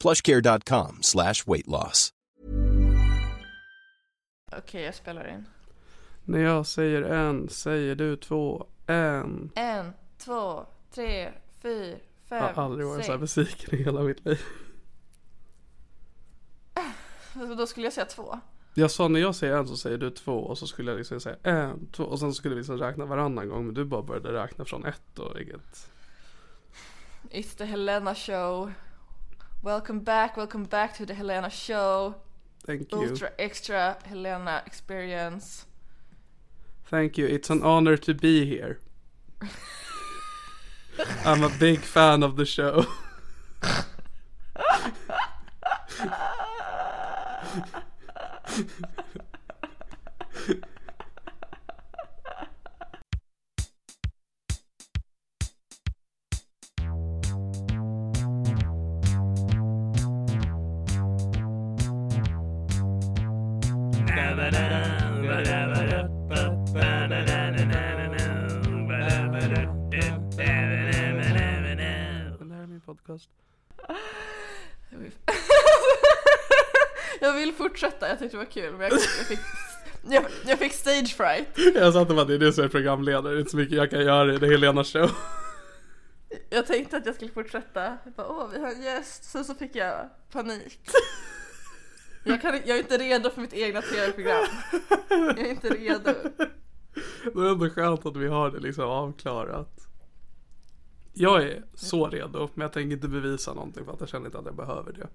plushcare.com 0.00 0.98
slash 1.02 1.34
weight 1.46 1.66
loss. 1.66 2.12
Okej, 4.56 4.82
jag 4.82 4.94
spelar 4.94 5.28
in. 5.28 5.44
När 6.24 6.38
jag 6.38 6.66
säger 6.66 7.02
en 7.02 7.48
säger 7.48 7.94
du 7.94 8.16
två. 8.16 8.66
En. 8.86 9.50
En, 9.54 9.92
två, 10.18 10.66
tre, 10.94 11.32
fyra, 11.62 11.96
fem, 12.28 12.44
Jag 12.44 12.54
har 12.54 12.64
aldrig 12.64 12.86
varit 12.86 13.04
så 13.06 13.12
här 13.12 13.26
sex. 13.26 13.34
besviken 13.34 13.80
i 13.80 13.82
hela 13.82 14.02
mitt 14.02 14.24
liv. 14.26 14.40
Då 17.58 17.66
skulle 17.66 17.86
jag 17.86 17.92
säga 17.92 18.06
två. 18.06 18.40
Jag 18.74 18.90
sa 18.90 19.08
när 19.08 19.20
jag 19.20 19.34
säger 19.34 19.56
en 19.56 19.68
så 19.68 19.76
säger 19.76 19.98
du 19.98 20.10
två 20.10 20.32
och 20.32 20.58
så 20.58 20.66
skulle 20.66 20.90
jag 20.90 20.98
liksom 20.98 21.20
säga 21.20 21.36
en, 21.42 21.86
två 21.92 22.04
och 22.04 22.18
sen 22.20 22.34
skulle 22.34 22.54
vi 22.54 22.60
liksom 22.60 22.78
räkna 22.78 23.04
varannan 23.06 23.48
gång 23.48 23.64
men 23.64 23.74
du 23.74 23.84
bara 23.84 24.02
började 24.02 24.32
räkna 24.32 24.64
från 24.64 24.84
ett 24.84 25.18
och 25.18 25.40
inget. 25.40 25.90
It's 27.30 27.56
the 27.58 27.64
Helena 27.64 28.14
show. 28.14 28.72
Welcome 29.62 30.00
back, 30.00 30.36
welcome 30.36 30.62
back 30.64 30.94
to 30.94 31.04
the 31.04 31.14
Helena 31.14 31.50
show. 31.50 32.14
Thank 32.64 32.92
you. 32.92 32.98
Ultra 32.98 33.32
extra 33.40 33.98
Helena 34.04 34.62
experience. 34.64 35.66
Thank 36.86 37.18
you. 37.18 37.26
It's 37.26 37.50
an 37.50 37.64
honor 37.64 37.96
to 37.96 38.14
be 38.14 38.46
here. 38.46 38.78
I'm 41.24 41.42
a 41.42 41.48
big 41.48 41.80
fan 41.80 42.22
of 42.22 42.36
the 42.36 42.46
show. 42.46 42.86
är 73.08 73.12
podcast. 73.12 73.30
Jag 77.20 77.32
vill 77.32 77.52
fortsätta, 77.52 78.08
jag 78.08 78.18
tyckte 78.18 78.36
det 78.36 78.44
var 78.44 78.50
kul 78.50 78.72
men 78.72 78.80
jag, 78.80 78.92
jag, 78.92 79.26
fick, 79.26 79.38
jag, 80.08 80.24
jag 80.46 80.58
fick 80.58 80.72
stage 80.72 81.16
fright. 81.16 81.48
Jag 81.74 81.92
satte 81.92 82.14
bara 82.14 82.24
det 82.24 82.34
är 82.34 82.38
du 82.38 82.52
som 82.52 82.64
är 82.64 82.68
programledare, 82.68 83.32
det 83.32 83.38
är 83.38 83.40
inte 83.40 83.50
så 83.50 83.56
mycket 83.56 83.76
jag 83.76 83.90
kan 83.90 84.00
göra 84.00 84.34
i 84.34 84.38
det 84.38 84.46
Helena 84.46 84.84
show. 84.84 85.10
Jag 86.50 86.66
tänkte 86.66 86.96
att 86.96 87.06
jag 87.06 87.14
skulle 87.14 87.30
fortsätta. 87.30 87.98
Jag 88.04 88.12
bara, 88.12 88.28
åh 88.28 88.48
vi 88.52 88.58
har 88.58 88.70
en 88.70 88.82
gäst. 88.82 89.24
Sen 89.24 89.44
så 89.44 89.54
fick 89.54 89.76
jag 89.76 90.08
panik. 90.32 90.80
Jag, 92.24 92.42
kan, 92.42 92.54
jag 92.64 92.76
är 92.76 92.78
inte 92.78 92.98
redo 92.98 93.30
för 93.30 93.40
mitt 93.40 93.52
egna 93.52 93.82
tv-program. 93.82 94.44
Jag 95.08 95.38
är 95.38 95.50
inte 95.50 95.68
redo. 95.68 96.14
Det 97.34 97.40
är 97.40 97.52
ändå 97.52 97.70
skönt 97.70 98.06
att 98.06 98.16
vi 98.16 98.28
har 98.28 98.50
det 98.50 98.60
liksom 98.60 98.84
avklarat. 98.84 99.87
Jag 101.20 101.42
är 101.42 101.62
så 101.74 102.08
redo, 102.08 102.48
men 102.54 102.62
jag 102.62 102.72
tänker 102.72 102.92
inte 102.92 103.08
bevisa 103.08 103.54
någonting 103.54 103.84
för 103.84 103.92
att 103.92 104.00
jag 104.00 104.08
känner 104.08 104.26
inte 104.26 104.38
att 104.38 104.44
jag 104.44 104.54
behöver 104.54 104.92
det. 104.92 105.08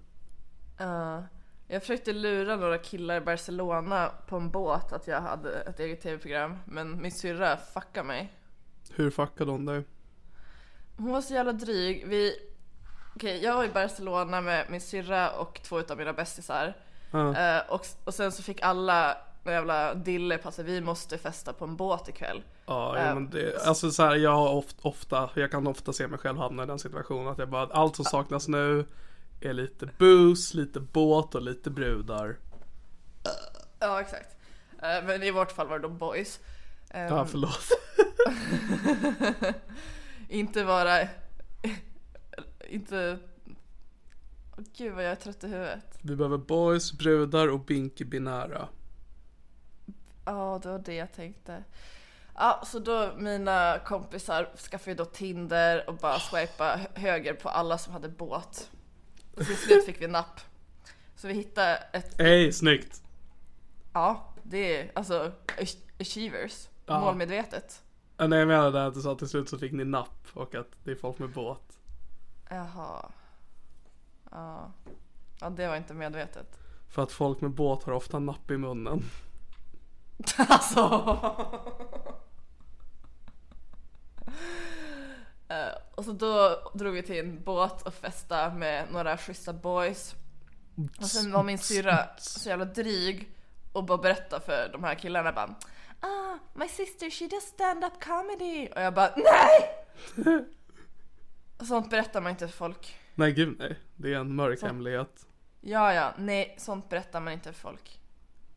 Ja. 0.78 1.22
jag 1.68 1.82
försökte 1.82 2.12
lura 2.12 2.56
några 2.56 2.78
killar 2.78 3.16
i 3.16 3.20
Barcelona 3.20 4.10
på 4.26 4.36
en 4.36 4.50
båt 4.50 4.92
att 4.92 5.06
jag 5.06 5.20
hade 5.20 5.60
ett 5.60 5.80
eget 5.80 6.00
tv-program. 6.00 6.56
Men 6.64 7.02
min 7.02 7.12
syrra 7.12 7.56
fuckade 7.56 8.06
mig. 8.06 8.32
Hur 8.90 9.10
fuckade 9.10 9.50
hon 9.50 9.66
dig? 9.66 9.84
Hon 10.96 11.12
var 11.12 11.20
så 11.20 11.34
jävla 11.34 11.52
dryg. 11.52 12.06
Vi... 12.06 12.36
Okej, 13.16 13.44
jag 13.44 13.54
var 13.54 13.64
i 13.64 13.68
Barcelona 13.68 14.40
med 14.40 14.66
min 14.70 14.80
syrra 14.80 15.30
och 15.30 15.60
två 15.62 15.80
utav 15.80 15.98
mina 15.98 16.12
bästisar. 16.12 16.74
Eh, 17.12 17.72
och, 17.72 17.86
och 18.04 18.14
sen 18.14 18.32
så 18.32 18.42
fick 18.42 18.62
alla 18.62 19.16
en 19.48 19.54
jävla 19.54 19.94
dille 19.94 20.38
på 20.38 20.50
vi 20.58 20.80
måste 20.80 21.18
festa 21.18 21.52
på 21.52 21.64
en 21.64 21.76
båt 21.76 22.08
ikväll. 22.08 22.42
Ja, 22.66 22.96
Eh, 22.98 23.06
ja 23.06 23.14
men 23.14 23.30
det, 23.30 23.66
alltså 23.66 23.90
så 23.90 24.02
här, 24.02 24.16
jag 24.16 24.30
har 24.30 24.48
ofta, 24.48 24.88
ofta, 24.88 25.30
jag 25.34 25.50
kan 25.50 25.66
ofta 25.66 25.92
se 25.92 26.08
mig 26.08 26.18
själv 26.18 26.38
hamna 26.38 26.62
i 26.62 26.66
den 26.66 26.78
situationen 26.78 27.28
att 27.28 27.38
jag 27.38 27.48
bara, 27.48 27.66
allt 27.66 27.96
som 27.96 28.04
saknas 28.04 28.48
nu 28.48 28.86
är 29.40 29.52
lite 29.52 29.88
booze, 29.98 30.56
lite 30.56 30.80
båt 30.80 31.34
och 31.34 31.42
lite 31.42 31.70
brudar. 31.70 32.36
Ja, 33.78 34.00
exakt. 34.00 34.36
Eh, 34.82 35.04
men 35.06 35.22
i 35.22 35.30
vårt 35.30 35.52
fall 35.52 35.68
var 35.68 35.78
det 35.78 35.88
då 35.88 35.94
boys. 35.94 36.40
Eh, 36.90 37.02
Ja, 37.02 37.26
förlåt. 37.26 37.68
inte 40.28 40.64
vara... 40.64 41.08
inte... 42.68 43.18
Gud 44.76 44.94
vad 44.94 45.04
jag 45.04 45.12
är 45.12 45.16
trött 45.16 45.44
i 45.44 45.46
huvudet. 45.46 45.98
Vi 46.02 46.16
behöver 46.16 46.38
boys, 46.38 46.92
brudar 46.92 47.48
och 47.48 47.60
binky 47.60 48.04
binära. 48.04 48.68
Ja, 50.24 50.60
det 50.62 50.68
var 50.68 50.78
det 50.78 50.94
jag 50.94 51.12
tänkte. 51.12 51.64
Ja, 52.34 52.62
så 52.66 52.78
då 52.78 53.12
mina 53.16 53.78
kompisar 53.78 54.48
skaffade 54.70 54.90
ju 54.90 54.94
då 54.96 55.04
Tinder 55.04 55.88
och 55.88 55.94
bara 55.96 56.18
swipa 56.18 56.76
hö- 56.76 56.88
höger 57.00 57.34
på 57.34 57.48
alla 57.48 57.78
som 57.78 57.92
hade 57.92 58.08
båt. 58.08 58.70
Och 59.36 59.46
till 59.46 59.56
slut 59.56 59.86
fick 59.86 60.00
vi 60.02 60.06
napp. 60.08 60.40
Så 61.16 61.28
vi 61.28 61.34
hittade 61.34 61.76
ett, 61.92 62.14
Hej, 62.18 62.52
snyggt! 62.52 63.02
ja, 63.92 64.32
det 64.42 64.80
är 64.80 64.90
alltså 64.94 65.32
ach- 65.58 65.76
achievers, 66.00 66.68
Ja. 66.86 67.00
målmedvetet. 67.00 67.82
Ja, 68.16 68.26
Nej 68.26 68.38
jag 68.38 68.48
menade 68.48 68.86
att 68.86 68.94
du 68.94 69.00
sa 69.00 69.12
att 69.12 69.18
till 69.18 69.28
slut 69.28 69.48
så 69.48 69.58
fick 69.58 69.72
ni 69.72 69.84
napp 69.84 70.26
och 70.32 70.54
att 70.54 70.66
det 70.84 70.90
är 70.90 70.94
folk 70.96 71.18
med 71.18 71.30
båt. 71.30 71.78
Jaha. 72.50 73.10
Ja. 74.30 74.72
Ja, 75.40 75.50
det 75.50 75.66
var 75.68 75.76
inte 75.76 75.94
medvetet. 75.94 76.58
För 76.88 77.02
att 77.02 77.12
folk 77.12 77.40
med 77.40 77.50
båt 77.50 77.82
har 77.84 77.92
ofta 77.92 78.18
napp 78.18 78.50
i 78.50 78.56
munnen. 78.56 79.02
Alltså. 80.48 80.80
Eh, 85.48 85.76
och 85.94 86.04
så 86.04 86.12
då 86.12 86.62
drog 86.74 86.94
vi 86.94 87.02
till 87.02 87.18
en 87.18 87.42
båt 87.42 87.82
och 87.82 87.94
festa 87.94 88.50
med 88.50 88.92
några 88.92 89.16
schyssta 89.16 89.52
boys. 89.52 90.14
Och 91.00 91.06
sen 91.06 91.32
var 91.32 91.42
min 91.42 91.58
syrra 91.58 92.08
så 92.18 92.48
jävla 92.48 92.64
dryg 92.64 93.28
och 93.72 93.84
bara 93.84 93.98
berättade 93.98 94.44
för 94.44 94.68
de 94.72 94.84
här 94.84 94.94
killarna 94.94 95.32
bara 95.32 95.54
Ah, 96.00 96.38
my 96.54 96.68
sister 96.68 97.10
she 97.10 97.26
does 97.26 97.44
stand-up 97.44 98.04
comedy. 98.04 98.68
Och 98.74 98.82
jag 98.82 98.94
bara 98.94 99.10
NEJ! 99.16 99.70
Sånt 101.68 101.90
berättar 101.90 102.20
man 102.20 102.30
inte 102.30 102.48
för 102.48 102.56
folk. 102.56 102.96
Nej 103.14 103.32
gud 103.32 103.56
nej, 103.58 103.78
det 103.96 104.14
är 104.14 104.18
en 104.18 104.34
mörk 104.34 104.62
hemlighet. 104.62 105.26
Ja, 105.60 105.94
ja, 105.94 106.14
nej, 106.18 106.54
sånt 106.58 106.88
berättar 106.88 107.20
man 107.20 107.32
inte 107.32 107.52
för 107.52 107.60
folk. 107.60 108.00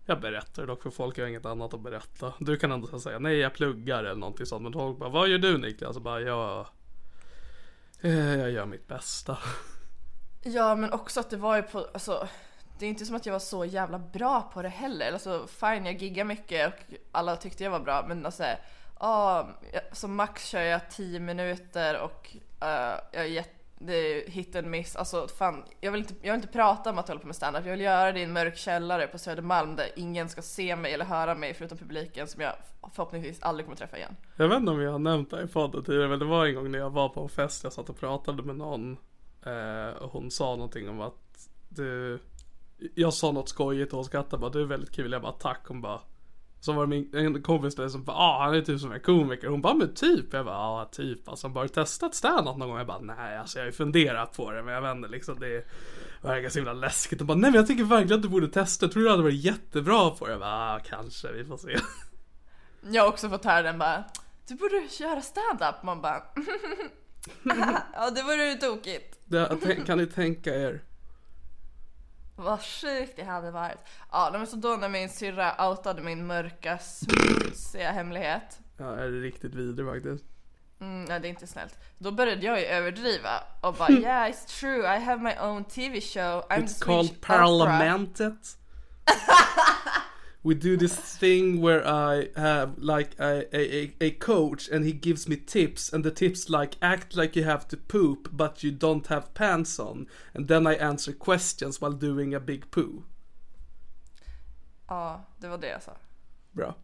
Jag 0.10 0.22
berättar 0.22 0.68
dock 0.68 0.84
för 0.84 0.90
folk, 0.90 1.18
jag 1.18 1.24
har 1.24 1.30
inget 1.30 1.46
annat 1.46 1.74
att 1.74 1.82
berätta. 1.82 2.34
Du 2.40 2.58
kan 2.58 2.72
ändå 2.72 3.00
säga 3.00 3.20
nej 3.20 3.38
jag 3.38 3.54
pluggar 3.54 4.04
eller 4.04 4.20
någonting 4.20 4.46
sånt. 4.46 4.64
Men 4.64 4.74
folk 4.74 4.98
bara, 4.98 5.10
vad 5.10 5.28
gör 5.28 5.38
du 5.38 5.58
Niklas? 5.58 5.96
Och 5.96 6.02
bara, 6.02 6.22
jag, 6.22 6.68
eh, 8.02 8.36
jag 8.36 8.52
gör 8.52 8.66
mitt 8.66 8.88
bästa. 8.88 9.38
Ja 10.44 10.76
men 10.76 10.94
också 10.94 11.20
att 11.20 11.30
det 11.30 11.38
var 11.38 11.56
ju 11.56 11.64
på, 11.64 11.88
alltså 11.94 12.28
det 12.80 12.86
är 12.86 12.90
inte 12.90 13.06
som 13.06 13.16
att 13.16 13.26
jag 13.26 13.34
var 13.34 13.40
så 13.40 13.66
jävla 13.66 14.00
bra 14.00 14.42
på 14.54 14.62
det 14.62 14.70
heller. 14.70 15.12
Alltså 15.14 15.48
fine 15.48 15.86
jag 15.86 16.02
giggar 16.02 16.26
mycket 16.26 16.68
och 16.68 16.94
alla 17.12 17.36
tyckte 17.36 17.64
jag 17.64 17.72
var 17.72 17.80
bra 17.80 18.06
men 18.08 18.26
alltså 18.26 18.44
ja, 19.00 19.50
som 19.92 20.16
max 20.16 20.46
kör 20.46 20.62
jag 20.62 20.90
10 20.90 21.20
minuter 21.20 22.00
och 22.02 22.36
uh, 22.64 23.00
jag 23.12 23.24
är 23.24 23.24
jätte 23.24 23.57
det 23.80 23.94
är 23.94 24.30
hit 24.32 24.56
and 24.56 24.68
miss. 24.68 24.96
Alltså 24.96 25.28
fan, 25.28 25.64
jag 25.82 25.92
vill, 25.92 26.02
inte, 26.02 26.14
jag 26.22 26.34
vill 26.34 26.42
inte 26.42 26.54
prata 26.54 26.90
om 26.90 26.98
att 26.98 27.08
hålla 27.08 27.20
på 27.20 27.28
med 27.28 27.36
standup. 27.36 27.66
Jag 27.66 27.72
vill 27.72 27.82
göra 27.82 28.12
det 28.12 28.20
i 28.20 28.24
en 28.24 28.34
mörk 28.34 28.58
källare 28.58 29.08
på 29.08 29.18
Södermalm 29.18 29.76
där 29.76 29.90
ingen 29.96 30.30
ska 30.30 30.42
se 30.42 30.76
mig 30.76 30.94
eller 30.94 31.06
höra 31.06 31.36
mig 31.36 31.54
förutom 31.54 31.78
publiken 31.78 32.28
som 32.28 32.42
jag 32.42 32.54
förhoppningsvis 32.94 33.42
aldrig 33.42 33.66
kommer 33.66 33.78
träffa 33.78 33.98
igen. 33.98 34.16
Jag 34.36 34.48
vet 34.48 34.60
inte 34.60 34.72
om 34.72 34.82
jag 34.82 34.92
har 34.92 35.00
nämnt 35.00 35.32
det 35.32 35.44
i 35.44 35.48
podden 35.48 35.84
tidigare 35.84 36.08
men 36.08 36.20
det 36.20 36.26
var 36.26 36.46
en 36.46 36.56
gång 36.56 36.72
när 36.72 36.80
jag 36.80 36.90
var 36.90 37.10
på 37.10 37.22
en 37.22 37.30
fest, 37.30 37.64
jag 37.64 37.74
satt 37.74 37.90
och 37.90 38.00
pratade 38.00 38.44
med 38.44 38.56
någon 38.56 38.98
eh, 39.46 40.04
och 40.04 40.12
hon 40.12 40.32
sa 40.32 40.56
någonting 40.56 40.90
om 40.90 41.02
att 41.02 41.50
du, 41.70 42.20
jag 42.96 43.14
sa 43.14 43.32
något 43.32 43.50
skojigt 43.50 43.92
och 43.92 43.98
hon 43.98 44.06
skrattade 44.06 44.42
bara 44.42 44.52
du 44.52 44.62
är 44.62 44.66
väldigt 44.66 44.92
kul. 44.92 45.12
Jag 45.12 45.22
bara 45.22 45.32
tack. 45.32 45.68
Hon 45.68 45.82
bara 45.82 46.02
så 46.60 46.74
var 46.74 46.84
det 46.84 46.90
min 46.90 47.16
en 47.16 47.42
kompis 47.42 47.76
där 47.76 47.90
som 47.90 48.04
bara, 48.04 48.18
ah 48.18 48.44
han 48.44 48.56
är 48.56 48.62
typ 48.62 48.80
som 48.80 48.92
en 48.92 49.00
komiker. 49.00 49.48
Hon 49.48 49.62
bara, 49.62 49.74
men 49.74 49.94
typ. 49.94 50.34
Jag 50.34 50.46
bara, 50.46 50.56
ja 50.56 50.82
ah, 50.82 50.86
typ. 50.86 51.30
Alltså 51.30 51.50
bara 51.50 51.68
testat 51.68 52.16
standup 52.16 52.58
någon 52.58 52.70
gång? 52.70 52.78
Jag 52.78 52.88
bara, 52.88 53.00
nej 53.00 53.38
alltså 53.38 53.58
jag 53.58 53.64
har 53.64 53.68
ju 53.68 53.72
funderat 53.72 54.38
på 54.38 54.52
det 54.52 54.64
men 54.64 54.74
jag 54.74 54.98
inte 54.98 55.10
liksom 55.10 55.40
det 55.40 55.66
verkar 56.22 56.50
så 56.50 56.60
himla 56.60 56.74
läskigt. 56.74 57.20
Hon 57.20 57.28
bara, 57.28 57.38
nej 57.38 57.52
men 57.52 57.58
jag 57.58 57.68
tycker 57.68 57.84
verkligen 57.84 58.16
att 58.20 58.24
du 58.24 58.30
borde 58.30 58.48
testa. 58.48 58.86
Jag 58.86 58.94
tror 58.94 59.04
du 59.04 59.10
hade 59.10 59.24
varit 59.24 59.44
jättebra 59.44 60.10
på 60.10 60.26
det. 60.26 60.32
Jag 60.32 60.40
bara, 60.40 60.76
ah, 60.76 60.80
kanske, 60.80 61.32
vi 61.32 61.46
får 61.46 61.58
se. 61.58 61.78
Jag 62.90 63.04
har 63.04 63.10
också 63.10 63.30
fått 63.30 63.46
höra 63.46 63.62
den 63.62 63.80
bara, 63.80 64.04
du 64.48 64.56
borde 64.56 64.88
köra 64.90 65.22
standup. 65.22 65.84
Man 65.84 66.02
bara, 66.02 66.24
ja 67.94 68.10
det 68.10 68.24
vore 68.24 68.50
ju 68.50 68.56
tokigt. 68.56 69.20
Det, 69.26 69.86
kan 69.86 69.98
ni 69.98 70.06
tänka 70.06 70.56
er? 70.56 70.82
Vad 72.40 72.62
sjukt 72.62 73.16
det 73.16 73.24
hade 73.24 73.52
varit. 73.52 73.78
Ja, 74.12 74.30
men 74.34 74.48
så 74.48 74.56
då 74.56 74.70
när 74.70 74.90
min 74.90 75.10
syrra 75.10 75.70
outade 75.70 76.02
min 76.02 76.28
mörka 76.28 76.78
smutsiga 76.78 77.92
hemlighet. 77.92 78.60
Ja, 78.78 78.96
är 78.96 79.08
det 79.08 79.20
riktigt 79.22 79.56
vidrig 79.56 79.88
faktiskt. 79.88 80.26
Mm, 80.80 81.04
nej, 81.04 81.20
det 81.20 81.28
är 81.28 81.30
inte 81.30 81.48
snällt. 81.48 81.80
Då 81.98 82.12
började 82.12 82.46
jag 82.46 82.60
ju 82.60 82.66
överdriva 82.66 83.44
och 83.62 83.74
bara 83.74 83.90
yeah 83.92 84.30
it's 84.30 84.60
true 84.60 84.96
I 84.96 85.00
have 85.00 85.22
my 85.22 85.34
own 85.42 85.64
TV 85.64 86.02
show. 86.02 86.46
I'm 86.50 86.64
It's 86.64 86.84
called 86.84 87.22
Parlamentet. 87.22 88.58
we 90.48 90.56
do 90.56 90.78
this 90.78 90.96
thing 90.96 91.62
where 91.62 91.86
I 91.86 92.30
have 92.38 92.78
like 92.78 93.12
a, 93.20 93.44
a, 93.54 93.92
a, 94.00 94.12
coach 94.12 94.70
and 94.70 94.86
he 94.86 94.94
gives 94.94 95.28
me 95.28 95.36
tips 95.36 95.92
and 95.92 96.06
the 96.06 96.12
tips 96.12 96.50
like 96.50 96.78
act 96.82 97.18
like 97.18 97.36
you 97.36 97.44
have 97.44 97.68
to 97.68 97.76
poop 97.76 98.30
but 98.32 98.64
you 98.64 98.72
don't 98.72 99.06
have 99.08 99.34
pants 99.34 99.78
on 99.78 100.08
and 100.34 100.48
then 100.48 100.66
I 100.66 100.76
answer 100.76 101.12
questions 101.12 101.82
while 101.82 101.92
doing 101.92 102.34
a 102.34 102.40
big 102.40 102.72
poo. 102.72 103.04
Ja, 104.88 105.26
det 105.38 105.48
var 105.48 105.58
det 105.58 105.70
jag 105.70 105.84
sa. 105.84 105.92
Bra. 106.52 106.76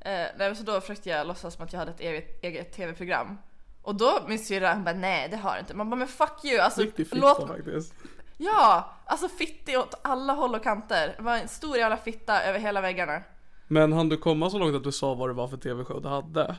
Eh, 0.00 0.26
nej, 0.38 0.56
så 0.56 0.62
då 0.62 0.80
försökte 0.80 1.08
jag 1.08 1.26
låtsas 1.26 1.54
som 1.54 1.64
att 1.64 1.72
jag 1.72 1.80
hade 1.80 1.90
ett 1.90 2.00
eget, 2.00 2.44
eget 2.44 2.72
tv-program. 2.72 3.38
Och 3.82 3.94
då 3.94 4.24
min 4.28 4.38
syrra 4.38 4.76
bara 4.76 4.94
nej 4.94 5.28
det 5.28 5.36
har 5.36 5.50
jag 5.50 5.62
inte. 5.62 5.74
Man 5.74 5.90
bara 5.90 5.96
men 5.96 6.08
fuck 6.08 6.44
you. 6.44 6.60
Alltså, 6.60 6.84
låt... 7.10 7.48
faktiskt. 7.48 7.94
Ja, 8.40 8.94
alltså 9.04 9.28
fittig 9.28 9.78
åt 9.78 9.94
alla 10.02 10.32
håll 10.32 10.54
och 10.54 10.62
kanter. 10.62 11.14
Det 11.16 11.22
var 11.22 11.36
en 11.36 11.48
stor 11.48 11.76
jävla 11.76 11.96
fitta 11.96 12.42
över 12.42 12.58
hela 12.58 12.80
väggarna. 12.80 13.22
Men 13.66 13.92
hann 13.92 14.08
du 14.08 14.16
komma 14.16 14.50
så 14.50 14.58
långt 14.58 14.76
att 14.76 14.84
du 14.84 14.92
sa 14.92 15.14
vad 15.14 15.28
det 15.28 15.32
var 15.32 15.48
för 15.48 15.56
tv-show 15.56 16.02
du 16.02 16.08
hade? 16.08 16.56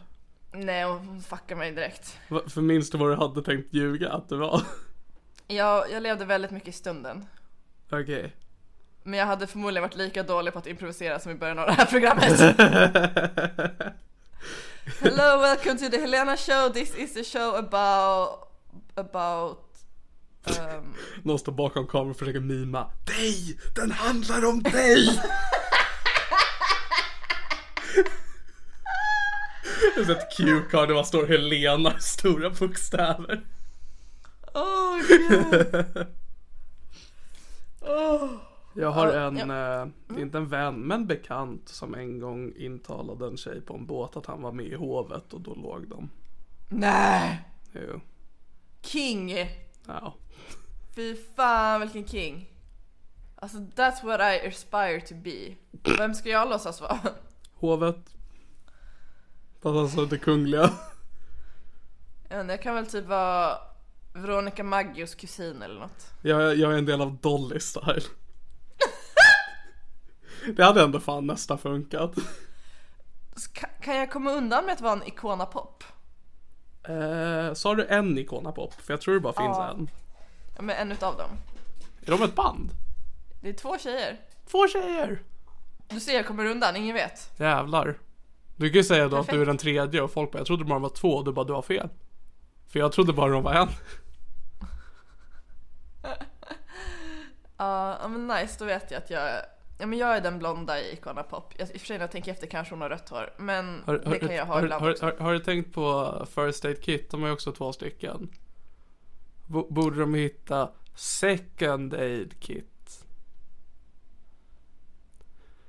Nej, 0.51 0.83
hon 0.83 1.21
fuckade 1.21 1.55
mig 1.55 1.71
direkt. 1.71 2.17
Va, 2.27 2.41
för 2.47 2.61
minns 2.61 2.89
du 2.89 2.97
vad 2.97 3.09
du 3.09 3.15
hade 3.15 3.41
tänkt 3.41 3.73
ljuga 3.73 4.11
att 4.11 4.29
det 4.29 4.37
var? 4.37 4.61
Ja, 5.47 5.85
jag 5.91 6.03
levde 6.03 6.25
väldigt 6.25 6.51
mycket 6.51 6.69
i 6.69 6.71
stunden. 6.71 7.25
Okej. 7.85 8.03
Okay. 8.03 8.29
Men 9.03 9.19
jag 9.19 9.25
hade 9.25 9.47
förmodligen 9.47 9.81
varit 9.81 9.95
lika 9.95 10.23
dålig 10.23 10.53
på 10.53 10.59
att 10.59 10.67
improvisera 10.67 11.19
som 11.19 11.31
i 11.31 11.35
början 11.35 11.59
av 11.59 11.65
det 11.65 11.73
här 11.73 11.85
programmet. 11.85 12.39
Hello, 15.01 15.41
welcome 15.41 15.77
to 15.77 15.89
the 15.89 15.99
Helena 15.99 16.37
show. 16.37 16.73
This 16.73 16.95
is 16.95 17.17
a 17.17 17.23
show 17.23 17.55
about 17.55 18.49
about 18.95 19.68
Um... 20.47 20.93
Någon 21.23 21.39
står 21.39 21.51
bakom 21.51 21.87
kameran 21.87 22.11
och 22.11 22.17
försöker 22.17 22.39
mima. 22.39 22.91
Dig! 23.05 23.59
Den 23.75 23.91
handlar 23.91 24.45
om 24.45 24.63
dig! 24.63 25.19
Det 29.95 30.01
är 30.01 30.11
ett 30.11 30.37
cue-card 30.37 30.87
där 30.87 30.95
man 30.95 31.05
står 31.05 31.27
Helena 31.27 31.97
i 31.97 32.01
stora 32.01 32.49
bokstäver. 32.49 33.45
Oh, 34.53 34.97
God. 35.07 36.07
oh. 37.81 38.29
Jag 38.73 38.91
har 38.91 39.07
en, 39.07 39.37
ja. 39.37 39.81
eh, 39.81 40.21
inte 40.21 40.37
en 40.37 40.47
vän, 40.47 40.79
men 40.79 41.07
bekant 41.07 41.69
som 41.69 41.95
en 41.95 42.19
gång 42.19 42.53
intalade 42.55 43.27
en 43.27 43.37
tjej 43.37 43.61
på 43.61 43.73
en 43.73 43.85
båt 43.85 44.15
att 44.15 44.25
han 44.25 44.41
var 44.41 44.51
med 44.51 44.65
i 44.65 44.75
hovet 44.75 45.33
och 45.33 45.41
då 45.41 45.55
låg 45.55 45.87
de. 45.87 46.09
Nej! 46.69 47.41
Jo. 47.71 48.01
King! 48.81 49.35
Ja. 49.87 50.13
Fy 50.99 51.15
fan 51.35 51.81
vilken 51.81 52.07
king. 52.07 52.49
Alltså 53.35 53.57
that's 53.57 54.03
what 54.03 54.19
I 54.21 54.47
aspire 54.47 55.01
to 55.01 55.15
be. 55.15 55.55
Vem 55.97 56.13
ska 56.13 56.29
jag 56.29 56.49
låtsas 56.49 56.81
vara? 56.81 56.99
Hovet. 57.53 58.15
Fast 59.61 59.75
alltså 59.75 60.05
det 60.05 60.17
kungliga. 60.17 60.69
Ja, 62.29 62.43
jag 62.43 62.61
kan 62.61 62.75
väl 62.75 62.85
typ 62.85 63.05
vara 63.05 63.57
Veronica 64.13 64.63
Maggios 64.63 65.15
kusin 65.15 65.61
eller 65.61 65.79
något. 65.79 66.13
Jag, 66.21 66.55
jag 66.55 66.73
är 66.73 66.77
en 66.77 66.85
del 66.85 67.01
av 67.01 67.17
Dolly 67.17 67.59
style. 67.59 68.01
det 70.55 70.63
hade 70.63 70.83
ändå 70.83 70.99
fan 70.99 71.27
nästan 71.27 71.57
funkat. 71.57 72.15
Kan 73.81 73.95
jag 73.95 74.11
komma 74.11 74.31
undan 74.31 74.65
med 74.65 74.73
att 74.73 74.81
vara 74.81 74.93
en 74.93 75.07
Icona 75.07 75.45
Pop? 75.45 75.83
Eh, 76.83 77.53
sa 77.53 77.75
du 77.75 77.85
en 77.85 78.17
Icona 78.17 78.51
Pop? 78.51 78.73
För 78.73 78.93
jag 78.93 79.01
tror 79.01 79.13
det 79.13 79.19
bara 79.19 79.33
finns 79.33 79.57
ja. 79.57 79.71
en. 79.71 79.89
Ja 80.59 80.63
men 80.63 80.75
en 80.75 80.91
utav 80.91 81.17
dem. 81.17 81.29
Är 82.05 82.11
de 82.11 82.23
ett 82.23 82.35
band? 82.35 82.71
Det 83.41 83.49
är 83.49 83.53
två 83.53 83.77
tjejer. 83.77 84.17
Två 84.51 84.67
tjejer! 84.67 85.23
Du 85.87 85.99
ser 85.99 86.13
jag 86.13 86.27
kommer 86.27 86.45
undan, 86.45 86.75
ingen 86.75 86.95
vet. 86.95 87.39
Jävlar. 87.39 87.99
Du 88.55 88.69
kan 88.69 88.77
ju 88.77 88.83
säga 88.83 89.03
då 89.03 89.09
Perfekt. 89.09 89.29
att 89.29 89.35
du 89.35 89.41
är 89.41 89.45
den 89.45 89.57
tredje 89.57 90.01
och 90.01 90.11
folk 90.11 90.31
bara, 90.31 90.37
jag 90.37 90.47
trodde 90.47 90.63
bara 90.63 90.73
de 90.73 90.81
var 90.81 90.89
två 90.89 91.09
och 91.09 91.25
du 91.25 91.31
bara, 91.31 91.45
du 91.45 91.53
har 91.53 91.61
fel. 91.61 91.89
För 92.67 92.79
jag 92.79 92.91
trodde 92.91 93.13
bara 93.13 93.31
de 93.31 93.43
var 93.43 93.53
en. 93.53 93.67
Ja, 97.57 98.07
men 98.07 98.27
nice, 98.27 98.55
då 98.59 98.65
vet 98.65 98.91
jag 98.91 98.97
att 98.97 99.09
jag 99.09 99.29
Ja 99.79 99.85
men 99.85 99.99
jag 99.99 100.17
är 100.17 100.21
den 100.21 100.39
blonda 100.39 100.81
i 100.81 100.93
Icona 100.93 101.23
Pop. 101.23 101.53
I 101.59 101.63
och 101.63 101.67
för 101.67 101.79
sig 101.79 101.97
när 101.97 102.03
jag 102.03 102.11
tänker 102.11 102.31
efter 102.31 102.47
kanske 102.47 102.73
hon 102.73 102.81
har 102.81 102.89
rött 102.89 103.09
hår. 103.09 103.33
Men 103.37 103.83
har, 103.85 103.97
det 103.97 104.19
kan 104.19 104.35
jag 104.35 104.45
ha 104.45 104.53
har, 104.53 104.63
ibland 104.63 104.83
har, 104.83 104.97
har, 105.01 105.17
har, 105.19 105.33
du 105.33 105.39
tänkt 105.39 105.73
på 105.73 106.15
First 106.35 106.65
Aid 106.65 106.83
Kit? 106.83 107.11
De 107.11 107.21
har 107.21 107.27
ju 107.27 107.33
också 107.33 107.51
två 107.51 107.73
stycken 107.73 108.29
borde 109.49 109.99
de 109.99 110.13
hitta 110.13 110.71
second 110.95 111.93
aid 111.93 112.39
kit. 112.39 113.05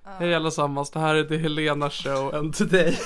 Uh. 0.06 0.12
Hej 0.18 0.34
allesammans, 0.34 0.90
det 0.90 1.00
här 1.00 1.14
är 1.14 1.24
The 1.24 1.36
Helena 1.36 1.90
Show 1.90 2.34
and 2.34 2.54
today. 2.54 2.98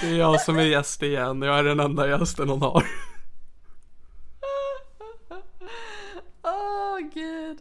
det 0.00 0.06
är 0.06 0.16
jag 0.16 0.40
som 0.40 0.58
är 0.58 0.62
gäst 0.62 1.02
igen, 1.02 1.42
jag 1.42 1.58
är 1.58 1.64
den 1.64 1.80
enda 1.80 2.08
gästen 2.08 2.48
hon 2.48 2.62
har. 2.62 2.86
oh, 6.42 6.98
gud. 7.14 7.58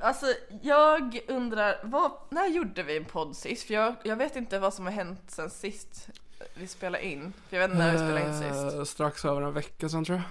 Alltså 0.00 0.26
jag 0.62 1.20
undrar, 1.28 1.80
vad, 1.84 2.12
när 2.30 2.48
gjorde 2.48 2.82
vi 2.82 2.96
en 2.96 3.04
podd 3.04 3.36
sist? 3.36 3.66
För 3.66 3.74
jag, 3.74 3.94
jag 4.04 4.16
vet 4.16 4.36
inte 4.36 4.58
vad 4.58 4.74
som 4.74 4.84
har 4.84 4.92
hänt 4.92 5.22
sen 5.26 5.50
sist 5.50 6.08
vi 6.54 6.66
spelade 6.66 7.06
in? 7.06 7.32
För 7.48 7.56
jag 7.56 7.68
vet 7.68 7.70
inte 7.70 7.84
när 7.84 7.92
vi 7.92 7.98
spelade 7.98 8.26
in 8.26 8.34
sist. 8.34 8.76
Eh, 8.76 8.84
strax 8.84 9.24
över 9.24 9.42
en 9.42 9.52
vecka 9.52 9.88
sedan 9.88 10.04
tror 10.04 10.18
jag. 10.18 10.24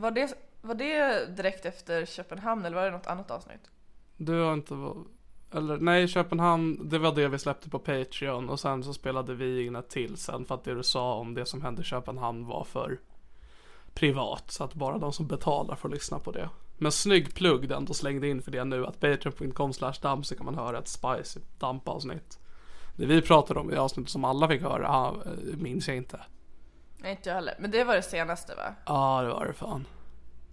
Var 0.00 0.10
det, 0.10 0.34
var 0.60 0.74
det 0.74 1.26
direkt 1.36 1.66
efter 1.66 2.06
Köpenhamn 2.06 2.64
eller 2.64 2.76
var 2.76 2.84
det 2.84 2.90
något 2.90 3.06
annat 3.06 3.30
avsnitt? 3.30 3.70
Du 4.16 4.40
har 4.40 4.54
inte 4.54 4.74
eller 5.52 5.76
nej, 5.76 6.08
Köpenhamn, 6.08 6.88
det 6.88 6.98
var 6.98 7.14
det 7.14 7.28
vi 7.28 7.38
släppte 7.38 7.70
på 7.70 7.78
Patreon 7.78 8.48
och 8.48 8.60
sen 8.60 8.84
så 8.84 8.92
spelade 8.92 9.34
vi 9.34 9.66
in 9.66 9.76
ett 9.76 9.88
till 9.88 10.16
sen 10.16 10.44
för 10.44 10.54
att 10.54 10.64
det 10.64 10.74
du 10.74 10.82
sa 10.82 11.14
om 11.14 11.34
det 11.34 11.46
som 11.46 11.62
hände 11.62 11.82
i 11.82 11.84
Köpenhamn 11.84 12.46
var 12.46 12.64
för 12.64 12.98
privat 13.94 14.50
så 14.50 14.64
att 14.64 14.74
bara 14.74 14.98
de 14.98 15.12
som 15.12 15.26
betalar 15.26 15.76
får 15.76 15.88
lyssna 15.88 16.18
på 16.18 16.32
det. 16.32 16.48
Men 16.78 16.92
snygg 16.92 17.34
plugg 17.34 17.68
den 17.68 17.84
då 17.84 17.94
slängde 17.94 18.28
in 18.28 18.42
för 18.42 18.50
det 18.50 18.64
nu 18.64 18.86
att 18.86 19.00
patreon.com 19.00 19.72
slash 19.72 19.92
kan 20.02 20.44
man 20.44 20.54
höra 20.54 20.78
ett 20.78 20.88
spicy 20.88 21.40
dampavsnitt. 21.58 22.38
Det 22.96 23.06
vi 23.06 23.22
pratade 23.22 23.60
om 23.60 23.70
i 23.72 23.76
avsnittet 23.76 24.10
som 24.10 24.24
alla 24.24 24.48
fick 24.48 24.62
höra 24.62 24.88
ah, 24.88 25.14
minns 25.56 25.88
jag 25.88 25.96
inte. 25.96 26.20
Nej 26.98 27.10
inte 27.10 27.28
jag 27.28 27.34
heller. 27.36 27.54
Men 27.58 27.70
det 27.70 27.84
var 27.84 27.94
det 27.94 28.02
senaste 28.02 28.54
va? 28.54 28.74
Ja 28.86 29.22
det 29.22 29.28
var 29.28 29.46
det 29.46 29.52
fan. 29.52 29.86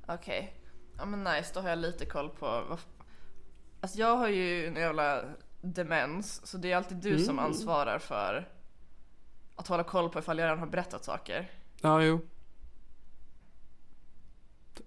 Okej. 0.08 0.40
Okay. 0.40 0.50
Ja 0.98 1.06
men 1.06 1.24
nice, 1.24 1.52
då 1.54 1.60
har 1.60 1.70
jag 1.70 1.80
lite 1.80 2.06
koll 2.06 2.30
på 2.30 2.46
vad... 2.46 2.80
Alltså 3.82 4.00
jag 4.00 4.16
har 4.16 4.28
ju 4.28 4.68
en 4.68 4.76
jävla 4.76 5.24
demens, 5.62 6.48
så 6.48 6.58
det 6.58 6.72
är 6.72 6.78
alltid 6.78 6.98
du 6.98 7.20
som 7.20 7.40
ansvarar 7.40 8.00
för 8.00 8.50
att 9.56 9.68
hålla 9.68 9.84
koll 9.84 10.10
på 10.10 10.20
ifall 10.20 10.38
jag 10.40 10.46
redan 10.46 10.60
har 10.60 10.68
berättat 10.68 11.04
saker. 11.06 11.52
Ja, 11.82 12.02
jo. 12.04 12.20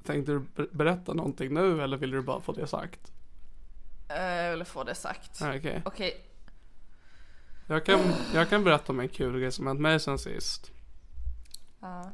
Tänkte 0.05 0.33
du 0.33 0.39
ber- 0.41 0.69
berätta 0.73 1.15
någonting 1.15 1.55
nu 1.55 1.83
eller 1.83 1.97
vill 1.97 2.11
du 2.11 2.23
bara 2.23 2.41
få 2.41 2.53
det 2.53 2.67
sagt? 2.67 3.13
Eh, 4.09 4.23
Jag 4.23 4.51
ville 4.51 4.65
få 4.65 4.85
det 4.85 4.95
sagt. 4.95 5.43
Okej. 5.43 5.83
Okej, 5.85 6.25
Jag, 7.67 7.85
kan, 7.85 8.01
jag 8.35 8.49
kan 8.49 8.65
berätta 8.65 8.93
om 8.93 9.01
en 9.01 9.09
kul 9.09 9.41
grej 9.41 9.53
som 9.53 9.67
hänt 9.67 9.81
mig 9.81 10.01
sen 10.01 10.19
sist. 10.19 10.71
Ja. 11.81 12.11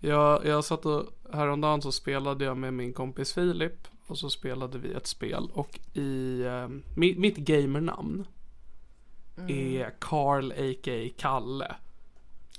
Jag, 0.00 0.46
jag 0.46 0.64
satt 0.64 0.86
och 0.86 1.06
häromdagen 1.32 1.82
så 1.82 1.92
spelade 1.92 2.44
jag 2.44 2.56
med 2.56 2.74
min 2.74 2.92
kompis 2.92 3.32
Filip. 3.32 3.88
Och 4.06 4.18
så 4.18 4.30
spelade 4.30 4.78
vi 4.78 4.92
ett 4.92 5.06
spel. 5.06 5.50
Och 5.52 5.80
i 5.92 6.42
eh, 6.42 6.68
mitt, 6.96 7.18
mitt 7.18 7.36
gamernamn 7.36 8.26
är 9.48 9.94
Carl 9.98 10.52
a.k.a. 10.52 11.10
Kalle. 11.18 11.74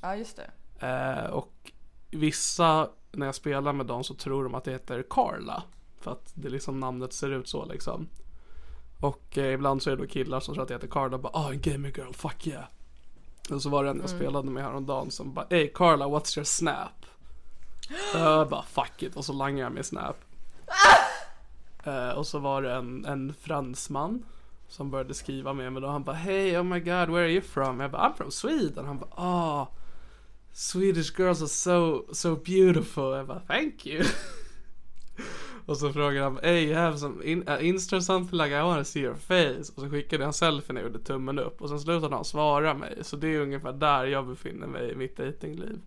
ja 0.01 0.15
just 0.15 0.37
det. 0.37 0.51
Eh, 0.87 1.25
och 1.25 1.71
vissa, 2.11 2.89
när 3.11 3.25
jag 3.25 3.35
spelar 3.35 3.73
med 3.73 3.85
dem 3.85 4.03
så 4.03 4.13
tror 4.13 4.43
de 4.43 4.55
att 4.55 4.63
det 4.63 4.71
heter 4.71 5.03
Carla. 5.09 5.63
För 5.99 6.11
att 6.11 6.31
det 6.33 6.49
liksom 6.49 6.79
namnet 6.79 7.13
ser 7.13 7.29
ut 7.29 7.47
så 7.47 7.65
liksom. 7.65 8.07
Och 9.01 9.37
eh, 9.37 9.53
ibland 9.53 9.81
så 9.81 9.89
är 9.89 9.95
det 9.95 10.01
då 10.01 10.07
killar 10.07 10.39
som 10.39 10.53
tror 10.53 10.61
att 10.61 10.67
det 10.67 10.73
heter 10.73 10.87
Carla. 10.87 11.17
Bara, 11.17 11.31
ah 11.33 11.51
en 11.51 11.61
gamer 11.61 11.89
girl, 11.89 12.13
fuck 12.13 12.47
yeah. 12.47 12.65
Och 13.51 13.61
så 13.61 13.69
var 13.69 13.83
det 13.83 13.89
en 13.89 13.99
jag 13.99 14.09
spelade 14.09 14.49
med 14.49 14.63
häromdagen 14.63 15.11
som 15.11 15.33
bara, 15.33 15.45
hey 15.49 15.71
Carla, 15.73 16.05
what's 16.05 16.37
your 16.37 16.45
snap? 16.45 17.05
Och 18.13 18.19
jag 18.19 18.49
bara, 18.49 18.63
fuck 18.63 19.03
it. 19.03 19.15
Och 19.15 19.25
så 19.25 19.33
langade 19.33 19.61
jag 19.61 19.71
min 19.71 19.83
snap. 19.83 20.17
Eh, 21.83 22.09
och 22.09 22.27
så 22.27 22.39
var 22.39 22.61
det 22.61 22.73
en, 22.73 23.05
en 23.05 23.33
fransman 23.33 24.25
som 24.67 24.91
började 24.91 25.13
skriva 25.13 25.53
med 25.53 25.73
mig 25.73 25.81
då. 25.81 25.87
Han 25.87 26.03
bara, 26.03 26.15
hey 26.15 26.57
oh 26.57 26.63
my 26.63 26.79
god, 26.79 27.09
where 27.09 27.23
are 27.23 27.31
you 27.31 27.41
from? 27.41 27.79
Jag 27.79 27.91
bara, 27.91 28.09
I'm 28.09 28.17
from 28.17 28.31
Sweden. 28.31 28.85
Han 28.85 28.99
bara, 28.99 29.09
ah. 29.15 29.67
Swedish 30.53 31.19
girls 31.19 31.41
are 31.41 31.47
so, 31.47 32.03
so 32.13 32.35
beautiful. 32.35 33.17
Jag 33.17 33.27
bara, 33.27 33.39
thank 33.39 33.85
you. 33.85 34.03
och 35.71 35.77
så 35.77 35.93
frågade 35.93 36.23
han, 36.23 36.39
hey 36.43 36.65
you 36.67 36.75
have 36.75 36.97
some 36.97 37.23
in, 37.23 37.49
uh, 37.49 37.67
Insta 37.67 38.01
something 38.01 38.37
like 38.39 38.55
I 38.57 38.61
wanna 38.61 38.83
see 38.83 38.99
your 38.99 39.15
face. 39.15 39.73
Och 39.75 39.81
så 39.81 39.89
skickade 39.89 40.23
han 40.23 40.33
selfien 40.33 40.77
och 40.77 40.83
gjorde 40.83 40.99
tummen 40.99 41.39
upp. 41.39 41.61
Och 41.61 41.69
sen 41.69 41.79
slutade 41.79 42.15
han 42.15 42.25
svara 42.25 42.73
mig. 42.73 42.97
Så 43.01 43.15
det 43.15 43.27
är 43.27 43.39
ungefär 43.39 43.73
där 43.73 44.05
jag 44.05 44.27
befinner 44.27 44.67
mig 44.67 44.91
i 44.91 44.95
mitt 44.95 45.17
datingliv. 45.17 45.81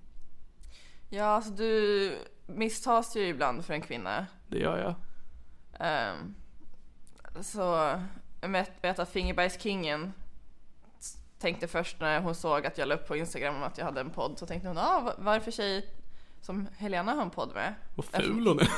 Ja, 1.09 1.25
alltså 1.25 1.51
du 1.53 2.13
misstas 2.47 3.17
ju 3.17 3.27
ibland 3.29 3.65
för 3.65 3.75
en 3.75 3.81
kvinna. 3.83 4.27
Det 4.49 4.59
gör 4.59 4.79
jag. 4.79 4.95
Ehm, 5.89 6.35
så 7.43 7.75
att 8.83 9.09
Fingerbajskingen 9.09 10.13
tänkte 11.39 11.69
först 11.69 12.01
när 12.01 12.21
hon 12.21 12.35
såg 12.35 12.67
att 12.67 12.79
jag 12.79 12.89
la 12.89 12.95
upp 12.95 13.09
på 13.09 13.17
Instagram 13.17 13.63
att 13.63 13.79
jag 13.79 13.85
hade 13.85 14.01
en 14.01 14.11
podd 14.11 14.39
så 14.39 14.47
tänkte 14.47 14.69
hon, 14.69 14.79
ah, 14.79 15.01
vad- 15.05 15.15
vad 15.19 15.35
är 15.35 15.39
det 15.39 15.45
för 15.45 15.51
tjej 15.51 15.89
som 16.41 16.69
Helena 16.77 17.13
har 17.13 17.23
en 17.23 17.31
podd 17.31 17.55
med? 17.55 17.75
Vad 17.95 18.07
ful 18.07 18.47
hon 18.47 18.59
är. 18.61 18.69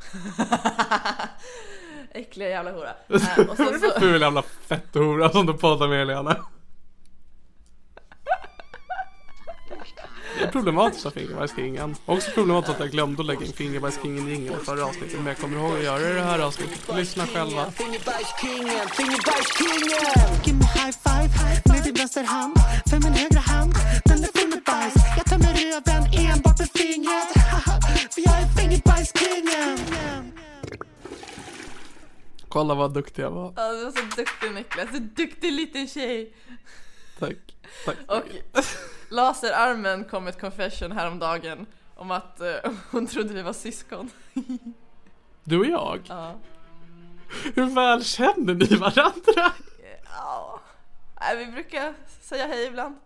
Äckliga 2.12 2.48
jävla 2.48 2.72
hora. 2.72 2.90
Ehm, 3.08 3.48
och 3.48 3.56
sen 3.56 3.80
så, 3.80 4.00
Ful 4.00 4.20
jävla 4.20 4.42
fetthora 4.42 5.30
som 5.30 5.46
du 5.46 5.52
poddar 5.52 5.88
med 5.88 5.98
Helena. 5.98 6.36
Det 10.38 10.44
är 10.46 10.50
problematiskt 10.50 11.06
av 11.06 11.10
Fingerbajskingen. 11.10 11.96
Också 12.06 12.30
problematiskt 12.30 12.74
att 12.74 12.80
jag 12.80 12.90
glömde 12.90 13.20
att 13.22 13.26
lägga 13.26 13.46
in 13.46 13.52
Fingerbajskingen 13.52 14.28
i 14.28 14.34
ingen 14.34 14.54
i 14.54 14.64
förra 14.64 14.84
avsnittet. 14.84 15.16
Men 15.16 15.26
jag 15.26 15.38
kommer 15.38 15.58
ihåg 15.58 15.78
att 15.78 15.84
göra 15.84 15.98
det 15.98 16.10
i 16.10 16.14
det 16.14 16.22
här 16.22 16.38
avsnittet. 16.38 16.96
Lyssna 16.96 17.26
själva. 17.26 17.70
Fingerbajskingen, 17.70 18.88
fingerbajskingen 18.88 20.44
Give 20.44 20.58
me 20.58 20.64
high 20.64 20.92
five 21.04 21.28
med 21.64 21.84
din 21.84 21.94
vänster 21.94 22.24
hand 22.24 22.54
För 22.90 22.96
min 23.04 23.12
högra 23.12 23.40
hand, 23.40 23.74
den 24.04 24.18
är 24.24 24.38
full 24.38 24.48
med 24.50 24.62
bajs 24.66 24.94
Jag 25.16 25.26
tömmer 25.26 25.54
röven 25.54 26.30
enbart 26.32 26.58
med 26.58 26.68
fingret 26.74 27.28
För 28.20 28.30
jag 28.30 28.42
är 28.42 28.46
fingerbajskingen 28.46 30.32
Kolla 32.48 32.74
vad 32.74 32.94
duktig 32.94 33.22
jag 33.22 33.30
var. 33.30 33.52
ja, 33.56 33.72
du 33.72 33.84
var 33.84 33.90
så 33.90 34.16
duktig 34.16 34.52
Niklas, 34.52 34.88
du 34.90 34.96
är 34.96 35.00
duktig 35.00 35.52
liten 35.52 35.88
tjej. 35.88 36.34
Tack. 37.18 37.36
Tack. 37.84 37.96
Och 38.06 38.22
laserarmen 39.08 40.04
kom 40.04 40.26
ett 40.26 40.40
confession 40.40 40.92
häromdagen 40.92 41.66
om 41.94 42.10
att 42.10 42.40
eh, 42.40 42.54
hon 42.90 43.06
trodde 43.06 43.34
vi 43.34 43.42
var 43.42 43.52
syskon. 43.52 44.10
Du 45.44 45.58
och 45.58 45.66
jag? 45.66 46.00
Ja. 46.08 46.34
Hur 47.54 47.74
väl 47.74 48.04
känner 48.04 48.54
ni 48.54 48.76
varandra? 48.76 49.52
Ja. 50.16 50.60
Nej, 51.20 51.46
vi 51.46 51.52
brukar 51.52 51.94
säga 52.20 52.46
hej 52.46 52.66
ibland. 52.66 52.96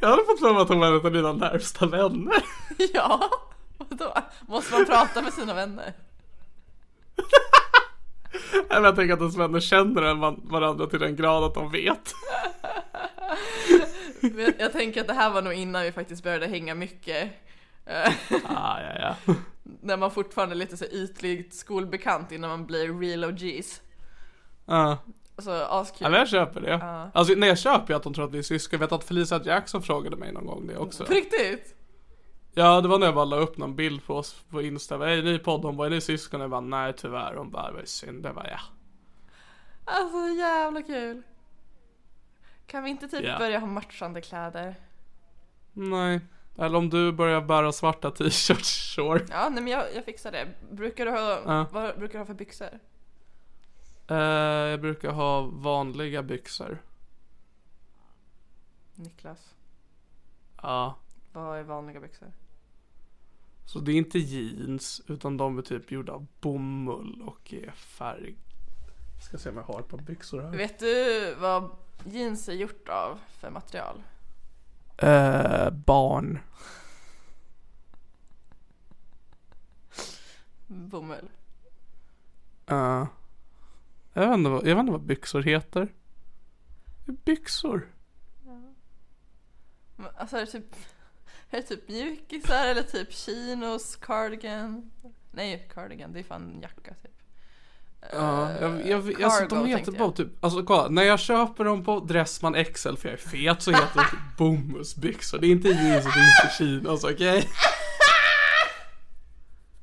Jag 0.00 0.08
hade 0.08 0.24
fått 0.24 0.40
för 0.40 0.52
mig 0.52 0.62
att 0.62 0.68
hon 0.68 0.80
var 0.80 0.86
en 0.86 1.06
av 1.06 1.12
dina 1.12 1.32
närmsta 1.32 1.86
vänner. 1.86 2.44
Ja, 2.94 3.30
vadå? 3.78 4.14
Måste 4.48 4.72
man 4.74 4.86
prata 4.86 5.22
med 5.22 5.32
sina 5.32 5.54
vänner? 5.54 5.92
Eller 8.70 8.86
jag 8.86 8.96
tänker 8.96 9.14
att 9.14 9.20
ens 9.20 9.36
vänner 9.36 9.60
känner 9.60 10.02
varandra 10.50 10.86
till 10.86 11.00
den 11.00 11.16
grad 11.16 11.44
att 11.44 11.54
de 11.54 11.70
vet. 11.70 12.14
Jag 14.58 14.72
tänker 14.72 15.00
att 15.00 15.06
det 15.06 15.14
här 15.14 15.30
var 15.30 15.42
nog 15.42 15.52
innan 15.52 15.82
vi 15.82 15.92
faktiskt 15.92 16.22
började 16.22 16.46
hänga 16.46 16.74
mycket. 16.74 17.30
Ah, 18.44 18.80
ja, 18.80 19.16
ja. 19.26 19.34
När 19.80 19.96
man 19.96 20.10
fortfarande 20.10 20.54
är 20.54 20.56
lite 20.56 20.76
så 20.76 20.84
ytligt 20.84 21.54
skolbekant 21.54 22.32
innan 22.32 22.50
man 22.50 22.66
blir 22.66 23.00
real 23.00 23.24
OGs. 23.24 23.80
Ja. 24.66 24.98
Så 25.42 25.50
askul. 25.50 25.98
Ja, 26.00 26.08
men 26.10 26.18
jag 26.18 26.28
köper 26.28 26.60
det. 26.60 26.70
Ja. 26.70 27.10
Alltså, 27.14 27.34
nej 27.36 27.48
jag 27.48 27.58
köper 27.58 27.92
ju 27.92 27.96
att 27.96 28.02
de 28.02 28.14
tror 28.14 28.24
att 28.24 28.30
vi 28.32 28.38
är 28.38 28.42
syskon. 28.42 28.80
Jag 28.80 28.86
vet 28.86 28.92
att 28.92 29.04
Felicia 29.04 29.40
Jackson 29.44 29.82
frågade 29.82 30.16
mig 30.16 30.32
någon 30.32 30.46
gång 30.46 30.66
det 30.66 30.76
också. 30.76 31.04
På 31.04 31.12
riktigt? 31.12 31.74
Ja, 32.54 32.80
det 32.80 32.88
var 32.88 32.98
när 32.98 33.06
jag 33.06 33.14
bara 33.14 33.24
la 33.24 33.36
upp 33.36 33.56
någon 33.56 33.76
bild 33.76 34.06
på 34.06 34.14
oss 34.16 34.42
på 34.50 34.62
Insta. 34.62 34.98
Hej, 34.98 35.22
ny 35.22 35.38
podd. 35.38 35.64
Hon 35.64 35.76
bara, 35.76 35.86
är 35.86 35.90
ni 35.90 36.00
syskon? 36.00 36.40
Jag 36.40 36.50
bara, 36.50 36.60
nej 36.60 36.92
tyvärr. 36.96 37.34
Hon 37.34 37.50
bara, 37.50 37.72
var 37.72 37.82
synd. 37.84 38.26
Jag 38.26 38.34
bara, 38.34 38.50
ja. 38.50 38.58
Alltså 39.84 40.18
jävla 40.38 40.82
kul. 40.82 41.22
Kan 42.66 42.84
vi 42.84 42.90
inte 42.90 43.08
typ 43.08 43.22
Ja. 43.24 43.38
börja 43.38 43.58
ha 43.58 43.66
matchande 43.66 44.20
kläder? 44.20 44.74
Nej. 45.72 46.20
Eller 46.58 46.78
om 46.78 46.90
du 46.90 47.12
börjar 47.12 47.40
bära 47.40 47.72
svarta 47.72 48.10
t-shirts, 48.10 48.94
sure. 48.94 49.26
Ja, 49.30 49.48
nej 49.48 49.62
men 49.62 49.72
jag, 49.72 49.84
jag 49.94 50.04
fixar 50.04 50.32
det. 50.32 50.48
Brukar 50.70 51.04
du 51.04 51.10
ha, 51.10 51.40
Ja. 51.46 51.66
vad 51.72 51.98
brukar 51.98 52.12
du 52.12 52.18
ha 52.18 52.26
för 52.26 52.34
byxor? 52.34 52.68
Eh, 54.12 54.68
jag 54.70 54.80
brukar 54.80 55.12
ha 55.12 55.40
vanliga 55.42 56.22
byxor. 56.22 56.82
Niklas, 58.94 59.54
Ja. 60.62 60.98
vad 61.32 61.58
är 61.58 61.62
vanliga 61.62 62.00
byxor? 62.00 62.32
Så 63.66 63.78
det 63.78 63.92
är 63.92 63.96
inte 63.96 64.18
jeans, 64.18 65.02
utan 65.08 65.36
de 65.36 65.58
är 65.58 65.62
typ 65.62 65.90
gjorda 65.90 66.12
av 66.12 66.26
bomull 66.40 67.22
och 67.22 67.54
är 67.54 67.70
färg. 67.70 68.36
Ska 69.26 69.38
se 69.38 69.48
om 69.50 69.56
jag 69.56 69.64
har 69.64 69.80
ett 69.80 69.88
par 69.88 69.98
byxor 69.98 70.40
här. 70.42 70.50
Vet 70.50 70.78
du 70.78 71.34
vad 71.34 71.70
jeans 72.04 72.48
är 72.48 72.52
gjort 72.52 72.88
av 72.88 73.18
för 73.28 73.50
material? 73.50 74.02
Eh, 74.96 75.70
barn. 75.70 76.38
Bomull. 80.66 81.28
Ja. 82.66 83.06
Jag, 84.12 84.28
vet 84.28 84.34
inte 84.38 84.50
vad, 84.50 84.66
jag 84.66 84.74
vet 84.74 84.80
inte 84.80 84.92
vad 84.92 85.02
byxor 85.02 85.42
heter. 85.42 85.88
Byxor. 87.06 87.88
Men, 89.96 90.08
Alltså 90.16 90.36
är 90.36 90.40
det 90.40 90.46
typ, 90.46 90.74
är 91.50 91.56
det 91.56 91.62
typ 91.62 91.88
mjukisar 91.88 92.66
eller 92.66 92.82
typ 92.82 93.12
chinos, 93.12 93.96
cardigan? 93.96 94.90
Nej, 95.30 95.68
cardigan, 95.74 96.12
det 96.12 96.18
är 96.18 96.24
fan 96.24 96.42
en 96.54 96.60
jacka 96.60 96.94
typ. 96.94 97.12
Ja, 98.12 98.52
jag, 98.60 98.86
jag, 98.86 99.04
cargo, 99.04 99.24
alltså, 99.24 99.46
de 99.56 99.66
heter 99.66 99.92
bara 99.92 100.12
typ, 100.12 100.44
alltså 100.44 100.62
kolla, 100.62 100.88
när 100.88 101.02
jag 101.02 101.20
köper 101.20 101.64
dem 101.64 101.84
på 101.84 102.00
Dressman 102.00 102.64
XL 102.64 102.96
för 102.96 103.08
jag 103.08 103.12
är 103.12 103.16
fet 103.16 103.62
så 103.62 103.70
heter 103.70 103.90
de 103.94 104.04
typ 104.10 104.38
bomullsbyxor. 104.38 105.38
Det 105.38 105.46
är 105.46 105.50
inte 105.50 105.68
jeans 105.68 106.06
och 106.06 106.12
det 106.12 106.20
är 106.20 106.44
inte 106.44 106.54
chinos, 106.58 107.04
okej? 107.04 107.48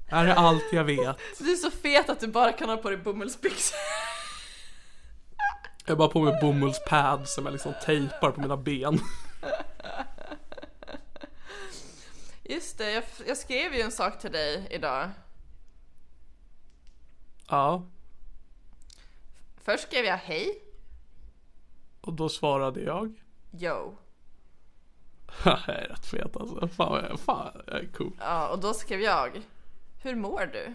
Det 0.10 0.16
här 0.16 0.26
är 0.26 0.36
allt 0.36 0.64
jag 0.72 0.84
vet. 0.84 1.18
Du 1.40 1.52
är 1.52 1.56
så 1.56 1.72
fet 1.72 2.10
att 2.10 2.20
du 2.20 2.28
bara 2.28 2.52
kan 2.54 2.70
ha 2.70 2.78
på 2.78 2.90
dig 2.90 2.98
bomullsbyxor. 2.98 3.78
Jag 5.86 5.92
har 5.92 5.98
bara 5.98 6.10
på 6.10 6.22
mig 6.22 6.38
bomullspads 6.42 7.34
som 7.34 7.46
jag 7.46 7.52
liksom 7.52 7.74
tejpar 7.86 8.32
på 8.32 8.42
mina 8.42 8.58
ben. 8.58 9.00
Just 12.44 12.78
det, 12.78 12.92
jag, 12.92 13.04
jag 13.28 13.38
skrev 13.38 13.74
ju 13.74 13.82
en 13.82 13.92
sak 13.92 14.20
till 14.20 14.32
dig 14.32 14.68
idag. 14.72 15.10
Ja, 17.50 17.84
Först 19.64 19.84
skrev 19.84 20.06
jag 20.06 20.18
hej, 20.18 20.62
och 22.02 22.14
då 22.14 22.30
svarade 22.30 22.80
jag. 22.82 23.14
yo. 23.52 23.98
jag 25.46 25.70
är 25.70 25.88
rätt 25.90 26.06
fet 26.06 26.38
alltså. 26.38 26.68
Fan, 26.68 27.18
fan 27.18 27.62
jag 27.68 27.76
är 27.80 27.88
cool. 27.98 28.12
Ja, 28.20 28.48
och 28.48 28.60
då 28.60 28.74
skrev 28.74 29.02
jag 29.02 29.42
hur 30.02 30.16
mår 30.16 30.50
du? 30.54 30.74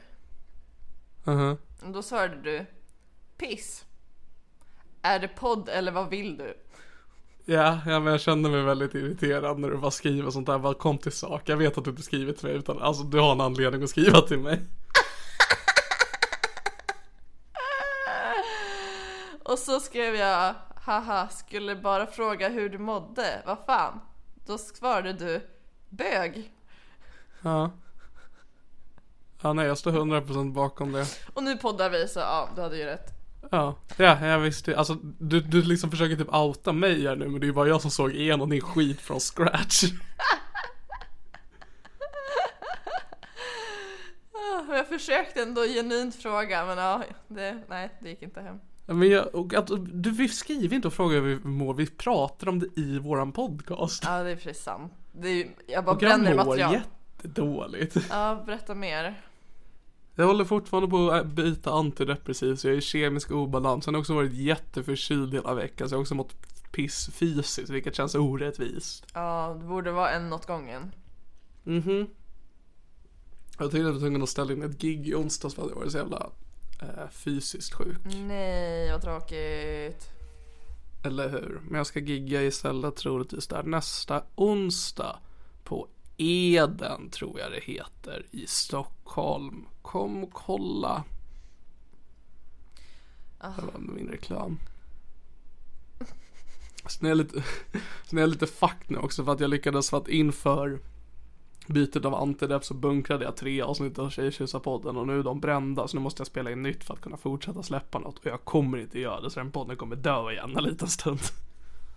Mhm. 1.25 1.57
Och 1.83 1.93
då 1.93 2.03
svarade 2.03 2.37
du, 2.43 2.67
piss. 3.37 3.85
Är 5.03 5.19
det 5.19 5.29
podd 5.29 5.69
eller 5.69 5.93
vad 5.93 6.11
vill 6.11 6.37
du? 6.37 6.57
Ja, 7.45 7.81
ja, 7.87 8.01
men 8.01 8.13
jag 8.13 8.21
kände 8.21 8.51
mig 8.51 8.63
väldigt 8.63 8.95
irriterad 8.95 9.59
när 9.59 9.71
du 9.71 9.77
bara 9.77 9.91
skriver 9.91 10.31
sånt 10.31 10.47
där. 10.47 10.59
Bara 10.59 10.75
kom 10.75 10.99
till 10.99 11.13
sak. 11.13 11.43
Jag 11.49 11.57
vet 11.57 11.79
att 11.79 11.85
du 11.85 11.91
inte 11.91 12.03
skriver 12.03 12.33
till 12.33 12.49
mig 12.49 12.57
utan 12.57 12.83
alltså 12.83 13.03
du 13.05 13.21
har 13.21 13.33
en 13.33 13.41
anledning 13.41 13.83
att 13.83 13.91
skriva 13.91 14.21
till 14.21 14.39
mig. 14.39 14.63
Och 19.45 19.59
så 19.59 19.81
skrev 19.81 20.15
jag, 20.15 20.55
haha, 20.77 21.29
skulle 21.29 21.77
bara 21.77 22.07
fråga 22.07 22.49
hur 22.49 22.69
du 22.69 22.79
mådde, 22.79 23.43
vad 23.47 23.59
fan? 23.67 24.01
Då 24.47 24.59
svarade 24.59 25.13
du, 25.13 25.49
bög. 25.89 26.53
Ja. 27.43 27.71
Ja, 29.45 29.53
nej, 29.53 29.67
jag 29.67 29.79
står 29.79 29.93
100% 29.93 30.53
bakom 30.53 30.93
det. 30.93 31.07
Och 31.35 31.43
nu 31.43 31.57
poddar 31.57 31.91
vi 31.91 32.09
så 32.09 32.19
ja, 32.21 32.49
du 32.57 32.63
hade 32.63 32.77
ju 32.77 32.85
rätt. 32.85 33.11
Ja, 33.51 33.75
ja, 33.97 34.27
jag 34.27 34.39
visste 34.39 34.77
Alltså, 34.77 34.95
du, 35.19 35.41
du 35.41 35.63
liksom 35.63 35.91
försöker 35.91 36.17
typ 36.17 36.35
outa 36.35 36.73
mig 36.73 37.07
här 37.07 37.17
nu, 37.17 37.29
men 37.29 37.41
det 37.41 37.45
är 37.45 37.49
ju 37.49 37.53
bara 37.53 37.69
jag 37.69 37.81
som 37.83 37.91
såg 37.91 38.13
igenom 38.13 38.51
din 38.51 38.61
skit 38.61 39.01
från 39.01 39.21
scratch. 39.21 39.85
Jag 44.69 44.89
försökte 44.89 45.43
ändå 45.43 45.63
genuint 45.63 46.15
fråga 46.15 46.65
men 46.67 46.79
ja, 46.79 47.03
det, 47.29 47.63
nej 47.69 47.91
det 48.01 48.09
gick 48.09 48.23
inte 48.23 48.41
hem. 48.41 48.61
Men 48.87 49.09
jag, 49.11 49.35
och 49.35 49.55
att, 49.55 49.71
du, 49.93 50.11
vi 50.11 50.29
skriver 50.29 50.77
inte 50.77 50.89
och 50.89 50.95
frågar 50.95 51.21
hur 51.21 51.35
vi 51.37 51.49
mår, 51.49 51.75
vi 51.75 51.87
pratar 51.87 52.49
om 52.49 52.59
det 52.59 52.67
i 52.81 52.99
våran 52.99 53.33
podcast. 53.33 54.03
Ja 54.07 54.23
det 54.23 54.31
är 54.31 54.37
precis 54.37 54.63
sant. 54.63 54.93
Det 55.13 55.29
är, 55.29 55.49
jag 55.67 55.85
bara 55.85 55.97
Och 55.97 56.03
jag 56.03 56.11
bränner 56.21 56.31
mår 56.37 56.45
material. 56.45 56.73
jättedåligt. 56.75 57.97
Ja, 58.11 58.43
berätta 58.47 58.75
mer. 58.75 59.15
Jag 60.17 60.27
håller 60.27 60.45
fortfarande 60.45 60.89
på 60.89 61.11
att 61.11 61.27
byta 61.27 61.73
antidepressiv 61.73 62.57
så 62.57 62.67
jag 62.67 62.75
är 62.75 62.79
i 62.79 62.81
kemisk 62.81 63.31
obalans. 63.31 63.85
Sen 63.85 63.95
har 63.95 63.99
jag 63.99 64.03
också 64.03 64.15
varit 64.15 64.33
jätteförkyld 64.33 65.35
hela 65.35 65.55
veckan 65.55 65.89
så 65.89 65.93
jag 65.93 65.99
har 65.99 66.03
också 66.03 66.15
mått 66.15 66.35
piss 66.73 67.11
fysiskt 67.13 67.71
vilket 67.71 67.95
känns 67.95 68.15
orättvist. 68.15 69.07
Ja, 69.15 69.57
det 69.61 69.67
borde 69.67 69.93
vara 69.93 70.11
en 70.11 70.33
åt 70.33 70.47
gången. 70.47 70.95
Mhm. 71.63 72.07
Jag 73.59 73.71
tyckte 73.71 73.79
jag 73.79 73.93
var 73.93 74.01
tvungen 74.01 74.23
att 74.23 74.29
ställa 74.29 74.53
in 74.53 74.63
ett 74.63 74.79
gig 74.79 75.09
i 75.09 75.15
onsdags 75.15 75.55
för 75.55 75.63
att 75.63 75.71
jag 75.71 75.77
var 75.77 75.89
så 75.89 75.99
jävla 75.99 76.31
eh, 76.83 77.09
fysiskt 77.11 77.75
sjuk. 77.75 77.99
Nej, 78.29 78.93
vad 78.93 79.03
tråkigt. 79.03 80.09
Eller 81.05 81.29
hur? 81.29 81.61
Men 81.65 81.77
jag 81.77 81.87
ska 81.87 82.01
gigga 82.01 82.43
istället 82.43 82.97
troligtvis 82.97 83.47
där 83.47 83.63
nästa 83.63 84.23
onsdag 84.35 85.19
på 85.65 85.89
Eden 86.17 87.11
tror 87.11 87.41
jag 87.41 87.53
det 87.53 87.61
heter 87.61 88.27
i 88.31 88.47
Stockholm. 88.47 89.67
Kom 89.85 90.25
och 90.25 90.33
kolla. 90.33 91.05
Det 93.39 93.63
var 93.63 93.79
min 93.79 94.09
reklam. 94.09 94.59
Sen 96.87 97.07
är 97.07 97.09
jag 97.09 97.19
lite, 97.19 97.43
sen 98.05 98.19
är 98.19 98.23
jag 98.23 98.31
lite 98.31 98.47
fucked 98.47 98.91
nu 98.91 98.99
också 98.99 99.25
för 99.25 99.33
att 99.33 99.41
jag 99.41 99.51
lyckades 99.51 99.91
för 99.91 99.97
att 99.97 100.09
inför 100.09 100.79
bytet 101.67 102.05
av 102.05 102.15
antidepp 102.15 102.65
så 102.65 102.75
bunkrade 102.75 103.25
jag 103.25 103.37
tre 103.37 103.63
avsnitt 103.63 103.99
av 103.99 104.11
Tjejtjusarpodden 104.11 104.97
och 104.97 105.07
nu 105.07 105.19
är 105.19 105.23
de 105.23 105.41
brända 105.41 105.89
så 105.89 105.97
nu 105.97 106.03
måste 106.03 106.21
jag 106.21 106.27
spela 106.27 106.51
in 106.51 106.63
nytt 106.63 106.85
för 106.85 106.95
att 106.95 107.01
kunna 107.01 107.17
fortsätta 107.17 107.63
släppa 107.63 107.99
något 107.99 108.19
och 108.19 108.27
jag 108.27 108.45
kommer 108.45 108.79
inte 108.79 109.01
göra 109.01 109.21
det 109.21 109.31
så 109.31 109.41
den 109.41 109.51
podden 109.51 109.77
kommer 109.77 109.97
dö 109.97 110.33
igen 110.33 110.57
en 110.57 110.65
liten 110.65 110.89
stund. 110.89 111.21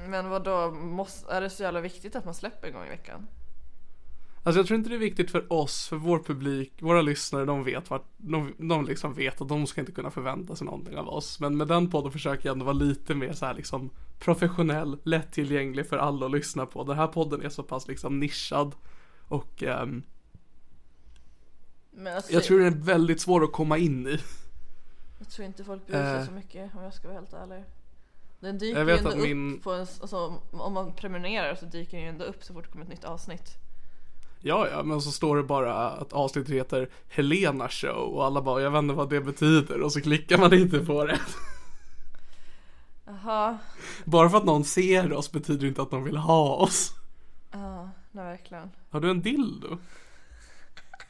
Men 0.10 0.30
vad 0.30 0.44
då 0.44 0.72
måste, 0.72 1.34
är 1.34 1.42
det 1.42 1.50
så 1.50 1.64
jävla 1.64 1.82
viktigt 1.82 2.16
att 2.16 2.26
man 2.26 2.34
släpper 2.34 2.68
en 2.68 2.74
gång 2.74 2.86
i 2.86 2.90
veckan? 2.90 3.28
Alltså 4.48 4.60
jag 4.60 4.68
tror 4.68 4.78
inte 4.78 4.90
det 4.90 4.96
är 4.96 5.00
viktigt 5.00 5.32
för 5.32 5.54
oss, 5.54 5.88
för 5.88 5.96
vår 5.96 6.20
publik, 6.20 6.74
våra 6.82 7.02
lyssnare, 7.02 7.46
de 7.46 7.64
vet 7.64 7.90
vart, 7.90 8.06
de, 8.18 8.54
de 8.58 8.86
liksom 8.86 9.14
vet 9.14 9.42
att 9.42 9.50
de 9.50 9.68
ska 9.68 9.82
inte 9.82 9.92
kunna 9.92 10.12
förvänta 10.12 10.56
sig 10.56 10.66
någonting 10.66 10.98
av 10.98 11.10
oss. 11.10 11.40
Men 11.40 11.58
med 11.58 11.68
den 11.68 11.90
podden 11.90 12.12
försöker 12.12 12.50
jag 12.50 12.54
ändå 12.54 12.66
vara 12.66 12.74
lite 12.74 13.16
mer 13.16 13.34
så 13.34 13.46
här 13.46 13.54
liksom 13.54 13.90
professionell, 14.20 14.98
lättillgänglig 15.04 15.88
för 15.88 15.98
alla 15.98 16.26
att 16.26 16.32
lyssna 16.32 16.66
på. 16.66 16.84
Den 16.84 16.96
här 16.98 17.08
podden 17.08 17.42
är 17.42 17.50
så 17.50 17.64
pass 17.64 17.88
liksom 17.88 18.20
nischad 18.20 18.76
och 19.28 19.64
Men 21.92 22.16
alltså, 22.16 22.34
jag 22.34 22.44
tror 22.44 22.60
den 22.60 22.68
är 22.74 22.78
väldigt 22.78 23.22
svår 23.22 23.44
att 23.44 23.52
komma 23.52 23.78
in 23.78 24.08
i. 24.08 24.20
jag 25.20 25.30
tror 25.30 25.46
inte 25.46 25.64
folk 25.64 25.86
bryr 25.88 25.96
sig 25.96 26.16
Eh. 26.18 26.26
så 26.26 26.32
mycket 26.32 26.76
om 26.76 26.84
jag 26.84 26.94
ska 26.94 27.08
vara 27.08 27.20
helt 27.20 27.34
ärlig. 27.34 27.64
Den 28.40 28.58
dyker 28.58 28.86
ju 28.86 28.92
ändå 28.98 29.10
upp 29.10 29.18
min- 29.24 29.60
på 29.60 29.72
en, 29.74 29.80
alltså, 29.80 30.42
om 30.52 30.74
man 30.74 30.94
prenumererar 30.94 31.56
så 31.56 31.66
dyker 31.66 31.98
den 31.98 32.02
ju 32.06 32.10
ändå 32.10 32.26
upp 32.26 32.44
så 32.44 32.54
fort 32.54 32.64
det 32.66 32.72
kommer 32.72 32.86
ett 32.86 32.92
nytt 32.92 33.04
avsnitt. 33.04 33.58
Ja, 34.40 34.68
ja, 34.72 34.84
men 34.84 35.02
så 35.02 35.12
står 35.12 35.38
det 35.38 35.44
bara 35.44 35.74
att 35.90 36.14
avsnittet 36.14 36.54
heter 36.54 36.90
Helena 37.10 37.70
show 37.70 38.14
och 38.16 38.26
alla 38.26 38.42
bara, 38.42 38.62
jag 38.62 38.72
vet 38.72 38.80
inte 38.80 38.94
vad 38.96 39.10
det 39.10 39.22
betyder 39.22 39.82
och 39.82 39.92
så 39.92 40.02
klickar 40.02 40.38
man 40.38 40.54
inte 40.54 40.80
på 40.80 41.06
det. 41.06 41.20
Jaha, 43.06 43.58
Bara 44.06 44.30
för 44.30 44.38
att 44.38 44.46
någon 44.46 44.64
ser 44.64 45.14
oss 45.14 45.32
betyder 45.32 45.68
inte 45.68 45.82
att 45.82 45.92
de 45.92 46.04
vill 46.04 46.18
ha 46.18 46.56
oss. 46.56 46.92
ja, 47.52 47.90
nej 48.12 48.26
verkligen. 48.26 48.72
Har 48.90 49.00
du 49.00 49.10
en 49.10 49.22
dildo? 49.22 49.78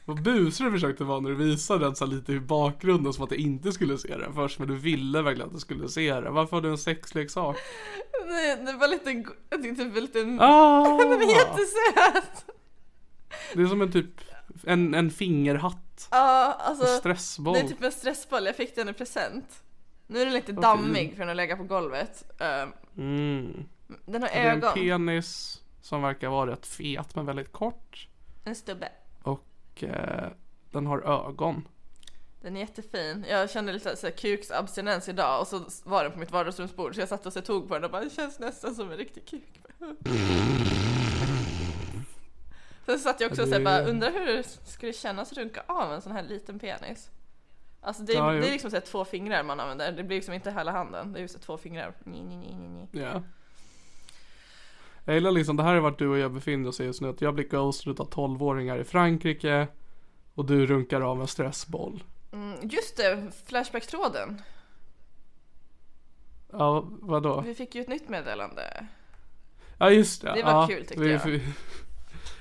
Vad 0.04 0.22
busig 0.22 0.66
du 0.66 0.70
försökte 0.72 1.04
vara 1.04 1.20
när 1.20 1.30
du 1.30 1.36
visade 1.36 1.84
den 1.84 1.96
så 1.96 2.06
lite 2.06 2.32
i 2.32 2.40
bakgrunden 2.40 3.12
som 3.12 3.24
att 3.24 3.30
jag 3.30 3.40
inte 3.40 3.72
skulle 3.72 3.98
se 3.98 4.16
den 4.16 4.34
först 4.34 4.58
men 4.58 4.68
du 4.68 4.76
ville 4.76 5.22
verkligen 5.22 5.48
att 5.48 5.54
du 5.54 5.60
skulle 5.60 5.88
se 5.88 6.20
den. 6.20 6.34
Varför 6.34 6.56
har 6.56 6.60
du 6.62 6.70
en 6.70 6.78
sexleksak? 6.78 7.56
Nej, 8.28 8.56
det 8.66 8.72
var 8.72 8.88
lite, 8.88 9.12
go- 9.14 9.32
jag 9.50 9.62
tyckte 9.62 9.84
det 9.84 9.90
var 9.90 10.00
lite, 10.00 10.18
Ah! 10.40 10.98
den 10.98 11.12
är 11.22 11.36
jättesöt! 11.36 12.44
Det 13.54 13.62
är 13.62 13.66
som 13.66 13.82
en 13.82 13.92
typ, 13.92 14.20
en, 14.66 14.94
en 14.94 15.10
fingerhatt. 15.10 16.08
Ja, 16.10 16.52
alltså. 16.60 16.86
En 16.86 16.98
stressboll. 16.98 17.54
Det 17.54 17.60
är 17.60 17.68
typ 17.68 17.82
en 17.82 17.92
stressboll, 17.92 18.46
jag 18.46 18.56
fick 18.56 18.74
den 18.76 18.88
i 18.88 18.92
present. 18.92 19.62
Nu 20.06 20.20
är 20.20 20.24
den 20.24 20.34
lite 20.34 20.52
dammig 20.52 21.10
för 21.12 21.18
den 21.18 21.28
har 21.28 21.34
legat 21.34 21.58
på 21.58 21.64
golvet. 21.64 22.40
Ehm, 22.40 22.72
Mm. 22.96 23.64
Den 24.06 24.22
har 24.22 24.28
Det 24.28 24.34
är 24.34 24.50
en 24.50 24.58
ögon. 24.58 24.74
penis 24.74 25.60
som 25.82 26.02
verkar 26.02 26.28
vara 26.28 26.50
rätt 26.50 26.66
fet 26.66 27.14
men 27.14 27.26
väldigt 27.26 27.52
kort. 27.52 28.08
En 28.44 28.54
stubbe. 28.54 28.88
Och 29.22 29.84
eh, 29.84 30.28
den 30.70 30.86
har 30.86 30.98
ögon. 31.28 31.68
Den 32.42 32.56
är 32.56 32.60
jättefin. 32.60 33.24
Jag 33.28 33.50
kände 33.50 33.72
lite 33.72 33.96
såhär 33.96 34.12
kuksabstinens 34.14 35.08
idag 35.08 35.40
och 35.40 35.46
så 35.48 35.64
var 35.84 36.02
den 36.04 36.12
på 36.12 36.18
mitt 36.18 36.30
vardagsrumsbord 36.30 36.94
så 36.94 37.00
jag 37.00 37.08
satt 37.08 37.26
och 37.26 37.32
så 37.32 37.40
tog 37.40 37.68
på 37.68 37.74
den 37.74 37.84
och 37.84 37.90
bara 37.90 38.04
det 38.04 38.10
känns 38.10 38.38
nästan 38.38 38.74
som 38.74 38.90
en 38.90 38.96
riktig 38.96 39.26
kuk. 39.28 39.60
Sen 42.92 42.98
satt 42.98 43.20
jag 43.20 43.30
också 43.30 43.42
och 43.42 43.48
här, 43.48 43.64
bara 43.64 43.82
undrar 43.82 44.12
hur 44.12 44.26
det 44.26 44.42
skulle 44.64 44.92
kännas 44.92 45.32
att 45.32 45.38
runka 45.38 45.62
av 45.66 45.92
en 45.92 46.02
sån 46.02 46.12
här 46.12 46.22
liten 46.22 46.58
penis. 46.58 47.10
Alltså 47.80 48.02
det, 48.02 48.12
Ja, 48.12 48.30
det 48.32 48.48
är 48.48 48.52
liksom 48.52 48.70
så 48.70 48.80
två 48.80 49.04
fingrar 49.04 49.42
man 49.42 49.60
använder, 49.60 49.92
det 49.92 50.02
blir 50.02 50.16
liksom 50.16 50.34
inte 50.34 50.50
hela 50.50 50.72
handen, 50.72 51.12
det 51.12 51.18
är 51.18 51.22
ju 51.22 51.28
så 51.28 51.38
här 51.38 51.42
två 51.44 51.58
fingrar. 51.58 51.94
Ni, 52.04 52.22
ni, 52.22 52.36
ni, 52.36 52.54
ni, 52.54 52.68
ni. 52.68 53.00
Ja. 53.00 53.22
Jag 55.04 55.14
gillar 55.14 55.30
liksom, 55.30 55.56
det 55.56 55.62
här 55.62 55.74
är 55.74 55.80
vart 55.80 55.98
du 55.98 56.08
och 56.08 56.18
jag 56.18 56.32
befinner 56.32 56.68
oss 56.68 56.80
just 56.80 57.00
nu. 57.00 57.08
Att 57.08 57.20
jag 57.20 57.34
blir 57.34 57.48
ghostad 57.48 58.00
av 58.00 58.10
12-åringar 58.10 58.78
i 58.78 58.84
Frankrike. 58.84 59.68
Och 60.34 60.44
du 60.44 60.66
runkar 60.66 61.00
av 61.00 61.20
en 61.20 61.26
stressboll. 61.26 62.04
Mm, 62.32 62.68
just 62.68 62.96
det, 62.96 63.30
Flashback-tråden. 63.46 64.42
Ja, 66.52 66.88
vadå? 66.90 67.40
Vi 67.40 67.54
fick 67.54 67.74
ju 67.74 67.80
ett 67.80 67.88
nytt 67.88 68.08
meddelande. 68.08 68.86
Ja 69.78 69.90
just 69.90 70.22
det. 70.22 70.32
Det 70.34 70.42
var 70.42 70.50
ja, 70.50 70.66
kul, 70.66 70.86
tyckte 70.86 71.04
vi- 71.04 71.12
jag. 71.12 71.24
vi- 71.26 71.42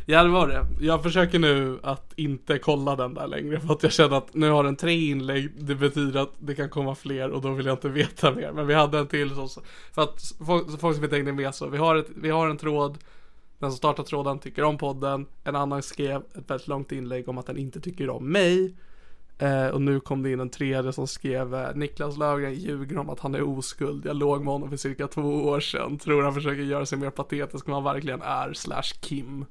Ja 0.10 0.24
det 0.24 0.30
var 0.30 0.48
det. 0.48 0.65
Jag 0.80 1.04
försöker 1.04 1.39
nu 1.39 1.80
att 1.84 2.13
inte 2.15 2.60
kolla 2.60 2.96
den 2.96 3.13
där 3.13 3.28
längre 3.28 3.60
för 3.60 3.74
att 3.74 3.84
jag 3.84 3.91
känner 3.91 4.17
att 4.17 4.34
nu 4.34 4.50
har 4.50 4.63
den 4.63 4.76
tre 4.76 5.10
inlägg, 5.10 5.52
det 5.58 5.76
betyder 5.76 6.20
att 6.20 6.34
det 6.39 6.56
kan 6.56 6.70
komma 6.70 6.96
fler 6.96 7.30
och 7.30 7.41
då 7.41 7.52
vill 7.52 7.65
jag 7.65 7.74
inte 7.74 7.89
veta 7.89 8.32
mer. 8.32 8.52
Men 8.52 8.67
vi 8.67 8.74
hade 8.74 9.00
en 9.00 9.08
till 9.08 9.30
så, 9.36 9.62
för 9.93 10.02
att 10.02 10.34
folk, 10.46 10.80
folk 10.80 10.96
som 10.96 11.04
inte 11.04 11.15
hängde 11.15 11.34
med 11.34 11.56
så, 11.56 11.67
vi 11.67 11.78
har, 11.78 11.96
ett, 11.96 12.08
vi 12.15 12.30
har 12.30 12.48
en 12.48 12.58
tråd, 12.58 12.98
den 13.60 13.72
som 13.72 13.78
startar 13.78 14.04
tråden 14.04 14.39
tycker 14.39 14.63
om 14.63 14.78
podden, 14.78 15.26
en 15.43 15.56
annan 15.56 15.84
skrev 15.84 16.22
ett 16.36 16.50
väldigt 16.50 16.67
långt 16.67 16.91
inlägg 16.91 17.30
om 17.30 17.38
att 17.38 17.46
den 17.46 17.58
inte 17.58 17.80
tycker 17.80 18.10
om 18.10 18.32
mig. 18.32 18.76
Eh, 19.38 19.67
och 19.67 19.82
nu 19.82 20.00
kom 20.00 20.24
det 20.24 20.32
in 20.32 20.39
en 20.39 20.50
tredje 20.50 20.93
som 20.93 21.08
skrev 21.08 21.56
eh, 21.56 21.76
Niklas 21.76 22.17
Löfgren 22.17 22.54
ljuger 22.54 22.98
om 22.98 23.10
att 23.10 23.20
han 23.20 23.36
är 23.36 23.58
oskuld. 23.58 24.06
Jag 24.06 24.15
låg 24.15 24.43
med 24.43 24.54
honom 24.54 24.70
för 24.70 24.78
cirka 24.78 25.08
två 25.08 25.22
år 25.22 25.60
sedan. 25.60 25.98
Tror 25.98 26.24
han 26.24 26.34
försöker 26.34 26.62
göra 26.62 26.86
sig 26.86 26.98
mer 26.98 27.10
patetisk 27.10 27.67
än 27.67 27.74
han 27.74 27.84
verkligen 27.84 28.22
är. 28.22 28.54
Slash 28.54 28.93
Kim. 29.02 29.46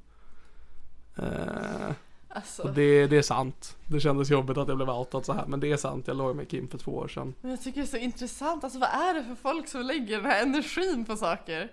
Eh, 1.17 1.91
Alltså, 2.29 2.61
och 2.63 2.73
det, 2.73 3.07
det 3.07 3.17
är 3.17 3.21
sant. 3.21 3.75
Det 3.85 3.99
kändes 3.99 4.29
jobbigt 4.29 4.57
att 4.57 4.67
jag 4.67 4.77
blev 4.77 4.89
outad 4.89 5.25
så 5.25 5.33
här. 5.33 5.45
Men 5.47 5.59
det 5.59 5.71
är 5.71 5.77
sant. 5.77 6.07
Jag 6.07 6.17
låg 6.17 6.35
med 6.35 6.49
Kim 6.49 6.67
för 6.67 6.77
två 6.77 6.91
år 6.91 7.07
sedan. 7.07 7.33
men 7.41 7.51
jag 7.51 7.61
tycker 7.63 7.81
det 7.81 7.85
är 7.85 7.89
så 7.89 7.97
intressant, 7.97 8.63
alltså 8.63 8.79
vad 8.79 8.89
är 8.89 9.13
det 9.13 9.23
för 9.23 9.35
folk 9.35 9.67
som 9.67 9.81
lägger 9.81 10.17
den 10.17 10.25
här 10.31 10.41
energin 10.43 11.05
på 11.05 11.15
saker? 11.17 11.71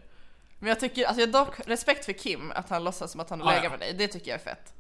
Men 0.59 0.69
jag 0.69 0.81
tycker, 0.81 1.05
alltså 1.07 1.21
jag 1.21 1.33
dock 1.33 1.61
respekt 1.67 2.05
för 2.05 2.13
Kim, 2.13 2.53
att 2.55 2.69
han 2.71 2.85
låtsas 2.85 3.13
som 3.13 3.21
att 3.21 3.31
han 3.31 3.41
har 3.41 3.53
Ja, 3.53 3.57
legat 3.57 3.65
ja. 3.65 3.71
med 3.71 3.79
dig, 3.81 3.95
det 3.99 4.09
tycker 4.13 4.31
jag 4.31 4.41
är 4.41 4.45
fett. 4.45 4.73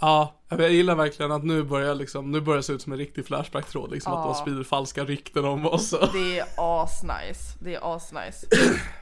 Ja, 0.00 0.34
jag 0.48 0.72
gillar 0.72 0.94
verkligen 0.94 1.32
att 1.32 1.44
nu 1.44 1.62
börjar 1.62 1.94
liksom, 1.94 2.30
nu 2.30 2.40
börjar 2.40 2.56
det 2.56 2.62
se 2.62 2.72
ut 2.72 2.82
som 2.82 2.92
en 2.92 2.98
riktig 2.98 3.26
flashback-tråd. 3.26 3.90
Liksom 3.90 4.12
att 4.12 4.24
de 4.24 4.34
sprider 4.34 4.64
falska 4.64 5.04
rykten 5.04 5.44
om 5.44 5.66
oss. 5.66 5.90
Det 6.12 6.38
är 6.38 6.46
asnice, 6.56 7.58
det 7.60 7.74
är 7.74 7.96
asnice. 7.96 8.46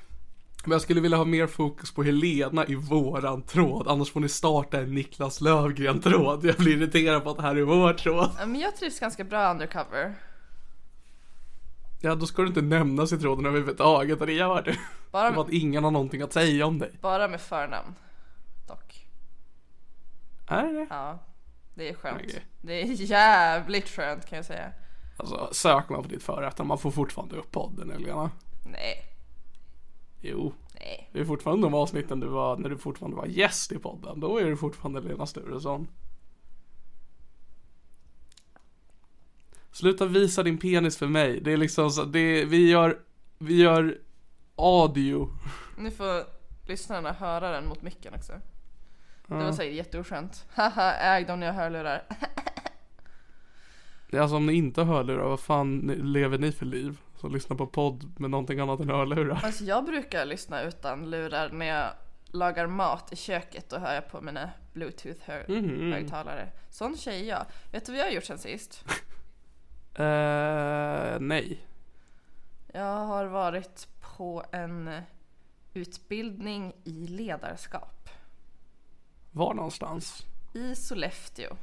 Men 0.64 0.72
jag 0.72 0.80
skulle 0.82 1.00
vilja 1.00 1.16
ha 1.16 1.24
mer 1.24 1.46
fokus 1.46 1.92
på 1.94 2.02
Helena 2.02 2.66
i 2.66 2.74
våran 2.74 3.42
tråd. 3.42 3.88
Annars 3.88 4.12
får 4.12 4.20
ni 4.20 4.28
starta 4.28 4.80
en 4.80 4.94
Niklas 4.94 5.40
Lövgren-tråd. 5.40 6.44
Jag 6.44 6.56
blir 6.56 6.76
irriterad 6.76 7.24
på 7.24 7.30
att 7.30 7.36
det 7.36 7.42
här 7.42 7.56
är 7.56 7.62
vår 7.62 7.92
tråd. 7.92 8.30
Men 8.38 8.60
jag 8.60 8.76
trivs 8.76 9.00
ganska 9.00 9.24
bra 9.24 9.50
undercover. 9.50 10.14
Ja, 12.00 12.14
då 12.14 12.26
ska 12.26 12.42
du 12.42 12.48
inte 12.48 12.62
nämnas 12.62 13.12
i 13.12 13.18
tråden 13.18 13.46
överhuvudtaget 13.46 14.20
och 14.20 14.26
det 14.26 14.32
gör 14.32 14.62
du. 14.62 14.74
Bara, 15.10 15.34
För 15.34 15.40
att 15.40 15.50
ingen 15.50 15.84
har 15.84 15.90
någonting 15.90 16.22
att 16.22 16.32
säga 16.32 16.66
om 16.66 16.78
dig. 16.78 16.90
bara 17.00 17.28
med 17.28 17.40
förnamn. 17.40 17.94
Dock. 18.68 19.06
Är 20.48 20.62
det 20.62 20.72
det? 20.72 20.86
Ja. 20.90 21.18
Det 21.74 21.88
är 21.88 21.94
skönt. 21.94 22.20
Okej. 22.24 22.44
Det 22.60 22.82
är 22.82 22.86
jävligt 22.86 23.88
skönt 23.88 24.26
kan 24.26 24.36
jag 24.36 24.44
säga. 24.44 24.72
Alltså, 25.16 25.48
sök 25.52 25.88
man 25.88 26.02
på 26.02 26.08
ditt 26.08 26.22
förefternamn, 26.22 26.68
man 26.68 26.78
får 26.78 26.90
fortfarande 26.90 27.36
upp 27.36 27.50
podden 27.50 27.90
Helena. 27.90 28.30
Nej. 28.72 29.04
Jo, 30.20 30.52
Nej. 30.74 31.10
det 31.12 31.20
är 31.20 31.24
fortfarande 31.24 31.66
de 31.66 31.74
avsnitten 31.74 32.20
du 32.20 32.26
var, 32.26 32.56
när 32.56 32.68
du 32.68 32.78
fortfarande 32.78 33.16
var 33.16 33.26
gäst 33.26 33.72
i 33.72 33.78
podden. 33.78 34.20
Då 34.20 34.38
är 34.38 34.44
du 34.44 34.56
fortfarande 34.56 35.00
Lena 35.00 35.26
Sturesson. 35.26 35.88
Sluta 39.70 40.06
visa 40.06 40.42
din 40.42 40.58
penis 40.58 40.96
för 40.96 41.06
mig. 41.06 41.40
Det 41.40 41.52
är 41.52 41.56
liksom 41.56 41.90
så, 41.90 42.04
det, 42.04 42.44
vi 42.44 42.70
gör, 42.70 42.98
vi 43.38 43.62
gör 43.62 43.98
audio. 44.56 45.30
Nu 45.78 45.90
får 45.90 46.24
lyssnarna 46.68 47.12
höra 47.12 47.50
den 47.50 47.68
mot 47.68 47.82
micken 47.82 48.14
också. 48.14 48.32
Det 49.26 49.34
var 49.34 49.52
säkert 49.52 49.74
jätteoskönt. 49.74 50.46
Haha, 50.54 50.92
äg 50.94 51.24
dem 51.24 51.40
när 51.40 51.46
jag 51.46 51.54
hörlurar. 51.54 52.02
Det 54.10 54.16
är 54.16 54.20
Alltså 54.20 54.36
om 54.36 54.46
ni 54.46 54.52
inte 54.52 54.82
har 54.82 54.94
hörlurar, 54.94 55.28
vad 55.28 55.40
fan 55.40 55.78
lever 56.02 56.38
ni 56.38 56.52
för 56.52 56.66
liv? 56.66 56.98
Som 57.20 57.32
lyssnar 57.32 57.56
på 57.56 57.66
podd 57.66 58.20
med 58.20 58.30
någonting 58.30 58.60
annat 58.60 58.80
än 58.80 58.88
hörlurar. 58.88 59.40
Alltså 59.44 59.64
jag 59.64 59.84
brukar 59.84 60.24
lyssna 60.24 60.62
utan 60.62 61.10
lurar 61.10 61.50
när 61.50 61.66
jag 61.66 61.90
lagar 62.32 62.66
mat 62.66 63.12
i 63.12 63.16
köket. 63.16 63.70
Då 63.70 63.78
hör 63.78 63.94
jag 63.94 64.08
på 64.10 64.20
mina 64.20 64.50
bluetooth 64.72 65.20
hö- 65.24 65.44
Mhm. 65.48 65.92
högtalare. 65.92 66.48
Sån 66.70 66.96
tjej 66.96 67.20
är 67.22 67.28
jag. 67.28 67.44
Vet 67.72 67.86
du 67.86 67.92
vad 67.92 67.98
jag 68.00 68.04
har 68.06 68.12
gjort 68.12 68.24
sen 68.24 68.38
sist? 68.38 68.84
Eh, 69.94 71.20
nej. 71.20 71.66
Jag 72.72 72.96
har 73.06 73.24
varit 73.26 73.88
på 74.16 74.44
en 74.52 74.90
utbildning 75.74 76.72
i 76.84 77.06
ledarskap. 77.06 78.08
Var 79.30 79.54
någonstans? 79.54 80.26
I 80.54 80.74
Sollefteå. 80.74 81.56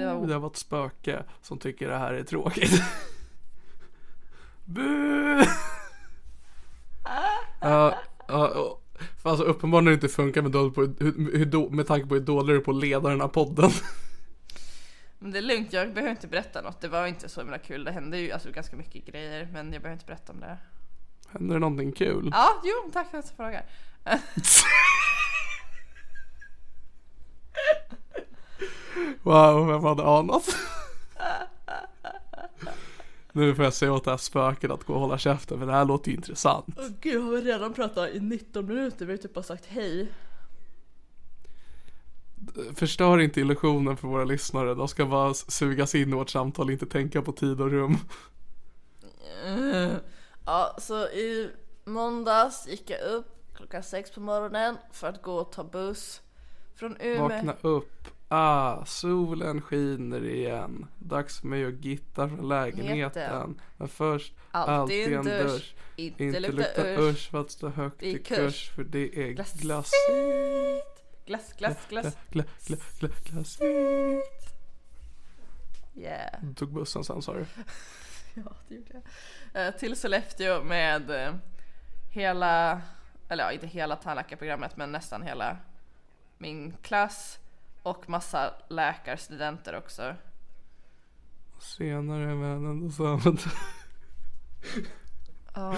Det 0.00 0.14
var- 0.26 0.38
var... 0.38 0.50
ett 0.50 0.56
spöke 0.56 1.22
som 1.42 1.58
tycker 1.58 1.88
det 1.88 1.98
här 1.98 2.12
är 2.14 2.22
tråkigt. 2.22 2.82
Bu! 4.64 5.44
Ja, 7.60 7.98
och- 8.28 8.76
för 9.22 9.30
alltså 9.30 9.44
uppenbarligen 9.44 9.86
har 9.86 9.90
det 9.90 9.94
inte 9.94 10.08
funkar 10.08 10.42
med, 10.42 10.52
på, 10.52 10.80
hur, 10.82 11.38
hur, 11.38 11.70
med 11.70 11.86
tanke 11.86 12.06
på 12.06 12.14
hur 12.14 12.22
dålig 12.22 12.54
du 12.54 12.60
är 12.60 12.64
på 12.64 12.70
att 12.70 12.76
leda 12.76 13.08
den 13.08 13.20
här 13.20 13.28
podden. 13.28 13.70
Men 15.18 15.30
det 15.30 15.38
är 15.38 15.42
lugnt, 15.42 15.72
jag 15.72 15.92
behöver 15.94 16.10
inte 16.10 16.26
berätta 16.26 16.62
något. 16.62 16.80
Det 16.80 16.88
var 16.88 17.06
inte 17.06 17.28
så 17.28 17.40
himla 17.40 17.58
kul. 17.58 17.84
Det 17.84 17.90
hände 17.92 18.18
ju 18.18 18.32
alltså 18.32 18.50
ganska 18.52 18.76
mycket 18.76 19.06
grejer, 19.06 19.48
men 19.52 19.72
jag 19.72 19.82
behöver 19.82 19.92
inte 19.92 20.06
berätta 20.06 20.32
om 20.32 20.40
det. 20.40 20.58
Händer 21.32 21.54
det 21.54 21.60
någonting 21.60 21.92
kul? 21.92 22.28
Ja, 22.32 22.60
jo, 22.64 22.90
tack 22.92 23.10
för 23.10 23.18
att 23.18 23.28
du 23.28 23.34
frågar. 23.36 23.64
Wow, 29.22 29.66
vem 29.66 29.84
hade 29.84 30.04
anat? 30.04 30.56
nu 33.32 33.54
får 33.54 33.64
jag 33.64 33.74
se 33.74 33.88
åt 33.88 34.04
det 34.04 34.10
här 34.10 34.18
spöket 34.18 34.70
att 34.70 34.84
gå 34.84 34.94
och 34.94 35.00
hålla 35.00 35.18
käften 35.18 35.58
för 35.58 35.66
det 35.66 35.72
här 35.72 35.84
låter 35.84 36.10
ju 36.10 36.16
intressant. 36.16 36.66
Åh 36.78 36.86
gud, 37.00 37.14
jag 37.14 37.20
har 37.20 37.32
väl 37.32 37.44
redan 37.44 37.72
pratat 37.72 38.10
i 38.10 38.20
19 38.20 38.66
minuter. 38.66 39.06
Vi 39.06 39.12
har 39.12 39.18
typ 39.18 39.34
bara 39.34 39.42
sagt 39.42 39.66
hej. 39.66 40.12
Förstör 42.74 43.18
inte 43.18 43.40
illusionen 43.40 43.96
för 43.96 44.08
våra 44.08 44.24
lyssnare. 44.24 44.74
De 44.74 44.88
ska 44.88 45.06
bara 45.06 45.34
sugas 45.34 45.94
in 45.94 46.08
i 46.08 46.12
vårt 46.12 46.30
samtal, 46.30 46.70
inte 46.70 46.86
tänka 46.86 47.22
på 47.22 47.32
tid 47.32 47.60
och 47.60 47.70
rum. 47.70 47.96
Ja, 50.46 50.76
så 50.78 50.94
i 51.08 51.50
måndags 51.84 52.68
gick 52.68 52.90
jag 52.90 53.00
upp 53.00 53.26
klockan 53.54 53.82
sex 53.82 54.10
på 54.10 54.20
morgonen 54.20 54.76
för 54.92 55.08
att 55.08 55.22
gå 55.22 55.34
och 55.34 55.52
ta 55.52 55.64
buss 55.64 56.20
från 56.74 56.96
Umeå. 57.00 57.28
Vakna 57.28 57.54
upp. 57.62 58.08
Ah, 58.32 58.84
solen 58.84 59.60
skiner 59.62 60.24
igen. 60.24 60.86
Dags 60.98 61.40
för 61.40 61.46
mig 61.46 61.64
att 61.64 61.84
gitta 61.84 62.28
från 62.28 62.48
lägenheten. 62.48 63.22
Heten. 63.22 63.60
Men 63.76 63.88
först 63.88 64.32
Alltid 64.50 65.12
en 65.12 65.24
dusch. 65.24 65.74
Inte, 65.96 66.24
Inte 66.24 66.40
lukta 66.40 66.82
usch. 66.98 67.30
för 67.30 67.40
att 67.40 67.50
stå 67.50 67.68
högt 67.68 68.02
I 68.02 68.18
kurs. 68.18 68.26
kurs. 68.38 68.70
För 68.70 68.84
det 68.84 69.18
är 69.24 69.30
Glass. 69.32 69.52
glass. 69.52 69.90
Glass, 71.26 71.52
glass. 71.58 71.76
Gla, 71.88 72.02
gla, 72.30 72.76
gla, 72.98 73.08
glass. 73.24 73.58
Yeah. 75.94 76.42
Du 76.42 76.54
tog 76.54 76.72
bussen 76.72 77.04
sen 77.04 77.22
sa 77.22 77.34
du. 77.34 77.46
Ja, 78.34 78.42
det 78.68 78.74
gjorde 78.74 79.02
jag. 79.52 79.66
Eh, 79.66 79.74
Till 79.74 79.96
Sollefteå 79.96 80.62
med 80.62 81.10
eh, 81.10 81.34
hela, 82.10 82.80
eller 83.28 83.44
ja, 83.44 83.52
inte 83.52 83.66
hela 83.66 83.96
tandläkarprogrammet 83.96 84.76
men 84.76 84.92
nästan 84.92 85.22
hela 85.22 85.56
min 86.38 86.76
klass 86.82 87.38
och 87.82 88.08
massa 88.08 88.54
läkarstudenter 88.68 89.76
också. 89.76 90.14
Senare 91.58 92.34
men 92.34 92.66
ändå 92.66 92.90
samma. 92.90 93.36
Ja, 95.54 95.74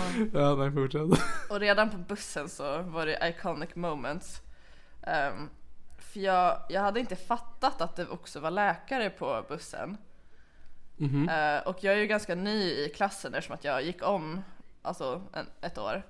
nej 0.56 0.72
fortsätt. 0.72 1.22
Och 1.50 1.60
redan 1.60 1.90
på 1.90 1.96
bussen 1.96 2.48
så 2.48 2.82
var 2.82 3.06
det 3.06 3.28
iconic 3.28 3.74
moments. 3.74 4.42
Ehm, 5.02 5.48
för 5.98 6.20
jag, 6.20 6.62
jag 6.68 6.80
hade 6.80 7.00
inte 7.00 7.16
fattat 7.16 7.80
att 7.80 7.96
det 7.96 8.08
också 8.08 8.40
var 8.40 8.50
läkare 8.50 9.10
på 9.10 9.44
bussen. 9.48 9.96
Eh, 11.28 11.68
och 11.68 11.84
jag 11.84 11.94
är 11.94 11.98
ju 11.98 12.06
ganska 12.06 12.34
ny 12.34 12.70
i 12.70 12.92
klassen 12.96 13.34
eftersom 13.34 13.54
att 13.54 13.64
jag 13.64 13.82
gick 13.82 14.02
om 14.02 14.42
alltså 14.82 15.22
en, 15.32 15.46
ett 15.60 15.78
år. 15.78 16.02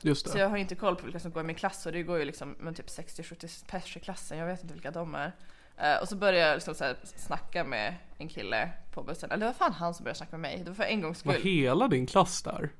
Just 0.00 0.28
Så 0.28 0.32
det. 0.34 0.40
jag 0.40 0.48
har 0.48 0.56
inte 0.56 0.74
koll 0.74 0.96
på 0.96 1.04
vilka 1.04 1.20
som 1.20 1.30
går 1.30 1.42
i 1.42 1.46
min 1.46 1.56
klass 1.56 1.86
och 1.86 1.92
det 1.92 2.02
går 2.02 2.18
ju 2.18 2.24
liksom 2.24 2.56
men 2.58 2.74
typ 2.74 2.86
60-70 2.86 3.66
pers 3.70 3.96
i 3.96 4.00
klassen. 4.00 4.38
Jag 4.38 4.46
vet 4.46 4.62
inte 4.62 4.74
vilka 4.74 4.90
de 4.90 5.14
är. 5.14 5.32
Eh, 5.76 5.96
och 6.02 6.08
så 6.08 6.16
började 6.16 6.38
jag 6.48 6.54
liksom 6.54 6.74
så 6.74 6.84
här 6.84 6.96
snacka 7.04 7.64
med 7.64 7.94
en 8.18 8.28
kille 8.28 8.70
på 8.92 9.02
bussen. 9.02 9.30
Eller 9.30 9.40
det 9.40 9.46
var 9.46 9.52
fan 9.52 9.72
han 9.72 9.94
som 9.94 10.04
började 10.04 10.18
snacka 10.18 10.30
med 10.38 10.40
mig. 10.40 10.58
Det 10.64 10.70
var 10.70 10.74
för 10.74 10.84
en 10.84 11.00
gångs 11.00 11.24
Var 11.24 11.32
skull. 11.32 11.44
hela 11.44 11.88
din 11.88 12.06
klass 12.06 12.42
där? 12.42 12.70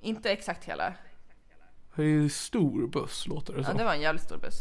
Inte 0.00 0.32
exakt 0.32 0.64
hela. 0.64 0.94
Det 1.94 2.02
är 2.02 2.06
ju 2.06 2.28
stor 2.28 2.86
buss 2.86 3.26
låter 3.26 3.52
det 3.52 3.58
Ja, 3.60 3.64
som. 3.66 3.76
det 3.76 3.84
var 3.84 3.94
en 3.94 4.00
jävligt 4.00 4.22
stor 4.24 4.38
buss. 4.38 4.56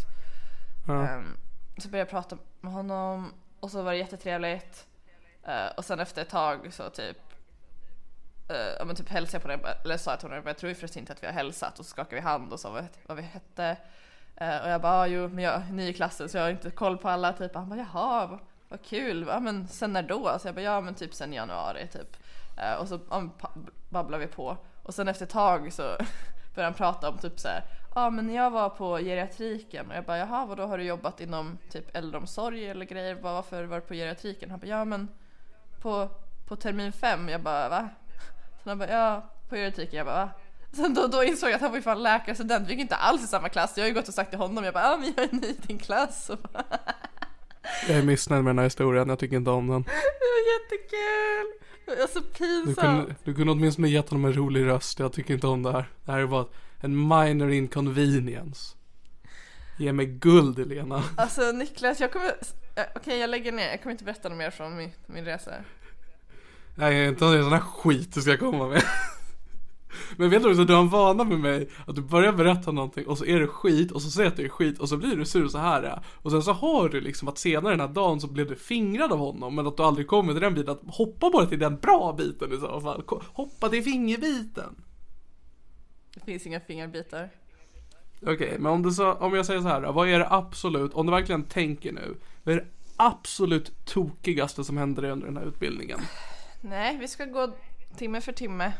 Ja. 0.88 1.08
Ehm, 1.08 1.38
så 1.77 1.89
började 1.89 2.10
jag 2.12 2.23
prata 2.23 2.38
med 2.62 2.73
honom 2.73 3.34
och 3.60 3.71
så 3.71 3.82
var 3.82 3.91
det 3.91 3.97
jättetrevligt. 3.97 4.88
Eh, 5.47 5.67
och 5.77 5.86
sen 5.86 5.99
efter 5.99 6.21
ett 6.21 6.30
tag 6.30 6.73
så 6.73 6.89
typ 6.89 7.17
uh, 7.17 7.31
Eh, 8.52 8.76
ja, 8.80 8.86
men 8.86 8.96
typ 8.96 9.10
hälsade 9.10 9.36
jag 9.36 9.44
på 9.44 9.68
henne, 9.68 9.78
eller 9.84 9.98
sa 9.98 10.12
att 10.12 10.20
till 10.20 10.30
honom, 10.30 10.44
jag 10.46 10.58
tror 10.58 10.74
förresten 10.74 11.00
inte 11.00 11.14
att 11.14 11.24
vi 11.24 11.28
har 11.28 11.34
hälsat 11.34 11.80
och 11.80 11.86
så 11.86 11.92
skakade 11.92 12.16
vi 12.16 12.22
hand 12.22 12.54
och 12.54 12.60
sa 12.60 12.70
vad, 12.70 12.88
vad 13.08 13.18
vi 13.18 13.24
hette. 13.24 13.78
Eh, 14.36 14.62
och 14.64 14.70
jag 14.70 14.82
bara, 14.82 14.94
ah, 14.94 15.08
jo 15.08 15.28
men 15.28 15.44
jag 15.44 15.54
är 15.54 15.72
ny 15.72 15.90
i 15.90 15.94
klassen 15.94 16.30
så 16.30 16.38
jag 16.38 16.44
har 16.44 16.50
inte 16.50 16.72
koll 16.72 16.98
på 16.98 17.10
alla 17.10 17.34
typ. 17.34 17.56
Han 17.56 17.70
bara, 17.70 17.80
jaha 17.80 18.28
vad, 18.28 18.40
vad 18.70 18.82
kul, 18.82 19.26
ja 19.28 19.40
men 19.40 19.68
sen 19.68 19.94
när 19.94 20.04
då? 20.04 20.40
Så 20.40 20.48
jag 20.48 20.56
bara, 20.56 20.62
ja 20.62 20.82
men 20.82 20.96
typ 20.96 21.14
sen 21.14 21.34
januari 21.34 21.88
typ. 21.88 22.18
Eh, 22.58 22.74
och 22.74 22.88
så 22.88 23.00
ja, 23.10 23.30
babblar 23.40 23.74
babblade 23.90 24.26
vi 24.26 24.32
på. 24.32 24.58
Och 24.84 24.94
sen 24.94 25.08
efter 25.08 25.26
ett 25.26 25.32
tag 25.32 25.74
så 25.74 25.82
började 26.56 26.68
han 26.68 26.74
prata 26.74 27.10
om 27.10 27.18
typ 27.18 27.40
så 27.40 27.48
här, 27.48 27.64
ja 27.96 28.10
men 28.10 28.28
när 28.28 28.36
jag 28.36 28.52
var 28.52 28.70
på 28.70 28.98
geriatriken 28.98 29.90
och 29.90 29.96
jag 29.96 30.06
bara 30.06 30.18
jaha 30.18 30.46
vadå 30.46 30.66
har 30.66 30.78
du 30.78 30.84
jobbat 30.84 31.22
inom 31.22 31.58
typ 31.70 31.98
äldreomsorg 31.98 32.70
eller 32.70 32.86
grejer? 32.86 33.16
Bara, 33.16 33.34
varför 33.34 33.64
var 33.64 33.76
du 33.76 33.82
på 33.82 33.94
geriatriken? 33.94 34.52
Han 34.52 34.60
bara 34.60 34.68
ja 34.68 34.86
men 34.86 35.08
på, 35.82 36.10
på 36.48 36.56
termin 36.56 36.92
fem. 36.92 37.30
Jag 37.30 37.42
bara 37.42 37.70
va? 37.70 37.90
Sen 38.63 38.69
han 38.69 38.78
bara 38.78 38.89
ja 38.89 39.30
på 39.50 39.56
geriatriken. 39.56 39.97
Jag 39.97 40.06
bara 40.06 40.26
va? 40.26 40.30
Sen 40.74 40.93
då, 40.93 41.08
då 41.08 41.24
insåg 41.24 41.50
jag 41.50 41.56
att 41.56 41.62
han 41.62 41.69
var 41.71 41.78
ju 41.78 41.82
fan 41.84 42.04
läkarstudent. 42.04 42.67
Vi 42.67 42.71
gick 42.71 42.82
inte 42.82 42.95
alls 42.95 43.24
i 43.24 43.28
samma 43.28 43.50
klass. 43.50 43.74
Jag 43.76 43.84
har 43.84 43.88
ju 43.88 43.93
gått 43.93 44.08
och 44.08 44.13
sagt 44.13 44.30
till 44.30 44.39
honom. 44.39 44.63
Jag 44.63 44.74
bara 44.74 44.84
ja 44.84 44.97
men 44.97 45.13
jag 45.17 45.26
är 45.26 45.36
ny 45.36 45.47
i 45.47 45.58
din 45.67 45.78
klass. 45.80 46.32
Bara, 46.54 46.63
Jag 47.88 47.97
är 47.97 48.04
missnöjd 48.04 48.43
med 48.43 48.50
den 48.50 48.58
här 48.58 48.63
historien, 48.65 49.10
jag 49.10 49.19
tycker 49.19 49.36
inte 49.36 49.50
om 49.52 49.67
den. 49.67 49.82
det 49.84 49.89
var 50.32 50.43
jättekul. 50.54 51.52
Det 51.86 51.95
var 51.95 52.08
så 52.08 52.19
Du 52.19 52.26
pinsamt. 52.65 52.78
kunde, 52.80 53.15
du 53.24 53.34
kunde 53.36 53.52
åtminstone 53.52 53.89
gett 53.89 54.10
honom 54.10 54.26
en 54.26 54.34
rolig 54.34 54.65
röst, 54.65 55.00
jag 55.00 55.13
tycker 55.13 55.34
inte 55.34 55.47
om 55.47 55.63
det 55.63 55.71
här. 55.71 55.86
Det 56.06 56.12
här 56.12 56.19
är 56.19 56.26
bara 56.28 56.45
en 56.80 57.08
minor 57.08 57.52
inconvenience. 57.52 58.76
Ge 59.80 59.93
mig 59.93 60.06
guld 60.06 60.60
Elena. 60.60 61.04
Alltså 61.17 61.52
Niklas, 61.52 62.00
jag 62.00 62.12
kommer... 62.12 62.32
Okej 62.95 63.17
jag 63.19 63.30
lägger 63.30 63.52
ner. 63.52 63.69
Jag 63.69 63.82
kommer 63.82 63.91
inte 63.91 64.04
berätta 64.04 64.30
något 64.30 64.38
mer 64.38 64.50
från 64.50 64.78
min, 64.78 64.91
min 65.06 65.26
resa. 65.26 65.52
Nej, 66.76 67.08
inte 67.08 67.20
sån 67.20 67.52
här 67.52 67.60
skit 67.60 68.14
du 68.14 68.22
ska 68.22 68.38
komma 68.38 68.68
med. 68.68 68.84
Men 70.18 70.30
vet 70.30 70.44
du 70.44 70.50
också, 70.50 70.64
du 70.64 70.74
har 70.74 70.82
en 70.82 70.90
vana 70.90 71.24
med 71.24 71.40
mig 71.40 71.70
att 71.88 71.96
du 71.96 72.02
börjar 72.02 72.34
berätta 72.34 72.72
någonting 72.72 73.08
och 73.08 73.18
så 73.18 73.26
är 73.26 73.40
det 73.40 73.48
skit 73.48 73.92
och 73.92 74.02
så 74.02 74.10
säger 74.10 74.30
att 74.30 74.38
det 74.38 74.44
är 74.44 74.50
skit 74.50 74.80
och 74.80 74.90
så 74.90 74.98
blir 74.98 75.16
du 75.16 75.26
sur 75.26 75.48
så 75.48 75.58
här 75.58 75.84
är. 75.84 76.04
Och 76.08 76.32
sen 76.32 76.44
så 76.44 76.54
har 76.54 76.90
du 76.90 77.02
liksom 77.02 77.28
att 77.28 77.38
senare 77.38 77.74
den 77.74 77.80
här 77.80 77.88
dagen 77.88 78.22
så 78.22 78.28
blev 78.28 78.48
du 78.48 78.56
fingrad 78.56 79.12
av 79.12 79.20
honom 79.20 79.56
men 79.56 79.68
att 79.68 79.78
du 79.78 79.84
aldrig 79.84 80.08
kommer 80.08 80.34
till 80.34 80.42
den 80.42 80.54
biten. 80.54 80.70
Att 80.70 80.96
hoppa 80.96 81.30
bara 81.30 81.46
till 81.46 81.60
den 81.60 81.78
bra 81.78 82.14
biten 82.18 82.54
i 82.54 82.58
så 82.58 82.82
fall. 82.82 83.04
Hoppa 83.34 83.70
till 83.70 83.84
fingerbiten. 83.84 84.76
Det 86.14 86.22
finns 86.26 86.46
inga 86.46 86.60
fingerbitar. 86.60 87.30
Okej, 88.22 88.58
men 88.60 88.72
om, 88.72 88.84
du 88.84 88.92
så, 88.92 89.14
om 89.14 89.34
jag 89.34 89.46
säger 89.46 89.62
så 89.62 89.68
här 89.68 89.82
vad 89.82 90.10
är 90.10 90.20
det 90.20 90.28
absolut, 90.30 90.94
om 90.94 91.06
du 91.06 91.12
verkligen 91.12 91.44
tänker 91.44 91.92
nu, 91.92 92.16
vad 92.44 92.56
är 92.56 92.60
det 92.60 92.68
absolut 92.96 93.86
tokigaste 93.86 94.64
som 94.64 94.78
händer 94.78 95.04
under 95.04 95.28
den 95.28 95.38
här 95.38 95.46
utbildningen? 95.46 96.00
Nej, 96.62 96.97
vi 96.97 97.08
ska 97.08 97.26
gå 97.26 97.56
timme 97.97 98.21
för 98.21 98.32
timme. 98.32 98.74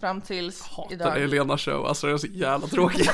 Fram 0.00 0.20
tills 0.20 0.62
Hatar 0.62 0.92
idag. 0.92 1.10
Helena 1.10 1.58
show, 1.58 1.86
alltså 1.86 2.06
det 2.06 2.12
är 2.12 2.16
så 2.16 2.26
jävla 2.26 2.66
tråkigt. 2.66 3.10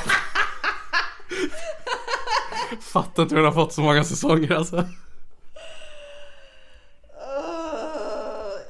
Fattar 2.80 3.22
inte 3.22 3.34
hur 3.34 3.42
den 3.42 3.52
har 3.52 3.62
fått 3.64 3.72
så 3.72 3.80
många 3.80 4.04
säsonger 4.04 4.52
alltså. 4.52 4.76
Uh, 4.76 4.84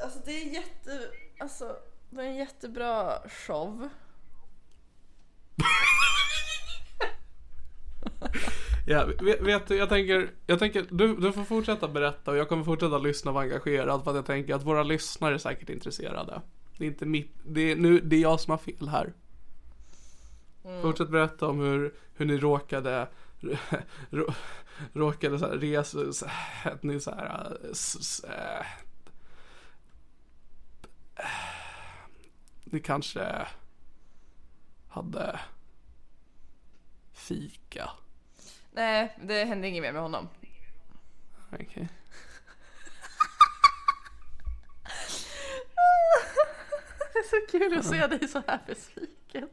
alltså 0.03 0.18
det 0.25 0.42
är 0.42 0.55
jätte... 0.55 1.11
Alltså 1.40 1.77
det 2.11 2.20
är 2.20 2.27
en 2.27 2.37
jättebra 2.37 3.18
show. 3.29 3.88
Ja, 8.87 9.07
vet, 9.40 9.66
du, 9.68 9.77
jag 9.77 9.88
tänker, 9.88 10.31
jag 10.47 10.59
tänker 10.59 10.87
du, 10.90 11.16
du 11.16 11.33
får 11.33 11.44
fortsätta 11.44 11.88
berätta 11.88 12.31
och 12.31 12.37
jag 12.37 12.49
kommer 12.49 12.64
fortsätta 12.64 12.99
lyssna 12.99 13.31
och 13.31 13.35
vara 13.35 13.44
engagerad 13.44 14.05
för 14.05 14.11
att 14.11 14.16
jag 14.16 14.27
tänker 14.27 14.55
att 14.55 14.62
våra 14.62 14.83
lyssnare 14.83 15.35
är 15.35 15.38
säkert 15.38 15.70
intresserade. 15.70 16.42
Det 16.79 16.85
är 16.85 16.88
inte 16.88 17.07
mitt, 17.07 17.33
det 17.44 17.73
är, 17.73 17.77
nu, 17.77 18.01
det 18.01 18.16
är 18.16 18.20
jag 18.20 18.40
som 18.40 18.51
har 18.51 18.59
fel 18.59 18.88
här. 18.88 19.12
Fortsätt 20.83 21.11
berätta 21.11 21.49
om 21.49 21.61
hur, 21.61 21.94
hur 22.14 22.27
ni 22.27 22.38
råkade 22.38 23.09
rå, 24.11 24.35
råkade 24.92 25.38
så 25.38 25.47
här, 25.47 25.57
resa, 25.57 26.12
så 26.12 26.27
här, 26.27 26.73
att 26.73 26.83
ni 26.83 27.01
så 27.01 27.11
här, 27.11 27.57
äh, 27.64 27.70
s, 27.70 27.97
s, 28.01 28.25
äh, 28.25 28.66
ni 32.64 32.81
kanske 32.81 33.47
hade 34.88 35.40
fika. 37.12 37.90
Nej, 38.75 39.17
det 39.23 39.45
hände 39.45 39.69
inget 39.69 39.83
mer 39.83 39.93
med 39.93 40.03
honom. 40.03 40.29
Okej. 41.53 41.89
Det 47.13 47.19
är 47.19 47.23
så 47.31 47.59
kul 47.59 47.79
att 47.79 47.87
se 47.87 48.07
dig 48.07 48.29
så 48.29 48.43
här 48.47 48.61
besviken. 48.67 49.49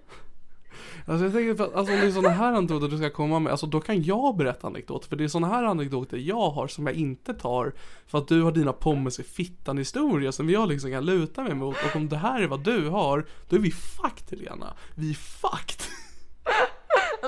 Alltså 1.06 1.26
jag 1.26 1.34
tänker 1.34 1.52
att 1.52 1.76
alltså, 1.76 1.94
om 1.94 2.00
det 2.00 2.08
är 2.08 2.12
sådana 2.12 2.36
här 2.36 2.54
anekdoter 2.54 2.88
du 2.88 2.98
ska 2.98 3.10
komma 3.10 3.40
med, 3.40 3.52
alltså 3.52 3.68
då 3.68 3.82
kan 3.82 4.04
jag 4.04 4.38
berätta 4.38 4.68
anekdoter. 4.68 5.10
För 5.10 5.16
det 5.16 5.24
är 5.24 5.28
sådana 5.28 5.56
här 5.56 5.64
anekdoter 5.64 6.18
jag 6.18 6.50
har 6.50 6.68
som 6.68 6.88
jag 6.88 6.96
inte 6.96 7.34
tar. 7.34 7.74
För 8.08 8.18
att 8.18 8.28
du 8.28 8.42
har 8.42 8.52
dina 8.52 8.74
pommes 8.74 9.20
i 9.20 9.24
fittan 9.24 9.78
historia 9.78 10.32
som 10.32 10.50
jag 10.50 10.70
liksom 10.70 10.92
kan 10.92 11.06
luta 11.06 11.44
mig 11.44 11.56
mot. 11.56 11.76
Och 11.86 11.96
om 11.96 12.10
det 12.10 12.18
här 12.18 12.42
är 12.42 12.48
vad 12.48 12.64
du 12.64 12.90
har, 12.90 13.26
då 13.50 13.56
är 13.56 13.60
vi 13.60 13.72
fucked 13.72 14.40
Helena. 14.40 14.74
Vi 14.96 15.10
är 15.10 15.16
fucked. 15.16 16.01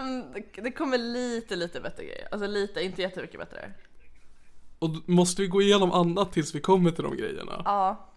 Mm, 0.03 0.43
det- 0.55 0.71
kommer 0.71 0.97
lite, 0.97 1.55
lite 1.55 1.81
bättre 1.81 2.03
grejer. 2.03 2.27
Alltså 2.31 2.47
lite, 2.47 2.81
inte 2.81 3.01
jättemycket 3.01 3.39
bättre. 3.39 3.71
Och 4.79 4.89
måste 5.09 5.41
vi 5.41 5.47
gå 5.47 5.61
igenom 5.61 5.91
annat 5.91 6.31
tills 6.33 6.55
vi 6.55 6.61
kommer 6.61 6.91
till 6.91 7.03
de 7.03 7.17
grejerna? 7.17 7.61
Ja. 7.65 8.09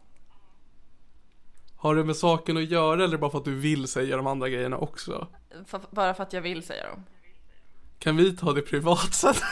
Har 1.76 1.94
det 1.94 2.04
med 2.04 2.16
saken 2.16 2.56
att 2.56 2.64
göra 2.70 3.04
eller 3.04 3.18
bara 3.18 3.30
för 3.30 3.38
att 3.38 3.44
du 3.44 3.54
vill 3.54 3.88
säga 3.88 4.16
de 4.16 4.26
andra 4.26 4.48
grejerna 4.48 4.76
också? 4.78 5.28
F- 5.72 5.80
bara 5.90 6.14
för 6.14 6.22
att 6.22 6.32
jag 6.32 6.40
vill 6.42 6.62
säga 6.62 6.88
dem. 6.90 7.04
Kan 7.98 8.16
vi 8.16 8.36
ta 8.36 8.52
det 8.52 8.62
privat 8.62 9.14
sen? 9.14 9.34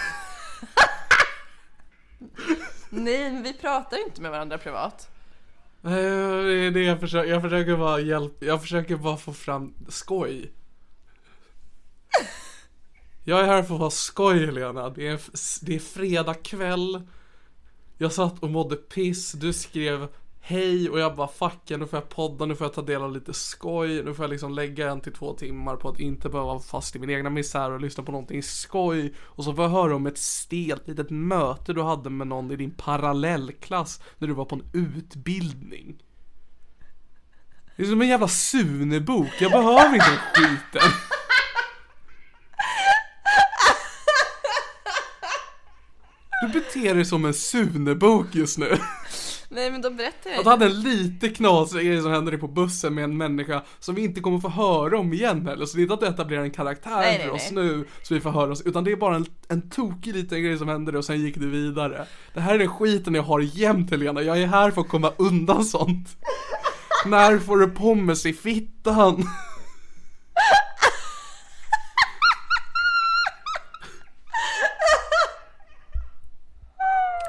Nej, 2.90 3.32
men 3.32 3.42
vi 3.42 3.52
pratar 3.54 4.04
inte 4.06 4.20
med 4.22 4.30
varandra 4.30 4.58
privat. 4.58 5.10
Nej, 5.80 6.02
det 6.02 6.54
är 6.66 6.70
det 6.70 6.82
jag 6.84 7.00
försöker, 7.00 7.30
jag 7.30 7.42
försöker 7.42 7.76
bara 7.76 8.00
hjälpa, 8.00 8.44
jag 8.44 8.60
försöker 8.62 8.96
bara 8.96 9.16
få 9.16 9.32
fram 9.32 9.74
skoj. 9.88 10.52
Jag 13.24 13.40
är 13.40 13.44
här 13.44 13.62
för 13.62 13.74
att 13.74 13.80
vara 13.80 13.90
skoj 13.90 14.46
Helena, 14.46 14.90
det 14.90 15.06
är, 15.08 15.20
det 15.62 15.74
är 15.74 15.78
fredag 15.78 16.34
kväll. 16.34 17.02
Jag 17.98 18.12
satt 18.12 18.42
och 18.42 18.50
mådde 18.50 18.76
piss, 18.76 19.32
du 19.32 19.52
skrev 19.52 20.08
hej 20.46 20.90
och 20.90 20.98
jag 20.98 21.16
bara 21.16 21.28
fuck 21.28 21.60
ja, 21.64 21.76
nu 21.76 21.86
får 21.86 21.98
jag 21.98 22.08
podda, 22.08 22.46
nu 22.46 22.56
får 22.56 22.64
jag 22.64 22.74
ta 22.74 22.82
del 22.82 23.02
av 23.02 23.12
lite 23.12 23.32
skoj, 23.32 24.02
nu 24.02 24.14
får 24.14 24.22
jag 24.24 24.30
liksom 24.30 24.54
lägga 24.54 24.90
en 24.90 25.00
till 25.00 25.12
två 25.12 25.34
timmar 25.34 25.76
på 25.76 25.88
att 25.88 26.00
inte 26.00 26.28
behöva 26.28 26.46
vara 26.46 26.60
fast 26.60 26.96
i 26.96 26.98
min 26.98 27.10
egna 27.10 27.30
misär 27.30 27.70
och 27.70 27.80
lyssna 27.80 28.04
på 28.04 28.12
någonting 28.12 28.42
skoj. 28.42 29.14
Och 29.20 29.44
så 29.44 29.54
får 29.54 29.64
jag 29.64 29.70
höra 29.70 29.96
om 29.96 30.06
ett 30.06 30.18
stelt 30.18 30.88
litet 30.88 31.10
möte 31.10 31.72
du 31.72 31.82
hade 31.82 32.10
med 32.10 32.26
någon 32.26 32.50
i 32.50 32.56
din 32.56 32.70
parallellklass 32.70 34.00
när 34.18 34.28
du 34.28 34.34
var 34.34 34.44
på 34.44 34.54
en 34.54 34.70
utbildning. 34.72 36.02
Det 37.76 37.82
är 37.82 37.86
som 37.86 38.02
en 38.02 38.08
jävla 38.08 38.28
Sunebok. 38.28 39.30
jag 39.40 39.52
behöver 39.52 39.94
inte 39.94 40.10
den 40.10 40.18
skiten. 40.34 40.90
Du 46.46 46.60
beter 46.60 46.94
dig 46.94 47.04
som 47.04 47.24
en 47.24 47.34
Sune-bok 47.34 48.26
just 48.32 48.58
nu. 48.58 48.76
Nej, 49.48 49.70
men 49.70 49.82
då 49.82 49.90
berättar 49.90 50.30
jag 50.30 50.38
Att 50.38 50.44
du 50.44 50.50
hade 50.50 50.64
en 50.64 50.80
lite 50.80 51.28
knasig 51.28 51.86
grej 51.86 52.02
som 52.02 52.10
hände 52.10 52.30
dig 52.30 52.40
på 52.40 52.48
bussen 52.48 52.94
med 52.94 53.04
en 53.04 53.16
människa 53.16 53.62
som 53.78 53.94
vi 53.94 54.04
inte 54.04 54.20
kommer 54.20 54.38
få 54.38 54.48
höra 54.48 54.98
om 54.98 55.12
igen 55.12 55.46
heller. 55.46 55.66
Så 55.66 55.76
det 55.76 55.80
är 55.80 55.82
inte 55.82 55.94
att 55.94 56.00
du 56.00 56.06
etablerar 56.06 56.42
en 56.42 56.50
karaktär 56.50 56.96
Nej, 56.96 57.18
för 57.18 57.26
nej, 57.26 57.34
oss 57.34 57.50
nej. 57.52 57.64
nu 57.64 57.84
så 58.02 58.14
vi 58.14 58.20
får 58.20 58.30
höra 58.30 58.52
oss. 58.52 58.62
Utan 58.62 58.84
det 58.84 58.92
är 58.92 58.96
bara 58.96 59.16
en, 59.16 59.26
en 59.48 59.70
tokig 59.70 60.14
liten 60.14 60.42
grej 60.42 60.58
som 60.58 60.68
hände 60.68 60.92
dig 60.92 60.98
och 60.98 61.04
sen 61.04 61.20
gick 61.20 61.36
du 61.36 61.50
vidare. 61.50 62.06
Det 62.34 62.40
här 62.40 62.54
är 62.54 62.58
den 62.58 62.68
skiten 62.68 63.14
jag 63.14 63.22
har 63.22 63.40
jämt 63.40 63.90
Helena. 63.90 64.22
Jag 64.22 64.42
är 64.42 64.46
här 64.46 64.70
för 64.70 64.80
att 64.80 64.88
komma 64.88 65.12
undan 65.16 65.64
sånt. 65.64 66.08
När 67.06 67.38
får 67.38 67.56
du 67.56 67.70
pommes 67.70 68.26
i 68.26 68.32
fittan? 68.32 69.24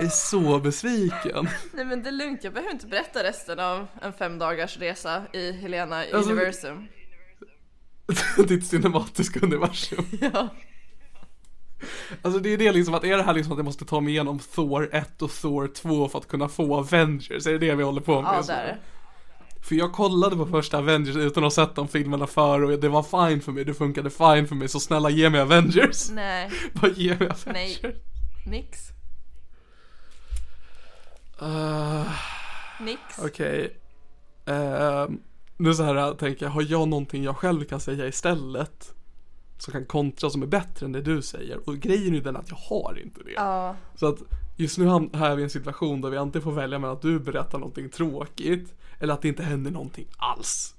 Är 0.05 0.09
så 0.09 0.59
besviken. 0.59 1.49
Nej 1.73 1.85
men 1.85 2.03
det 2.03 2.09
är 2.09 2.11
lugnt, 2.11 2.43
jag 2.43 2.53
behöver 2.53 2.71
inte 2.73 2.87
berätta 2.87 3.23
resten 3.23 3.59
av 3.59 3.87
en 4.01 4.13
fem 4.13 4.37
dagars 4.37 4.77
resa 4.77 5.23
i 5.33 5.51
Helena 5.51 5.95
Alltså- 6.13 6.31
Universum. 6.31 6.87
Ditt 8.47 8.67
cinematiska 8.67 9.39
universum. 9.39 10.05
Ja. 10.21 10.49
Alltså 12.21 12.39
det 12.39 12.49
är 12.49 12.57
det 12.57 12.71
liksom 12.71 12.93
att, 12.93 13.03
är 13.03 13.17
det 13.17 13.23
här 13.23 13.33
liksom 13.33 13.53
att 13.53 13.57
jag 13.59 13.65
måste 13.65 13.85
ta 13.85 13.99
mig 14.01 14.13
igenom 14.13 14.39
Thor 14.39 14.89
1 14.95 15.21
och 15.21 15.31
Thor 15.31 15.67
2 15.67 16.09
för 16.09 16.19
att 16.19 16.27
kunna 16.27 16.49
få 16.49 16.75
Avengers? 16.75 17.47
Är 17.47 17.51
det 17.51 17.57
det 17.57 17.75
vi 17.75 17.83
håller 17.83 18.01
på 18.01 18.21
med? 18.21 18.31
Ja, 18.33 18.41
det 18.47 18.53
är 18.53 18.65
det. 18.65 18.77
För 19.67 19.75
jag 19.75 19.91
kollade 19.93 20.35
på 20.35 20.45
första 20.45 20.77
Avengers 20.77 21.15
utan 21.15 21.43
att 21.43 21.55
ha 21.55 21.65
sett 21.65 21.75
de 21.75 21.87
filmerna 21.87 22.27
för 22.27 22.61
och 22.63 22.79
det 22.79 22.89
var 22.89 23.27
fine 23.29 23.41
för 23.41 23.51
mig, 23.51 23.65
det 23.65 23.73
funkade 23.73 24.09
fine 24.09 24.47
för 24.47 24.55
mig, 24.55 24.67
så 24.67 24.79
snälla 24.79 25.09
ge 25.09 25.29
mig 25.29 25.41
Avengers. 25.41 26.09
Nej, 26.11 26.51
Bara 26.73 26.91
ge 26.91 27.09
mig 27.15 27.29
Avengers. 27.29 27.79
nej. 27.83 27.95
Nix. 28.47 28.79
Uh, 31.41 32.11
Nix. 32.79 33.01
Okej. 33.19 33.77
Ehm, 34.45 35.19
nu 35.57 35.73
så 35.73 35.83
här 35.83 36.13
tänker 36.13 36.45
jag, 36.45 36.51
har 36.51 36.65
jag 36.69 36.87
någonting 36.87 37.23
jag 37.23 37.37
själv 37.37 37.63
kan 37.63 37.79
säga 37.79 38.07
istället? 38.07 38.93
Som 39.57 39.71
kan 39.71 39.85
kontra 39.85 40.29
som 40.29 40.41
är 40.41 40.47
bättre 40.47 40.85
än 40.85 40.91
det 40.91 41.01
du 41.01 41.21
säger. 41.21 41.69
Och 41.69 41.77
grejen 41.77 42.13
är 42.13 42.17
ju 42.17 42.21
den 42.21 42.35
att 42.35 42.49
jag 42.49 42.57
har 42.57 42.99
inte 43.03 43.23
det. 43.23 43.31
Ja. 43.31 43.75
Så 43.95 44.07
att 44.07 44.17
just 44.55 44.77
nu 44.77 44.87
här 45.13 45.31
är 45.31 45.35
vi 45.35 45.41
i 45.41 45.43
en 45.43 45.49
situation 45.49 46.01
där 46.01 46.09
vi 46.09 46.17
antingen 46.17 46.43
får 46.43 46.51
välja 46.51 46.79
mellan 46.79 46.95
att 46.95 47.01
du 47.01 47.19
berättar 47.19 47.59
någonting 47.59 47.89
tråkigt 47.89 48.73
eller 48.99 49.13
att 49.13 49.21
det 49.21 49.27
inte 49.27 49.43
händer 49.43 49.71
någonting 49.71 50.07
alls. 50.17 50.75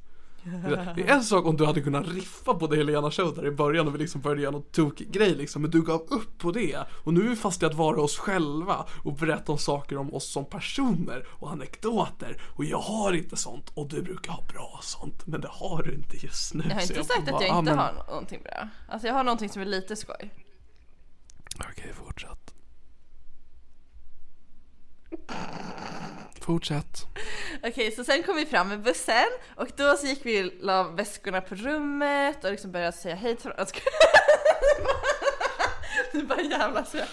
Det 0.96 1.02
är 1.02 1.14
en 1.14 1.24
sak 1.24 1.46
om 1.46 1.56
du 1.56 1.66
hade 1.66 1.80
kunnat 1.80 2.08
riffa 2.08 2.54
på 2.54 2.66
det 2.66 2.76
Helena 2.76 3.10
show 3.10 3.34
där 3.34 3.46
i 3.46 3.50
början 3.50 3.88
och 3.88 3.94
vi 3.94 3.98
liksom 3.98 4.20
började 4.20 4.42
göra 4.42 4.52
någon 4.52 4.62
tokig 4.62 5.10
grej 5.10 5.34
liksom 5.34 5.62
Men 5.62 5.70
du 5.70 5.82
gav 5.82 6.00
upp 6.00 6.38
på 6.38 6.52
det 6.52 6.78
och 7.04 7.14
nu 7.14 7.24
är 7.24 7.28
vi 7.28 7.36
fast 7.36 7.62
i 7.62 7.66
att 7.66 7.74
vara 7.74 8.00
oss 8.00 8.18
själva 8.18 8.86
och 9.04 9.14
berätta 9.14 9.52
om 9.52 9.58
saker 9.58 9.98
om 9.98 10.14
oss 10.14 10.32
som 10.32 10.44
personer 10.44 11.26
och 11.28 11.50
anekdoter 11.50 12.42
och 12.56 12.64
jag 12.64 12.78
har 12.78 13.12
inte 13.12 13.36
sånt 13.36 13.70
och 13.74 13.88
du 13.88 14.02
brukar 14.02 14.32
ha 14.32 14.42
bra 14.52 14.80
sånt 14.82 15.26
men 15.26 15.40
det 15.40 15.48
har 15.50 15.82
du 15.82 15.94
inte 15.94 16.16
just 16.16 16.54
nu 16.54 16.64
Jag 16.68 16.74
har 16.74 16.82
inte 16.82 16.94
får 16.94 17.02
sagt 17.02 17.18
att 17.18 17.30
bara, 17.30 17.42
jag 17.46 17.56
ah, 17.56 17.58
inte 17.58 17.70
men- 17.70 17.78
har 17.78 18.04
någonting 18.08 18.42
bra. 18.42 18.68
Alltså 18.88 19.06
jag 19.08 19.14
har 19.14 19.24
någonting 19.24 19.48
som 19.48 19.62
är 19.62 19.66
lite 19.66 19.96
skoj. 19.96 20.30
Okej, 21.70 21.92
fortsätt. 21.94 22.45
Fortsätt. 26.40 27.06
Okej, 27.62 27.92
så 27.92 28.04
sen 28.04 28.22
kom 28.22 28.36
vi 28.36 28.46
fram 28.46 28.68
med 28.68 28.82
bussen 28.82 29.26
och 29.56 29.68
då 29.76 29.96
så 29.96 30.06
gick 30.06 30.26
vi 30.26 30.44
och 30.48 30.52
la 30.60 30.82
väskorna 30.82 31.40
på 31.40 31.54
rummet 31.54 32.44
och 32.44 32.50
liksom 32.50 32.72
började 32.72 32.96
säga 32.96 33.14
hej 33.14 33.36
till 33.36 33.50
varandra. 33.50 33.72
Du 36.12 36.22
bara 36.22 36.40
jävlar 36.40 36.84
så 36.84 36.96
jag... 36.96 37.06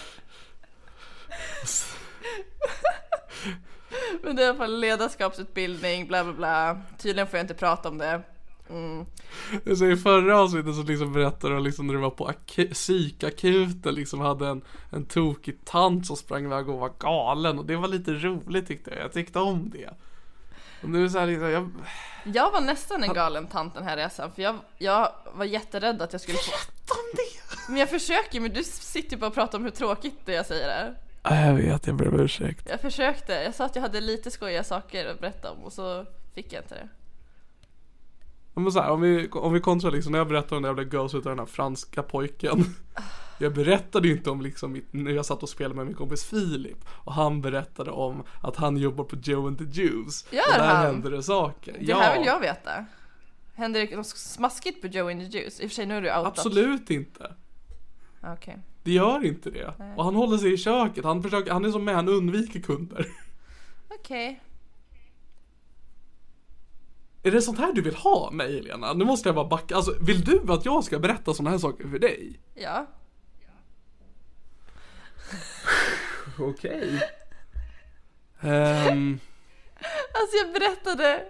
Men 4.22 4.36
det 4.36 4.42
är 4.42 4.46
i 4.46 4.48
alla 4.48 4.58
fall 4.58 4.80
ledarskapsutbildning, 4.80 6.06
bla 6.06 6.24
bla 6.24 6.32
bla. 6.32 6.80
Tydligen 6.98 7.26
får 7.26 7.38
jag 7.38 7.44
inte 7.44 7.54
prata 7.54 7.88
om 7.88 7.98
det. 7.98 8.22
Mm. 8.70 9.06
Så 9.76 9.86
i 9.86 9.96
förra 9.96 10.38
avsnittet 10.40 10.74
så 10.74 10.82
liksom 10.82 11.12
berättade 11.12 11.54
du 11.54 11.60
liksom 11.60 11.86
när 11.86 11.94
du 11.94 12.00
var 12.00 12.10
på 12.10 12.28
ak- 12.28 12.72
psykakuten 12.72 13.94
liksom 13.94 14.20
hade 14.20 14.48
en, 14.48 14.62
en 14.90 15.04
tokig 15.04 15.64
tant 15.64 16.06
som 16.06 16.16
sprang 16.16 16.44
iväg 16.44 16.68
och 16.68 16.78
var 16.80 16.92
galen 16.98 17.58
och 17.58 17.64
det 17.66 17.76
var 17.76 17.88
lite 17.88 18.10
roligt 18.12 18.66
tyckte 18.66 18.90
jag. 18.90 19.00
Jag 19.00 19.12
tyckte 19.12 19.38
om 19.38 19.70
det. 19.70 19.90
Och 20.82 20.88
nu 20.88 21.10
så 21.10 21.18
här 21.18 21.26
liksom, 21.26 21.50
jag, 21.50 21.70
Jag 22.24 22.50
var 22.50 22.60
nästan 22.60 23.02
en 23.02 23.12
galen 23.12 23.46
tant 23.46 23.74
den 23.74 23.84
här 23.84 23.96
resan 23.96 24.32
för 24.32 24.42
jag, 24.42 24.56
jag 24.78 25.12
var 25.34 25.44
jätterädd 25.44 26.02
att 26.02 26.12
jag 26.12 26.20
skulle 26.20 26.38
få... 26.38 26.52
om 26.88 27.10
det! 27.14 27.68
Men 27.68 27.76
jag 27.80 27.90
försöker 27.90 28.40
men 28.40 28.52
du 28.52 28.64
sitter 28.64 29.10
ju 29.10 29.16
bara 29.16 29.26
och 29.26 29.34
pratar 29.34 29.58
om 29.58 29.64
hur 29.64 29.70
tråkigt 29.70 30.18
det 30.24 30.32
jag 30.32 30.46
säger 30.46 30.68
är. 30.68 30.94
Ja, 31.22 31.46
jag 31.46 31.54
vet, 31.54 31.86
jag 31.86 31.96
ber 31.96 32.08
om 32.08 32.20
ursäkt. 32.20 32.66
Jag 32.70 32.80
försökte, 32.80 33.32
jag 33.32 33.54
sa 33.54 33.64
att 33.64 33.74
jag 33.76 33.82
hade 33.82 34.00
lite 34.00 34.30
skojiga 34.30 34.64
saker 34.64 35.06
att 35.06 35.20
berätta 35.20 35.50
om 35.50 35.58
och 35.64 35.72
så 35.72 36.06
fick 36.34 36.52
jag 36.52 36.62
inte 36.62 36.74
det. 36.74 36.88
Men 38.54 38.72
så 38.72 38.80
här, 38.80 38.90
om 38.90 39.00
vi, 39.00 39.28
om 39.32 39.52
vi 39.52 39.60
kontrar 39.60 39.90
liksom 39.90 40.12
när 40.12 40.18
jag 40.18 40.28
berättade 40.28 40.56
om 40.56 40.62
när 40.62 40.68
jag 40.68 40.76
blev 40.76 40.88
ghost 40.88 41.14
utav 41.14 41.30
den 41.30 41.38
här 41.38 41.46
franska 41.46 42.02
pojken. 42.02 42.64
Jag 43.38 43.54
berättade 43.54 44.08
ju 44.08 44.16
inte 44.16 44.30
om 44.30 44.40
liksom 44.40 44.72
mitt, 44.72 44.92
när 44.92 45.10
jag 45.10 45.26
satt 45.26 45.42
och 45.42 45.48
spelade 45.48 45.74
med 45.74 45.86
min 45.86 45.94
kompis 45.94 46.24
Filip. 46.24 46.84
Och 46.88 47.12
han 47.12 47.40
berättade 47.40 47.90
om 47.90 48.22
att 48.42 48.56
han 48.56 48.76
jobbar 48.76 49.04
på 49.04 49.16
Joe 49.16 49.46
and 49.46 49.58
the 49.58 49.82
Jews. 49.82 50.26
Gör 50.32 50.42
och 50.52 50.58
där 50.58 50.74
han? 50.74 50.86
hände 50.86 51.10
det 51.10 51.22
saker. 51.22 51.76
Det 51.80 51.94
här 51.94 52.18
vill 52.18 52.26
jag 52.26 52.40
veta. 52.40 52.84
Händer 53.54 53.86
det 53.86 53.96
något 53.96 54.06
smaskigt 54.06 54.80
på 54.80 54.86
Joe 54.86 55.10
in 55.10 55.18
the 55.18 55.38
Juice? 55.38 55.60
I 55.60 55.66
och 55.66 55.70
för 55.70 55.74
sig 55.74 55.86
nu 55.86 55.96
är 55.96 56.02
du 56.02 56.08
outat. 56.08 56.38
Absolut 56.38 56.90
inte. 56.90 57.34
Okej. 58.22 58.58
Det 58.82 58.92
gör 58.92 59.24
inte 59.24 59.50
det. 59.50 59.74
Och 59.96 60.04
han 60.04 60.14
håller 60.14 60.38
sig 60.38 60.52
i 60.52 60.56
köket. 60.56 61.04
Han 61.04 61.22
försöker, 61.22 61.52
han 61.52 61.64
är 61.64 61.70
som 61.70 61.84
med, 61.84 61.94
han 61.94 62.08
undviker 62.08 62.60
kunder. 62.60 63.06
Okej. 63.88 64.40
Är 67.26 67.30
det 67.30 67.42
sånt 67.42 67.58
här 67.58 67.72
du 67.72 67.82
vill 67.82 67.94
ha 67.94 68.30
mig 68.30 68.54
Helena? 68.56 68.92
Nu 68.92 69.04
måste 69.04 69.28
jag 69.28 69.34
bara 69.36 69.48
backa. 69.48 69.76
Alltså 69.76 69.94
vill 70.00 70.24
du 70.24 70.40
att 70.48 70.64
jag 70.64 70.84
ska 70.84 70.98
berätta 70.98 71.34
såna 71.34 71.50
här 71.50 71.58
saker 71.58 71.88
för 71.88 71.98
dig? 71.98 72.40
Ja. 72.54 72.86
Okej. 76.38 77.00
Ehm, 78.40 79.18
Alltså 80.14 80.36
jag 80.36 80.52
berättade 80.52 81.24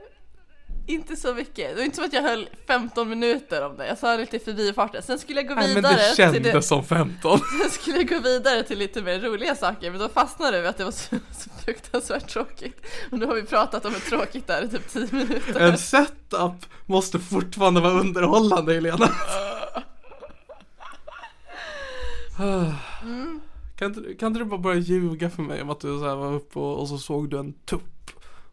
inte 0.86 1.16
så 1.16 1.34
mycket. 1.34 1.70
Det 1.70 1.74
var 1.74 1.82
inte 1.82 1.96
som 1.96 2.04
att 2.04 2.12
jag 2.12 2.22
höll 2.22 2.48
15 2.66 3.08
minuter 3.08 3.66
om 3.66 3.76
det. 3.76 3.86
Jag 3.86 3.98
sa 3.98 4.16
lite 4.16 4.36
i 4.36 4.40
förbifarten. 4.40 5.02
Sen 5.02 5.18
skulle 5.18 5.40
jag 5.40 5.48
gå 5.48 5.54
nej, 5.54 5.66
men 5.66 5.74
vidare 5.74 5.94
det 5.94 6.06
till 6.06 6.16
kändes 6.16 6.52
det. 6.52 6.62
som 6.62 6.84
15. 6.84 7.38
Sen 7.62 7.70
skulle 7.70 7.96
jag 7.96 8.08
gå 8.08 8.18
vidare 8.18 8.62
till 8.62 8.78
lite 8.78 9.02
mer 9.02 9.20
roliga 9.20 9.54
saker. 9.54 9.90
Men 9.90 10.00
då 10.00 10.08
fastnade 10.08 10.60
vi 10.60 10.66
att 10.66 10.76
det 10.76 10.84
var 10.84 10.90
så, 10.90 11.16
så 11.32 11.50
fruktansvärt 11.64 12.28
tråkigt. 12.28 12.86
Och 13.10 13.18
nu 13.18 13.26
har 13.26 13.34
vi 13.34 13.42
pratat 13.42 13.84
om 13.84 13.92
hur 13.92 14.00
tråkigt 14.00 14.46
det 14.46 14.52
är 14.52 14.62
i 14.62 14.68
typ 14.68 14.88
10 14.88 15.08
minuter. 15.12 15.60
En 15.60 15.78
setup 15.78 16.66
måste 16.86 17.18
fortfarande 17.18 17.80
vara 17.80 17.92
underhållande 17.92 18.74
Helena. 18.74 19.08
Kan, 23.76 23.94
inte, 23.94 24.14
kan 24.14 24.26
inte 24.26 24.38
du 24.38 24.44
bara 24.44 24.60
börja 24.60 24.80
ljuga 24.80 25.30
för 25.30 25.42
mig 25.42 25.62
om 25.62 25.70
att 25.70 25.80
du 25.80 25.98
så 25.98 26.08
här 26.08 26.16
var 26.16 26.32
uppe 26.32 26.58
och, 26.58 26.80
och 26.80 26.88
så 26.88 26.98
såg 26.98 27.30
du 27.30 27.38
en 27.38 27.52
tupp 27.52 27.93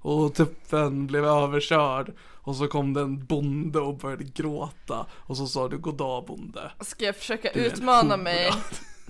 och 0.01 0.35
tuppen 0.35 1.07
blev 1.07 1.25
överkörd 1.25 2.13
och 2.43 2.55
så 2.55 2.67
kom 2.67 2.93
det 2.93 3.01
en 3.01 3.25
bonde 3.25 3.79
och 3.79 3.97
började 3.97 4.23
gråta 4.23 5.05
och 5.13 5.37
så 5.37 5.47
sa 5.47 5.67
du 5.67 5.77
goddag 5.77 6.25
bonde. 6.25 6.71
Ska 6.79 7.05
jag 7.05 7.15
försöka 7.15 7.51
utmana 7.51 8.17
mig 8.17 8.51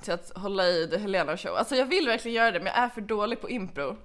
till 0.02 0.14
att 0.14 0.32
hålla 0.36 0.68
i 0.68 0.88
The 0.92 0.98
Helena 0.98 1.38
show? 1.38 1.56
Alltså 1.56 1.76
jag 1.76 1.86
vill 1.86 2.08
verkligen 2.08 2.36
göra 2.36 2.52
det 2.52 2.60
men 2.60 2.68
jag 2.68 2.78
är 2.78 2.90
för 2.90 3.02
dålig 3.02 3.42
på 3.42 3.50
impro. 3.50 3.98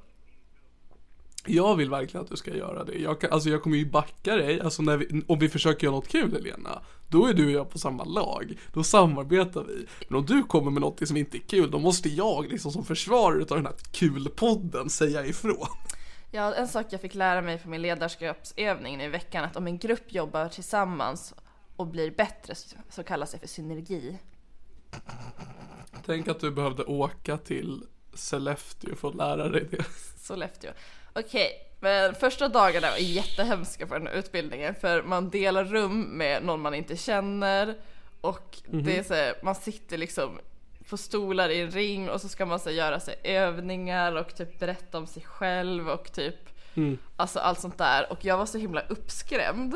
Jag 1.47 1.77
vill 1.77 1.91
verkligen 1.91 2.25
att 2.25 2.31
du 2.31 2.37
ska 2.37 2.57
göra 2.57 2.85
det. 2.85 2.99
Jag, 2.99 3.21
kan, 3.21 3.31
alltså 3.31 3.49
jag 3.49 3.63
kommer 3.63 3.77
ju 3.77 3.91
backa 3.91 4.37
dig, 4.37 4.61
alltså 4.61 4.83
när 4.83 4.97
vi, 4.97 5.23
om 5.27 5.39
vi 5.39 5.49
försöker 5.49 5.85
göra 5.87 5.97
något 5.97 6.09
kul 6.09 6.33
Helena. 6.33 6.83
Då 7.09 7.27
är 7.27 7.35
du 7.35 7.47
och 7.47 7.53
jag 7.53 7.71
på 7.71 7.79
samma 7.79 8.05
lag. 8.05 8.59
Då 8.73 8.83
samarbetar 8.85 9.65
vi. 9.65 9.87
Men 10.09 10.19
om 10.19 10.27
du 10.27 10.43
kommer 10.43 10.71
med 10.71 10.81
något 10.81 11.09
som 11.09 11.17
inte 11.17 11.37
är 11.37 11.41
kul, 11.41 11.71
då 11.71 11.79
måste 11.79 12.09
jag 12.09 12.47
liksom 12.51 12.73
som 12.73 12.85
försvarare 12.85 13.43
utav 13.43 13.57
den 13.57 13.67
här 13.67 13.75
kulpodden 13.93 14.91
säga 14.91 15.27
ifrån. 15.27 15.69
Ja, 16.31 16.55
en 16.55 16.69
sak 16.69 16.87
jag 16.91 17.01
fick 17.01 17.15
lära 17.15 17.43
mig 17.43 17.59
på 17.59 17.69
min 17.69 17.83
ledarskapsövning 17.83 18.99
nu 18.99 19.05
i 19.05 19.09
veckan 19.09 19.45
att 19.45 19.57
om 19.57 19.67
en 19.67 19.79
grupp 19.79 20.13
jobbar 20.13 20.49
tillsammans 20.49 21.35
och 21.77 21.87
blir 21.87 22.11
bättre 22.11 22.55
så, 22.91 23.03
kallas 23.03 23.33
det 23.33 23.39
för 23.39 23.47
synergi. 23.47 24.19
Tänk 26.07 26.29
att 26.29 26.41
du 26.41 26.51
behövde 26.51 26.85
åka 26.85 27.39
till 27.39 27.87
Sollefteå 28.15 28.95
för 28.95 29.09
att 29.09 29.15
lära 29.15 29.49
dig 29.49 29.67
det. 29.71 29.85
Sollefteå. 30.19 30.71
Okej, 31.13 31.51
men 31.81 32.15
första 32.15 32.49
dagarna 32.49 32.91
var 32.91 32.97
jättehemska 32.97 33.87
på 33.87 33.95
den 33.95 34.07
här 34.07 34.15
utbildningen 34.15 34.75
för 34.75 35.03
man 35.03 35.31
delar 35.31 35.65
rum 35.65 36.03
med 36.03 36.45
någon 36.45 36.61
man 36.61 36.75
inte 36.75 36.97
känner 36.97 37.75
och 38.21 38.59
det 38.65 38.99
är 38.99 39.03
så 39.03 39.15
här, 39.15 39.35
man 39.43 39.55
sitter 39.55 39.99
liksom 39.99 40.39
på 40.89 40.97
stolar 40.97 41.49
i 41.49 41.61
en 41.61 41.71
ring 41.71 42.11
och 42.11 42.21
så 42.21 42.29
ska 42.29 42.47
man 42.47 42.61
så 42.61 42.71
göra 42.71 43.01
sig 43.01 43.15
övningar 43.25 44.17
och 44.17 44.35
typ 44.35 44.59
berätta 44.59 44.99
om 44.99 45.07
sig 45.07 45.23
själv 45.23 45.89
och 45.89 46.13
typ 46.13 46.37
alltså 47.17 47.39
allt 47.39 47.61
sånt 47.61 47.79
där 47.79 48.13
och 48.13 48.25
jag 48.25 48.39
var 48.39 48.47
så 48.47 48.59
himla 48.59 48.81
uppskrämd 48.81 49.75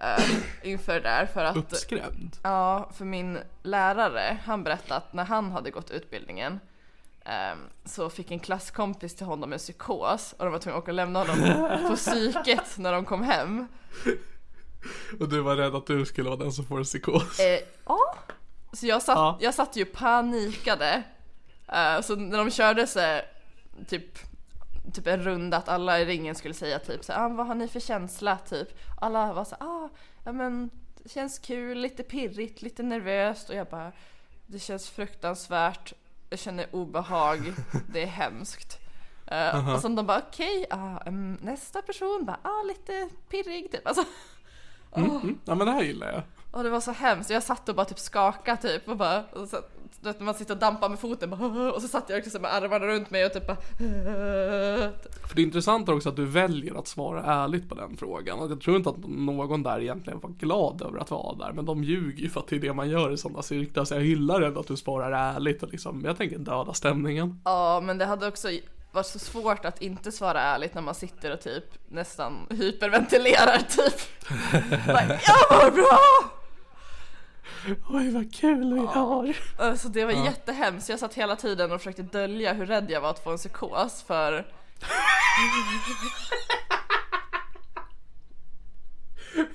eh, 0.00 0.24
inför 0.62 0.94
det 0.94 1.00
där 1.00 1.26
för 1.26 1.44
att 1.44 1.56
Uppskrämd. 1.56 2.36
Ja, 2.42 2.90
för 2.94 3.04
min 3.04 3.38
lärare, 3.62 4.38
han 4.44 4.64
berättade 4.64 4.96
att 4.96 5.12
när 5.12 5.24
han 5.24 5.50
hade 5.50 5.70
gått 5.70 5.90
utbildningen 5.90 6.60
ehm, 7.24 7.58
så 7.84 8.10
fick 8.10 8.30
en 8.30 8.40
klasskompis 8.40 9.14
till 9.14 9.26
honom 9.26 9.52
en 9.52 9.58
psykos 9.58 10.34
och 10.38 10.44
de 10.44 10.52
var 10.52 10.58
tvungna 10.58 10.78
att 10.78 10.82
åka 10.82 10.90
och 10.90 10.96
lämna 10.96 11.18
honom 11.18 11.68
på 11.88 11.96
psyket 11.96 12.78
när 12.78 12.92
de 12.92 13.04
kom 13.04 13.22
hem. 13.22 13.68
Och 15.20 15.28
du 15.28 15.40
var 15.40 15.56
rädd 15.56 15.74
att 15.74 15.86
du 15.86 16.04
skulle 16.04 16.28
vara 16.28 16.38
den 16.38 16.52
som 16.52 16.64
får 16.64 16.78
en 16.78 16.84
psykos. 16.84 17.40
Eh, 17.40 17.60
ja. 17.86 18.14
Så 18.72 18.86
jag 18.86 19.02
satt, 19.02 19.16
Ja. 19.16 19.38
jag 19.40 19.54
satt 19.54 19.76
ju 19.76 19.84
panikade. 19.84 21.02
Eh, 21.68 22.00
så 22.00 22.16
när 22.16 22.38
de 22.38 22.50
körde 22.50 22.86
så 22.86 23.20
typ, 23.88 24.18
typ 24.94 25.06
en 25.06 25.22
runda 25.22 25.56
att 25.56 25.68
alla 25.68 26.00
i 26.00 26.04
ringen 26.04 26.34
skulle 26.34 26.54
säga 26.54 26.78
typ 26.78 27.04
så 27.04 27.12
ah, 27.12 27.28
vad 27.28 27.46
har 27.46 27.54
ni 27.54 27.68
för 27.68 27.80
känsla 27.80 28.38
typ? 28.38 28.68
Alla 29.00 29.32
var 29.32 29.44
så 29.44 29.54
ah, 29.60 29.88
ja 30.24 30.32
men 30.32 30.70
det 31.02 31.08
känns 31.08 31.38
kul, 31.38 31.78
lite 31.78 32.02
pirrigt, 32.02 32.62
lite 32.62 32.82
nervöst 32.82 33.48
och 33.48 33.54
jag 33.54 33.66
bara 33.66 33.92
det 34.46 34.58
känns 34.58 34.90
fruktansvärt, 34.90 35.92
jag 36.30 36.38
känner 36.38 36.66
obehag, 36.72 37.52
det 37.92 38.02
är 38.02 38.06
hemskt. 38.06 38.78
Eh, 39.26 39.74
Och 39.74 39.80
sen 39.80 39.94
de 39.94 40.06
bara 40.06 40.18
okej, 40.28 40.66
ah, 40.70 40.98
em, 41.06 41.38
nästa 41.42 41.82
person 41.82 42.24
bara 42.24 42.38
ah, 42.42 42.62
lite 42.62 43.08
pirrig 43.30 43.72
typ. 43.72 43.86
Alltså, 43.86 44.04
Mm, 44.96 45.38
ja 45.44 45.54
men 45.54 45.66
det 45.66 45.72
här 45.72 45.82
gillar 45.82 46.12
jag. 46.12 46.22
Och 46.52 46.62
det 46.62 46.70
var 46.70 46.80
så 46.80 46.92
hemskt, 46.92 47.30
jag 47.30 47.42
satt 47.42 47.68
och 47.68 47.74
bara 47.74 47.86
typ 47.86 47.98
skakade 47.98 48.62
typ 48.62 48.88
och 48.88 48.96
bara, 48.96 49.24
och 49.24 49.48
så, 49.48 49.56
vet 50.00 50.20
man 50.20 50.34
sitter 50.34 50.54
och 50.54 50.60
dampar 50.60 50.88
med 50.88 50.98
foten 50.98 51.30
bara, 51.30 51.72
och 51.74 51.82
så 51.82 51.88
satt 51.88 52.10
jag 52.10 52.18
också 52.18 52.38
med 52.38 52.54
armarna 52.54 52.86
runt 52.86 53.10
mig 53.10 53.26
och 53.26 53.32
typ 53.32 53.46
bara 53.46 53.56
För 55.28 55.36
det 55.36 55.42
intressanta 55.42 55.92
är 55.92 55.96
också 55.96 56.08
att 56.08 56.16
du 56.16 56.24
väljer 56.24 56.78
att 56.78 56.88
svara 56.88 57.24
ärligt 57.24 57.68
på 57.68 57.74
den 57.74 57.96
frågan. 57.96 58.38
Och 58.38 58.50
jag 58.50 58.60
tror 58.60 58.76
inte 58.76 58.90
att 58.90 58.96
någon 59.08 59.62
där 59.62 59.80
egentligen 59.80 60.20
var 60.20 60.30
glad 60.30 60.82
över 60.82 60.98
att 60.98 61.10
vara 61.10 61.36
där. 61.36 61.52
Men 61.52 61.64
de 61.64 61.84
ljuger 61.84 62.22
ju 62.22 62.28
för 62.28 62.40
att 62.40 62.48
det 62.48 62.56
är 62.56 62.60
det 62.60 62.72
man 62.72 62.90
gör 62.90 63.12
i 63.12 63.16
sådana 63.16 63.42
cirklar. 63.42 63.84
Så 63.84 63.94
jag 63.94 64.00
hyllar 64.00 64.42
ändå 64.42 64.60
att 64.60 64.66
du 64.66 64.76
svarar 64.76 65.34
ärligt 65.34 65.62
och 65.62 65.68
liksom, 65.72 66.02
jag 66.04 66.16
tänker 66.16 66.38
döda 66.38 66.74
stämningen. 66.74 67.40
Ja 67.44 67.80
men 67.80 67.98
det 67.98 68.04
hade 68.04 68.28
också 68.28 68.48
varit 68.92 69.06
så 69.06 69.18
svårt 69.18 69.64
att 69.64 69.82
inte 69.82 70.12
svara 70.12 70.40
ärligt 70.40 70.74
när 70.74 70.82
man 70.82 70.94
sitter 70.94 71.32
och 71.32 71.40
typ 71.40 71.64
nästan 71.88 72.46
hyperventilerar 72.50 73.58
typ. 73.58 73.94
bara, 74.86 75.02
jag 75.08 75.64
mår 75.64 75.70
bra! 75.70 76.41
Oj 77.88 78.10
vad 78.10 78.34
kul 78.34 78.74
vi 78.74 78.80
har. 78.80 79.36
Alltså 79.58 79.88
det 79.88 80.04
var 80.04 80.12
jättehemskt, 80.12 80.88
jag 80.88 80.98
satt 80.98 81.14
hela 81.14 81.36
tiden 81.36 81.72
och 81.72 81.80
försökte 81.80 82.02
dölja 82.02 82.52
hur 82.52 82.66
rädd 82.66 82.90
jag 82.90 83.00
var 83.00 83.10
att 83.10 83.24
få 83.24 83.30
en 83.30 83.36
psykos 83.36 84.02
för 84.02 84.46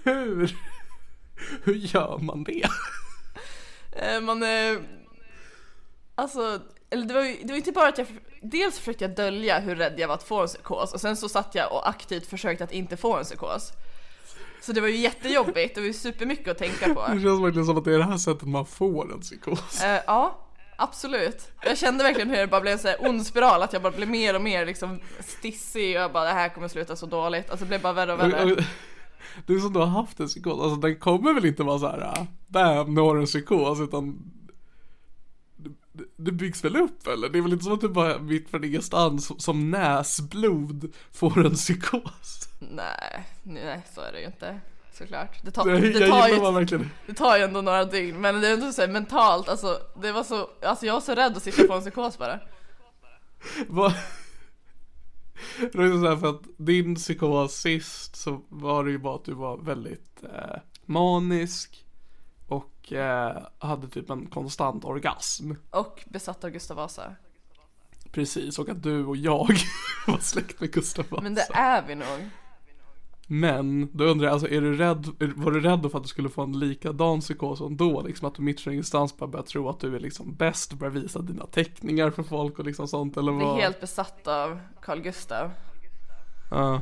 Hur? 0.03 0.57
Hur 1.63 1.73
gör 1.73 2.17
man 2.17 2.43
det? 2.43 2.69
Eh, 3.91 4.21
man, 4.21 4.43
eh, 4.43 4.79
alltså, 6.15 6.59
eller 6.89 7.05
det 7.05 7.13
var 7.13 7.21
ju 7.21 7.37
det 7.43 7.47
var 7.47 7.57
inte 7.57 7.71
bara 7.71 7.89
att 7.89 7.97
jag, 7.97 8.07
dels 8.41 8.79
försökte 8.79 9.03
jag 9.03 9.15
dölja 9.15 9.59
hur 9.59 9.75
rädd 9.75 9.93
jag 9.97 10.07
var 10.07 10.15
att 10.15 10.23
få 10.23 10.41
en 10.41 10.47
psykos 10.47 10.93
och 10.93 11.01
sen 11.01 11.17
så 11.17 11.29
satt 11.29 11.55
jag 11.55 11.71
och 11.71 11.89
aktivt 11.89 12.27
försökte 12.27 12.63
att 12.63 12.71
inte 12.71 12.97
få 12.97 13.17
en 13.17 13.23
psykos. 13.23 13.71
Så 14.67 14.73
det 14.73 14.81
var 14.81 14.87
ju 14.87 14.97
jättejobbigt, 14.97 15.75
det 15.75 15.81
var 15.81 15.87
ju 15.87 15.93
supermycket 15.93 16.47
att 16.47 16.57
tänka 16.57 16.93
på. 16.93 17.01
Det 17.13 17.21
känns 17.21 17.41
verkligen 17.41 17.65
som 17.65 17.77
att 17.77 17.85
det 17.85 17.93
är 17.93 17.97
det 17.97 18.03
här 18.03 18.17
sättet 18.17 18.47
man 18.47 18.65
får 18.65 19.13
en 19.13 19.19
psykos. 19.19 19.83
Eh, 19.83 20.01
ja, 20.07 20.47
absolut. 20.77 21.51
Jag 21.63 21.77
kände 21.77 22.03
verkligen 22.03 22.29
hur 22.29 22.37
det 22.37 22.47
bara 22.47 22.61
blev 22.61 22.73
en 22.73 22.79
sån 22.79 22.89
här 22.89 23.09
ond 23.09 23.25
spiral, 23.25 23.61
att 23.61 23.73
jag 23.73 23.81
bara 23.81 23.91
blev 23.91 24.09
mer 24.09 24.35
och 24.35 24.41
mer 24.41 24.65
liksom 24.65 24.99
stissig 25.19 25.95
och 25.95 26.01
jag 26.01 26.11
bara 26.11 26.23
det 26.23 26.33
här 26.33 26.49
kommer 26.49 26.67
sluta 26.67 26.95
så 26.95 27.05
dåligt. 27.05 27.49
Alltså 27.49 27.65
det 27.65 27.69
blev 27.69 27.81
bara 27.81 27.93
värre 27.93 28.13
och 28.13 28.19
värre. 28.19 28.65
Du 29.45 29.59
som 29.59 29.73
då 29.73 29.79
har 29.79 30.01
haft 30.01 30.19
en 30.19 30.27
psykos, 30.27 30.61
alltså 30.61 30.75
den 30.75 30.95
kommer 30.95 31.33
väl 31.33 31.45
inte 31.45 31.63
vara 31.63 31.79
så 31.79 31.87
här, 31.87 32.01
ah, 32.01 32.27
bam, 32.47 32.93
nu 32.93 33.01
har 33.01 33.15
du 33.15 33.21
en 33.21 33.25
psykos, 33.25 33.79
utan 33.79 34.31
det 36.17 36.31
byggs 36.31 36.63
väl 36.65 36.75
upp 36.75 37.07
eller? 37.07 37.29
Det 37.29 37.37
är 37.37 37.41
väl 37.41 37.53
inte 37.53 37.65
så 37.65 37.73
att 37.73 37.81
du 37.81 37.89
bara 37.89 38.19
mitt 38.19 38.49
från 38.49 38.63
ingenstans 38.63 39.43
som 39.43 39.71
näsblod 39.71 40.91
får 41.11 41.45
en 41.45 41.53
psykos? 41.53 42.46
Nej, 42.59 43.23
nej 43.43 43.81
så 43.93 44.01
är 44.01 44.11
det 44.11 44.19
ju 44.19 44.25
inte. 44.25 44.59
Såklart. 44.93 45.39
Det 45.43 45.51
tar, 45.51 45.65
det 45.65 45.99
jag 45.99 46.09
tar, 46.09 46.27
ju, 46.27 46.35
det 47.07 47.13
tar 47.13 47.37
ju 47.37 47.43
ändå 47.43 47.61
några 47.61 47.85
dygn, 47.85 48.21
men 48.21 48.41
det 48.41 48.47
är 48.47 48.53
ändå 48.53 48.71
så 48.71 48.81
här 48.81 48.87
mentalt, 48.89 49.49
alltså 49.49 49.79
det 50.01 50.11
var 50.11 50.23
så, 50.23 50.49
alltså 50.63 50.85
jag 50.85 50.93
var 50.93 51.01
så 51.01 51.15
rädd 51.15 51.37
att 51.37 51.43
sitta 51.43 51.67
på 51.67 51.73
en 51.73 51.81
psykos 51.81 52.17
bara. 52.17 52.39
Vad- 53.67 53.93
Det 55.73 55.83
ju 55.83 56.01
så 56.01 56.07
här 56.09 56.15
för 56.17 56.29
att 56.29 56.41
din 56.57 56.95
psykos 56.95 57.53
sist 57.55 58.15
så 58.15 58.41
var 58.49 58.83
det 58.83 58.91
ju 58.91 58.97
bara 58.97 59.15
att 59.15 59.25
du 59.25 59.33
var 59.33 59.57
väldigt 59.57 60.23
eh, 60.23 60.59
manisk 60.85 61.85
och 62.47 62.93
eh, 62.93 63.43
hade 63.59 63.87
typ 63.87 64.09
en 64.09 64.25
konstant 64.27 64.85
orgasm. 64.85 65.51
Och 65.69 66.03
besatt 66.07 66.43
av 66.43 66.49
Gustav 66.49 66.77
Vasa. 66.77 67.15
Precis, 68.11 68.59
och 68.59 68.69
att 68.69 68.83
du 68.83 69.05
och 69.05 69.17
jag 69.17 69.47
var 70.07 70.17
släkt 70.19 70.59
med 70.59 70.71
Gustav 70.73 71.05
Vasa. 71.09 71.23
Men 71.23 71.35
det 71.35 71.47
är 71.53 71.83
vi 71.87 71.95
nog. 71.95 72.29
Men, 73.29 73.89
då 73.97 74.03
undrar 74.03 74.25
jag, 74.27 74.33
alltså 74.33 74.49
är 74.49 74.61
du 74.61 74.77
rädd, 74.77 75.07
var 75.35 75.51
du 75.51 75.59
rädd 75.59 75.91
för 75.91 75.97
att 75.97 76.03
du 76.03 76.09
skulle 76.09 76.29
få 76.29 76.41
en 76.41 76.59
likadan 76.59 77.19
psykos 77.19 77.61
ändå? 77.61 78.01
Liksom 78.01 78.27
att 78.27 78.35
du 78.35 78.41
mitt 78.41 78.61
från 78.61 78.73
ingenstans 78.73 79.17
bara 79.17 79.27
börjar 79.27 79.43
tro 79.45 79.69
att 79.69 79.79
du 79.79 79.95
är 79.95 79.99
liksom 79.99 80.35
bäst 80.35 80.71
och 80.71 80.77
börjar 80.77 80.91
visa 80.91 81.19
dina 81.19 81.45
teckningar 81.45 82.09
för 82.11 82.23
folk 82.23 82.59
och 82.59 82.65
liksom 82.65 82.87
sånt 82.87 83.17
eller 83.17 83.31
vad? 83.31 83.57
är 83.57 83.61
helt 83.61 83.81
besatt 83.81 84.27
av 84.27 84.59
Carl 84.81 84.99
Gustav. 85.01 85.51
Ja. 86.51 86.81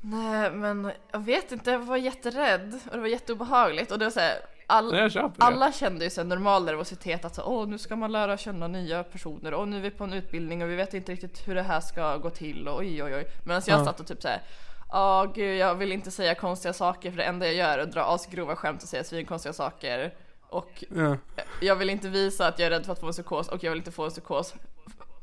Nej 0.00 0.50
men 0.50 0.90
jag 1.12 1.18
vet 1.20 1.52
inte, 1.52 1.70
jag 1.70 1.78
var 1.78 1.96
jätterädd 1.96 2.74
och 2.86 2.92
det 2.92 3.00
var 3.00 3.06
jätteobehagligt 3.08 3.92
och 3.92 3.98
det 3.98 4.04
var 4.04 4.10
såhär 4.10 4.34
all, 4.66 4.92
Nej, 4.92 5.10
jag. 5.14 5.32
Alla 5.38 5.72
kände 5.72 6.04
ju 6.04 6.10
så 6.10 6.20
här 6.20 6.28
normal 6.28 6.64
nervositet 6.64 7.24
att 7.24 7.34
så, 7.34 7.42
åh 7.42 7.68
nu 7.68 7.78
ska 7.78 7.96
man 7.96 8.12
lära 8.12 8.36
känna 8.36 8.68
nya 8.68 9.04
personer 9.04 9.54
och 9.54 9.68
nu 9.68 9.76
är 9.76 9.80
vi 9.80 9.90
på 9.90 10.04
en 10.04 10.12
utbildning 10.12 10.62
och 10.62 10.70
vi 10.70 10.76
vet 10.76 10.94
inte 10.94 11.12
riktigt 11.12 11.48
hur 11.48 11.54
det 11.54 11.62
här 11.62 11.80
ska 11.80 12.16
gå 12.16 12.30
till 12.30 12.68
och 12.68 12.78
oj 12.78 13.02
oj 13.02 13.14
oj. 13.14 13.24
Medan 13.44 13.62
jag 13.66 13.80
Ja. 13.80 13.84
satt 13.84 14.00
och 14.00 14.06
typ 14.06 14.22
såhär 14.22 14.42
Ja 14.90 15.32
gud 15.34 15.56
jag 15.58 15.74
vill 15.74 15.92
inte 15.92 16.10
säga 16.10 16.34
konstiga 16.34 16.72
saker 16.72 17.10
för 17.10 17.16
det 17.16 17.24
enda 17.24 17.46
jag 17.46 17.54
gör 17.54 17.78
är 17.78 17.82
att 17.82 17.92
dra 17.92 18.14
asgrova 18.14 18.56
skämt 18.56 18.82
och 18.82 18.88
säga 18.88 19.04
svinkonstiga 19.04 19.52
saker. 19.52 20.14
Och 20.48 20.84
Ja. 20.96 21.16
jag 21.60 21.76
vill 21.76 21.90
inte 21.90 22.08
visa 22.08 22.46
att 22.46 22.58
jag 22.58 22.66
är 22.66 22.70
rädd 22.70 22.84
för 22.86 22.92
att 22.92 23.00
få 23.00 23.06
en 23.06 23.12
psykos 23.12 23.48
och 23.48 23.64
jag 23.64 23.70
vill 23.70 23.78
inte 23.78 23.92
få 23.92 24.04
en 24.04 24.10
psykos. 24.10 24.54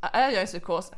Är 0.02 0.30
jag 0.32 0.42
en 0.42 0.48
psykos? 0.48 0.92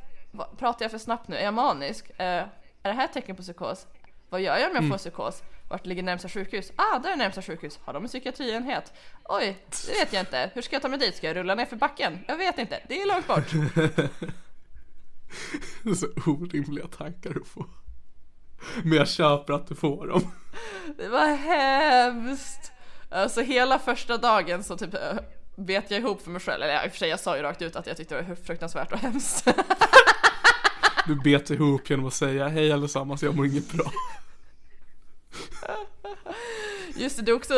Pratar 0.57 0.85
jag 0.85 0.91
för 0.91 0.97
snabbt 0.97 1.27
nu? 1.27 1.35
Är 1.35 1.43
jag 1.43 1.53
manisk? 1.53 2.09
Eh, 2.09 2.25
är 2.25 2.49
det 2.83 2.91
här 2.91 3.05
ett 3.05 3.13
tecken 3.13 3.35
på 3.35 3.41
psykos? 3.41 3.87
Vad 4.29 4.41
gör 4.41 4.57
jag 4.57 4.69
om 4.69 4.75
jag 4.75 4.83
får 4.87 4.93
en 4.93 4.97
psykos? 4.99 5.43
Vart 5.69 5.85
ligger 5.85 6.03
närmsta 6.03 6.29
sjukhus? 6.29 6.71
Ah, 6.75 6.99
där 6.99 7.11
är 7.11 7.15
närmsta 7.15 7.41
sjukhus. 7.41 7.79
Har 7.85 7.93
de 7.93 8.03
en 8.03 8.07
psykiatrienhet? 8.09 8.93
Oj, 9.23 9.57
det 9.87 9.93
vet 9.99 10.13
jag 10.13 10.21
inte. 10.21 10.51
Hur 10.53 10.61
ska 10.61 10.75
jag 10.75 10.81
ta 10.81 10.87
mig 10.87 10.99
dit? 10.99 11.15
Ska 11.15 11.27
jag 11.27 11.35
rulla 11.35 11.55
ner 11.55 11.65
för 11.65 11.75
backen? 11.75 12.19
Jag 12.27 12.37
vet 12.37 12.57
inte. 12.59 12.79
Det 12.89 13.01
är 13.01 13.07
långt 13.07 13.27
bort. 13.27 13.51
Det 15.83 15.89
är 15.89 15.93
så 15.93 16.07
orimliga 16.31 16.87
tankar 16.87 17.29
att 17.41 17.47
få. 17.47 17.65
Men 18.83 18.97
jag 18.97 19.07
köper 19.07 19.53
att 19.53 19.67
du 19.67 19.75
får 19.75 20.07
dem. 20.07 20.31
Det 20.97 21.07
var 21.07 21.35
hemskt. 21.35 22.71
Alltså 23.09 23.41
hela 23.41 23.79
första 23.79 24.17
dagen 24.17 24.63
så 24.63 24.77
typ 24.77 24.93
eh, 24.93 25.17
bet 25.55 25.91
jag 25.91 25.99
ihop 25.99 26.21
för 26.21 26.31
mig 26.31 26.41
själv. 26.41 26.63
Eller 26.63 26.85
i 26.85 26.87
och 26.87 26.91
för 26.91 26.97
sig 26.97 27.09
jag 27.09 27.19
sa 27.19 27.37
ju 27.37 27.43
rakt 27.43 27.61
ut 27.61 27.75
att 27.75 27.87
jag 27.87 27.97
tyckte 27.97 28.15
det 28.15 28.21
var 28.21 28.35
fruktansvärt 28.35 28.91
och 28.91 28.99
hemskt. 28.99 29.47
Du 31.07 31.15
bet 31.15 31.49
ihop 31.49 31.89
genom 31.89 32.05
att 32.05 32.13
säga 32.13 32.47
hej 32.47 32.71
allesammans, 32.71 33.23
jag 33.23 33.35
mår 33.35 33.45
inget 33.45 33.71
bra. 33.71 33.91
Just 36.95 37.25
det, 37.25 37.31
är 37.31 37.35
också 37.35 37.53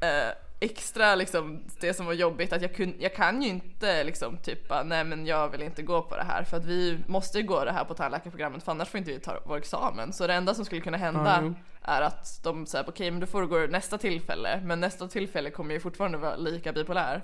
eh, 0.00 0.30
extra 0.64 1.14
liksom 1.14 1.64
det 1.80 1.94
som 1.94 2.06
var 2.06 2.12
jobbigt 2.12 2.52
att 2.52 2.62
jag, 2.62 2.74
kun, 2.74 2.94
jag 2.98 3.14
kan 3.14 3.42
ju 3.42 3.48
inte 3.48 4.04
liksom 4.04 4.36
typ 4.36 4.70
nej 4.84 5.04
men 5.04 5.26
jag 5.26 5.48
vill 5.48 5.62
inte 5.62 5.82
gå 5.82 6.02
på 6.02 6.16
det 6.16 6.22
här 6.22 6.44
för 6.44 6.56
att 6.56 6.64
vi 6.64 6.98
måste 7.06 7.38
ju 7.38 7.44
gå 7.46 7.64
det 7.64 7.72
här 7.72 7.84
på 7.84 7.94
tandläkarprogrammet 7.94 8.62
för 8.62 8.72
annars 8.72 8.88
får 8.88 8.98
inte 8.98 9.10
vi 9.12 9.20
ta 9.20 9.40
vår 9.44 9.56
examen. 9.56 10.12
Så 10.12 10.26
det 10.26 10.34
enda 10.34 10.54
som 10.54 10.64
skulle 10.64 10.80
kunna 10.80 10.96
hända 10.96 11.40
jo. 11.42 11.54
är 11.82 12.02
att 12.02 12.40
de 12.42 12.66
säger 12.66 12.88
okej 12.88 13.10
men 13.10 13.20
då 13.20 13.26
får 13.26 13.40
du 13.40 13.46
gå 13.46 13.58
nästa 13.58 13.98
tillfälle 13.98 14.60
men 14.64 14.80
nästa 14.80 15.08
tillfälle 15.08 15.50
kommer 15.50 15.74
ju 15.74 15.80
fortfarande 15.80 16.18
vara 16.18 16.36
lika 16.36 16.72
bipolär. 16.72 17.22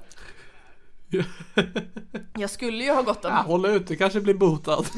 Jag 2.38 2.50
skulle 2.50 2.84
ju 2.84 2.92
ha 2.92 3.02
gått 3.02 3.22
den 3.22 3.32
Ja, 3.32 3.38
håll 3.38 3.66
ut, 3.66 3.86
det 3.86 3.96
kanske 3.96 4.20
blir 4.20 4.34
botad. 4.34 4.84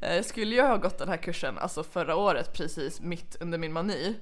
Eh, 0.00 0.14
Jag 0.16 0.24
skulle 0.24 0.54
ju 0.54 0.62
ha 0.62 0.76
gått 0.76 0.98
den 0.98 1.08
här 1.08 1.16
kursen 1.16 1.58
alltså 1.58 1.82
förra 1.82 2.16
året 2.16 2.52
precis 2.52 3.00
mitt 3.00 3.36
under 3.40 3.58
min 3.58 3.72
mani. 3.72 4.14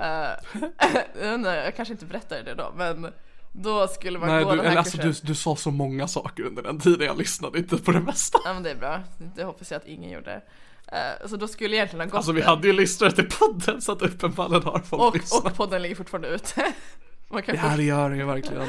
Eh, 0.00 1.42
jag, 1.44 1.76
kanske 1.76 1.92
inte 1.94 2.06
berättade 2.06 2.42
det 2.42 2.54
då 2.54 2.72
men 2.76 3.12
då 3.52 3.88
skulle 3.88 4.18
man 4.18 4.28
Nej, 4.28 4.44
gå 4.44 4.50
du, 4.50 4.56
den 4.56 4.66
här 4.66 4.76
alltså 4.76 4.96
kursen. 4.98 5.12
du, 5.22 5.28
du 5.28 5.34
sa 5.34 5.56
så 5.56 5.70
många 5.70 6.08
saker 6.08 6.42
under 6.42 6.62
den 6.62 6.80
tiden 6.80 7.06
jag 7.06 7.18
lyssnade 7.18 7.58
inte 7.58 7.76
på 7.76 7.92
det 7.92 8.00
mesta. 8.00 8.38
Ja 8.44 8.54
men 8.54 8.62
det 8.62 8.70
är 8.70 8.76
bra, 8.76 9.02
det 9.36 9.44
hoppas 9.44 9.70
jag 9.70 9.78
att 9.78 9.86
ingen 9.86 10.10
gjorde. 10.10 10.42
Eh, 10.86 11.26
så 11.26 11.36
då 11.36 11.48
skulle 11.48 11.68
jag 11.68 11.74
egentligen 11.74 12.00
ha 12.00 12.06
gått 12.06 12.14
Alltså 12.14 12.32
vi 12.32 12.40
den. 12.40 12.48
hade 12.48 12.66
ju 12.66 12.72
lyssnare 12.72 13.12
till 13.12 13.28
podden 13.28 13.82
så 13.82 13.92
att 13.92 14.02
uppenbarligen 14.02 14.62
har 14.62 14.78
folk 14.78 15.02
och, 15.02 15.14
lyssnat. 15.16 15.44
och 15.44 15.54
podden 15.54 15.82
ligger 15.82 15.96
fortfarande 15.96 16.28
ute. 16.28 16.72
Man 17.28 17.42
kan 17.42 17.76
det 17.76 17.82
gör 17.82 18.10
det 18.10 18.16
ju 18.16 18.24
verkligen. 18.24 18.68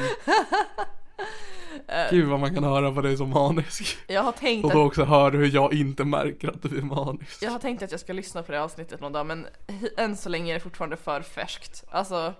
Gud 2.10 2.28
vad 2.28 2.40
man 2.40 2.54
kan 2.54 2.64
höra 2.64 2.92
på 2.92 3.00
dig 3.00 3.16
som 3.16 3.30
manisk. 3.30 3.96
jag, 4.06 4.22
har 4.22 4.32
tänkt 4.32 4.64
Och 4.64 4.70
att, 4.70 4.76
då 4.76 4.82
också 4.84 5.04
höra 5.04 5.30
hur 5.36 5.54
jag 5.54 5.74
inte 5.74 6.04
märker 6.04 6.48
att 6.48 6.62
du 6.62 6.78
är 6.78 6.82
manisk. 6.82 7.42
jag 7.42 7.50
har 7.50 7.58
tänkt 7.58 7.82
att 7.82 7.90
jag 7.90 8.00
ska 8.00 8.12
lyssna 8.12 8.42
på 8.42 8.52
det 8.52 8.62
avsnittet 8.62 9.00
någon 9.00 9.12
dag 9.12 9.26
men 9.26 9.46
än 9.96 10.16
så 10.16 10.28
länge 10.28 10.52
är 10.52 10.54
det 10.54 10.60
fortfarande 10.60 10.96
för 10.96 11.20
färskt. 11.20 11.84
Alltså, 11.90 12.34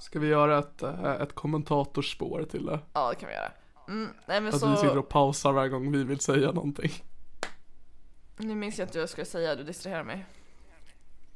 Ska 0.00 0.18
vi 0.18 0.26
göra 0.28 0.58
ett, 0.58 0.82
eh, 0.82 1.10
ett 1.10 1.34
kommentatorspår 1.34 2.44
till 2.50 2.66
det? 2.66 2.80
ja 2.92 3.08
det 3.10 3.14
kan 3.16 3.28
vi 3.28 3.34
göra. 3.34 3.52
Mm, 3.88 4.08
nej 4.26 4.40
men 4.40 4.54
Att 4.54 4.60
så, 4.60 4.70
vi 4.70 4.76
sitter 4.76 4.98
och 4.98 5.08
pausar 5.08 5.52
varje 5.52 5.68
gång 5.68 5.92
vi 5.92 6.04
vill 6.04 6.20
säga 6.20 6.52
någonting. 6.52 6.90
nu 8.36 8.54
minns 8.54 8.78
jag 8.78 8.86
inte 8.86 8.98
vad 8.98 9.02
jag 9.02 9.08
skulle 9.08 9.24
säga, 9.24 9.54
du 9.54 9.64
distraherar 9.64 10.04
mig. 10.04 10.26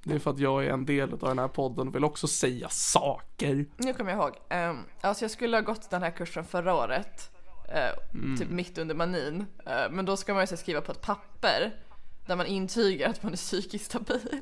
Det 0.04 0.14
är 0.14 0.18
för 0.18 0.30
att 0.30 0.38
jag 0.38 0.64
är 0.64 0.70
en 0.70 0.86
del 0.86 1.12
av 1.12 1.18
den 1.18 1.38
här 1.38 1.48
podden 1.48 1.88
och 1.88 1.94
vill 1.94 2.04
också 2.04 2.26
säga 2.28 2.68
saker. 2.68 3.66
Nu 3.76 3.94
kommer 3.94 4.10
jag 4.10 4.20
ihåg. 4.20 4.36
Um, 4.70 4.84
alltså 5.00 5.24
jag 5.24 5.30
skulle 5.30 5.56
ha 5.56 5.62
gått 5.62 5.90
den 5.90 6.02
här 6.02 6.10
kursen 6.10 6.44
förra 6.44 6.74
året. 6.74 7.30
eh, 7.68 7.90
Typ 8.38 8.50
mitt 8.50 8.78
under 8.78 8.94
manin. 8.94 9.46
Eh, 9.66 9.90
men 9.90 10.04
då 10.04 10.16
ska 10.16 10.34
man 10.34 10.42
ju 10.42 10.46
så 10.46 10.56
skriva 10.56 10.80
på 10.80 10.92
ett 10.92 11.00
papper. 11.00 11.72
Där 12.26 12.36
man 12.36 12.46
intygar 12.46 13.08
att 13.10 13.22
man 13.22 13.32
är 13.32 13.36
psykiskt 13.36 13.84
stabil. 13.84 14.40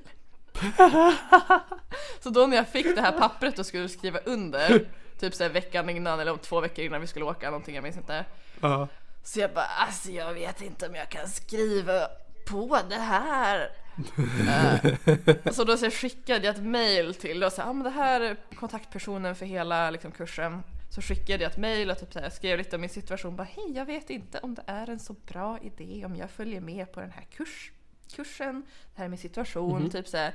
så 2.22 2.30
då 2.30 2.46
när 2.46 2.56
jag 2.56 2.68
fick 2.68 2.94
det 2.96 3.00
här 3.00 3.18
pappret 3.18 3.58
och 3.58 3.66
skulle 3.66 3.88
skriva 3.88 4.18
under. 4.18 4.88
Typ 5.20 5.34
så 5.34 5.42
här 5.42 5.50
veckan 5.50 5.88
innan 5.90 6.20
eller 6.20 6.36
två 6.36 6.60
veckor 6.60 6.84
innan 6.84 7.00
vi 7.00 7.06
skulle 7.06 7.24
åka 7.24 7.46
någonting, 7.46 7.74
jag 7.74 7.82
minns 7.82 7.96
inte. 7.96 8.24
Ja. 8.60 8.88
Så 9.22 9.40
jag 9.40 9.54
bara, 9.54 9.64
alltså 9.64 10.10
jag 10.10 10.34
vet 10.34 10.62
inte 10.62 10.88
om 10.88 10.94
jag 10.94 11.08
kan 11.08 11.28
skriva 11.28 12.08
på 12.50 12.78
det 12.88 12.94
här. 12.94 13.70
Så 15.52 15.64
då 15.64 15.76
så 15.76 15.90
skickade 15.90 16.46
jag 16.46 16.56
ett 16.56 16.62
mail 16.62 17.14
till 17.14 17.44
och 17.44 17.52
sa, 17.52 17.64
ah, 17.64 17.72
men 17.72 17.84
det 17.84 17.90
här 17.90 18.20
är 18.20 18.36
kontaktpersonen 18.54 19.34
för 19.34 19.46
hela 19.46 19.90
liksom, 19.90 20.12
kursen. 20.12 20.62
Så 20.90 21.00
skickade 21.02 21.42
jag 21.42 21.52
ett 21.52 21.58
mail 21.58 21.90
och 21.90 21.98
typ 21.98 22.12
så 22.12 22.18
här, 22.20 22.30
skrev 22.30 22.58
lite 22.58 22.76
om 22.76 22.80
min 22.80 22.90
situation. 22.90 23.36
Bara, 23.36 23.48
hej 23.56 23.72
jag 23.74 23.84
vet 23.84 24.10
inte 24.10 24.38
om 24.38 24.54
det 24.54 24.62
är 24.66 24.90
en 24.90 24.98
så 24.98 25.12
bra 25.12 25.58
idé 25.62 26.04
om 26.06 26.16
jag 26.16 26.30
följer 26.30 26.60
med 26.60 26.92
på 26.92 27.00
den 27.00 27.10
här 27.10 27.26
kurs, 27.36 27.72
kursen. 28.14 28.62
Det 28.94 28.98
här 28.98 29.04
är 29.04 29.08
min 29.08 29.18
situation. 29.18 29.90
Typ 29.90 30.08
så 30.08 30.16
här, 30.16 30.34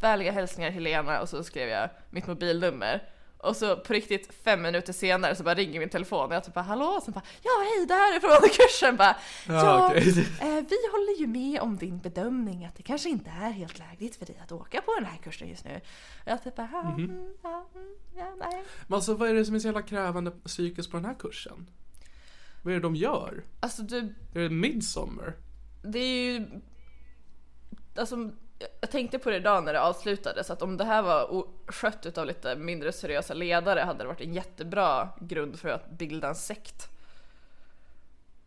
vänliga 0.00 0.32
hälsningar 0.32 0.70
Helena 0.70 1.20
och 1.20 1.28
så 1.28 1.44
skrev 1.44 1.68
jag 1.68 1.90
mitt 2.10 2.26
mobilnummer. 2.26 3.02
Och 3.44 3.56
så 3.56 3.76
på 3.76 3.92
riktigt 3.92 4.34
fem 4.44 4.62
minuter 4.62 4.92
senare 4.92 5.36
så 5.36 5.42
bara 5.42 5.54
ringer 5.54 5.80
min 5.80 5.88
telefon 5.88 6.26
och 6.28 6.34
jag 6.34 6.44
typ 6.44 6.54
bara 6.54 6.62
hallå? 6.62 6.84
Och 6.86 7.02
så 7.02 7.10
bara 7.10 7.22
ja 7.42 7.50
hej 7.62 7.86
det 7.86 7.94
här 7.94 8.16
är 8.16 8.20
från 8.20 8.48
kursen 8.66 8.96
bara 8.96 9.16
ja, 9.48 9.54
Ja, 9.54 9.86
okej. 9.90 10.08
eh, 10.40 10.64
vi 10.68 10.76
håller 10.92 11.20
ju 11.20 11.26
med 11.26 11.60
om 11.60 11.76
din 11.76 11.98
bedömning 11.98 12.64
att 12.64 12.74
det 12.76 12.82
kanske 12.82 13.08
inte 13.08 13.30
är 13.30 13.50
helt 13.50 13.78
lägligt 13.78 14.16
för 14.16 14.26
dig 14.26 14.40
att 14.44 14.52
åka 14.52 14.80
på 14.80 14.94
den 14.94 15.04
här 15.04 15.16
kursen 15.18 15.48
just 15.48 15.64
nu. 15.64 15.80
Och 16.24 16.30
jag 16.30 16.44
typ 16.44 16.56
bara 16.56 16.68
ja, 16.72 16.80
mm, 16.94 17.32
ja, 17.42 17.66
mm, 17.74 17.94
ja, 18.16 18.34
nej. 18.40 18.64
Men 18.86 18.94
alltså 18.96 19.14
vad 19.14 19.28
är 19.28 19.34
det 19.34 19.44
som 19.44 19.54
är 19.54 19.58
så 19.58 19.68
jävla 19.68 19.82
krävande 19.82 20.30
psykiskt 20.30 20.90
på 20.90 20.96
den 20.96 21.06
här 21.06 21.14
kursen? 21.14 21.70
Vad 22.62 22.72
är 22.72 22.76
det 22.76 22.82
de 22.82 22.96
gör? 22.96 23.42
Alltså 23.60 23.82
du, 23.82 23.98
Är 24.34 24.40
det 24.40 24.50
midsommar? 24.50 25.34
det 25.82 25.98
är 25.98 26.32
ju 26.32 26.46
Alltså 27.96 28.30
jag 28.80 28.90
tänkte 28.90 29.18
på 29.18 29.30
det 29.30 29.36
idag 29.36 29.64
när 29.64 29.72
det 29.72 29.80
avslutades 29.80 30.50
att 30.50 30.62
om 30.62 30.76
det 30.76 30.84
här 30.84 31.02
var 31.02 31.46
skött 31.66 32.06
utav 32.06 32.26
lite 32.26 32.56
mindre 32.56 32.92
seriösa 32.92 33.34
ledare 33.34 33.80
hade 33.80 33.98
det 34.04 34.08
varit 34.08 34.20
en 34.20 34.34
jättebra 34.34 35.08
grund 35.20 35.58
för 35.58 35.68
att 35.68 35.90
bilda 35.90 36.28
en 36.28 36.34
sekt. 36.34 36.88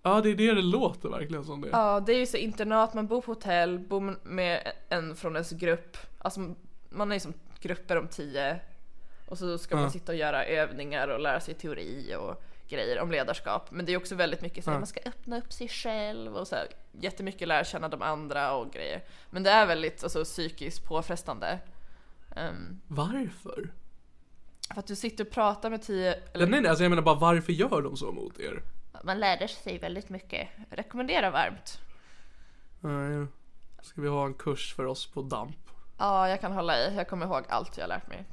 Ja 0.03 0.21
det 0.21 0.29
är 0.29 0.35
det 0.35 0.53
det 0.53 0.61
låter 0.61 1.09
verkligen 1.09 1.43
som 1.45 1.61
det. 1.61 1.69
Ja, 1.71 1.99
det 1.99 2.13
är 2.13 2.19
ju 2.19 2.25
så 2.25 2.37
internat, 2.37 2.93
man 2.93 3.07
bor 3.07 3.21
på 3.21 3.31
hotell, 3.31 3.79
bor 3.79 4.15
med 4.23 4.71
en 4.89 5.15
från 5.15 5.33
ens 5.35 5.51
grupp. 5.51 5.97
Alltså 6.17 6.53
man 6.89 7.11
är 7.11 7.15
ju 7.15 7.19
som 7.19 7.33
grupper 7.59 7.97
om 7.97 8.07
tio. 8.07 8.59
Och 9.27 9.37
så 9.37 9.57
ska 9.57 9.75
Ja. 9.75 9.81
man 9.81 9.91
sitta 9.91 10.11
och 10.11 10.17
göra 10.17 10.45
övningar 10.45 11.07
och 11.07 11.19
lära 11.19 11.39
sig 11.39 11.53
teori 11.53 12.15
och 12.15 12.43
grejer 12.69 12.99
om 12.99 13.11
ledarskap. 13.11 13.71
Men 13.71 13.85
det 13.85 13.93
är 13.93 13.97
också 13.97 14.15
väldigt 14.15 14.41
mycket 14.41 14.63
så 14.63 14.69
här, 14.69 14.75
Ja. 14.75 14.79
man 14.79 14.87
ska 14.87 14.99
öppna 15.05 15.37
upp 15.37 15.53
sig 15.53 15.67
själv 15.67 16.35
och 16.35 16.47
så 16.47 16.55
här, 16.55 16.67
jättemycket 16.91 17.47
lära 17.47 17.63
känna 17.63 17.89
de 17.89 18.01
andra 18.01 18.53
och 18.53 18.71
grejer. 18.73 19.03
Men 19.29 19.43
det 19.43 19.49
är 19.49 19.65
väldigt 19.65 20.03
alltså, 20.03 20.23
psykiskt 20.23 20.83
påfrestande. 20.85 21.59
Ehm, 22.35 22.81
Varför? 22.87 23.73
För 24.73 24.79
att 24.79 24.87
du 24.87 24.95
sitter 24.95 25.23
och 25.25 25.31
pratar 25.31 25.69
med 25.69 25.81
tio, 25.81 26.13
Eller... 26.33 26.47
Nej 26.47 26.61
nej, 26.61 26.69
alltså 26.69 26.83
jag 26.83 26.89
menar 26.89 27.03
bara 27.03 27.15
varför 27.15 27.53
gör 27.53 27.81
de 27.81 27.97
så 27.97 28.11
mot 28.11 28.39
er? 28.39 28.61
man 29.03 29.19
lärde 29.19 29.47
sig 29.47 29.77
väldigt 29.79 30.09
mycket. 30.09 30.47
Rekommenderar 30.69 31.31
varmt. 31.31 31.79
Nej. 32.79 33.25
Ska 33.81 34.01
vi 34.01 34.07
ha 34.07 34.25
en 34.25 34.33
kurs 34.33 34.73
för 34.75 34.85
oss 34.85 35.07
på 35.07 35.21
DAMP? 35.21 35.55
Ja, 35.97 36.29
jag 36.29 36.41
kan 36.41 36.51
hålla 36.51 36.77
i. 36.79 36.95
Jag 36.95 37.07
kommer 37.07 37.25
ihåg 37.25 37.43
allt 37.49 37.77
jag 37.77 37.87
lärt 37.87 38.07
mig. 38.07 38.25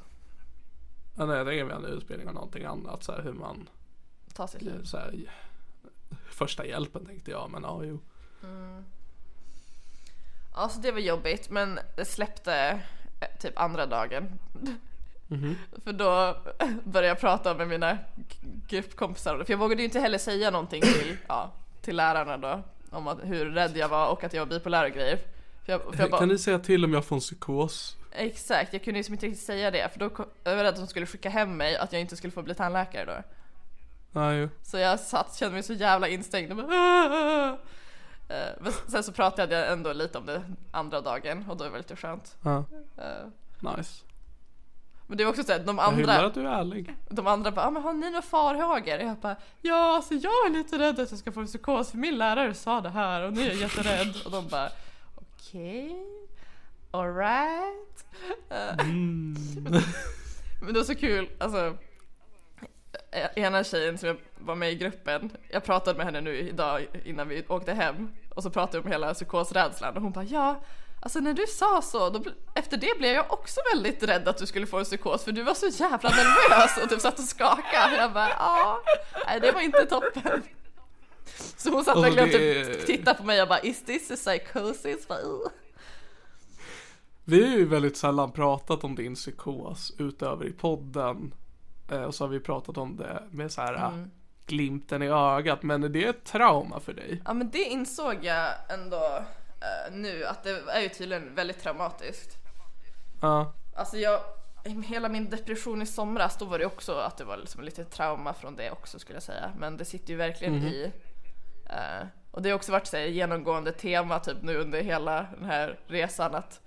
Ja, 1.17 1.27
nej, 1.27 1.45
det 1.45 1.55
är 1.61 1.65
väl 1.65 1.77
en 1.77 1.85
utbildning 1.85 2.29
av 2.29 2.35
någonting 2.35 2.65
annat. 2.65 3.03
Så 3.05 3.13
här, 3.13 3.23
hur 3.23 3.33
man, 3.33 3.69
Ta 4.35 4.49
sitt 4.49 4.63
liv. 4.63 4.85
så 4.85 4.97
här, 4.97 5.15
första 6.31 6.67
hjälpen 6.67 7.07
tänkte 7.07 7.31
jag. 7.31 7.51
Men 7.51 7.63
ja, 7.63 7.81
jo. 7.85 8.01
Ja, 10.55 10.69
så 10.69 10.81
det 10.81 10.93
var 10.93 11.01
jobbigt, 11.01 11.51
men 11.51 11.79
det 11.97 12.05
släppte 12.05 12.81
eh, 13.21 13.39
typ 13.41 13.59
andra 13.59 13.87
dagen. 13.87 14.39
För 15.85 15.93
då 15.93 16.37
började 16.85 17.09
jag 17.09 17.21
prata 17.21 17.55
med 17.55 17.69
mina 17.69 17.99
gruppkompisar, 18.69 19.45
för 19.45 19.53
jag 19.53 19.59
vågade 19.59 19.83
ju 19.83 19.87
inte 19.87 20.01
heller 20.01 20.19
säga 20.19 20.51
någonting 20.51 20.83
till, 20.83 21.17
ja, 21.29 21.53
till 21.81 21.97
lärarna 21.97 22.37
då, 22.39 22.63
om 22.91 23.09
att, 23.09 23.19
hur 23.23 23.51
rädd 23.51 23.77
jag 23.77 23.89
var 23.89 24.09
och 24.09 24.25
att 24.25 24.33
jag 24.33 24.47
var 24.47 24.59
bipolär 24.59 24.85
och 24.85 24.91
grejer. 24.91 25.19
För 25.65 25.73
jag, 25.73 25.95
för 25.95 26.03
jag 26.03 26.11
bara, 26.11 26.19
Kan 26.19 26.29
ni 26.29 26.39
säga 26.39 26.59
till 26.59 26.85
om 26.85 26.93
jag 26.93 27.05
får 27.05 27.17
en 27.17 27.21
psykos? 27.21 27.97
Exakt, 28.11 28.73
jag 28.73 28.85
kunde 28.85 28.99
ju 28.99 29.01
liksom 29.01 29.15
inte 29.15 29.27
riktigt 29.27 29.45
säga 29.45 29.71
det, 29.71 29.93
för 29.93 29.99
då 29.99 30.11
jag 30.45 30.57
var 30.57 30.65
rädd 30.65 30.75
att 30.75 30.77
de 30.77 30.87
skulle 30.87 31.07
skicka 31.07 31.29
hem 31.29 31.57
mig, 31.57 31.77
att 31.77 31.93
jag 31.93 32.01
inte 32.01 32.17
skulle 32.17 32.31
få 32.31 32.43
bli 32.43 32.55
tandläkare 32.55 33.05
då. 33.05 33.23
Jo. 34.15 34.49
Så 34.63 34.79
jag 34.79 35.01
satt, 35.01 35.35
kände 35.37 35.53
mig 35.55 35.63
så 35.63 35.73
jävla 35.73 36.09
instängd 36.09 36.51
och 36.51 36.57
bara, 36.57 36.67
"Ah!" 36.69 37.59
Eh, 38.29 38.53
Men 38.61 38.73
sen 38.89 39.03
så 39.05 39.13
pratade 39.13 39.59
jag 39.59 39.73
ändå 39.73 39.93
lite 39.93 40.19
om 40.19 40.27
det 40.27 40.43
andra 40.73 41.01
dagen 41.01 41.45
och 41.51 41.57
då 41.57 41.65
var 41.65 41.71
det 41.71 41.77
lite 41.79 41.97
skönt. 41.97 42.37
Ja. 42.43 42.65
Eh, 42.99 43.73
Nice. 43.77 44.05
Men 45.07 45.19
det 45.19 45.25
var 45.25 45.31
också 45.31 45.45
såhär, 45.45 45.59
de 45.59 45.79
Jag 45.79 45.93
hyllar 45.93 46.15
andra, 46.15 46.27
att 46.27 46.35
du 46.35 46.41
är 46.41 46.53
ärlig. 46.61 46.95
de 47.09 47.27
andra 47.27 47.51
bara, 47.51 47.67
ah, 47.67 47.71
men 47.71 47.83
har 47.83 47.93
ni 47.93 48.07
några 48.11 48.23
farhågor? 48.23 48.99
Jag 49.01 49.17
bara, 49.17 49.37
ja 49.61 49.97
alltså 49.97 50.15
jag 50.15 50.33
är 50.47 50.51
lite 50.51 50.79
rädd 50.79 51.01
att 51.01 51.11
jag 51.11 51.19
ska 51.19 51.33
få 51.33 51.47
psykos 51.47 51.91
för 51.91 51.99
min 51.99 52.19
lärare 52.19 52.55
sa 52.55 52.81
det 52.81 52.91
här 52.91 53.23
och 53.23 53.33
nu 53.33 53.43
är 53.43 53.47
jag 53.47 53.57
jätterädd. 53.57 54.15
Och 54.25 54.31
de 54.31 54.49
bara, 54.49 54.69
okej, 55.17 56.05
alright. 56.91 58.05
Eh, 58.51 58.87
Men 60.63 60.73
det 60.73 60.79
var 60.81 60.85
så 60.85 60.95
kul, 60.95 61.29
alltså 61.41 61.77
ena 63.35 63.65
tjejen 63.65 63.99
som 63.99 64.09
jag 64.09 64.17
var 64.39 64.55
med 64.55 64.73
i 64.73 64.75
gruppen, 64.75 65.31
jag 65.49 65.65
pratade 65.65 65.97
med 65.97 66.07
henne 66.07 66.21
nu 66.21 66.39
idag 66.39 66.87
innan 67.05 67.29
vi 67.29 67.45
åkte 67.49 67.73
hem 67.73 68.11
och 68.35 68.43
så 68.43 68.51
pratade 68.51 68.79
vi 68.79 68.85
om 68.85 68.93
hela 68.93 69.15
psykosrädslan 69.15 69.97
och 69.97 70.03
hon 70.03 70.13
bara 70.13 70.25
ja, 70.25 70.61
alltså 71.03 71.21
när 71.21 71.35
du 71.35 71.47
sa 71.47 71.83
så, 71.83 72.11
då, 72.11 72.23
efter 72.55 72.77
det 72.77 72.99
blev 72.99 73.15
jag 73.15 73.33
också 73.33 73.61
väldigt 73.75 74.03
rädd 74.03 74.29
att 74.29 74.39
du 74.39 74.47
skulle 74.47 74.67
få 74.67 74.79
en 74.79 74.85
psykos 74.85 75.25
för 75.25 75.33
du 75.33 75.43
var 75.43 75.55
så 75.55 75.67
jävla 75.67 76.11
nervös 76.11 76.83
och 76.83 76.91
typ 76.91 77.01
satt 77.01 77.19
och 77.19 77.25
skakade. 77.25 77.97
Jag 77.97 78.13
bara 78.13 78.29
ja, 78.29 78.83
nej 79.27 79.41
det 79.41 79.53
var 79.53 79.61
inte 79.61 79.87
toppen. 79.87 80.43
Så 81.57 81.71
hon 81.71 81.85
satt 81.85 81.97
verkligen 81.97 82.25
och 82.25 82.33
typ 82.33 82.87
tittade 82.87 83.19
på 83.19 83.25
mig 83.25 83.43
och 83.43 83.49
bara 83.49 83.61
is 83.61 83.85
this 83.85 84.11
a 84.11 84.17
psychosis? 84.17 85.09
Vi 87.25 87.43
har 87.43 87.57
ju 87.57 87.67
väldigt 87.67 87.97
sällan 87.97 88.33
pratat 88.33 88.85
om 88.85 88.95
din 88.95 89.15
psykos 89.15 89.93
utöver 89.99 90.47
i 90.47 90.53
podden. 90.53 91.35
Eh, 91.91 92.03
och 92.03 92.15
så 92.15 92.25
har 92.25 92.29
vi 92.29 92.41
pratat 92.41 92.77
om 92.79 92.97
det 92.97 93.23
med 93.31 93.53
så 93.53 93.61
här 93.61 93.75
Mm. 93.75 94.11
glimten 94.47 95.03
i 95.03 95.09
ögat. 95.09 95.63
Men 95.63 95.85
är 95.85 95.89
det 95.89 96.05
ett 96.05 96.25
trauma 96.25 96.81
för 96.81 96.93
dig? 96.93 97.23
Ja 97.25 97.35
men 97.35 97.51
det 97.51 97.65
insåg 97.65 98.25
jag 98.25 98.53
ändå 98.69 99.25
eh, 99.61 99.93
nu 99.93 100.25
att 100.25 100.43
det 100.45 100.51
är 100.69 100.81
ju 100.81 100.89
tydligen 100.89 101.35
väldigt 101.35 101.61
traumatiskt. 101.63 102.37
Ja. 103.23 103.53
Alltså 103.77 103.97
jag, 103.97 104.21
hela 104.87 105.09
min 105.09 105.31
depression 105.31 105.83
i 105.83 105.87
somras 105.87 106.37
då 106.39 106.45
var 106.45 106.59
det 106.59 106.67
också 106.67 106.95
att 106.95 107.17
det 107.17 107.25
var 107.25 107.37
liksom 107.37 107.65
lite 107.65 107.85
trauma 107.85 108.35
från 108.35 108.57
det 108.57 108.71
också 108.71 108.99
skulle 108.99 109.17
jag 109.17 109.23
säga. 109.23 109.53
Men 109.59 109.77
det 109.77 109.85
sitter 109.85 110.11
ju 110.11 110.17
verkligen 110.17 110.55
i. 110.55 110.93
Eh, 111.71 112.07
och 112.31 112.43
det 112.43 112.51
har 112.51 112.57
också 112.57 112.73
varit 112.73 112.87
så 112.87 112.97
här, 112.97 113.05
genomgående 113.05 113.73
tema 113.73 114.19
typ 114.19 114.43
nu 114.43 114.57
under 114.57 114.83
hela 114.83 115.27
den 115.39 115.45
här 115.45 115.79
resan 115.87 116.35
att 116.35 116.61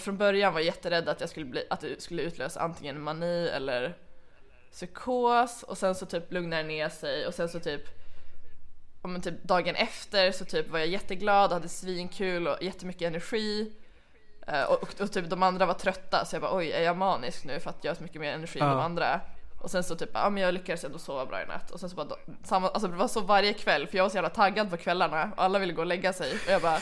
från 0.00 0.16
början 0.16 0.52
var 0.52 0.60
jag 0.60 0.66
jätterädd 0.66 1.08
att 1.08 1.20
jag 1.20 1.30
skulle 1.30 1.46
bli, 1.46 1.64
att 1.70 1.80
det 1.80 2.02
skulle 2.02 2.22
utlösa 2.22 2.60
antingen 2.60 3.00
mani 3.00 3.48
eller 3.48 3.96
psykos 4.76 5.62
och 5.62 5.78
sen 5.78 5.94
så 5.94 6.06
typ 6.06 6.32
lugnade 6.32 6.62
det 6.62 6.68
ner 6.68 6.88
sig 6.88 7.26
och 7.26 7.34
sen 7.34 7.48
så 7.48 7.60
typ 7.60 7.82
ja, 9.02 9.08
men 9.08 9.20
typ 9.22 9.42
dagen 9.42 9.74
efter 9.74 10.32
så 10.32 10.44
typ 10.44 10.68
var 10.70 10.78
jag 10.78 10.88
jätteglad 10.88 11.50
och 11.50 11.54
hade 11.54 11.68
svinkul 11.68 12.48
och 12.48 12.62
jättemycket 12.62 13.02
energi. 13.08 13.72
Eh, 14.46 14.62
och, 14.62 14.82
och, 14.82 15.00
och 15.00 15.12
typ 15.12 15.30
de 15.30 15.42
andra 15.42 15.66
var 15.66 15.74
trötta 15.74 16.24
så 16.24 16.34
jag 16.36 16.42
bara 16.42 16.56
oj 16.56 16.72
är 16.72 16.82
jag 16.82 16.96
manisk 16.96 17.44
nu 17.44 17.60
för 17.60 17.70
att 17.70 17.84
jag 17.84 17.90
har 17.90 17.96
så 17.96 18.02
mycket 18.02 18.20
mer 18.20 18.32
energi 18.32 18.60
än 18.60 18.68
de 18.68 18.76
Ja. 18.78 18.82
andra. 18.84 19.20
Och 19.62 19.70
sen 19.70 19.84
så 19.84 19.96
typ 19.96 20.10
ja 20.14 20.30
men 20.30 20.42
jag 20.42 20.54
lyckades 20.54 20.84
ändå 20.84 20.98
sova 20.98 21.26
bra 21.26 21.42
i 21.42 21.46
natt. 21.46 21.70
Och 21.70 21.80
sen 21.80 21.90
så 21.90 21.96
bara 21.96 22.08
samma, 22.44 22.68
alltså 22.68 22.88
det 22.88 22.96
var 22.96 23.08
så 23.08 23.20
varje 23.20 23.52
kväll 23.52 23.86
för 23.86 23.96
jag 23.96 24.04
var 24.04 24.10
så 24.10 24.16
jävla 24.16 24.30
taggad 24.30 24.70
på 24.70 24.76
kvällarna 24.76 25.32
och 25.36 25.42
alla 25.44 25.58
ville 25.58 25.72
gå 25.72 25.80
och 25.82 25.86
lägga 25.86 26.12
sig. 26.12 26.32
Och 26.32 26.52
jag 26.52 26.62
bara 26.62 26.80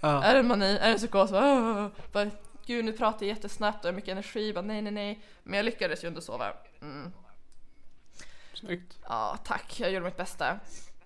Ja. 0.00 0.22
är 0.22 0.34
det 0.34 0.42
mani? 0.42 0.78
Är 0.80 0.90
det 0.92 0.98
psykos? 0.98 1.30
Bara, 1.30 1.90
bara, 2.12 2.30
Gud 2.66 2.84
nu 2.84 2.92
pratar 2.92 3.26
jag 3.26 3.36
jättesnabbt 3.36 3.78
och 3.78 3.84
jag 3.88 3.92
har 3.92 3.96
mycket 3.96 4.12
energi. 4.12 4.52
Bara, 4.52 4.60
nej 4.64 4.82
nej 4.82 4.92
nej. 4.92 5.24
Men 5.42 5.56
jag 5.56 5.64
lyckades 5.64 6.04
ju 6.04 6.08
ändå 6.08 6.20
sova. 6.20 6.52
Mm. 6.82 7.12
Snyggt. 8.60 8.98
Ja, 9.02 9.38
tack. 9.44 9.80
Jag 9.80 9.90
gjorde 9.92 10.04
mitt 10.04 10.16
bästa. 10.16 10.60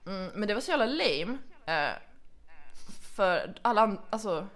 Mm, 0.07 0.31
men 0.35 0.49
det 0.49 0.55
var 0.55 0.61
så 0.61 0.71
jävla 0.71 0.87
lame. 0.87 1.39
Eh, 1.67 1.93
för 3.17 3.55
alla 3.63 3.97
alltså, 4.11 4.47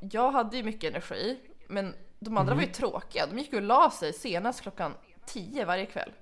jag 0.00 0.30
hade 0.32 0.56
ju 0.56 0.62
mycket 0.62 0.90
energi, 0.90 1.40
men 1.68 1.94
de 2.18 2.36
andra 2.38 2.54
var 2.54 2.62
ju 2.62 2.68
tråkiga. 2.72 3.26
De 3.26 3.38
gick 3.38 3.52
och 3.52 3.62
la 3.62 3.90
sig 3.90 4.12
senast 4.12 4.60
klockan 4.60 4.94
10 5.26 5.64
varje 5.64 5.86
kväll. 5.86 6.12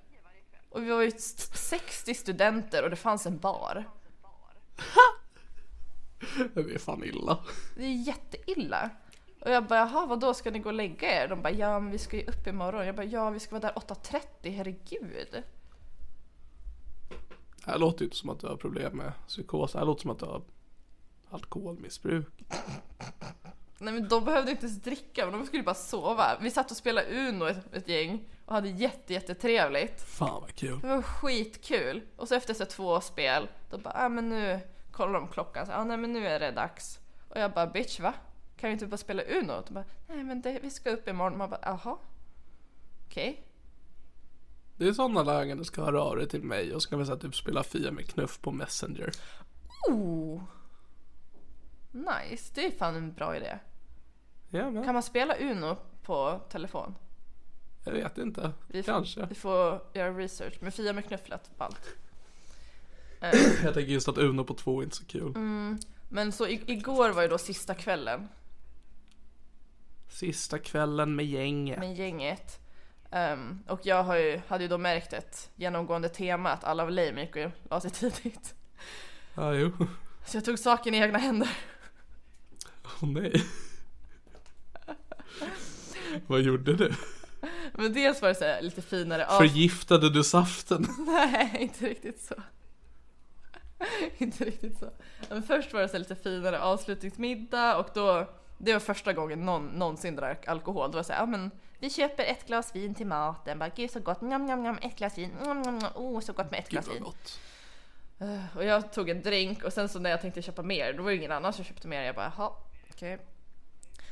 Och 0.69 0.83
vi 0.83 0.89
var 0.91 1.01
ju 1.01 1.07
s- 1.07 1.69
60 1.69 2.13
studenter 2.13 2.83
och 2.83 2.89
det 2.89 2.95
fanns 2.95 3.25
en 3.25 3.37
bar. 3.39 3.85
Det 6.53 6.59
är 6.73 6.79
fan 6.79 7.03
illa. 7.03 7.39
Det 7.77 7.83
är 7.83 8.07
jätteilla. 8.07 8.89
Och 9.41 9.51
jag 9.51 9.63
bara, 9.67 9.79
jaha 9.79 10.05
vadå 10.05 10.33
ska 10.33 10.51
ni 10.51 10.59
gå 10.59 10.69
och 10.69 10.73
lägga 10.75 11.23
er? 11.23 11.27
De 11.27 11.41
bara, 11.41 11.51
ja 11.53 11.79
men 11.79 11.91
vi 11.91 11.97
ska 11.97 12.17
ju 12.17 12.23
upp 12.25 12.47
imorgon. 12.47 12.85
Jag 12.85 12.95
bara, 12.95 13.03
ja 13.05 13.29
vi 13.29 13.39
ska 13.39 13.59
vara 13.59 13.73
där 13.73 13.81
8.30, 13.81 14.21
herregud. 14.55 15.43
Det 17.65 17.71
här 17.71 17.77
låter 17.77 17.99
ju 17.99 18.05
inte 18.05 18.17
som 18.17 18.29
att 18.29 18.39
du 18.39 18.47
har 18.47 18.55
problem 18.55 18.97
med 18.97 19.11
psykos. 19.27 19.71
Det 19.71 19.79
här 19.79 19.85
låter 19.85 20.01
som 20.01 20.11
att 20.11 20.19
du 20.19 20.25
har 20.25 20.41
alkoholmissbruk. 21.29 22.27
Nej 23.77 23.93
men 23.93 24.07
de 24.07 24.25
behövde 24.25 24.51
inte 24.51 24.65
ens 24.65 24.81
dricka, 24.81 25.25
de 25.25 25.45
skulle 25.45 25.63
bara 25.63 25.75
sova. 25.75 26.37
Vi 26.41 26.51
satt 26.51 26.71
och 26.71 26.77
spelade 26.77 27.27
Uno 27.29 27.45
ett, 27.45 27.73
ett 27.73 27.87
gäng 27.87 28.29
och 28.45 28.53
hade 28.53 28.69
jätte, 28.69 29.13
jättetrevligt. 29.13 30.01
Fan 30.01 30.41
vad 30.41 30.55
kul. 30.55 30.79
Det 30.79 30.87
var 30.87 31.01
skitkul. 31.01 32.01
Och 32.15 32.27
så 32.27 32.35
efter 32.35 32.53
så 32.53 32.65
två 32.65 33.01
spel, 33.01 33.47
då 33.69 33.77
bara, 33.77 33.93
ah, 34.05 34.09
men 34.09 34.29
nu 34.29 34.59
kollar 34.91 35.13
de 35.13 35.27
klockan, 35.27 35.65
så, 35.65 35.71
ah, 35.71 35.83
nej 35.83 35.97
men 35.97 36.13
nu 36.13 36.27
är 36.27 36.39
det 36.39 36.51
dags. 36.51 36.99
Och 37.29 37.39
jag 37.39 37.51
bara, 37.51 37.67
bitch 37.67 37.99
va? 37.99 38.13
Kan 38.57 38.67
vi 38.67 38.73
inte 38.73 38.87
bara 38.87 38.97
spela 38.97 39.23
Uno? 39.23 39.63
De 39.67 39.73
bara, 39.73 39.85
nej 40.07 40.23
men 40.23 40.41
det, 40.41 40.59
vi 40.61 40.69
ska 40.69 40.89
upp 40.89 41.07
imorgon. 41.07 41.37
Man 41.37 41.49
bara, 41.49 41.59
jaha. 41.63 41.97
Okej. 43.07 43.43
Det 44.81 44.87
är 44.87 44.93
sådana 44.93 45.23
lägen 45.23 45.57
du 45.57 45.63
ska 45.63 45.83
höra 45.83 46.01
av 46.01 46.15
dig 46.15 46.27
till 46.27 46.43
mig 46.43 46.75
och 46.75 46.83
så 46.83 46.89
kan 46.89 46.99
vi 46.99 47.05
säga 47.05 47.17
typ 47.17 47.35
spela 47.35 47.63
Fia 47.63 47.91
med 47.91 48.07
knuff 48.07 48.39
på 48.41 48.51
Messenger. 48.51 49.11
Oh. 49.89 50.41
Nice, 51.91 52.51
det 52.55 52.65
är 52.65 52.71
fan 52.71 52.95
en 52.95 53.13
bra 53.13 53.37
idé. 53.37 53.59
Ja, 54.49 54.71
men 54.71 54.83
Kan 54.83 54.93
man 54.93 55.03
spela 55.03 55.35
Uno 55.35 55.77
på 56.03 56.41
telefon? 56.49 56.95
jag 57.85 57.91
vet 57.91 58.17
inte. 58.17 58.51
Vi 58.67 58.83
får, 58.83 58.91
Kanske. 58.91 59.25
Vi 59.25 59.35
får 59.35 59.81
göra 59.93 60.17
research. 60.17 60.57
Men 60.61 60.71
Fia 60.71 60.93
med 60.93 61.05
knufflet, 61.05 61.51
ballt. 61.57 61.81
Jag 63.63 63.73
tänker 63.73 63.81
just 63.81 64.07
att 64.07 64.17
Uno 64.17 64.43
på 64.43 64.53
två 64.53 64.79
är 64.79 64.83
inte 64.83 64.95
så 64.95 65.05
kul. 65.05 65.35
Mm. 65.35 65.79
Men 66.09 66.31
så 66.31 66.47
igår 66.47 67.09
var 67.09 67.21
ju 67.21 67.27
då 67.27 67.37
sista 67.37 67.75
kvällen 67.75 68.27
Sista 70.09 70.59
kvällen 70.59 71.15
med 71.15 71.25
gänget. 71.25 71.79
med 71.79 71.95
gänget. 71.95 72.60
Ehm, 73.11 73.63
och 73.67 73.79
jag 73.83 74.03
har 74.03 74.15
ju, 74.15 74.41
hade 74.47 74.63
ju 74.63 74.67
då 74.67 74.77
märkt 74.77 75.13
ett 75.13 75.49
genomgående 75.55 76.09
tema 76.09 76.51
att 76.51 76.63
alla 76.63 76.83
var 76.83 76.91
lame 76.91 77.21
gick 77.21 77.35
och 77.35 77.51
la 77.69 77.81
sig 77.81 77.91
tidigt. 77.91 78.53
Ja, 79.35 79.53
jo. 79.53 79.71
Så 80.25 80.37
jag 80.37 80.45
tog 80.45 80.59
saken 80.59 80.93
i 80.93 80.97
egna 80.97 81.17
händer. 81.17 81.49
Åh 82.83 83.09
nej. 83.09 83.45
Vad 86.27 86.41
gjorde 86.41 86.75
du? 86.75 86.93
Men 87.73 87.93
dels 87.93 88.21
var 88.21 88.29
det 88.29 88.35
så 88.35 88.45
här 88.45 88.61
lite 88.61 88.81
finare 88.81 89.25
av... 89.27 89.37
Förgiftade 89.37 90.09
du 90.09 90.23
saften? 90.23 90.87
Nej, 91.07 91.57
inte 91.59 91.85
riktigt 91.85 92.21
så. 92.21 92.35
inte 94.17 94.45
riktigt 94.45 94.79
så. 94.79 94.89
Men 95.29 95.43
först 95.43 95.73
var 95.73 95.81
det 95.81 95.87
så 95.87 95.93
här 95.93 95.99
lite 95.99 96.15
finare 96.15 96.61
avslutningsmiddag 96.61 97.77
och 97.77 97.87
då, 97.93 98.29
det 98.57 98.73
var 98.73 98.79
första 98.79 99.13
gången 99.13 99.45
någon 99.45 99.65
någonsin 99.65 100.15
drack 100.15 100.47
alkohol. 100.47 100.91
Då 100.91 100.95
var 100.95 100.99
det 100.99 101.07
så 101.07 101.13
här, 101.13 101.19
ja 101.19 101.25
men 101.25 101.51
vi 101.81 101.89
köper 101.89 102.23
ett 102.23 102.47
glas 102.47 102.75
vin 102.75 102.95
till 102.95 103.07
maten. 103.07 103.59
Bara, 103.59 103.69
Gud 103.69 103.91
så 103.91 103.99
gott, 103.99 104.21
njam, 104.21 104.45
njam, 104.45 104.63
njam, 104.63 104.77
ett 104.81 104.95
glas 104.97 105.17
vin. 105.17 105.31
Njam, 105.43 105.61
njam, 105.61 105.77
njam. 105.77 105.91
Oh, 105.95 106.19
så 106.19 106.33
gott 106.33 106.51
med 106.51 106.59
ett 106.59 106.65
Gud 106.65 106.71
glas 106.71 106.87
vad 106.87 106.93
vin. 106.95 107.03
gott. 107.03 107.39
Eh, 108.19 108.57
Och 108.57 108.65
jag 108.65 108.93
tog 108.93 109.09
en 109.09 109.21
drink 109.21 109.63
och 109.63 109.73
sen 109.73 109.89
så 109.89 109.99
när 109.99 110.09
jag 110.09 110.21
tänkte 110.21 110.41
köpa 110.41 110.61
mer, 110.63 110.93
då 110.93 111.03
var 111.03 111.09
det 111.11 111.15
ingen 111.17 111.31
annan 111.31 111.53
som 111.53 111.65
köpte 111.65 111.87
mer. 111.87 112.01
Jag 112.03 112.15
bara, 112.15 112.31
jaha, 112.37 112.51
okej. 112.93 113.19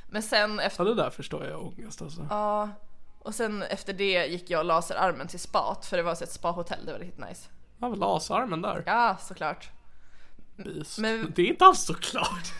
Men 0.09 0.23
sen 0.23 0.59
efter, 0.59 0.83
Ja 0.83 0.89
det 0.89 0.95
där 0.95 1.09
förstår 1.09 1.45
jag 1.45 1.61
ångest 1.65 2.01
alltså. 2.01 2.27
ja, 2.29 2.69
Och 3.19 3.35
sen 3.35 3.63
efter 3.63 3.93
det 3.93 4.25
gick 4.25 4.49
jag 4.49 4.59
och 4.59 4.65
laserarmen 4.65 5.27
till 5.27 5.39
spat 5.39 5.85
för 5.85 5.97
det 5.97 6.03
var 6.03 6.15
så 6.15 6.23
ett 6.23 6.31
spahotell, 6.31 6.85
det 6.85 6.91
var 6.91 6.99
riktigt 6.99 7.25
nice. 7.29 7.49
Ja, 7.77 7.87
lasarmen 7.87 8.61
där. 8.61 8.83
Ja, 8.85 9.17
såklart. 9.21 9.69
Vis. 10.55 10.97
men- 10.97 11.31
Det 11.35 11.41
är 11.41 11.45
inte 11.47 11.65
alls 11.65 11.83
så 11.85 11.93
klart. 11.93 12.53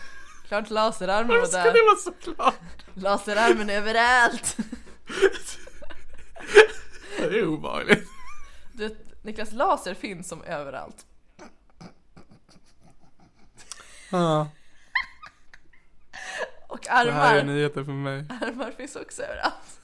Laserarmen 0.70 1.30
Hur 1.30 1.40
var 1.40 1.46
ska 1.46 1.58
där. 1.58 1.72
det 1.72 1.82
vara 1.82 1.96
så 1.96 2.12
klart? 2.34 2.84
Laserarmen 2.94 3.70
överallt. 3.70 4.56
Det 7.18 7.38
är 7.38 7.46
obehagligt. 7.46 8.08
Du 8.72 8.88
vet, 8.88 9.24
Niklas, 9.24 9.52
laser 9.52 9.94
finns 9.94 10.28
som 10.28 10.42
överallt. 10.42 11.06
Ja, 14.10 14.48
Och 16.68 16.78
det 16.82 16.90
här 16.90 17.06
är 17.06 17.10
armar, 17.12 17.42
nyheter 17.42 17.84
för 17.84 17.92
mig. 17.92 18.24
armar 18.40 18.70
finns 18.70 18.96
också 18.96 19.22
överallt. 19.22 19.80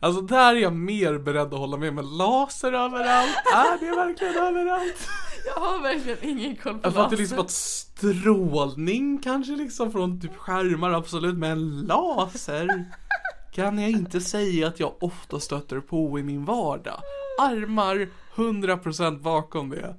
Alltså 0.00 0.20
där 0.20 0.54
är 0.54 0.58
jag 0.60 0.72
mer 0.72 1.18
beredd 1.18 1.54
att 1.54 1.60
hålla 1.60 1.76
med, 1.76 1.94
men 1.94 2.16
laser 2.16 2.72
överallt, 2.72 3.36
är 3.54 3.78
det 3.80 3.96
verkligen 3.96 4.34
överallt? 4.36 5.08
Jag 5.46 5.54
har 5.62 5.82
verkligen 5.82 6.18
ingen 6.38 6.56
koll 6.56 6.72
på 6.78 6.86
Jag 6.86 6.94
fattar 6.94 7.02
laser. 7.10 7.16
liksom 7.16 7.38
att 7.38 7.50
strålning 7.50 9.18
kanske 9.22 9.52
liksom 9.52 9.92
från 9.92 10.20
typ 10.20 10.36
skärmar 10.36 10.90
absolut, 10.90 11.36
men 11.38 11.80
laser 11.80 12.84
kan 13.52 13.78
jag 13.78 13.90
inte 13.90 14.20
säga 14.20 14.66
att 14.68 14.80
jag 14.80 15.02
ofta 15.02 15.40
stöter 15.40 15.80
på 15.80 16.18
i 16.18 16.22
min 16.22 16.44
vardag. 16.44 17.00
Armar, 17.40 18.08
100% 18.34 19.18
bakom 19.18 19.70
det. 19.70 19.96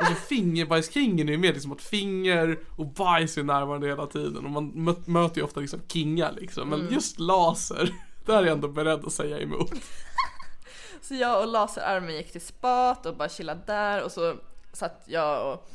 Alltså 0.00 0.14
fingerbajskingen 0.14 1.28
är 1.28 1.32
ju 1.32 1.38
mer 1.38 1.52
liksom 1.52 1.72
att 1.72 1.82
finger 1.82 2.58
och 2.76 2.86
bajs 2.86 3.38
är 3.38 3.42
närvarande 3.42 3.86
hela 3.86 4.06
tiden 4.06 4.44
och 4.44 4.50
man 4.50 4.72
mö- 4.72 5.02
möter 5.10 5.36
ju 5.36 5.44
ofta 5.44 5.60
liksom 5.60 5.80
kingar 5.88 6.32
liksom. 6.32 6.68
Men 6.68 6.88
just 6.90 7.18
laser, 7.18 7.94
där 8.26 8.38
är 8.38 8.42
jag 8.42 8.52
ändå 8.52 8.68
beredd 8.68 9.04
att 9.04 9.12
säga 9.12 9.38
emot. 9.38 9.72
Så 11.00 11.14
jag 11.14 11.40
och 11.42 11.48
laserarmen 11.48 12.16
gick 12.16 12.32
till 12.32 12.40
spat 12.40 13.06
och 13.06 13.16
bara 13.16 13.28
chillade 13.28 13.60
där 13.66 14.02
och 14.02 14.12
så 14.12 14.34
satt 14.72 15.02
jag 15.06 15.52
och 15.52 15.70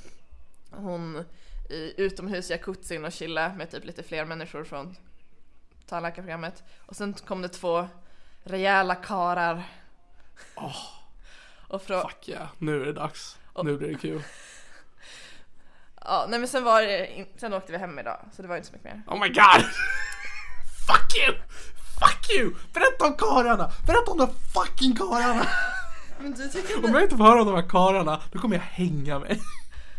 hon 0.72 1.24
i 1.70 1.94
utomhus 1.98 2.50
jacuzzin 2.50 3.06
och 3.06 3.14
chillade 3.14 3.56
med 3.56 3.72
typ 3.72 3.86
lite 3.86 4.04
fler 4.04 4.26
människor 4.26 4.64
från 4.64 4.96
tandläkarprogrammet. 5.88 6.64
Och 6.86 6.96
sen 6.96 7.14
kom 7.14 7.42
det 7.42 7.50
två 7.50 7.88
rejäla 8.44 8.96
karar. 8.96 9.64
Och 11.68 11.82
frå- 11.82 12.02
Fuck 12.10 12.30
yeah, 12.30 12.48
nu 12.58 12.82
är 12.82 12.86
det 12.86 12.94
dags. 12.94 13.38
Nu 13.64 13.78
blir 13.78 13.88
det 13.88 13.96
kul. 13.96 14.24
ja, 16.06 16.26
nej 16.30 16.40
men 16.40 16.48
sen 16.48 16.64
var 16.64 16.82
det, 16.82 17.08
in- 17.18 17.28
sen 17.38 17.54
åkte 17.54 17.72
vi 17.72 17.78
hem 17.78 18.00
idag 18.00 18.20
så 18.36 18.42
det 18.42 18.48
var 18.48 18.56
inte 18.56 18.68
så 18.68 18.74
mycket 18.74 18.94
mer. 18.94 19.02
Oh 19.08 19.20
my 19.20 19.28
god! 19.28 19.64
Fuck 20.88 21.16
you! 21.18 21.36
Fuck 22.00 22.30
you! 22.32 22.54
Berätta 22.74 23.06
om 23.08 23.14
kararna! 23.18 23.72
Berätta 23.88 24.12
om 24.12 24.18
de 24.18 24.28
fucking 24.54 24.96
kararna! 24.96 25.48
Men 26.20 26.34
du 26.34 26.50
tycker, 26.50 26.86
Om 26.86 26.94
jag 26.94 27.04
inte 27.04 27.18
får 27.18 27.24
höra 27.24 27.42
om 27.42 27.48
de 27.48 27.56
här 27.56 27.70
kararna, 27.70 28.22
då 28.32 28.40
kommer 28.40 28.56
jag 28.56 28.64
hänga 28.64 29.20
mig 29.20 29.40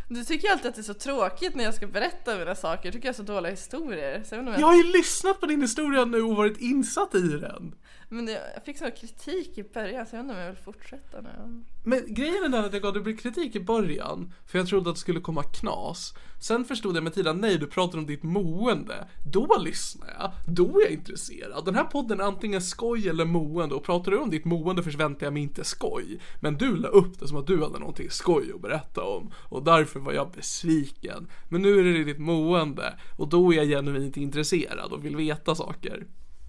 du 0.09 0.25
tycker 0.25 0.51
alltid 0.51 0.67
att 0.67 0.75
det 0.75 0.81
är 0.81 0.83
så 0.83 0.95
tråkigt 0.95 1.55
när 1.55 1.65
jag 1.65 1.75
ska 1.75 1.87
berätta 1.87 2.37
mina 2.37 2.55
saker. 2.55 2.83
Du 2.83 2.93
tycker 2.93 3.09
jag 3.09 3.13
har 3.13 3.17
så 3.17 3.23
dåliga 3.23 3.51
historier. 3.51 4.23
Så 4.27 4.35
jag 4.35 4.61
Jag 4.61 4.67
har 4.67 4.77
ju 4.77 4.93
lyssnat 4.93 5.41
på 5.41 5.47
din 5.47 5.63
historia 5.63 6.05
nu 6.05 6.23
och 6.23 6.37
varit 6.37 6.61
insatt 6.61 7.15
i 7.15 7.29
den. 7.29 7.75
Men 8.09 8.27
jag 8.29 8.41
jag 8.55 8.65
fick 8.65 8.79
sån 8.79 8.91
kritik 8.91 9.59
i 9.59 9.63
början 9.63 10.07
så 10.07 10.17
jag 10.17 10.21
undrar 10.21 10.35
om 10.35 10.41
jag 10.41 10.49
vill 10.49 10.63
fortsätta 10.63 11.21
nu. 11.21 11.65
Men 11.85 12.15
grejen 12.15 12.45
är 12.45 12.49
den 12.49 12.65
att 12.65 12.73
jag 12.73 12.83
gav 12.83 13.05
dig 13.05 13.17
kritik 13.17 13.57
i 13.57 13.61
början, 13.61 14.33
för 14.47 14.59
jag 14.59 14.69
trodde 14.69 14.91
att 14.91 14.97
det 14.97 15.01
skulle 15.01 15.21
komma 15.21 15.43
knas. 15.43 16.15
Sen 16.41 16.65
förstod 16.65 16.97
jag 16.97 17.05
med 17.05 17.15
tiden, 17.15 17.39
nej 17.39 17.59
du 17.59 17.67
pratar 17.67 17.99
om 17.99 18.07
ditt 18.07 18.23
mående. 18.23 19.09
Då 19.33 19.59
lyssnar 19.59 20.09
jag, 20.19 20.33
då 20.47 20.81
är 20.81 20.85
jag 20.85 20.93
intresserad. 20.93 21.65
Den 21.65 21.75
här 21.75 21.85
podden 21.85 22.21
är 22.21 22.25
antingen 22.25 22.63
skoj 22.63 23.09
eller 23.09 23.25
mående 23.25 23.75
och 23.75 23.85
pratar 23.85 24.13
du 24.13 24.19
om 24.19 24.31
ditt 24.31 24.45
mående 24.45 24.83
förväntar 24.83 25.27
jag 25.27 25.33
mig 25.33 25.43
inte 25.43 25.65
skoj. 25.65 26.21
Men 26.41 26.57
du 26.57 26.77
la 26.77 26.89
upp 26.89 27.19
det 27.19 27.29
som 27.29 27.37
att 27.37 27.47
du 27.47 27.63
hade 27.63 27.79
någonting 27.79 28.11
skoj 28.11 28.53
att 28.55 28.61
berätta 28.61 29.03
om 29.03 29.33
och 29.35 29.65
därför 29.65 30.01
var 30.01 30.13
jag 30.13 30.31
besviken. 30.31 31.29
Men 31.49 31.63
nu 31.63 31.79
är 31.79 31.85
det 31.85 32.05
ditt 32.05 32.19
mående 32.19 32.99
och 33.17 33.29
då 33.29 33.53
är 33.53 33.57
jag 33.57 33.67
genuint 33.67 34.17
intresserad 34.17 34.93
och 34.93 35.05
vill 35.05 35.17
veta 35.17 35.55
saker. 35.55 36.07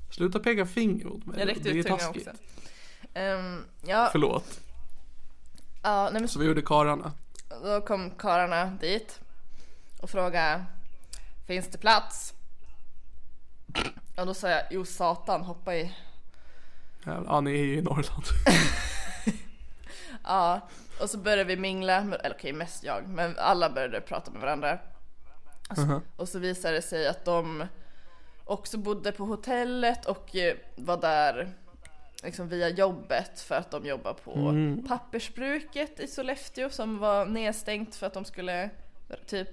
Sluta 0.10 0.40
peka 0.40 0.66
finger 0.66 1.06
mot 1.06 1.26
mig. 1.26 1.40
Jag 1.40 1.48
räckte 1.48 1.64
det 1.64 1.70
är 1.70 1.76
ut 1.76 1.86
tungan 1.88 2.10
också. 2.10 2.30
Ehm, 3.14 3.64
ja, 3.86 4.10
Förlåt. 4.12 4.60
ja, 5.84 6.10
nej 6.12 6.22
men 6.22 6.30
Så 6.30 6.40
vi 6.40 6.46
gjorde 6.46 6.62
kararna. 6.62 7.12
då 7.64 7.82
kom 7.82 8.12
karlarna 8.12 8.66
dit 8.66 9.20
och 10.02 10.10
frågade 10.10 10.66
Finns 11.48 11.68
det 11.68 11.78
plats? 11.78 12.34
Och 14.18 14.26
då 14.26 14.34
sa 14.34 14.50
jag 14.50 14.64
jo 14.72 14.86
satan 14.86 15.42
hoppa 15.42 15.76
i. 15.76 15.96
Ja, 17.04 17.42
ni 17.42 17.52
är 17.52 17.64
ju 17.66 17.78
i 17.78 17.82
Norrland. 17.82 18.24
Ja, 20.24 20.68
och 21.02 21.10
så 21.10 21.18
började 21.18 21.44
vi 21.44 21.58
mingla, 21.58 21.98
eller 21.98 22.36
okej 22.38 22.54
mest 22.54 22.84
jag, 22.84 23.08
men 23.08 23.36
alla 23.38 23.70
började 23.70 24.02
prata 24.02 24.32
med 24.32 24.42
varandra. 24.42 24.80
Och 25.70 25.78
så, 25.78 26.02
och 26.16 26.30
så 26.30 26.40
visade 26.40 26.76
det 26.76 26.82
sig 26.82 27.08
att 27.08 27.26
de 27.26 27.66
också 28.50 28.78
bodde 28.78 29.12
på 29.12 29.26
hotellet 29.26 30.06
och 30.06 30.36
eh, 30.36 30.56
var 30.76 30.98
där 30.98 31.54
liksom 32.24 32.48
via 32.48 32.70
jobbet 32.70 33.40
för 33.40 33.56
att 33.56 33.72
de 33.72 33.86
jobbar 33.86 34.14
på 34.14 34.54
pappersbruket 34.88 36.00
i 36.00 36.08
Sollefteå 36.08 36.70
som 36.70 36.98
var 36.98 37.26
nedstängt 37.26 37.96
för 37.96 38.08
att 38.08 38.14
de 38.14 38.26
skulle 38.26 38.70
typ 39.26 39.50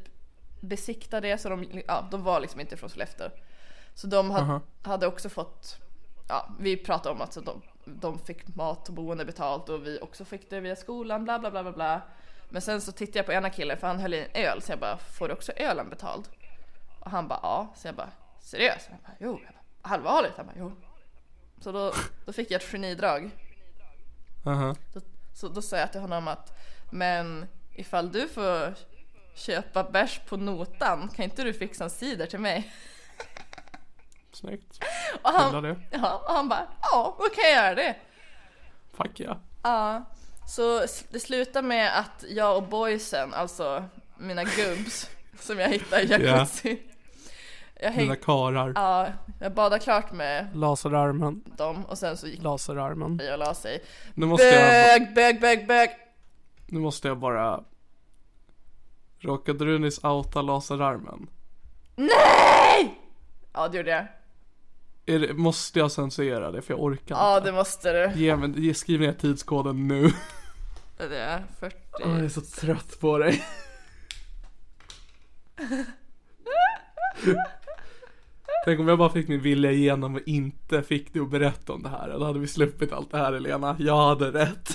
besikta 0.60 1.20
det 1.20 1.38
så 1.38 1.48
de, 1.48 1.82
ja, 1.86 2.08
de 2.10 2.22
var 2.22 2.40
liksom 2.40 2.60
inte 2.60 2.76
från 2.76 2.90
Sollefteå. 2.90 3.28
Så 3.94 4.06
de 4.06 4.30
hade, 4.30 4.60
hade 4.82 5.06
också 5.06 5.28
fått, 5.28 5.76
ja 6.28 6.50
vi 6.60 6.76
pratade 6.76 7.14
om 7.14 7.20
att 7.20 7.32
så 7.32 7.40
de, 7.40 7.62
de 7.84 8.18
fick 8.18 8.56
mat 8.56 8.88
och 8.88 8.94
boende 8.94 9.24
betalt 9.24 9.68
och 9.68 9.86
vi 9.86 9.98
också 10.00 10.24
fick 10.24 10.50
det 10.50 10.60
via 10.60 10.76
skolan 10.76 11.24
bla 11.24 11.38
bla 11.38 11.50
bla 11.50 11.62
bla 11.62 11.72
bla. 11.72 12.02
Men 12.48 12.62
sen 12.62 12.80
så 12.80 12.92
tittade 12.92 13.18
jag 13.18 13.26
på 13.26 13.32
ena 13.32 13.50
killen 13.50 13.76
för 13.76 13.86
han 13.86 13.98
höll 13.98 14.14
i 14.14 14.20
en 14.20 14.44
öl 14.44 14.62
så 14.62 14.72
jag 14.72 14.78
bara, 14.78 14.96
får 14.96 15.28
du 15.28 15.34
också 15.34 15.52
ölen 15.52 15.90
betald? 15.90 16.28
Och 17.00 17.10
han 17.10 17.28
bara 17.28 17.40
ja, 17.42 17.72
så 17.76 17.88
jag 17.88 17.94
bara 17.94 18.10
seriöst? 18.46 18.88
Jag 18.90 18.98
bara, 18.98 19.12
jo, 19.20 19.40
jag 19.44 19.54
bara, 19.54 19.94
allvarligt? 19.94 20.32
Han 20.36 20.46
bara 20.46 20.56
jo. 20.58 20.72
Så 21.60 21.72
då, 21.72 21.92
då 22.24 22.32
fick 22.32 22.50
jag 22.50 22.62
ett 22.62 22.70
genidrag. 22.72 23.30
Aha. 24.46 24.74
Då, 24.92 25.00
så 25.34 25.48
då 25.48 25.62
sa 25.62 25.76
jag 25.76 25.92
till 25.92 26.00
honom 26.00 26.28
att 26.28 26.52
men 26.90 27.46
ifall 27.72 28.12
du 28.12 28.28
får 28.28 28.74
köpa 29.34 29.84
bärs 29.84 30.20
på 30.28 30.36
notan 30.36 31.08
kan 31.08 31.24
inte 31.24 31.44
du 31.44 31.52
fixa 31.52 31.84
en 31.84 31.90
cider 31.90 32.26
till 32.26 32.38
mig? 32.38 32.72
Snyggt. 34.32 34.84
Och 35.22 35.30
han, 35.30 35.62
det. 35.62 35.76
ja, 35.90 36.22
och 36.28 36.34
han 36.34 36.48
bara 36.48 36.68
ja, 36.82 37.16
då 37.18 37.24
kan 37.24 37.44
jag 37.44 37.52
göra 37.52 37.74
det. 37.74 37.96
Fuck 38.92 39.20
yeah. 39.20 39.36
Ja, 39.62 40.04
så 40.48 40.86
det 41.10 41.20
slutar 41.20 41.62
med 41.62 41.98
att 41.98 42.24
jag 42.28 42.56
och 42.56 42.68
boysen, 42.68 43.34
alltså 43.34 43.84
mina 44.16 44.44
gubbs 44.44 45.10
som 45.40 45.58
jag 45.58 45.68
hittade 45.68 46.02
i 46.02 46.06
jacuzzi. 46.06 46.82
Jag, 47.80 47.90
häng, 47.90 48.02
Mina 48.02 48.16
karar. 48.16 48.72
ja, 48.74 49.08
jag 49.40 49.54
badade 49.54 49.78
klart 49.84 50.12
med 50.12 50.48
Laserarmen. 50.54 51.42
dem 51.56 51.84
och 51.84 51.98
sen 51.98 52.16
så 52.16 52.26
gick 52.26 52.42
Laserarmen. 52.42 53.16
vi 53.16 53.32
och 53.34 53.38
la 53.38 53.54
sig. 53.54 53.84
Nu 54.14 54.26
måste 54.26 54.46
jag, 54.46 54.98
Bög, 55.00 55.14
bög, 55.14 55.40
bög, 55.40 55.66
bög! 55.66 55.90
nu 56.66 56.80
måste 56.80 57.08
jag 57.08 57.18
bara... 57.18 57.60
Råkade 59.18 59.64
du 59.64 59.78
nyss 59.78 60.04
outa 60.04 60.42
laserarmen? 60.42 61.26
Nej! 61.96 63.00
Ja 63.52 63.68
det 63.68 63.76
gjorde 63.76 63.90
jag. 63.90 64.06
Är 65.06 65.18
det, 65.18 65.34
måste 65.34 65.78
jag 65.78 65.92
censurera 65.92 66.50
det 66.50 66.62
för 66.62 66.74
jag 66.74 66.82
orkar 66.82 67.14
Ja 67.16 67.36
inte. 67.36 67.48
det 67.50 67.56
måste 67.56 67.92
du. 67.92 68.12
Ge 68.20 68.36
mig, 68.36 68.74
skriv 68.74 69.00
ner 69.00 69.12
tidskoden 69.12 69.88
nu. 69.88 70.10
Det 70.96 71.18
är 71.18 71.44
40. 71.60 71.76
Åh, 72.04 72.10
jag 72.16 72.24
är 72.24 72.28
så 72.28 72.40
trött 72.40 73.00
på 73.00 73.18
dig. 73.18 73.44
Tänk 78.66 78.80
om 78.80 78.88
jag 78.88 78.98
bara 78.98 79.10
fick 79.10 79.28
min 79.28 79.40
vilja 79.40 79.70
igenom 79.72 80.14
och 80.14 80.20
inte 80.26 80.82
fick 80.82 81.12
dig 81.12 81.22
att 81.22 81.30
berätta 81.30 81.72
om 81.72 81.82
det 81.82 81.88
här. 81.88 82.08
Då 82.18 82.24
hade 82.24 82.38
vi 82.38 82.46
sluppit 82.46 82.92
allt 82.92 83.10
det 83.10 83.18
här 83.18 83.32
Elena. 83.32 83.76
Jag 83.78 84.08
hade 84.08 84.30
rätt. 84.30 84.70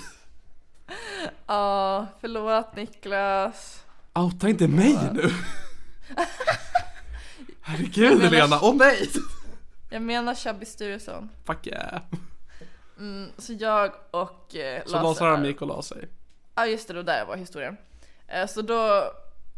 Ja, 1.47 2.07
förlåt 2.21 2.75
Niklas. 2.75 3.83
Outa 4.13 4.49
inte 4.49 4.67
mig 4.67 4.97
nu. 5.13 5.21
Herregud 7.61 8.17
menar- 8.17 8.27
Elena, 8.27 8.59
åh 8.61 8.75
nej! 8.75 9.09
Jag 9.89 10.01
menar 10.01 10.35
Chubby 10.35 10.65
Sturesson. 10.65 11.29
Fuck 11.45 11.67
yeah. 11.67 12.01
Så 13.37 13.53
jag 13.53 13.91
och 14.11 14.55
eh, 14.55 14.83
Så 14.85 15.03
Lasaram 15.03 15.45
gick 15.45 15.61
och 15.61 15.67
la 15.67 15.81
sig. 15.81 16.07
Ja 16.55 16.65
just 16.65 16.87
det, 16.87 16.93
då 16.93 17.01
där 17.01 17.25
var 17.25 17.37
historien. 17.37 17.77
Eh, 18.27 18.47
så 18.47 18.61
då 18.61 19.03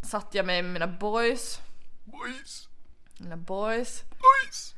satt 0.03 0.27
jag 0.31 0.45
med 0.45 0.65
mina 0.65 0.87
boys, 0.87 1.59
Boys, 2.03 2.67
mina 3.17 3.37
boys, 3.37 4.03
boys. 4.09 4.75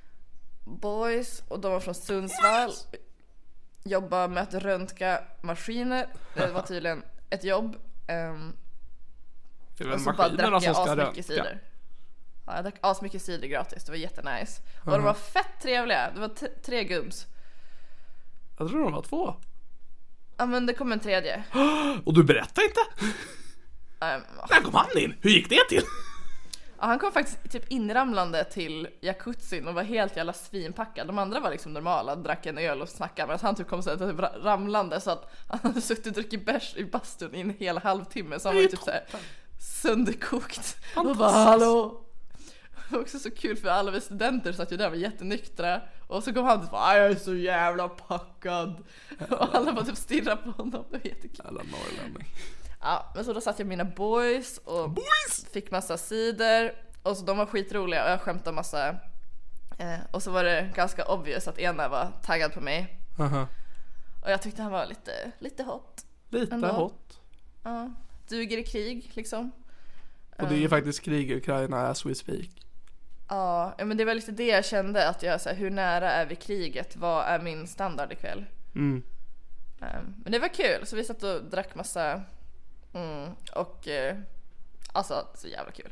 boys 0.63 1.43
och 1.47 1.59
de 1.59 1.71
var 1.71 1.79
från 1.79 1.95
Sundsvall. 1.95 2.71
Jobbade 3.83 4.33
med 4.33 4.43
att 4.43 4.53
röntga 4.53 5.21
maskiner. 5.41 6.07
Det 6.33 6.51
var 6.51 6.61
tydligen 6.61 7.03
ett 7.29 7.43
jobb. 7.43 7.75
Ehm, 8.07 8.53
Det 9.77 9.83
är 9.83 9.87
och 9.87 9.91
väl 9.93 9.99
så 9.99 10.05
bara 10.13 10.17
maskinerna 10.17 10.49
drack 10.49 10.63
som 10.63 10.67
jag 10.67 10.75
ska 10.75 10.81
asmycket 10.91 11.05
röntga. 11.07 11.23
cider. 11.23 11.61
Ja, 12.45 12.55
jag 12.55 12.63
drack 12.63 12.75
asmycket 12.81 13.21
cider 13.21 13.47
gratis, 13.47 13.83
det 13.83 13.91
var 13.91 13.97
jättenice. 13.97 14.61
Och 14.85 14.91
de 14.91 15.03
var 15.03 15.13
fett 15.13 15.61
trevliga, 15.61 16.11
det 16.13 16.19
var 16.19 16.31
tre 16.63 16.83
gubbs. 16.83 17.25
Jag 18.57 18.69
tror 18.69 18.83
de 18.83 18.91
var 18.93 19.01
två. 19.01 19.35
Ja 20.37 20.45
men 20.45 20.65
det 20.65 20.73
kom 20.73 20.91
en 20.91 20.99
tredje. 20.99 21.43
Och 22.05 22.13
du 22.13 22.23
berättar 22.23 22.63
inte? 22.63 22.79
Ehm, 24.05 24.21
När 24.49 24.61
kom 24.61 24.73
han 24.73 24.97
in? 24.97 25.15
Hur 25.21 25.29
gick 25.29 25.49
det 25.49 25.69
till? 25.69 25.83
Ja, 26.79 26.85
han 26.85 26.99
kom 26.99 27.11
faktiskt 27.11 27.51
typ 27.51 27.71
inramlande 27.71 28.43
till 28.43 28.87
jacuzzin 29.01 29.67
och 29.67 29.73
var 29.73 29.83
helt 29.83 30.17
jävla 30.17 30.33
svinpackad. 30.33 31.07
De 31.07 31.17
andra 31.17 31.39
var 31.39 31.51
liksom 31.51 31.73
normala, 31.73 32.15
drack 32.15 32.45
en 32.45 32.57
öl 32.57 32.81
och 32.81 32.89
snackade 32.89 33.27
medan 33.27 33.39
han 33.41 33.55
typ 33.55 33.67
kom 33.67 33.83
så 33.83 33.89
här, 33.89 33.97
typ 33.97 34.19
ra- 34.19 34.43
ramlande 34.43 35.01
så 35.01 35.11
att 35.11 35.33
han 35.49 35.59
hade 35.63 35.81
suttit 35.81 36.07
och 36.07 36.13
druckit 36.13 36.45
bärs 36.45 36.75
i 36.75 36.85
bastun 36.85 37.35
i 37.35 37.41
en 37.41 37.55
hel 37.59 37.77
halvtimme 37.77 38.39
så 38.39 38.47
han 38.47 38.55
var 38.55 38.61
ju 38.61 38.67
typ 38.67 38.79
såhär 38.81 39.03
sönderkokt. 39.59 40.77
Och 40.95 41.15
bara 41.15 41.29
hallå! 41.31 42.01
Det 42.89 42.95
var 42.95 43.01
också 43.01 43.19
så 43.19 43.31
kul 43.31 43.57
för 43.57 43.69
alla 43.69 43.91
vi 43.91 44.01
studenter 44.01 44.51
satt 44.53 44.71
ju 44.71 44.77
där 44.77 44.85
och 44.85 44.91
var 44.91 44.97
jättenyktra 44.97 45.81
och 46.07 46.23
så 46.23 46.33
kom 46.33 46.45
han 46.45 46.59
och 46.61 46.69
bara 46.71 46.97
jag 46.97 47.11
är 47.11 47.15
så 47.15 47.35
jävla 47.35 47.87
packad 47.89 48.83
och 49.29 49.55
alla 49.55 49.73
bara 49.73 49.85
typ 49.85 49.97
stirrade 49.97 50.41
på 50.41 50.51
honom, 50.51 50.71
det 50.71 50.97
var 50.97 51.05
jättekul. 51.05 51.41
Jävla 51.45 51.61
norrlänning. 51.63 52.27
Ja, 52.81 53.11
men 53.15 53.25
så 53.25 53.33
då 53.33 53.41
satt 53.41 53.59
jag 53.59 53.67
med 53.67 53.77
mina 53.77 53.91
boys 53.95 54.57
och 54.57 54.97
fick 55.53 55.71
massa 55.71 55.97
sidor 55.97 56.71
och 57.03 57.17
så 57.17 57.25
de 57.25 57.37
var 57.37 57.45
skitroliga 57.45 58.03
och 58.05 58.11
jag 58.11 58.21
skämtade 58.21 58.55
massa. 58.55 58.89
Eh, 59.77 59.99
och 60.11 60.23
så 60.23 60.31
var 60.31 60.43
det 60.43 60.71
ganska 60.75 61.05
obvious 61.05 61.47
att 61.47 61.59
ena 61.59 61.87
var 61.89 62.11
taggad 62.23 62.53
på 62.53 62.61
mig 62.61 62.99
Aha. 63.19 63.47
och 64.23 64.31
jag 64.31 64.41
tyckte 64.41 64.61
han 64.61 64.71
var 64.71 64.85
lite, 64.85 65.31
lite 65.39 65.63
hot. 65.63 66.05
Lite 66.29 66.55
Ändå. 66.55 66.67
hot. 66.67 67.19
Ja, 67.63 67.91
duger 68.27 68.57
i 68.57 68.63
krig 68.63 69.11
liksom. 69.13 69.51
Och 70.37 70.47
det 70.47 70.55
är 70.55 70.59
ju 70.59 70.69
faktiskt 70.69 71.01
krig 71.01 71.31
i 71.31 71.35
Ukraina 71.35 71.87
as 71.87 72.05
we 72.05 72.15
speak. 72.15 72.49
Ja, 73.29 73.75
ja, 73.77 73.85
men 73.85 73.97
det 73.97 74.05
var 74.05 74.13
lite 74.13 74.31
det 74.31 74.47
jag 74.47 74.65
kände 74.65 75.09
att 75.09 75.23
jag 75.23 75.41
så 75.41 75.49
här, 75.49 75.55
hur 75.55 75.69
nära 75.69 76.11
är 76.11 76.25
vi 76.25 76.35
kriget? 76.35 76.95
Vad 76.95 77.25
är 77.25 77.39
min 77.39 77.67
standard 77.67 78.11
ikväll? 78.11 78.45
Mm. 78.75 79.03
Ehm, 79.81 80.15
men 80.23 80.31
det 80.31 80.39
var 80.39 80.47
kul, 80.47 80.85
så 80.85 80.95
vi 80.95 81.03
satt 81.03 81.23
och 81.23 81.43
drack 81.43 81.75
massa 81.75 82.21
mm, 82.95 83.31
och 83.55 83.87
eh, 83.87 84.17
alltså 84.91 85.27
så 85.35 85.47
jävla 85.47 85.71
kul. 85.71 85.89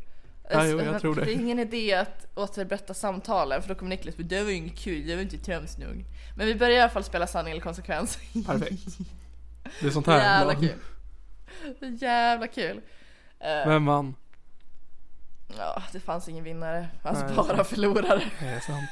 Ja, 0.50 0.66
jo, 0.66 0.82
jag 0.82 1.02
tror 1.02 1.16
det. 1.16 1.26
Det 1.26 1.32
är 1.32 1.36
ingen 1.36 1.60
idé 1.60 1.94
att 1.94 2.28
återberätta 2.36 2.94
samtalen 2.94 3.62
för 3.62 3.70
då 3.70 3.76
kommer 3.76 3.90
Niklas 3.90 4.16
för 4.16 4.24
det 4.24 4.44
var 4.44 4.50
ju 4.50 4.56
inget 4.56 4.78
kul, 4.78 5.08
det 5.08 5.16
var 5.16 5.22
inte 5.22 5.38
trams 5.38 5.78
nog. 5.78 6.06
Men 6.38 6.48
vi 6.48 6.56
börjar 6.56 6.78
i 6.78 6.82
alla 6.82 6.90
fall 6.90 7.04
spela 7.04 7.28
sanning 7.28 7.52
eller 7.52 7.62
konsekvens. 7.62 8.20
Perfekt. 8.46 8.82
Det 9.82 9.88
är 9.88 9.92
sånt 9.92 10.08
här. 10.08 10.20
Jävla 10.20 10.56
kul. 10.56 10.80
Jävla 12.00 12.48
kul. 12.48 12.82
Eh, 13.40 13.68
Vem 13.68 13.86
vann? 13.86 14.16
ja, 15.58 15.84
det 15.92 16.00
fanns 16.00 16.30
ingen 16.30 16.44
vinnare, 16.44 16.90
det 16.94 17.00
fanns 17.00 17.20
Nej, 17.24 17.36
bara 17.36 17.64
förlorare. 17.64 18.32
Det 18.40 18.46
är 18.46 18.60
sant. 18.60 18.90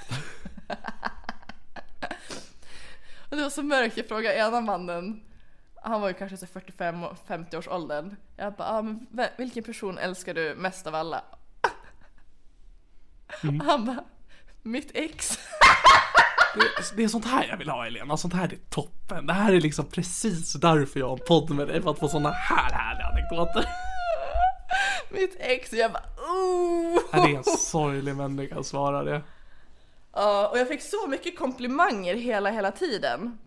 Och 3.30 3.38
det 3.38 3.44
var 3.44 3.50
så 3.50 3.64
mörkt, 3.64 3.98
jag 3.98 4.08
frågade 4.08 4.36
ena 4.36 4.62
mannen, 4.62 5.24
han 5.84 6.02
var 6.02 6.08
ju 6.08 6.14
kanske 6.14 6.38
så 6.38 6.46
45-50 6.46 7.58
års 7.58 7.68
åldern. 7.68 8.16
Jag 8.38 8.54
bara, 8.54 8.68
ah, 8.68 8.82
men 8.82 9.30
vilken 9.38 9.64
person 9.64 9.98
älskar 9.98 10.34
du 10.34 10.56
mest 10.56 10.88
av 10.88 10.96
alla? 10.96 11.24
Mm. 13.44 13.60
Han 13.66 13.86
bara, 13.86 14.04
mitt 14.62 14.92
ex. 14.94 15.40
Det, 16.56 16.96
det 16.96 17.04
är 17.04 17.08
sånt 17.08 17.26
här 17.26 17.48
jag 17.48 17.58
vill 17.58 17.70
ha 17.70 17.86
Elena, 17.86 18.18
sånt 18.18 18.34
här 18.34 18.44
är 18.44 18.58
toppen. 18.70 19.28
Det 19.28 19.34
här 19.34 19.54
är 19.54 19.62
liksom 19.62 19.86
precis 19.86 20.54
därför 20.54 21.00
jag 21.00 21.08
har 21.08 21.18
en 21.18 21.26
podd 21.28 21.50
med 21.50 21.68
dig, 21.68 21.82
för 21.82 21.92
att 21.92 22.00
få 22.00 22.08
såna 22.08 22.32
här 22.32 22.72
härliga 22.72 23.06
anekdoter. 23.06 23.66
mitt 25.10 25.36
ex. 25.40 25.72
Och 25.72 25.78
jag 25.78 25.92
bara, 25.92 26.04
oh! 26.04 27.00
Det 27.12 27.32
är 27.32 27.38
en 27.38 27.44
sorglig 27.44 28.16
människa 28.16 28.64
svarar 28.64 29.06
det. 29.06 29.22
Ja, 30.14 30.48
och 30.48 30.60
jag 30.60 30.68
fick 30.68 30.82
så 30.82 31.08
mycket 31.08 31.38
komplimanger 31.38 32.16
hela, 32.16 32.50
hela 32.50 32.72
tiden. 32.72 33.38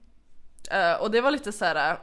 Eh, 0.71 0.95
och 1.03 1.11
det 1.11 1.21
var 1.21 1.31
lite 1.31 1.53
så 1.53 1.65
här. 1.65 1.91
eh, 1.93 1.97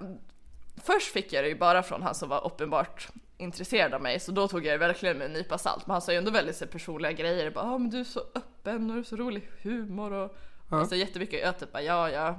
Först 0.83 1.11
fick 1.13 1.33
jag 1.33 1.43
det 1.43 1.47
ju 1.47 1.55
bara 1.55 1.83
från 1.83 2.01
han 2.03 2.15
som 2.15 2.29
var 2.29 2.45
uppenbart 2.45 3.07
intresserad 3.37 3.93
av 3.93 4.01
mig, 4.01 4.19
så 4.19 4.31
då 4.31 4.47
tog 4.47 4.65
jag 4.65 4.73
det 4.73 4.87
verkligen 4.87 5.17
med 5.17 5.25
en 5.25 5.33
nypa 5.33 5.57
salt. 5.57 5.87
Men 5.87 5.91
han 5.91 6.01
sa 6.01 6.11
ju 6.11 6.17
ändå 6.17 6.31
väldigt 6.31 6.55
så 6.55 6.67
personliga 6.67 7.11
grejer. 7.11 7.51
Bara, 7.51 7.65
ah, 7.65 7.77
men 7.77 7.89
du 7.89 7.99
är 7.99 8.03
så 8.03 8.19
öppen 8.35 8.75
och 8.75 8.87
du 8.87 8.93
har 8.93 9.03
så 9.03 9.15
rolig 9.15 9.49
humor 9.61 10.13
och 10.13 10.35
alltså, 10.69 10.95
jättemycket. 10.95 11.41
Jag 11.41 11.59
typ 11.59 11.71
bara, 11.71 11.83
ja, 11.83 12.09
ja, 12.09 12.35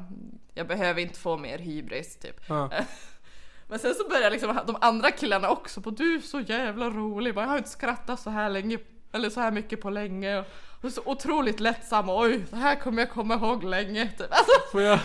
jag 0.55 0.67
behöver 0.67 1.01
inte 1.01 1.19
få 1.19 1.37
mer 1.37 1.59
hybris 1.59 2.17
typ. 2.17 2.41
Ja. 2.49 2.71
Men 3.69 3.79
sen 3.79 3.95
så 3.95 4.09
började 4.09 4.31
liksom 4.31 4.61
de 4.67 4.77
andra 4.81 5.11
killarna 5.11 5.49
också 5.49 5.81
på 5.81 5.91
du 5.91 6.15
är 6.17 6.21
så 6.21 6.41
jävla 6.41 6.91
rolig, 6.91 7.35
bara, 7.35 7.41
jag 7.45 7.51
har 7.51 7.59
inte 7.59 7.71
skrattat 7.71 8.21
så 8.21 8.31
här 8.31 8.49
länge 8.51 8.79
eller 9.13 9.31
så 9.31 9.41
här 9.41 9.51
mycket 9.51 9.81
på 9.81 9.91
länge 9.91 10.39
och 10.79 10.85
är 10.85 10.89
så 10.89 11.03
otroligt 11.05 11.61
lättsam 11.61 12.09
och 12.09 12.21
oj, 12.21 12.45
det 12.51 12.57
här 12.57 12.75
kommer 12.77 13.03
jag 13.03 13.11
komma 13.11 13.35
ihåg 13.35 13.65
länge 13.65 14.09
typ. 14.19 14.27
Alltså, 14.31 14.53
Får 14.73 14.83
jag, 14.83 14.99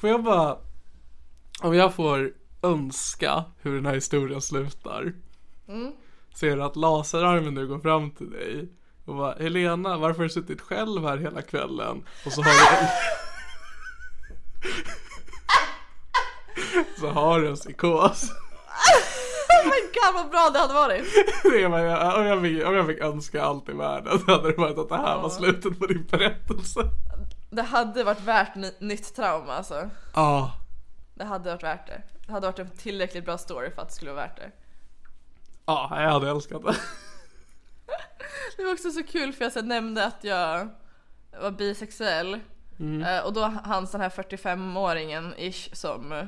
får 0.00 0.10
jag 0.10 0.24
bara, 0.24 0.58
om 1.60 1.74
jag 1.74 1.94
får 1.94 2.32
önska 2.62 3.44
hur 3.62 3.74
den 3.74 3.86
här 3.86 3.94
historien 3.94 4.40
slutar. 4.40 5.12
Är 6.42 6.56
det 6.56 6.64
att 6.64 6.76
laserarmen 6.76 7.54
nu 7.54 7.66
går 7.66 7.78
fram 7.78 8.10
till 8.10 8.30
dig 8.30 8.68
och 9.04 9.14
bara 9.14 9.34
Helena, 9.34 9.98
varför 9.98 10.18
har 10.18 10.24
du 10.24 10.30
suttit 10.30 10.60
själv 10.60 11.04
här 11.04 11.16
hela 11.16 11.42
kvällen? 11.42 12.02
Och 12.26 12.32
så 12.32 12.42
har 12.42 12.50
du 12.50 12.56
Så 17.00 17.08
har 17.08 17.40
du 17.40 17.48
en 17.48 17.56
psykos. 17.56 18.30
oh 19.48 19.64
my 19.64 19.80
god 19.80 20.14
vad 20.14 20.30
bra 20.30 20.50
det 20.52 20.58
hade 20.58 20.74
varit! 20.74 21.04
Det 21.42 21.60
jag, 21.60 22.18
om, 22.18 22.26
jag 22.26 22.42
fick, 22.42 22.66
om 22.66 22.74
jag 22.74 22.86
fick 22.86 22.98
önska 22.98 23.42
allt 23.42 23.68
i 23.68 23.72
världen 23.72 24.18
så 24.18 24.30
hade 24.30 24.50
det 24.50 24.56
varit 24.58 24.78
att 24.78 24.88
det 24.88 24.96
här 24.96 25.22
var 25.22 25.30
slutet 25.30 25.78
på 25.78 25.86
din 25.86 26.06
berättelse. 26.10 26.80
Det 27.56 27.62
hade 27.62 28.04
varit 28.04 28.20
värt 28.20 28.54
ny, 28.54 28.70
nytt 28.78 29.14
trauma 29.14 29.52
alltså. 29.54 29.90
Ja. 30.14 30.52
Det 31.14 31.24
hade 31.24 31.50
varit 31.50 31.62
värt 31.62 31.86
det. 31.86 32.02
Det 32.26 32.32
hade 32.32 32.46
varit 32.46 32.58
en 32.58 32.70
tillräckligt 32.70 33.24
bra 33.24 33.38
story 33.38 33.70
för 33.70 33.82
att 33.82 33.88
det 33.88 33.94
skulle 33.94 34.12
vara 34.12 34.26
värt 34.26 34.36
det. 34.36 34.50
Ja, 35.66 36.02
jag 36.02 36.10
hade 36.10 36.30
älskat 36.30 36.62
det. 36.62 36.76
Det 38.56 38.64
var 38.64 38.72
också 38.72 38.90
så 38.90 39.02
kul 39.02 39.32
för 39.32 39.44
jag 39.44 39.52
så 39.52 39.62
nämnde 39.62 40.04
att 40.04 40.24
jag 40.24 40.68
var 41.40 41.50
bisexuell. 41.50 42.40
Eh, 43.06 43.18
Och 43.24 43.32
då 43.32 43.42
han 43.64 43.84
den 43.84 44.00
här 44.00 44.08
45-åringen 44.08 45.34
ish 45.38 45.68
som 45.74 46.12
eh, 46.12 46.24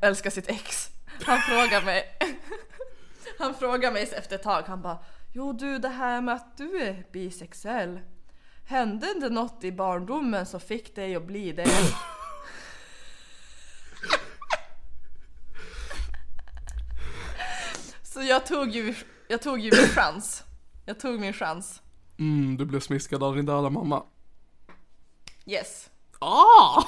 älskar 0.00 0.30
sitt 0.30 0.48
ex. 0.48 0.90
Han 1.24 1.38
frågar 1.38 1.82
mig. 1.82 2.18
Han 3.38 3.54
frågar 3.54 3.92
mig 3.92 4.02
efter 4.02 4.36
ett 4.36 4.42
tag. 4.42 4.62
Han 4.66 4.82
bara. 4.82 4.98
Jo 5.32 5.52
du 5.52 5.78
det 5.78 5.88
här 5.88 6.20
med 6.20 6.34
att 6.34 6.56
du 6.56 6.82
är 6.82 7.04
bisexuell. 7.12 8.00
Hände 8.72 9.14
det 9.20 9.28
något 9.28 9.64
i 9.64 9.72
barndomen 9.72 10.46
som 10.46 10.60
fick 10.60 10.94
dig 10.94 11.16
att 11.16 11.26
bli 11.26 11.52
det? 11.52 11.66
Så 18.02 18.22
jag 18.22 18.46
tog 18.46 18.70
ju, 18.70 18.94
jag 19.28 19.42
tog 19.42 19.60
ju 19.60 19.70
min 19.70 19.88
chans. 19.88 20.42
Jag 20.84 21.00
tog 21.00 21.20
min 21.20 21.32
chans. 21.32 21.82
Mm, 22.18 22.56
du 22.56 22.64
blev 22.64 22.80
smiskad 22.80 23.22
av 23.22 23.36
din 23.36 23.46
döda 23.46 23.70
mamma. 23.70 24.02
Yes. 25.46 25.90
Ah! 26.18 26.84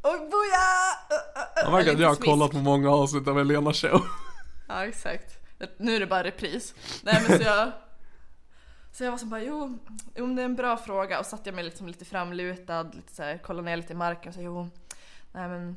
Och 0.00 0.30
boja! 0.30 0.66
Jag 1.56 1.70
verkar 1.70 1.92
att 1.92 2.00
jag 2.00 2.08
har 2.08 2.16
kollat 2.16 2.50
på 2.50 2.56
många 2.56 2.90
avsnitt 2.90 3.28
av 3.28 3.38
Elena 3.40 3.72
show. 3.72 4.06
Ja 4.68 4.86
exakt. 4.86 5.38
Nu 5.78 5.96
är 5.96 6.00
det 6.00 6.06
bara 6.06 6.24
repris. 6.24 6.74
Nej 7.02 7.24
men 7.28 7.38
så 7.38 7.44
jag... 7.44 7.72
Så 8.96 9.04
jag 9.04 9.10
var 9.10 9.18
så 9.18 9.26
bara 9.26 9.42
jo, 9.42 9.78
jo 10.14 10.26
det 10.26 10.42
är 10.42 10.44
en 10.44 10.56
bra 10.56 10.76
fråga 10.76 11.18
och 11.18 11.26
satt 11.26 11.46
jag 11.46 11.54
mig 11.54 11.64
liksom 11.64 11.86
lite 11.88 12.04
framlutad, 12.04 12.82
lite 12.82 13.14
så 13.14 13.22
här, 13.22 13.38
kollade 13.38 13.64
ner 13.64 13.76
lite 13.76 13.92
i 13.92 13.96
marken 13.96 14.28
och 14.28 14.34
så 14.34 14.42
jo, 14.42 14.68
nej 15.32 15.48
men 15.48 15.76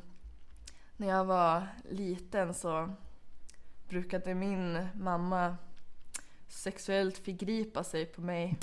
när 0.96 1.08
jag 1.08 1.24
var 1.24 1.66
liten 1.90 2.54
så 2.54 2.94
brukade 3.88 4.34
min 4.34 4.88
mamma 4.94 5.56
sexuellt 6.48 7.18
förgripa 7.18 7.84
sig 7.84 8.06
på 8.06 8.20
mig. 8.20 8.58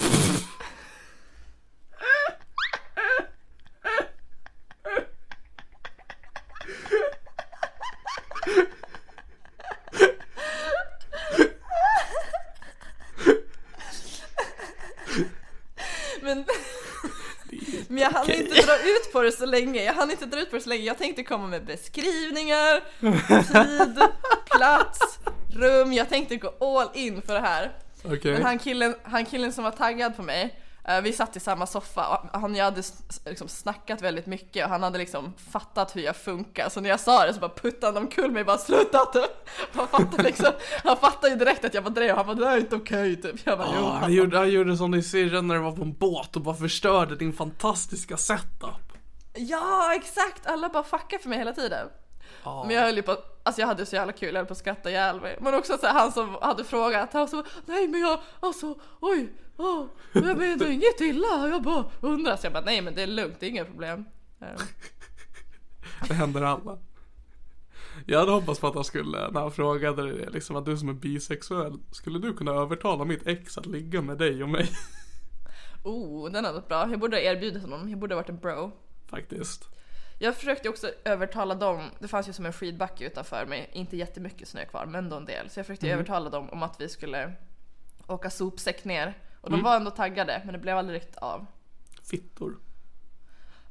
Men, 16.28 16.46
men 17.88 17.98
jag 17.98 18.10
hann 18.10 18.32
inte 18.32 18.62
dra 18.62 18.76
ut 18.78 19.07
på 19.18 19.24
det 19.24 19.32
så 19.32 19.46
länge. 19.46 19.84
Jag 19.84 19.94
hann 19.94 20.12
inte 20.12 20.26
dra 20.26 20.40
ut 20.40 20.50
på 20.50 20.56
det 20.56 20.62
så 20.62 20.70
länge. 20.70 20.84
Jag 20.84 20.98
tänkte 20.98 21.24
komma 21.24 21.48
med 21.48 21.66
beskrivningar, 21.66 22.84
tid, 23.54 24.00
plats, 24.46 25.20
rum. 25.54 25.94
Jag 25.94 26.10
tänkte 26.10 26.36
gå 26.36 26.54
all 26.60 26.90
in 26.94 27.22
för 27.22 27.34
det 27.34 27.40
här. 27.40 27.72
Okej. 28.04 28.34
Men 28.34 28.44
han 28.44 28.60
killen, 28.60 28.96
han 29.04 29.26
killen 29.26 29.54
som 29.54 29.64
var 29.64 29.72
taggad 29.72 30.16
på 30.16 30.24
mig, 30.24 30.60
eh, 30.88 31.02
vi 31.02 31.14
satt 31.14 31.36
i 31.36 31.40
samma 31.40 31.68
soffa 31.68 32.08
och 32.34 32.40
han 32.40 32.56
jag 32.56 32.66
hade 32.66 32.84
liksom 33.26 33.48
snackat 33.48 34.02
väldigt 34.02 34.26
mycket 34.26 34.66
och 34.66 34.70
han 34.70 34.84
hade 34.84 34.98
liksom 34.98 35.34
fattat 35.52 35.96
hur 35.96 36.02
jag 36.02 36.16
funkar. 36.16 36.70
Så 36.70 36.82
när 36.82 36.90
jag 36.90 37.00
sa 37.00 37.26
det 37.26 37.34
så 37.34 37.40
bara 37.40 37.52
puttade 37.62 37.94
han 37.94 38.04
omkull 38.04 38.32
mig 38.32 38.44
bara 38.44 38.58
sluta 38.58 39.06
typ. 39.06 39.50
Han 39.74 39.88
fattade 39.88 40.24
liksom, 40.24 40.52
han 40.84 40.98
fattade 40.98 41.30
ju 41.34 41.40
direkt 41.40 41.66
att 41.66 41.74
jag 41.74 41.82
var 41.82 41.92
drev. 41.92 42.16
Han 42.16 42.26
bara 42.26 42.36
det 42.36 42.46
här 42.46 42.58
är 42.58 42.60
inte 42.60 42.76
okej 42.76 43.22
typ. 43.22 43.36
Jag 43.44 43.58
bara 43.58 43.70
jo. 43.76 43.86
Ah, 43.86 43.98
han, 44.02 44.14
gjorde, 44.14 44.38
han 44.38 44.50
gjorde 44.50 44.78
som 44.78 44.92
din 44.92 45.04
syrra 45.04 45.42
när 45.42 45.56
du 45.56 45.62
var 45.62 45.72
på 45.72 45.82
en 45.82 45.94
båt 45.94 46.36
och 46.36 46.42
bara 46.42 46.56
förstörde 46.56 47.16
din 47.16 47.34
fantastiska 47.34 48.18
setup. 48.18 48.87
Ja 49.38 49.94
exakt, 49.96 50.46
alla 50.46 50.70
bara 50.70 50.84
fuckar 50.84 51.18
för 51.18 51.30
mig 51.30 51.38
hela 51.38 51.54
tiden. 51.54 51.88
Men 52.66 52.76
jag 52.76 52.82
höll 52.82 52.96
ju 52.96 53.02
på, 53.02 53.18
alltså 53.44 53.62
jag 53.62 53.68
hade 53.68 53.86
så 53.86 53.96
jävla 53.96 54.14
kul, 54.14 54.30
jag 54.30 54.36
höll 54.36 54.46
på 54.46 54.52
att 54.52 54.58
skratta 54.58 54.90
ihjäl 54.90 55.22
mig. 55.22 55.38
Men 55.42 55.54
också 55.54 55.78
så 55.78 55.88
här, 55.88 55.94
han 55.94 56.12
som 56.12 56.38
hade 56.42 56.64
frågat, 56.64 57.14
han 57.14 57.28
så 57.28 57.44
nej 57.66 57.88
men 57.88 58.02
jag, 58.02 58.20
alltså 58.40 58.76
oj, 59.00 59.34
åh, 59.58 59.86
jag 60.14 60.38
menar 60.38 60.66
inget 60.68 61.02
illa, 61.02 61.48
jag 61.48 61.64
bara 61.64 61.86
undrar. 62.02 62.36
Så 62.36 62.46
jag 62.46 62.54
bara 62.54 62.64
nej 62.66 62.82
men 62.82 62.96
det 62.96 63.02
är 63.04 63.08
lugnt, 63.08 63.36
det 63.40 63.46
är 63.46 63.50
inga 63.50 63.66
problem. 63.66 64.06
Ehm, 64.42 64.58
Det 66.08 66.14
händer 66.14 66.42
alla. 66.42 66.78
Jag 68.06 68.20
hade 68.20 68.32
hoppats 68.32 68.60
på 68.60 68.68
att 68.68 68.76
han 68.76 68.84
skulle, 68.84 69.30
när 69.32 69.42
han 69.42 69.52
frågade 69.52 70.04
dig 70.04 70.18
det, 70.18 70.30
liksom 70.30 70.56
att 70.56 70.66
du 70.66 70.78
som 70.78 70.90
är 70.90 70.94
bisexuell, 70.94 71.80
skulle 71.92 72.20
du 72.20 72.34
kunna 72.34 72.52
övertala 72.52 73.06
mitt 73.06 73.28
ex 73.28 73.58
att 73.58 73.66
ligga 73.66 74.02
med 74.02 74.18
dig 74.18 74.44
och 74.44 74.50
mig? 74.50 74.70
Oh, 75.84 76.32
den 76.32 76.46
hade 76.46 76.58
varit 76.58 76.68
bra. 76.68 76.90
Jag 76.90 77.00
borde 77.00 77.18
ha 77.18 77.22
erbjudit 77.22 77.62
honom, 77.62 77.90
jag 77.90 78.00
borde 78.00 78.16
ha 78.16 78.22
varit 78.22 78.30
en 78.30 78.38
bro. 78.40 78.72
Faktiskt. 79.10 79.66
Jag 80.20 80.36
försökte 80.36 80.70
också 80.70 80.92
övertala 81.06 81.56
dem, 81.56 81.90
det 82.00 82.08
fanns 82.08 82.30
ju 82.30 82.34
som 82.34 82.46
en 82.46 82.54
skidbacke 82.54 83.06
utanför 83.06 83.46
mig, 83.46 83.70
inte 83.74 83.98
jättemycket 83.98 84.48
snö 84.48 84.66
kvar 84.66 84.86
men 84.86 84.96
ändå 84.96 85.16
en 85.18 85.26
del. 85.26 85.50
Så 85.50 85.60
jag 85.60 85.66
försökte 85.66 85.90
övertala 85.90 86.30
dem 86.30 86.50
om 86.50 86.64
att 86.64 86.82
vi 86.82 86.90
skulle 86.90 87.34
åka 88.08 88.30
sopsäck 88.30 88.84
ner. 88.86 89.14
Och 89.42 89.52
de 89.52 89.64
var 89.64 89.76
ändå 89.76 89.92
taggade 89.92 90.42
men 90.46 90.54
det 90.54 90.60
blev 90.60 90.78
aldrig 90.78 90.96
riktigt 90.96 91.16
av. 91.18 91.46
Fittor. 92.04 92.60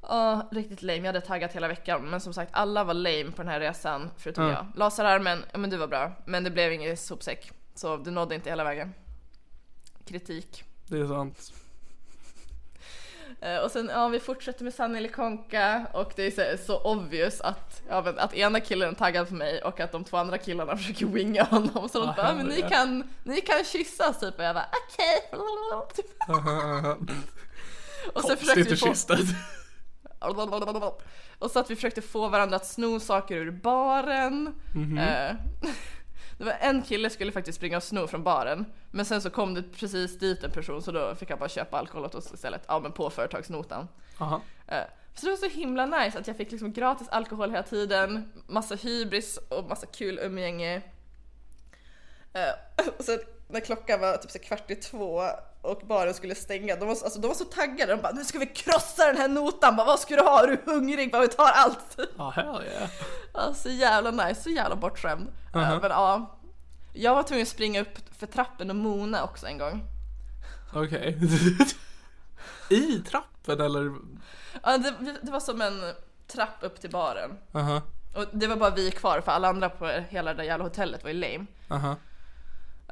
Ja, 0.02 0.48
riktigt 0.52 0.82
lame. 0.82 0.98
Jag 0.98 1.06
hade 1.06 1.20
taggat 1.20 1.52
hela 1.52 1.68
veckan. 1.68 2.10
Men 2.10 2.20
som 2.20 2.32
sagt, 2.34 2.50
alla 2.54 2.84
var 2.84 2.94
lame 2.94 3.24
på 3.30 3.42
den 3.42 3.48
här 3.48 3.60
resan 3.60 4.10
förutom 4.16 4.44
Ja. 4.44 4.50
jag. 4.50 4.66
Laserarmen, 4.76 5.44
ja 5.52 5.58
men 5.58 5.70
du 5.70 5.76
var 5.76 5.86
bra. 5.88 6.12
Men 6.26 6.44
det 6.44 6.50
blev 6.50 6.72
ingen 6.72 6.96
sopsäck. 6.96 7.50
Så 7.74 7.96
du 7.96 8.10
nådde 8.10 8.34
inte 8.34 8.50
hela 8.50 8.64
vägen. 8.64 8.94
Kritik. 10.06 10.64
Det 10.88 10.98
är 10.98 11.06
sant. 11.06 11.52
Eh, 13.40 13.58
och 13.58 13.70
sen, 13.70 13.90
ja 13.94 14.08
vi 14.08 14.20
fortsätter 14.20 14.64
med 14.64 14.74
Sanny 14.74 14.98
eller 14.98 15.08
Konka 15.08 15.86
och 15.92 16.12
det 16.16 16.26
är 16.38 16.56
så, 16.56 16.64
så 16.64 16.78
obvious 16.78 17.40
att, 17.40 17.82
ja, 17.88 18.02
men, 18.02 18.18
att 18.18 18.34
ena 18.34 18.60
killen 18.60 18.90
är 18.90 18.94
taggad 18.94 19.28
på 19.28 19.34
mig 19.34 19.62
och 19.62 19.80
att 19.80 19.92
de 19.92 20.04
två 20.04 20.16
andra 20.16 20.38
killarna 20.38 20.76
försöker 20.76 21.06
winga 21.06 21.42
honom. 21.44 21.88
Så 21.88 22.00
de 22.00 22.08
Ah, 22.08 22.14
bara, 22.16 22.34
men 22.34 22.46
ni 22.46 22.62
kan, 22.62 23.14
ni 23.24 23.40
kan 23.40 23.64
kyssas 23.64 24.20
typ. 24.20 24.38
Och 24.38 24.44
jag 24.44 24.54
bara, 24.54 24.68
okej. 24.92 25.30
Typ. 25.94 26.06
Och 28.12 28.22
sen 28.22 28.36
försökte 28.36 28.74
vi 28.74 28.76
få... 28.76 28.94
Och 31.38 31.50
så 31.50 31.58
att 31.58 31.70
vi 31.70 31.76
försökte 31.76 32.02
få 32.02 32.28
varandra 32.28 32.56
att 32.56 32.66
sno 32.66 33.00
saker 33.00 33.36
ur 33.36 33.50
baren. 33.50 34.54
Mhm. 34.74 34.98
Eh, 34.98 35.34
Det 36.38 36.44
var 36.44 36.56
en 36.60 36.82
kille 36.82 37.10
skulle 37.10 37.32
faktiskt 37.32 37.56
springa 37.56 37.76
och 37.76 37.82
sno 37.82 38.06
från 38.06 38.22
baren. 38.24 38.64
Men 38.90 39.04
sen 39.04 39.20
så 39.22 39.30
kom 39.30 39.54
det 39.54 39.62
precis 39.62 40.18
dit 40.18 40.44
en 40.44 40.50
person 40.50 40.82
så 40.82 40.92
då 40.92 41.14
fick 41.14 41.30
han 41.30 41.38
bara 41.38 41.48
köpa 41.48 41.78
alkohol 41.78 42.04
åt 42.04 42.14
oss 42.14 42.32
istället. 42.34 42.62
Ja 42.68 42.78
men 42.80 42.92
på 42.92 43.10
företagsnotan. 43.10 43.88
Aha. 44.18 44.40
Eh, 44.66 44.80
Så 45.14 45.26
det 45.26 45.30
var 45.32 45.36
så 45.36 45.48
himla 45.48 45.86
nice 45.86 46.18
att 46.18 46.26
jag 46.26 46.36
fick 46.36 46.50
liksom 46.50 46.72
gratis 46.72 47.08
alkohol 47.08 47.50
hela 47.50 47.62
tiden, 47.62 48.32
massa 48.46 48.74
hybris 48.74 49.38
och 49.48 49.64
massa 49.68 49.86
kul 49.86 50.18
umgänge. 50.22 50.82
Eh, 52.32 52.86
Och 52.98 53.04
sen 53.04 53.18
när 53.48 53.60
klockan 53.60 54.00
var 54.00 54.16
typ 54.16 54.30
så 54.30 54.38
kvart 54.38 54.70
i 54.70 54.76
två 54.76 55.22
och 55.66 55.82
baren 55.86 56.14
skulle 56.14 56.34
stänga, 56.34 56.76
de 56.76 56.88
var, 56.88 56.94
så- 56.94 57.04
alltså, 57.04 57.20
de 57.20 57.28
var 57.28 57.34
så 57.34 57.44
taggade. 57.44 57.92
De 57.92 58.02
bara 58.02 58.12
nu 58.12 58.24
ska 58.24 58.38
vi 58.38 58.46
krossa 58.46 59.06
den 59.06 59.16
här 59.16 59.28
notan, 59.28 59.76
bara, 59.76 59.86
vad 59.86 60.00
ska 60.00 60.16
du 60.16 60.22
ha? 60.22 60.42
Är 60.42 60.46
du 60.46 60.72
hungrig? 60.72 61.12
Bara, 61.12 61.22
vi 61.22 61.28
tar 61.28 61.50
allt. 61.54 61.98
Ja, 62.18 62.30
hell 62.30 62.62
yeah. 62.64 62.90
Ja, 63.34 63.54
så 63.54 63.68
jävla 63.68 64.10
nice, 64.10 64.42
så 64.42 64.50
jävla 64.50 64.76
bortskämd. 64.76 65.28
Eh, 65.54 65.80
Men 65.80 65.90
ja, 65.90 66.36
jag 66.92 67.14
var 67.14 67.22
tvungen 67.22 67.42
att 67.42 67.48
springa 67.48 67.80
upp 67.80 67.98
för 68.18 68.26
trappen 68.26 68.70
och 68.70 68.76
mona 68.76 69.24
också 69.24 69.46
en 69.46 69.58
gång. 69.58 69.82
Okej. 70.74 71.18
I 72.70 72.98
trappen 72.98 73.60
eller? 73.60 73.92
Ja, 74.62 74.78
det, 74.78 74.94
det 75.22 75.30
var 75.30 75.40
som 75.40 75.60
en 75.60 75.92
trapp 76.26 76.56
upp 76.60 76.80
till 76.80 76.90
baren. 76.90 77.30
Aha. 77.54 77.82
Och 78.14 78.24
det 78.32 78.46
var 78.46 78.56
bara 78.56 78.70
vi 78.70 78.90
kvar 78.90 79.20
för 79.20 79.32
alla 79.32 79.48
andra 79.48 79.68
på 79.70 79.86
hela 79.86 80.30
det 80.30 80.36
där 80.36 80.44
jävla 80.44 80.64
hotellet 80.64 81.02
var 81.04 81.10
ju 81.10 81.16
lame. 81.20 81.46
Aha. 81.70 81.96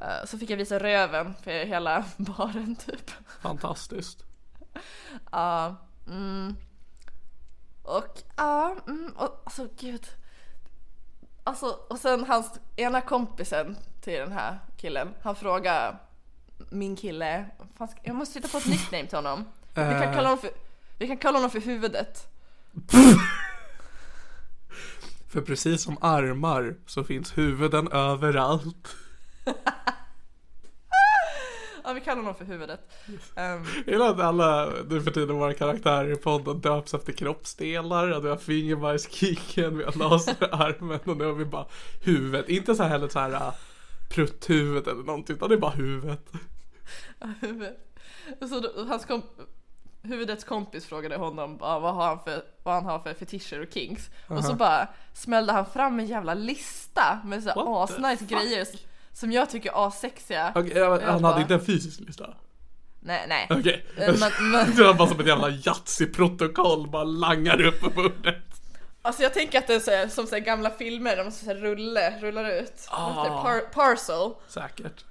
Eh, 0.01 0.25
Så 0.27 0.39
fick 0.39 0.51
jag 0.51 0.57
visa 0.57 0.79
röven 0.79 1.35
för 1.43 1.51
hela 1.51 2.05
baren 2.17 2.77
typ. 2.77 3.11
Fantastiskt. 3.43 4.25
Ja, 5.33 5.77
mm. 6.07 6.57
Och 7.83 8.23
ja, 8.37 8.77
mm, 8.87 9.13
och, 9.17 9.43
alltså 9.45 9.69
gud. 9.79 10.07
Alltså, 11.45 11.67
och 11.67 11.99
sen 11.99 12.25
hans 12.25 12.61
ena 12.77 13.01
kompisen 13.01 13.77
till 14.01 14.19
den 14.19 14.33
här 14.33 14.59
killen, 14.77 15.15
han 15.23 15.37
frågade 15.37 15.97
min 16.71 16.97
kille, 16.97 17.47
fan 17.79 17.89
jag 18.03 18.17
måste 18.17 18.39
hitta 18.39 18.49
på 18.49 18.57
ett 18.59 18.67
nickname 18.67 19.07
till 19.07 19.19
honom. 19.19 19.45
Vi 19.69 19.75
kan 19.75 19.93
Eh. 19.93 20.15
kalla 20.15 20.29
honom 20.29 20.39
för, 20.39 20.51
vi 20.99 21.07
kan 21.07 21.17
kalla 21.17 21.39
honom 21.39 21.51
för 21.51 21.61
huvudet. 21.61 22.27
För 25.29 25.41
precis 25.41 25.83
som 25.83 25.99
armar 26.01 26.75
så 26.87 27.05
finns 27.05 27.39
huvuden 27.39 27.89
överallt. 27.93 28.97
Ja, 31.87 31.93
vi 31.93 32.01
kallar 32.01 32.17
honom 32.17 32.35
för 32.35 32.45
huvudet. 32.45 32.81
Jag 33.35 33.67
gillar 33.87 34.11
att 34.11 34.21
alla 34.21 34.73
nu 34.89 35.01
för 35.01 35.11
tiden 35.11 35.39
våra 35.39 35.55
karaktärer 35.55 36.13
i 36.13 36.17
podden 36.17 36.61
döps 36.61 36.95
efter 36.95 37.13
kroppsdelar. 37.13 38.11
Att 38.11 38.25
vi 38.25 38.29
har 38.29 38.37
fingerbajskicken, 38.37 39.79
vi 39.79 39.85
har 39.85 39.99
laserarmen 39.99 41.01
och 41.05 41.17
nu 41.17 41.25
har 41.25 41.33
vi 41.33 41.45
bara 41.45 41.67
huvudet. 42.05 42.49
Inte 42.49 42.75
så 42.75 42.83
här 42.83 42.91
heller 42.91 43.09
så 43.09 43.19
här 43.19 43.31
äh, 43.31 43.55
prutthuvud 44.09 44.89
eller 44.89 45.03
någonting 45.03 45.37
utan 45.37 45.49
det 45.49 45.55
är 45.55 45.59
bara 45.59 45.71
huvudet. 45.71 46.33
huvud. 47.41 47.73
Så 48.49 48.61
då, 48.61 48.85
hans 48.85 49.05
komp 49.05 49.25
huvudets 50.03 50.45
kompis 50.45 50.87
frågade 50.87 51.17
honom 51.17 51.57
bara, 51.57 51.79
vad, 51.79 51.95
har 51.95 52.07
han 52.07 52.21
för, 52.25 52.43
vad 52.63 52.75
han 52.75 52.85
har 52.85 52.99
för 52.99 53.15
fetischer 53.15 53.63
och 53.63 53.73
kinks. 53.75 54.11
Och 54.29 54.45
så 54.45 54.55
bara 54.55 54.89
smällde 55.15 55.53
han 55.53 55.67
fram 55.67 56.01
en 56.01 56.07
jävla 56.07 56.35
lista 56.35 57.21
med 57.25 57.43
så 57.43 57.49
här 57.49 57.85
asnice 57.85 58.25
grejer 58.25 58.67
som 59.15 59.33
jag 59.33 59.51
tycker 59.51 59.71
är 59.71 59.87
assexiga. 59.87 60.53
Okej, 60.55 60.73
ja, 60.77 61.01
han 61.05 61.23
bara- 61.23 61.33
hade 61.33 61.43
inte 61.43 61.55
en 61.55 61.65
fysisk 61.65 62.01
lista. 62.01 62.35
Nej, 63.01 63.25
nej. 63.29 63.47
Okej. 63.51 63.87
Eh, 63.97 64.15
men- 64.21 64.51
men- 64.51 64.77
Det 64.77 64.85
var 64.85 64.95
bara 64.95 65.09
som 65.09 65.21
ett 65.21 65.27
jävla 65.27 65.49
Yatzy-protokoll 65.51 66.91
bara 66.91 67.05
langar 67.05 67.63
upp 67.63 67.81
på 67.81 67.91
bordet. 67.91 68.37
Alltså 69.03 69.23
jag 69.23 69.35
tänker 69.35 69.59
att 69.59 69.67
det 69.67 69.75
är 69.75 69.81
så 69.81 69.91
här, 69.91 70.09
som 70.09 70.27
så 70.27 70.35
här 70.35 70.43
gamla 70.43 70.71
filmer, 70.71 71.17
de 71.17 71.31
så 71.33 71.47
här 71.47 71.55
rulle, 71.55 72.21
rullar 72.21 72.51
ut. 72.51 72.87
Ah. 72.91 73.43
Par, 73.43 73.61
parcel. 73.61 74.33
Säkert. 74.49 75.05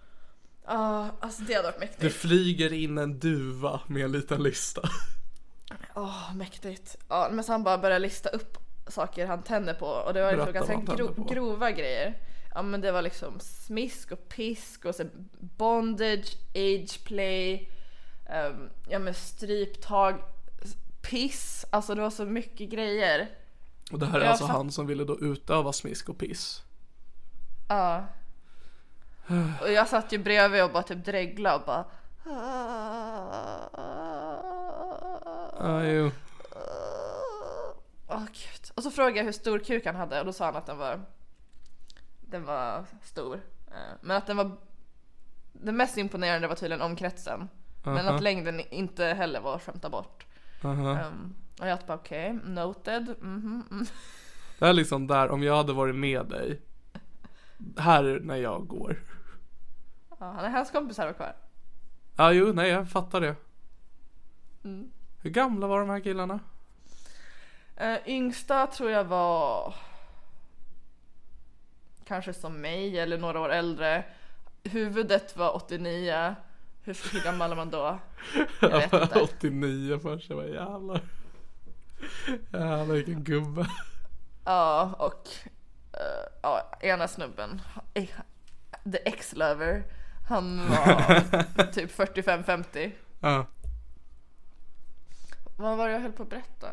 Ja, 0.68 1.10
alltså 1.20 1.42
det 1.42 1.54
hade 1.54 1.68
varit 1.68 1.80
Det 1.80 1.86
mäktigt. 1.86 2.16
flyger 2.16 2.74
in 2.74 2.98
en 2.98 3.20
duva 3.20 3.80
med 3.88 4.04
en 4.06 4.12
liten 4.12 4.44
lista. 4.44 4.82
Åh, 5.96 6.36
mäktigt. 6.36 6.96
Ja, 7.10 7.30
men 7.32 7.44
så 7.44 7.52
han 7.52 7.64
bara 7.64 7.78
började 7.78 8.00
lista 8.00 8.30
upp 8.30 8.58
saker 8.88 9.26
han 9.28 9.44
tänder 9.44 9.74
på 9.74 9.86
och 9.88 10.14
det 10.14 10.22
var 10.24 10.34
Berätta 10.34 10.52
ganska 10.52 10.74
gro- 10.74 11.14
på. 11.16 11.24
grova 11.24 11.72
grejer. 11.72 12.14
Ja 12.56 12.62
men 12.62 12.82
det 12.82 12.92
var 12.92 13.02
liksom 13.02 13.40
smisk 13.40 14.12
och 14.12 14.30
pisk 14.30 14.86
och 14.86 14.96
så 14.96 15.04
bondage, 15.40 16.38
age 16.56 17.04
play, 17.04 17.70
um, 18.30 18.70
ja 18.90 19.00
men 19.00 19.14
stryptag, 19.14 20.16
piss, 21.02 21.66
alltså 21.70 21.96
det 21.96 22.02
var 22.02 22.10
så 22.10 22.26
mycket 22.26 22.70
grejer. 22.70 23.30
Och 23.92 24.00
det 24.00 24.06
här 24.06 24.20
är 24.20 24.24
Jag 24.24 24.30
alltså 24.30 24.46
han 24.46 24.72
som 24.72 24.88
ville 24.88 25.04
då 25.04 25.20
utöva 25.20 25.74
smisk 25.74 26.10
och 26.10 26.18
piss. 26.18 26.64
Ja. 27.70 28.06
Och 29.62 29.72
jag 29.72 29.88
satt 29.88 30.12
ju 30.12 30.18
bredvid 30.18 30.64
och 30.64 30.72
bara 30.72 30.84
typ 30.84 31.06
dregla 31.06 31.56
och 31.56 31.62
bara 31.66 31.86
Ja, 35.60 35.84
jo. 35.84 36.12
Åh 38.08 38.26
gud. 38.26 38.72
Och 38.76 38.84
så 38.84 38.92
frågade 38.92 39.18
jag 39.18 39.26
hur 39.26 39.32
stor 39.32 39.60
kuk 39.60 39.86
han 39.86 39.96
hade 39.96 40.20
och 40.20 40.26
då 40.26 40.34
sa 40.34 40.46
han 40.46 40.56
att 40.56 40.66
den 40.66 40.78
var 40.78 41.02
Den 42.34 42.46
var 42.46 42.86
stor. 43.02 43.36
Eh, 43.68 43.96
Men 44.02 44.18
att 44.18 44.28
den 44.28 44.38
var 44.38 44.52
Det 45.54 45.72
mest 45.72 45.98
imponerande 45.98 46.48
var 46.48 46.56
tydligen 46.56 46.82
omkretsen. 46.82 47.50
Men 47.84 47.98
Aha. 47.98 48.16
att 48.16 48.24
längden 48.24 48.60
inte 48.60 49.06
heller 49.06 49.40
var 49.40 49.56
att 49.56 49.64
skämta 49.64 49.90
bort. 49.90 50.26
Aha. 50.64 51.08
Um, 51.08 51.36
och 51.60 51.68
jag 51.68 51.80
bara 51.88 51.98
okej, 51.98 52.34
noted. 52.34 53.16
Mhm, 53.20 53.64
mm. 53.72 53.86
Det 54.60 54.66
är 54.68 54.74
liksom 54.74 55.08
där, 55.08 55.30
om 55.32 55.44
jag 55.44 55.58
hade 55.58 55.74
varit 55.74 55.96
med 55.96 56.26
dig. 56.26 56.62
Här 57.78 58.20
när 58.24 58.36
jag 58.36 58.68
går. 58.68 59.04
Ja, 60.10 60.32
han 60.32 60.46
är 60.46 60.50
hans 60.50 60.72
kompisar 60.72 61.06
var 61.06 61.14
kvar. 61.14 61.36
Ja, 62.18 62.32
jo, 62.32 62.54
nej, 62.54 62.70
jag 62.70 62.90
fattar 62.90 63.22
det. 63.22 63.36
Mm. 64.64 64.92
Hur 65.22 65.30
gamla 65.30 65.68
var 65.68 65.80
de 65.80 65.90
här 65.90 66.00
killarna? 66.00 66.40
Eh, 67.76 67.98
yngsta 68.06 68.68
tror 68.68 68.92
jag 68.92 69.04
var 69.04 69.76
kanske 72.08 72.34
som 72.34 72.62
mig 72.62 73.00
eller 73.00 73.18
några 73.18 73.40
år 73.40 73.50
äldre. 73.50 74.04
Huvudet 74.64 75.38
var 75.38 75.56
89. 75.56 76.36
Hur, 76.84 77.14
hur 77.14 77.24
gammal 77.24 77.52
är 77.52 77.56
man 77.56 77.70
då? 77.70 78.00
Jag 78.62 78.70
vet 78.70 78.94
inte. 79.02 79.20
89 79.20 80.00
först, 80.00 80.30
jag 80.30 80.38
bara 80.38 80.48
jävlar. 80.48 81.02
Jävlar 82.52 82.96
vilken 82.96 83.24
gubbe. 83.24 83.66
Ja, 84.46 84.96
och 85.00 85.30
eh, 85.94 86.30
ja, 86.42 86.72
ena 86.82 87.08
snubben, 87.08 87.62
eh, 87.94 88.10
the 88.92 88.98
ex-lover, 89.06 89.84
han 90.30 90.70
var 90.70 91.64
typ 91.72 91.98
45-50. 91.98 92.92
Ja. 93.20 93.46
Vad 95.58 95.78
var 95.78 95.88
det 95.88 95.94
jag 95.94 96.00
höll 96.00 96.12
på 96.12 96.24
att 96.24 96.30
berätta? 96.30 96.68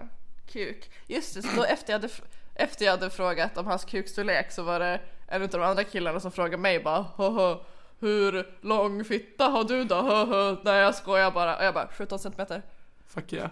kuk. 0.53 0.91
Just 1.07 1.35
det, 1.35 1.43
så 1.43 1.57
då 1.57 1.65
efter 1.65 1.93
jag 1.93 2.01
hade, 2.01 2.13
efter 2.55 2.85
jag 2.85 2.93
hade 2.93 3.11
frågat 3.11 3.59
om 3.59 3.67
hans 3.67 3.85
kukstorlek 3.85 4.53
så 4.53 4.63
var 4.63 4.81
det 4.81 5.01
en 5.31 5.43
av 5.43 5.49
de 5.49 5.63
andra 5.63 5.85
killarna 5.85 6.21
som 6.21 6.33
frågade 6.33 6.57
mig 6.57 6.81
bara 6.81 7.07
Haha, 7.17 7.61
hur 7.99 8.55
lång 8.61 9.05
fitta 9.05 9.45
har 9.45 9.65
du 9.65 9.85
då? 9.85 9.95
Haha. 9.95 10.57
Nej 10.65 10.79
jag 10.79 10.95
skojar 10.95 11.31
bara. 11.31 11.57
Och 11.57 11.65
jag 11.65 11.75
bara 11.75 11.89
17 11.93 12.19
centimeter. 12.19 12.63
Fuck 13.07 13.33
yeah. 13.33 13.51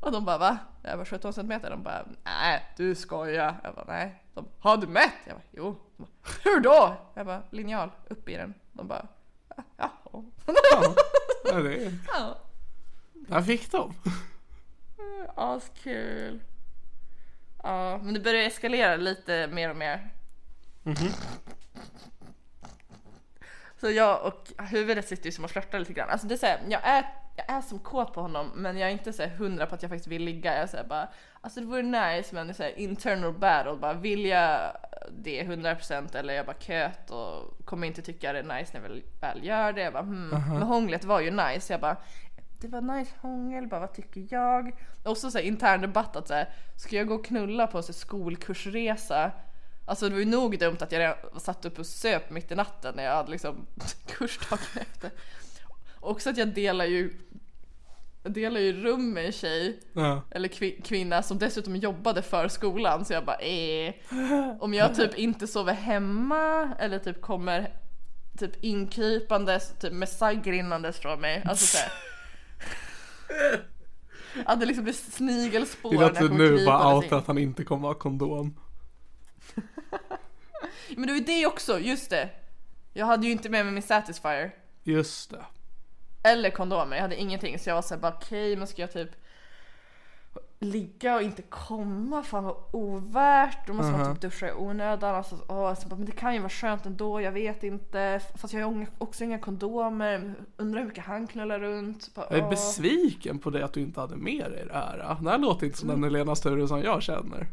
Och 0.00 0.12
de 0.12 0.24
bara 0.24 0.38
va? 0.38 0.58
Jag 0.82 0.98
bara 0.98 1.04
17 1.04 1.32
centimeter. 1.32 1.70
De 1.70 1.82
bara 1.82 2.06
nej 2.24 2.66
du 2.76 2.94
skojar. 2.94 3.60
Jag 3.62 3.74
bara 3.74 3.84
nej. 3.88 4.22
De 4.34 4.48
har 4.58 4.76
du 4.76 4.86
mätt? 4.86 5.12
Jag 5.24 5.36
bara 5.36 5.44
jo. 5.50 5.76
De 5.96 6.02
bara, 6.02 6.10
hur 6.44 6.60
då? 6.60 6.96
Jag 7.14 7.26
bara 7.26 7.42
linjal 7.50 7.90
upp 8.08 8.28
i 8.28 8.34
den. 8.36 8.54
De 8.72 8.88
bara 8.88 9.06
ja. 9.56 9.64
ja. 9.76 10.24
Ja, 11.44 11.60
det 11.60 11.84
är... 11.84 11.92
ja. 12.08 12.38
Där 13.12 13.42
fick 13.42 13.72
de. 13.72 13.94
Askul. 15.36 16.40
Ja, 17.62 18.00
men 18.02 18.14
det 18.14 18.20
börjar 18.20 18.42
eskalera 18.42 18.96
lite 18.96 19.46
mer 19.46 19.70
och 19.70 19.76
mer. 19.76 20.10
Så 23.80 23.90
jag 23.90 24.26
och 24.26 24.64
huvudet 24.64 25.08
sitter 25.08 25.26
ju 25.26 25.32
som 25.32 25.44
och 25.44 25.50
flörtar 25.50 25.78
lite 25.78 25.92
grann. 25.92 26.10
Alltså 26.10 26.26
det 26.26 26.34
är 26.34 26.38
så 26.38 26.46
här, 26.46 26.60
jag 26.68 26.80
är, 26.84 27.04
jag 27.36 27.50
är 27.50 27.60
som 27.60 27.78
kåt 27.78 28.14
på 28.14 28.20
honom 28.20 28.50
men 28.54 28.78
jag 28.78 28.88
är 28.88 28.92
inte 28.92 29.12
så 29.12 29.26
hundra 29.26 29.66
på 29.66 29.74
att 29.74 29.82
jag 29.82 29.90
faktiskt 29.90 30.08
vill 30.08 30.24
ligga. 30.24 30.58
Jag 30.58 30.68
säger 30.68 30.84
bara, 30.84 31.08
alltså 31.40 31.60
det 31.60 31.66
vore 31.66 31.82
nice 31.82 32.34
men 32.34 32.46
det 32.46 32.52
är 32.52 32.54
så 32.54 32.62
här 32.62 32.78
internal 32.78 33.32
battle. 33.32 33.76
Bara 33.76 33.94
vill 33.94 34.24
jag 34.24 34.72
det 35.10 35.42
100% 35.42 36.16
eller 36.16 36.34
jag 36.34 36.46
bara 36.46 36.58
köt 36.58 37.10
och 37.10 37.66
kommer 37.66 37.86
inte 37.86 38.02
tycka 38.02 38.32
det 38.32 38.38
är 38.38 38.58
nice 38.58 38.70
när 38.72 38.80
jag 38.80 38.88
väl, 38.88 39.02
väl 39.20 39.44
gör 39.44 39.72
det. 39.72 39.82
Jag 39.82 39.92
bara, 39.92 40.02
hmm. 40.02 40.28
Men 40.28 40.62
hånglet 40.62 41.04
var 41.04 41.20
ju 41.20 41.30
nice. 41.30 41.72
Jag 41.72 41.80
bara, 41.80 41.96
det 42.60 42.68
var 42.68 42.80
nice 42.80 43.12
hångel, 43.20 43.66
bara 43.66 43.80
vad 43.80 43.94
tycker 43.94 44.26
jag? 44.30 44.72
Och 45.04 45.16
så, 45.16 45.30
så 45.30 45.38
här, 45.38 45.44
intern 45.44 45.80
debatt 45.80 46.16
att 46.16 46.28
så 46.28 46.34
här, 46.34 46.48
ska 46.76 46.96
jag 46.96 47.06
gå 47.06 47.14
och 47.14 47.24
knulla 47.24 47.66
på 47.66 47.78
en 47.78 47.82
skolkursresa? 47.82 49.32
Alltså 49.88 50.08
det 50.08 50.12
var 50.14 50.18
ju 50.20 50.24
nog 50.26 50.58
dumt 50.58 50.76
att 50.80 50.92
jag 50.92 51.16
satt 51.40 51.64
upp 51.64 51.78
och 51.78 51.86
söp 51.86 52.30
mitt 52.30 52.52
i 52.52 52.54
natten 52.54 52.94
när 52.96 53.04
jag 53.04 53.14
hade 53.14 53.30
liksom 53.30 53.66
kursdagen 54.06 54.58
efter. 54.74 55.10
Också 56.00 56.30
att 56.30 56.36
jag 56.36 56.48
delar 56.54 56.84
ju 56.84 57.14
jag 58.22 58.32
delar 58.32 58.60
ju 58.60 58.72
rum 58.82 59.12
med 59.12 59.26
en 59.26 59.32
tjej 59.32 59.80
Ja. 59.92 60.22
eller 60.30 60.48
kvi- 60.48 60.82
kvinna 60.82 61.22
som 61.22 61.38
dessutom 61.38 61.76
jobbade 61.76 62.22
för 62.22 62.48
skolan 62.48 63.04
så 63.04 63.12
jag 63.12 63.24
bara 63.24 63.36
eh. 63.36 63.94
Om 64.60 64.74
jag 64.74 64.94
typ 64.94 65.14
inte 65.14 65.46
sover 65.46 65.72
hemma 65.74 66.74
eller 66.78 66.98
typ 66.98 67.20
kommer 67.20 67.72
typ 68.38 68.64
inkrypandes 68.64 69.72
typ 69.80 69.92
med 69.92 70.08
sagg 70.08 70.52
rinnandes 70.52 70.98
från 70.98 71.20
mig. 71.20 71.42
Alltså 71.46 71.66
såhär. 71.66 71.92
Att 74.44 74.60
det 74.60 74.66
liksom 74.66 74.84
blir 74.84 74.94
snigelspår 74.94 75.92
när 75.92 76.02
jag 76.02 76.16
kommer 76.16 76.38
nu 76.38 76.66
bara 76.66 77.04
in. 77.04 77.14
att 77.14 77.26
han 77.26 77.38
inte 77.38 77.64
kommer 77.64 77.88
ha 77.88 77.94
kondom. 77.94 78.54
Men 80.96 81.06
det 81.06 81.12
var 81.12 81.18
ju 81.18 81.24
det 81.24 81.46
också, 81.46 81.78
just 81.78 82.10
det. 82.10 82.30
Jag 82.92 83.06
hade 83.06 83.26
ju 83.26 83.32
inte 83.32 83.48
med 83.48 83.64
mig 83.64 83.74
min 83.74 83.82
Satisfyer. 83.82 84.54
Just 84.82 85.30
det. 85.30 85.44
Eller 86.22 86.50
kondomer, 86.50 86.96
jag 86.96 87.02
hade 87.02 87.20
ingenting 87.20 87.58
så 87.58 87.70
jag 87.70 87.74
var 87.74 87.82
såhär 87.82 88.00
bara 88.00 88.12
okej 88.12 88.56
men 88.56 88.66
ska 88.66 88.82
jag 88.82 88.92
typ 88.92 89.10
ligga 90.60 91.16
och 91.16 91.22
inte 91.22 91.42
komma, 91.42 92.22
fan 92.22 92.44
vad 92.44 92.56
ovärt, 92.72 93.66
då 93.66 93.72
måste 93.72 93.92
man 93.92 94.14
typ 94.14 94.22
duscha 94.22 94.48
i 94.48 94.52
onödan. 94.52 95.14
Alltså, 95.14 95.38
åh, 95.48 95.74
så 95.74 95.88
bara, 95.88 95.96
men 95.96 96.06
det 96.06 96.12
kan 96.12 96.34
ju 96.34 96.40
vara 96.40 96.50
skönt 96.50 96.86
ändå, 96.86 97.20
jag 97.20 97.32
vet 97.32 97.62
inte. 97.62 98.20
Fast 98.34 98.54
jag 98.54 98.66
har 98.66 98.86
också 98.98 99.24
inga 99.24 99.38
kondomer, 99.38 100.34
undrar 100.56 100.80
hur 100.80 100.86
mycket 100.88 101.04
han 101.04 101.26
knullar 101.26 101.58
runt. 101.58 102.14
Bara, 102.14 102.26
Jag 102.30 102.38
är 102.38 102.50
besviken 102.50 103.38
på 103.38 103.50
det 103.50 103.64
att 103.64 103.72
du 103.72 103.80
inte 103.80 104.00
hade 104.00 104.16
med 104.16 104.50
dig 104.50 104.64
det 104.66 104.74
här. 104.74 105.16
Det 105.20 105.30
här 105.30 105.38
låter 105.38 105.66
inte 105.66 105.78
som 105.78 105.88
den 105.88 106.04
Helena 106.04 106.36
Sture 106.36 106.68
som 106.68 106.82
jag 106.82 107.02
känner. 107.02 107.46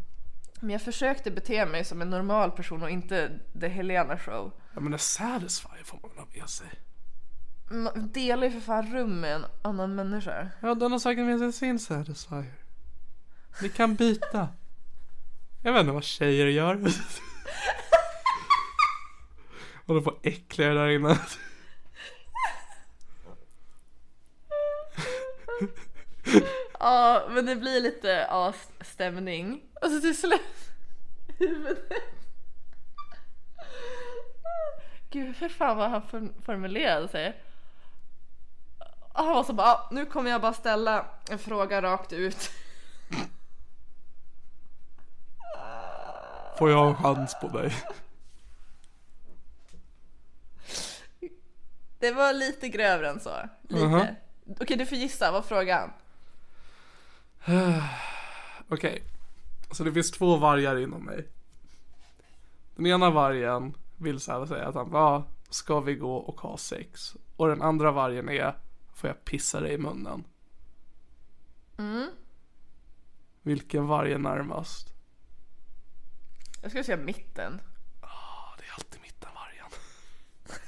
Men 0.59 0.69
jag 0.69 0.81
försökte 0.81 1.31
bete 1.31 1.65
mig 1.65 1.85
som 1.85 2.01
en 2.01 2.09
normal 2.09 2.51
person 2.51 2.83
och 2.83 2.89
inte 2.89 3.39
the 3.59 3.67
Helena 3.67 4.17
show. 4.17 4.51
Ja 4.73 4.79
men 4.79 4.93
en 4.93 4.99
satisfier 4.99 5.83
får 5.83 5.99
man 6.01 6.11
ha 6.17 6.25
med 6.33 6.49
sig. 6.49 6.67
Man 7.69 8.11
delar 8.11 8.47
ju 8.47 8.51
för 8.51 8.59
fan 8.59 8.93
rum 8.93 9.21
med 9.21 9.35
en 9.35 9.45
annan 9.61 9.95
människa. 9.95 10.49
Ja 10.61 10.75
den 10.75 10.91
har 10.91 10.99
säkert 10.99 11.25
med 11.25 11.39
sig 11.39 11.53
sin 11.53 11.79
satisfier. 11.79 12.53
Ni 13.61 13.69
kan 13.69 13.95
byta. 13.95 14.49
Jag 15.63 15.73
vet 15.73 15.79
inte 15.79 15.93
vad 15.93 16.03
tjejer 16.03 16.47
gör. 16.47 16.81
Håller 19.85 20.01
på 20.01 20.09
att 20.09 20.25
äckla 20.25 20.65
där 20.65 20.87
inne. 20.87 21.19
Ja, 26.79 27.27
men 27.29 27.45
det 27.45 27.55
blir 27.55 27.81
lite 27.81 28.07
ja, 28.29 28.53
stämning. 28.81 29.61
Och 29.85 29.91
så 29.91 30.01
till 30.01 30.17
slut 30.17 30.41
huvudet. 31.39 31.91
Gud, 35.09 35.35
hur 35.39 35.49
fan 35.49 35.77
vad 35.77 35.89
han 35.89 36.01
form- 36.01 36.33
formulerade 36.45 37.07
sig. 37.07 37.41
Han 39.13 39.27
var 39.27 39.43
så 39.43 39.53
bara, 39.53 39.67
"Ah, 39.67 39.89
nu 39.91 40.05
kommer 40.05 40.31
jag 40.31 40.41
bara 40.41 40.53
ställa 40.53 41.05
en 41.29 41.39
fråga 41.39 41.81
rakt 41.81 42.13
ut. 42.13 42.49
Får 46.57 46.71
jag 46.71 46.87
en 46.87 46.95
chans 46.95 47.35
på 47.41 47.47
dig? 47.47 47.73
Det 51.99 52.11
var 52.11 52.33
lite 52.33 52.69
grövre 52.69 53.09
än 53.09 53.19
så. 53.19 53.49
Lite. 53.61 53.85
Mhm. 53.85 54.05
Okej, 54.59 54.77
du 54.77 54.85
får 54.85 54.97
gissa, 54.97 55.31
vad 55.31 55.45
frågan? 55.45 55.93
Okej. 58.69 59.03
Så 59.71 59.83
det 59.83 59.93
finns 59.93 60.11
två 60.11 60.37
vargar 60.37 60.77
inom 60.77 61.05
mig. 61.05 61.27
Den 62.75 62.85
ena 62.85 63.09
vargen 63.09 63.73
vill 63.97 64.19
så 64.19 64.31
här 64.31 64.45
säga 64.45 64.67
att 64.67 64.75
han 64.75 64.91
bara, 64.91 65.23
ska 65.49 65.79
vi 65.79 65.95
gå 65.95 66.15
och 66.15 66.41
ha 66.41 66.57
sex? 66.57 67.15
Och 67.35 67.47
den 67.47 67.61
andra 67.61 67.91
vargen 67.91 68.29
är, 68.29 68.57
får 68.93 69.07
jag 69.07 69.25
pissa 69.25 69.59
dig 69.59 69.73
i 69.73 69.77
munnen? 69.77 70.23
Vilken 73.41 73.87
varg 73.87 74.13
är 74.13 74.17
närmast? 74.17 74.87
Jag 76.61 76.71
skulle 76.71 76.83
säga 76.83 76.97
mitten. 76.97 77.61
Ja, 78.01 78.55
det 78.57 78.63
är 78.63 78.73
alltid 78.73 79.01
mittenvargen. 79.01 79.67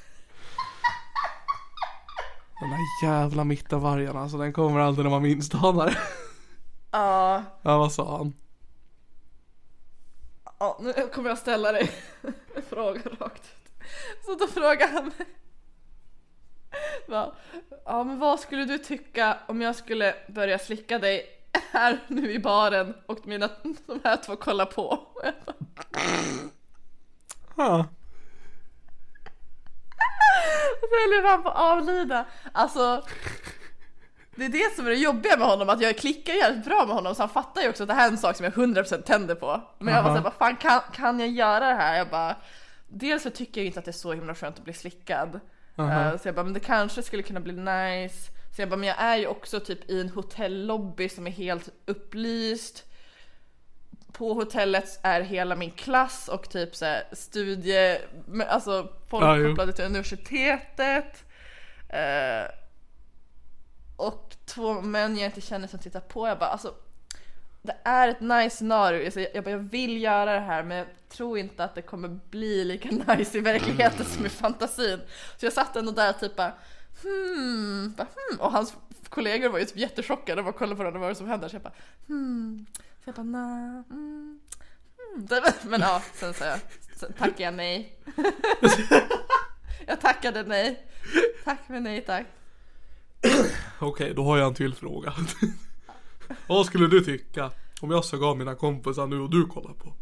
Den 2.59 2.69
där 2.69 2.79
jävla 3.03 3.43
mittenvargen 3.43 4.17
alltså, 4.17 4.37
den 4.37 4.53
kommer 4.53 4.79
alltid 4.79 5.03
när 5.03 5.11
man 5.11 5.21
minst 5.21 5.55
anar. 5.55 5.97
Ja, 6.91 7.43
Ja, 7.61 7.77
vad 7.77 7.91
sa 7.91 8.17
han? 8.17 8.33
Ja, 10.59 10.77
nu 10.81 10.93
kommer 10.93 11.29
jag 11.29 11.37
ställa 11.37 11.71
dig 11.71 11.91
en 12.55 12.63
fråga 12.69 13.01
rakt 13.19 13.43
ut. 13.43 13.83
Så 14.25 14.35
då 14.35 14.47
frågar 14.47 14.87
han 14.87 15.05
mig. 15.05 15.27
Va? 17.07 17.35
Ja 17.85 18.03
men 18.03 18.19
vad 18.19 18.39
skulle 18.39 18.65
du 18.65 18.77
tycka 18.77 19.37
om 19.47 19.61
jag 19.61 19.75
skulle 19.75 20.15
börja 20.27 20.59
slicka 20.59 20.99
dig 20.99 21.25
här 21.71 21.99
nu 22.07 22.31
i 22.31 22.39
baren 22.39 22.93
och 23.05 23.27
mina, 23.27 23.49
de 23.85 23.99
här 24.03 24.17
två 24.17 24.35
kollar 24.35 24.65
på? 24.65 25.07
Ja. 27.57 27.85
Så 30.79 30.87
höll 30.91 31.25
jag 31.25 31.43
på 31.43 31.49
att 31.49 31.57
avlida. 31.57 32.25
Alltså 32.51 33.03
det 34.37 34.45
är 34.45 34.49
det 34.49 34.75
som 34.75 34.85
är 34.85 34.89
det 34.89 34.95
jobbiga 34.95 35.37
med 35.37 35.47
honom, 35.47 35.69
att 35.69 35.81
jag 35.81 35.97
klickar 35.97 36.33
jävligt 36.33 36.65
bra 36.65 36.85
med 36.85 36.95
honom 36.95 37.15
så 37.15 37.21
han 37.21 37.29
fattar 37.29 37.61
ju 37.61 37.69
också 37.69 37.83
att 37.83 37.89
det 37.89 37.95
här 37.95 38.07
är 38.07 38.11
en 38.11 38.17
sak 38.17 38.35
som 38.35 38.43
jag 38.43 38.53
100% 38.53 39.01
tänder 39.01 39.35
på. 39.35 39.61
Men 39.79 39.93
jag 39.93 40.03
var 40.03 40.09
såhär, 40.09 40.23
vad 40.23 40.33
fan 40.33 40.55
kan, 40.55 40.81
kan 40.93 41.19
jag 41.19 41.29
göra 41.29 41.67
det 41.67 41.73
här? 41.73 41.97
Jag 41.97 42.09
bara, 42.09 42.35
dels 42.87 43.23
så 43.23 43.29
tycker 43.29 43.61
jag 43.61 43.65
inte 43.65 43.79
att 43.79 43.85
det 43.85 43.91
är 43.91 43.93
så 43.93 44.13
himla 44.13 44.35
skönt 44.35 44.57
att 44.57 44.63
bli 44.63 44.73
slickad. 44.73 45.39
Eh, 45.77 46.17
så 46.17 46.27
jag 46.27 46.35
bara, 46.35 46.43
men 46.43 46.53
det 46.53 46.59
kanske 46.59 47.03
skulle 47.03 47.23
kunna 47.23 47.39
bli 47.39 47.53
nice. 47.53 48.31
Så 48.55 48.61
jag 48.61 48.69
bara, 48.69 48.75
men 48.75 48.87
jag 48.87 49.01
är 49.01 49.15
ju 49.15 49.27
också 49.27 49.59
typ 49.59 49.89
i 49.89 50.01
en 50.01 50.09
hotellobby 50.09 51.09
som 51.09 51.27
är 51.27 51.31
helt 51.31 51.69
upplyst. 51.85 52.83
På 54.11 54.33
hotellet 54.33 54.99
är 55.03 55.21
hela 55.21 55.55
min 55.55 55.71
klass 55.71 56.27
och 56.27 56.49
typ 56.49 56.75
så 56.75 56.85
här 56.85 57.03
studie, 57.11 57.97
alltså 58.47 58.89
folk 59.09 59.47
kopplade 59.49 59.73
till 59.73 59.85
universitetet. 59.85 61.23
Eh, 61.89 62.66
och 63.97 64.35
två 64.45 64.81
män 64.81 65.17
jag 65.17 65.25
inte 65.25 65.41
känner 65.41 65.67
som 65.67 65.79
tittar 65.79 65.99
på. 65.99 66.27
Jag 66.27 66.39
bara 66.39 66.49
alltså 66.49 66.73
det 67.61 67.77
är 67.83 68.07
ett 68.07 68.21
nice 68.21 68.57
scenario. 68.57 69.11
Jag, 69.15 69.27
jag, 69.33 69.43
bara, 69.43 69.51
jag 69.51 69.57
vill 69.57 70.01
göra 70.01 70.33
det 70.33 70.39
här 70.39 70.63
men 70.63 70.77
jag 70.77 70.87
tror 71.09 71.37
inte 71.37 71.63
att 71.63 71.75
det 71.75 71.81
kommer 71.81 72.07
bli 72.07 72.63
lika 72.63 72.89
nice 73.15 73.37
i 73.37 73.41
verkligheten 73.41 74.05
som 74.05 74.25
i 74.25 74.29
fantasin. 74.29 74.99
Så 75.37 75.45
jag 75.45 75.53
satt 75.53 75.75
ändå 75.75 75.91
där 75.91 76.13
typ 76.13 76.35
bara 76.35 76.53
hmm, 77.03 77.93
bara, 77.97 78.07
hmm. 78.07 78.39
och 78.39 78.51
hans 78.51 78.73
kollegor 79.09 79.49
var 79.49 79.59
ju 79.59 79.65
typ 79.65 79.77
jättechockade 79.77 80.41
och 80.41 80.55
kollade 80.55 80.75
på 80.75 80.79
varandra 80.79 80.99
vad 80.99 81.11
det 81.11 81.15
som 81.15 81.27
händer. 81.27 81.47
Så 81.47 81.55
jag 81.55 81.63
bara 81.63 81.73
hmm. 82.07 82.65
Så 83.03 83.09
jag 83.09 83.15
bara 83.15 83.23
nah, 83.23 83.83
Mm. 83.89 84.39
Hmm. 85.15 85.27
hmm. 85.29 85.53
Men 85.69 85.81
ja, 85.81 86.01
sen 86.13 86.33
sa 86.33 86.45
jag, 86.45 86.59
sen 86.95 87.13
tackade 87.13 87.43
jag 87.43 87.53
nej. 87.53 87.97
jag 89.87 90.01
tackade 90.01 90.43
nej. 90.43 90.87
Tack 91.43 91.59
men 91.67 91.83
nej 91.83 92.01
tack. 92.01 92.25
Okej, 93.79 94.13
då 94.13 94.23
har 94.23 94.37
jag 94.37 94.47
en 94.47 94.53
till 94.53 94.75
fråga. 94.75 95.13
Vad 96.47 96.65
skulle 96.65 96.87
du 96.87 97.01
tycka 97.01 97.51
Om 97.81 97.91
jag 97.91 98.05
såg 98.05 98.23
av 98.23 98.37
mina 98.37 98.55
kompisar 98.55 99.07
nu 99.07 99.19
och 99.19 99.29
du 99.29 99.45
kollar 99.45 99.73
på. 99.73 99.93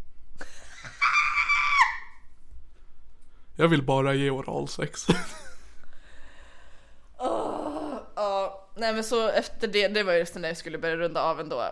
Jag 3.55 3.67
vill 3.67 3.83
bara 3.83 4.13
ge 4.13 4.29
oralsex. 4.29 5.07
Ja, 7.17 8.67
nej 8.75 8.93
men 8.93 9.03
så 9.03 9.27
efter 9.27 9.67
det, 9.67 9.87
det 9.87 10.03
var 10.03 10.13
just 10.13 10.35
när 10.35 10.47
jag 10.47 10.57
skulle 10.57 10.77
börja 10.77 10.95
runda 10.95 11.21
av 11.21 11.39
ändå. 11.39 11.65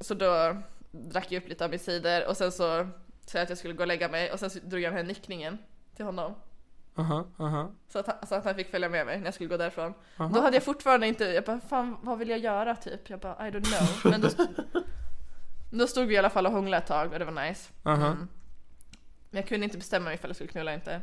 Så 0.00 0.14
då 0.14 0.56
drack 0.90 1.32
jag 1.32 1.42
upp 1.42 1.48
lite 1.48 1.64
av 1.64 1.70
min 1.70 1.78
cider 1.78 2.28
och 2.28 2.36
sen 2.36 2.52
så 2.52 2.88
sa 3.26 3.38
jag 3.38 3.42
att 3.42 3.48
jag 3.48 3.58
skulle 3.58 3.74
gå 3.74 3.82
och 3.82 3.86
lägga 3.86 4.08
mig 4.08 4.32
och 4.32 4.40
sen 4.40 4.50
så 4.50 4.58
drog 4.58 4.80
jag 4.82 4.92
den 4.92 4.96
här 4.98 5.04
nickningen 5.04 5.58
till 5.96 6.04
honom. 6.04 6.34
Aha, 6.98 7.26
aha. 7.38 7.70
Så 7.88 7.98
att, 7.98 8.28
så 8.28 8.34
att 8.34 8.44
han 8.44 8.54
fick 8.54 8.70
följa 8.70 8.88
med 8.88 9.06
mig 9.06 9.18
när 9.18 9.24
jag 9.24 9.34
skulle 9.34 9.48
gå 9.48 9.56
därifrån. 9.56 9.94
Då 10.16 10.40
hade 10.40 10.56
jag 10.56 10.64
fortfarande 10.64 11.06
inte, 11.06 11.24
jag 11.24 11.44
bara 11.44 11.60
fan 11.60 11.96
vad 12.02 12.18
vill 12.18 12.28
jag 12.28 12.38
göra 12.38 12.76
typ? 12.76 13.10
Jag 13.10 13.20
bara 13.20 13.48
I 13.48 13.50
don't 13.50 13.64
know. 13.64 14.12
Men 14.12 14.20
då, 14.20 14.28
då 15.70 15.86
stod 15.86 16.08
vi 16.08 16.14
i 16.14 16.18
alla 16.18 16.30
fall 16.30 16.46
och 16.46 16.52
hånglade 16.52 16.82
ett 16.82 16.88
tag 16.88 17.12
och 17.12 17.18
det 17.18 17.24
var 17.24 17.48
nice. 17.48 17.70
Aha. 17.82 18.14
Men 19.30 19.40
jag 19.40 19.48
kunde 19.48 19.64
inte 19.64 19.78
bestämma 19.78 20.04
mig 20.04 20.14
ifall 20.14 20.30
jag 20.30 20.36
skulle 20.36 20.50
knulla 20.50 20.70
eller 20.70 20.80
inte. 20.80 21.02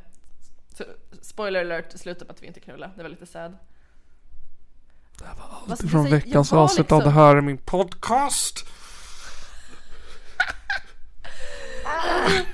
Så, 0.78 0.84
spoiler 1.22 1.62
alert, 1.62 1.90
det 1.92 1.98
slutade 1.98 2.26
med 2.26 2.36
att 2.36 2.44
vi 2.44 2.48
inte 2.48 2.60
knullade. 2.60 2.94
Det 2.96 3.04
var 3.04 3.10
lite 3.10 3.26
sad. 3.26 3.58
Vad 5.68 5.78
ska 5.78 5.86
jag 5.86 5.92
Från 5.92 6.04
säga? 6.04 6.16
veckans 6.16 6.52
var 6.52 6.64
avsnitt 6.64 6.92
av 6.92 7.00
liksom- 7.00 7.14
det 7.14 7.20
här 7.20 7.36
är 7.36 7.42
min 7.42 7.58
podcast. 7.58 8.60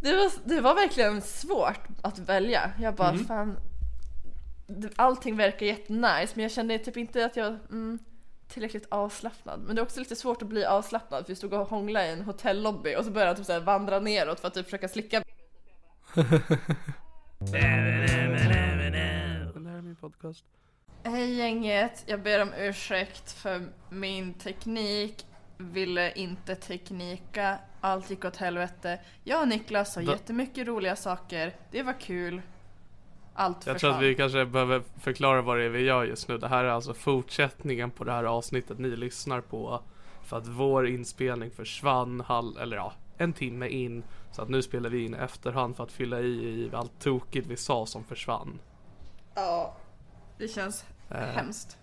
Det 0.00 0.12
var, 0.16 0.30
det 0.44 0.60
var 0.60 0.74
verkligen 0.74 1.22
svårt 1.22 1.80
att 2.02 2.18
välja. 2.18 2.72
Jag 2.80 2.94
bara 2.94 3.08
Mm. 3.10 3.24
fan. 3.24 3.56
Allting 4.96 5.36
verkar 5.36 5.66
jättenice 5.66 6.32
men 6.34 6.42
jag 6.42 6.52
kände 6.52 6.78
typ 6.78 6.96
inte 6.96 7.24
att 7.24 7.36
jag 7.36 7.44
var 7.50 7.58
mm, 7.70 7.98
tillräckligt 8.48 8.86
avslappnad. 8.90 9.60
Men 9.60 9.76
det 9.76 9.80
är 9.80 9.82
också 9.82 10.00
lite 10.00 10.16
svårt 10.16 10.42
att 10.42 10.48
bli 10.48 10.64
avslappnad 10.64 11.26
för 11.26 11.32
vi 11.32 11.36
stod 11.36 11.52
och 11.52 11.68
hånglade 11.68 12.06
i 12.06 12.12
en 12.12 12.22
hotellobby 12.22 12.96
och 12.96 13.04
så 13.04 13.10
började 13.10 13.28
han 13.28 13.36
typ 13.36 13.46
så 13.46 13.52
här 13.52 13.60
vandra 13.60 14.00
neråt 14.00 14.40
för 14.40 14.48
att 14.48 14.54
typ 14.54 14.64
försöka 14.64 14.88
slicka. 14.88 15.22
Hej 21.04 21.34
gänget, 21.34 22.04
jag 22.06 22.22
ber 22.22 22.42
om 22.42 22.52
ursäkt 22.58 23.32
för 23.32 23.62
min 23.90 24.34
teknik. 24.34 25.26
Ville 25.58 26.12
inte 26.12 26.54
teknika, 26.54 27.58
allt 27.80 28.10
gick 28.10 28.24
åt 28.24 28.36
helvete. 28.36 29.00
Jag 29.24 29.40
och 29.42 29.48
Niklas 29.48 29.94
Da- 29.94 30.02
jättemycket 30.02 30.66
roliga 30.66 30.96
saker, 30.96 31.56
det 31.70 31.82
var 31.82 32.00
kul. 32.00 32.42
Allt 33.34 33.66
Jag 33.66 33.78
tror 33.78 33.90
att 33.90 34.02
vi 34.02 34.14
kanske 34.14 34.44
behöver 34.46 34.82
förklara 35.00 35.42
vad 35.42 35.58
det 35.58 35.64
är 35.64 35.68
vi 35.68 35.80
gör 35.82 36.04
just 36.04 36.28
nu. 36.28 36.38
Det 36.38 36.48
här 36.48 36.64
är 36.64 36.68
alltså 36.68 36.94
fortsättningen 36.94 37.90
på 37.90 38.04
det 38.04 38.12
här 38.12 38.24
avsnittet 38.24 38.78
ni 38.78 38.88
lyssnar 38.96 39.40
på. 39.40 39.80
För 40.24 40.38
att 40.38 40.46
vår 40.46 40.88
inspelning 40.88 41.50
försvann, 41.50 42.20
halv, 42.20 42.58
eller 42.58 42.76
ja, 42.76 42.92
en 43.16 43.32
timme 43.32 43.68
in. 43.68 44.02
Så 44.32 44.42
att 44.42 44.48
nu 44.48 44.62
spelar 44.62 44.90
vi 44.90 45.04
in 45.04 45.14
efterhand 45.14 45.76
för 45.76 45.84
att 45.84 45.92
fylla 45.92 46.20
i, 46.20 46.26
i 46.26 46.70
allt 46.74 47.00
tokigt 47.00 47.46
vi 47.46 47.56
sa 47.56 47.86
som 47.86 48.04
försvann. 48.04 48.58
Ja, 49.34 49.76
det 50.38 50.48
känns 50.48 50.84
Eh. 51.10 51.16
hemskt. 51.18 51.78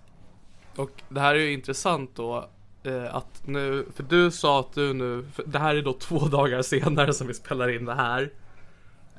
Och 0.76 1.04
det 1.10 1.20
här 1.20 1.36
är 1.36 1.40
ju 1.40 1.54
intressant 1.54 2.16
då. 2.16 2.50
Eh, 2.86 3.16
att 3.16 3.42
nu, 3.46 3.86
för 3.96 4.04
du 4.04 4.32
sa 4.32 4.60
att 4.60 4.74
du 4.74 4.94
nu, 4.94 5.26
det 5.46 5.60
här 5.60 5.76
är 5.76 5.82
då 5.82 5.94
två 5.94 6.20
dagar 6.28 6.62
senare 6.62 7.14
som 7.14 7.28
vi 7.28 7.34
spelar 7.34 7.76
in 7.76 7.86
det 7.86 7.96
här. 7.96 8.32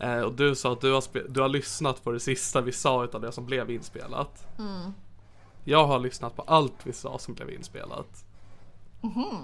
Eh, 0.01 0.21
och 0.21 0.33
du 0.33 0.55
sa 0.55 0.73
att 0.73 0.81
du 0.81 0.93
har, 0.93 1.01
spe, 1.01 1.23
du 1.29 1.41
har 1.41 1.49
lyssnat 1.49 2.05
på 2.05 2.13
det 2.13 2.21
sista 2.21 2.61
vi 2.61 2.73
sa 2.73 3.05
utav 3.05 3.21
det 3.21 3.33
som 3.33 3.47
blev 3.47 3.71
inspelat. 3.71 4.47
Jag 5.65 5.87
har 5.87 5.99
lyssnat 5.99 6.37
på 6.37 6.43
allt 6.43 6.75
vi 6.85 6.93
sa 6.93 7.19
som 7.19 7.35
blev 7.35 7.51
inspelat. 7.51 8.25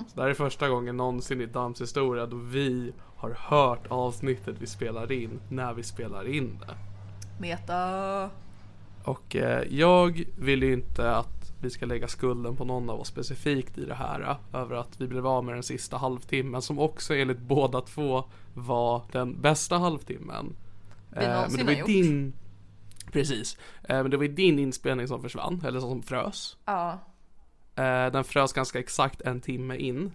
Så 0.09 0.15
det 0.15 0.23
här 0.23 0.29
är 0.29 0.35
första 0.35 0.69
gången 0.69 0.97
någonsin 0.97 1.41
i 1.41 1.47
Dams 1.47 1.81
historia 1.81 2.27
då 2.27 2.37
vi 2.37 2.93
har 3.17 3.31
hört 3.39 3.87
avsnittet 3.89 4.57
vi 4.59 4.67
spelar 4.67 5.13
in 5.13 5.41
när 5.49 5.75
vi 5.75 5.83
spelar 5.83 6.29
in 6.29 6.59
det. 6.67 6.75
Meta. 7.41 8.31
Och 9.05 9.37
eh, 9.37 9.63
jag 9.71 10.25
vill 10.37 10.63
ju 10.63 10.73
inte 10.73 11.17
att 11.17 11.42
vi 11.63 11.71
ska 11.71 11.87
lägga 11.87 12.09
skulden 12.09 12.57
på 12.57 12.65
någon 12.65 12.91
av 12.91 13.01
oss 13.01 13.09
specifikt 13.09 13.79
i 13.79 13.85
det 13.85 13.95
här. 13.95 14.21
eh, 14.21 14.61
Över 14.61 14.77
att 14.77 15.01
vi 15.01 15.07
blev 15.07 15.27
av 15.27 15.45
med 15.45 15.55
den 15.55 15.63
sista 15.63 15.97
halvtimmen 15.97 16.63
som 16.63 16.79
också 16.79 17.15
enligt 17.15 17.39
båda 17.39 17.81
två 17.81 18.25
var 18.55 19.03
den 19.13 19.41
bästa 19.41 19.79
halvtimmen. 19.79 20.57
Vi 21.11 21.27
någonsin 21.29 21.67
har 21.67 21.75
gjort. 21.75 21.87
din 21.87 22.33
Precis. 23.13 23.59
Eh, 23.83 24.03
men 24.03 24.11
det 24.11 24.17
var 24.17 24.25
ju 24.25 24.33
din 24.33 24.59
inspelning 24.59 25.09
som 25.09 25.23
försvann, 25.23 25.63
eller 25.67 25.81
som 25.81 26.03
frös. 26.03 26.57
Ja. 26.65 26.99
Eh, 27.77 28.13
den 28.13 28.25
frös 28.25 28.53
ganska 28.53 28.79
exakt 28.79 29.21
en 29.21 29.41
timme 29.41 29.77
in. 29.77 30.13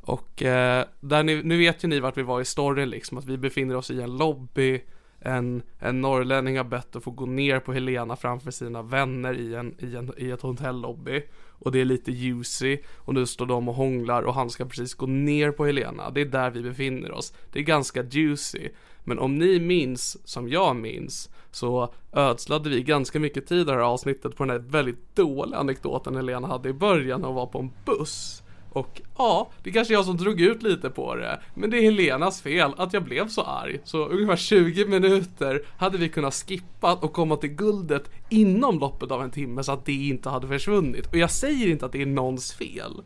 Och 0.00 0.42
eh, 0.42 0.86
där 1.00 1.22
ni, 1.22 1.42
nu 1.42 1.58
vet 1.58 1.84
ju 1.84 1.88
ni 1.88 2.00
vart 2.00 2.16
vi 2.16 2.22
var 2.22 2.40
i 2.40 2.44
storyn 2.44 2.90
liksom, 2.90 3.18
att 3.18 3.24
vi 3.24 3.38
befinner 3.38 3.76
oss 3.76 3.90
i 3.90 4.02
en 4.02 4.16
lobby. 4.16 4.84
En, 5.26 5.62
en 5.78 6.00
norrlänning 6.00 6.56
har 6.56 6.64
bett 6.64 6.96
att 6.96 7.04
få 7.04 7.10
gå 7.10 7.26
ner 7.26 7.60
på 7.60 7.72
Helena 7.72 8.16
framför 8.16 8.50
sina 8.50 8.82
vänner 8.82 9.34
i, 9.34 9.54
en, 9.54 9.74
i, 9.78 9.96
en, 9.96 10.12
i 10.16 10.30
ett 10.30 10.42
hotellobby. 10.42 11.22
Och 11.58 11.72
det 11.72 11.80
är 11.80 11.84
lite 11.84 12.12
juicy. 12.12 12.78
Och 12.96 13.14
nu 13.14 13.26
står 13.26 13.46
de 13.46 13.68
och 13.68 13.74
hånglar 13.74 14.22
och 14.22 14.34
han 14.34 14.50
ska 14.50 14.64
precis 14.64 14.94
gå 14.94 15.06
ner 15.06 15.50
på 15.50 15.66
Helena. 15.66 16.10
Det 16.10 16.20
är 16.20 16.24
där 16.24 16.50
vi 16.50 16.62
befinner 16.62 17.12
oss. 17.12 17.32
Det 17.52 17.58
är 17.58 17.62
ganska 17.62 18.02
juicy. 18.02 18.68
Men 19.04 19.18
om 19.18 19.34
ni 19.34 19.60
minns, 19.60 20.28
som 20.28 20.48
jag 20.48 20.76
minns, 20.76 21.30
så 21.50 21.92
ödslade 22.12 22.70
vi 22.70 22.82
ganska 22.82 23.20
mycket 23.20 23.46
tid 23.46 23.60
i 23.60 23.64
det 23.64 23.72
här 23.72 23.78
avsnittet 23.78 24.36
på 24.36 24.44
den 24.44 24.50
här 24.50 24.58
väldigt 24.58 25.16
dåliga 25.16 25.58
anekdoten 25.58 26.16
Helena 26.16 26.48
hade 26.48 26.68
i 26.68 26.72
början 26.72 27.20
när 27.20 27.28
hon 27.28 27.36
var 27.36 27.46
på 27.46 27.58
en 27.58 27.70
buss. 27.84 28.42
Och 28.76 29.00
ja, 29.18 29.50
det 29.62 29.70
är 29.70 29.74
kanske 29.74 29.94
jag 29.94 30.04
som 30.04 30.16
drog 30.16 30.40
ut 30.40 30.62
lite 30.62 30.90
på 30.90 31.14
det. 31.14 31.40
Men 31.54 31.70
det 31.70 31.78
är 31.78 31.82
Helenas 31.82 32.42
fel 32.42 32.74
att 32.76 32.92
jag 32.92 33.04
blev 33.04 33.28
så 33.28 33.42
arg. 33.42 33.80
Så 33.84 34.06
ungefär 34.06 34.36
20 34.36 34.86
minuter 34.86 35.62
hade 35.76 35.98
vi 35.98 36.08
kunnat 36.08 36.34
skippa 36.34 36.94
och 36.94 37.12
komma 37.12 37.36
till 37.36 37.50
guldet 37.50 38.10
inom 38.28 38.78
loppet 38.78 39.10
av 39.10 39.22
en 39.22 39.30
timme 39.30 39.64
så 39.64 39.72
att 39.72 39.84
det 39.84 39.92
inte 39.92 40.28
hade 40.28 40.48
försvunnit. 40.48 41.06
Och 41.06 41.16
jag 41.16 41.30
säger 41.30 41.68
inte 41.68 41.86
att 41.86 41.92
det 41.92 42.02
är 42.02 42.06
någons 42.06 42.52
fel. 42.52 43.02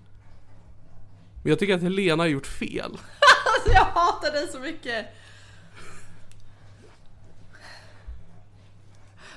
Men 1.42 1.50
jag 1.50 1.58
tycker 1.58 1.74
att 1.74 1.82
Helena 1.82 2.22
har 2.22 2.28
gjort 2.28 2.46
fel. 2.46 2.92
Alltså 2.92 3.72
jag 3.72 3.84
hatar 3.84 4.32
dig 4.32 4.48
så 4.48 4.58
mycket. 4.58 5.06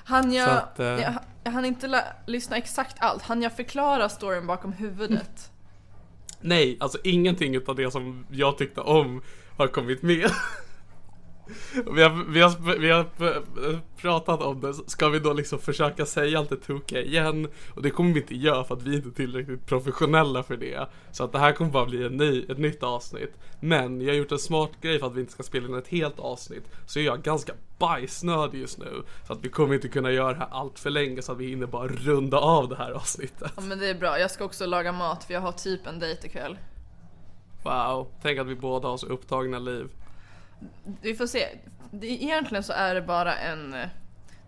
Han 0.05 0.33
jag, 0.33 0.49
att, 0.49 0.79
eh, 0.79 1.15
jag, 1.43 1.51
hann 1.51 1.65
inte 1.65 2.03
lyssna 2.25 2.57
exakt 2.57 2.95
allt. 2.99 3.23
Han 3.23 3.41
jag 3.41 3.55
förklara 3.55 4.09
storyn 4.09 4.47
bakom 4.47 4.71
huvudet. 4.71 5.52
Nej, 6.43 6.77
alltså 6.79 6.97
ingenting 7.03 7.55
utav 7.55 7.75
det 7.75 7.91
som 7.91 8.25
jag 8.31 8.57
tyckte 8.57 8.81
om 8.81 9.21
har 9.57 9.67
kommit 9.67 10.01
med. 10.01 10.31
Vi 11.91 12.03
har, 12.03 12.31
vi, 12.31 12.41
har, 12.41 12.77
vi 12.79 12.89
har 12.91 13.03
p- 13.03 13.79
pratat 13.97 14.41
om 14.41 14.61
det, 14.61 14.73
ska 14.73 15.09
vi 15.09 15.19
då 15.19 15.33
liksom 15.33 15.59
försöka 15.59 16.05
säga 16.05 16.39
allt 16.39 16.49
det 16.49 16.55
tokiga 16.55 17.01
igen? 17.01 17.47
Och 17.75 17.81
det 17.81 17.89
kommer 17.89 18.13
vi 18.13 18.19
inte 18.19 18.35
göra 18.35 18.63
för 18.63 18.75
att 18.75 18.81
vi 18.81 18.95
inte 18.95 19.09
är 19.09 19.11
tillräckligt 19.11 19.65
professionella 19.65 20.43
för 20.43 20.57
det. 20.57 20.87
Så 21.11 21.23
att 21.23 21.31
det 21.31 21.39
här 21.39 21.51
kommer 21.51 21.71
bara 21.71 21.85
bli 21.85 22.05
en 22.05 22.17
ny, 22.17 22.45
ett 22.49 22.57
nytt 22.57 22.83
avsnitt. 22.83 23.33
Men 23.59 24.01
jag 24.01 24.07
har 24.09 24.17
gjort 24.17 24.31
en 24.31 24.39
smart 24.39 24.71
grej 24.81 24.99
för 24.99 25.07
att 25.07 25.15
vi 25.15 25.19
inte 25.19 25.33
ska 25.33 25.43
spela 25.43 25.67
in 25.67 25.75
ett 25.75 25.87
helt 25.87 26.19
avsnitt. 26.19 26.63
Så 26.85 26.99
jag 26.99 27.17
är 27.17 27.21
ganska 27.21 27.53
bajsnödig 27.77 28.59
just 28.59 28.77
nu. 28.77 29.03
Så 29.27 29.33
att 29.33 29.39
vi 29.41 29.49
kommer 29.49 29.75
inte 29.75 29.87
kunna 29.87 30.11
göra 30.11 30.33
det 30.33 30.39
här 30.39 30.49
allt 30.51 30.79
för 30.79 30.89
länge 30.89 31.21
så 31.21 31.31
att 31.31 31.37
vi 31.37 31.47
hinner 31.47 31.67
bara 31.67 31.87
runda 31.87 32.37
av 32.37 32.69
det 32.69 32.75
här 32.75 32.91
avsnittet. 32.91 33.51
Ja 33.55 33.61
men 33.61 33.79
det 33.79 33.89
är 33.89 33.95
bra, 33.95 34.19
jag 34.19 34.31
ska 34.31 34.45
också 34.45 34.65
laga 34.65 34.91
mat 34.91 35.23
för 35.23 35.33
jag 35.33 35.41
har 35.41 35.51
typ 35.51 35.87
en 35.87 35.99
dejt 35.99 36.27
ikväll. 36.27 36.57
Wow, 37.63 38.07
tänk 38.21 38.39
att 38.39 38.47
vi 38.47 38.55
båda 38.55 38.87
har 38.87 38.97
så 38.97 39.07
upptagna 39.07 39.59
liv. 39.59 39.87
Vi 41.01 41.15
får 41.15 41.27
se. 41.27 41.47
Egentligen 42.01 42.63
så 42.63 42.73
är 42.73 42.95
det 42.95 43.01
bara 43.01 43.35
en 43.35 43.73
eh, 43.73 43.87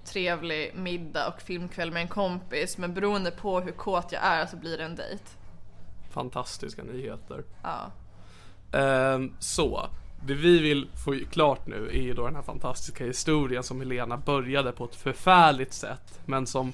trevlig 0.05 0.75
middag 0.75 1.27
och 1.27 1.41
filmkväll 1.41 1.91
med 1.91 2.01
en 2.01 2.07
kompis 2.07 2.77
men 2.77 2.93
beroende 2.93 3.31
på 3.31 3.59
hur 3.59 3.71
kåt 3.71 4.11
jag 4.11 4.23
är 4.23 4.45
så 4.45 4.57
blir 4.57 4.77
det 4.77 4.83
en 4.83 4.95
dejt. 4.95 5.23
Fantastiska 6.09 6.83
nyheter. 6.83 7.43
Ja. 7.63 7.91
Ehm, 8.79 9.33
så, 9.39 9.89
det 10.27 10.33
vi 10.33 10.59
vill 10.59 10.89
få 11.05 11.19
klart 11.31 11.67
nu 11.67 11.87
är 11.87 12.01
ju 12.01 12.13
då 12.13 12.25
den 12.25 12.35
här 12.35 12.41
fantastiska 12.41 13.05
historien 13.05 13.63
som 13.63 13.79
Helena 13.79 14.17
började 14.17 14.71
på 14.71 14.85
ett 14.85 14.95
förfärligt 14.95 15.73
sätt 15.73 16.19
men 16.25 16.47
som 16.47 16.73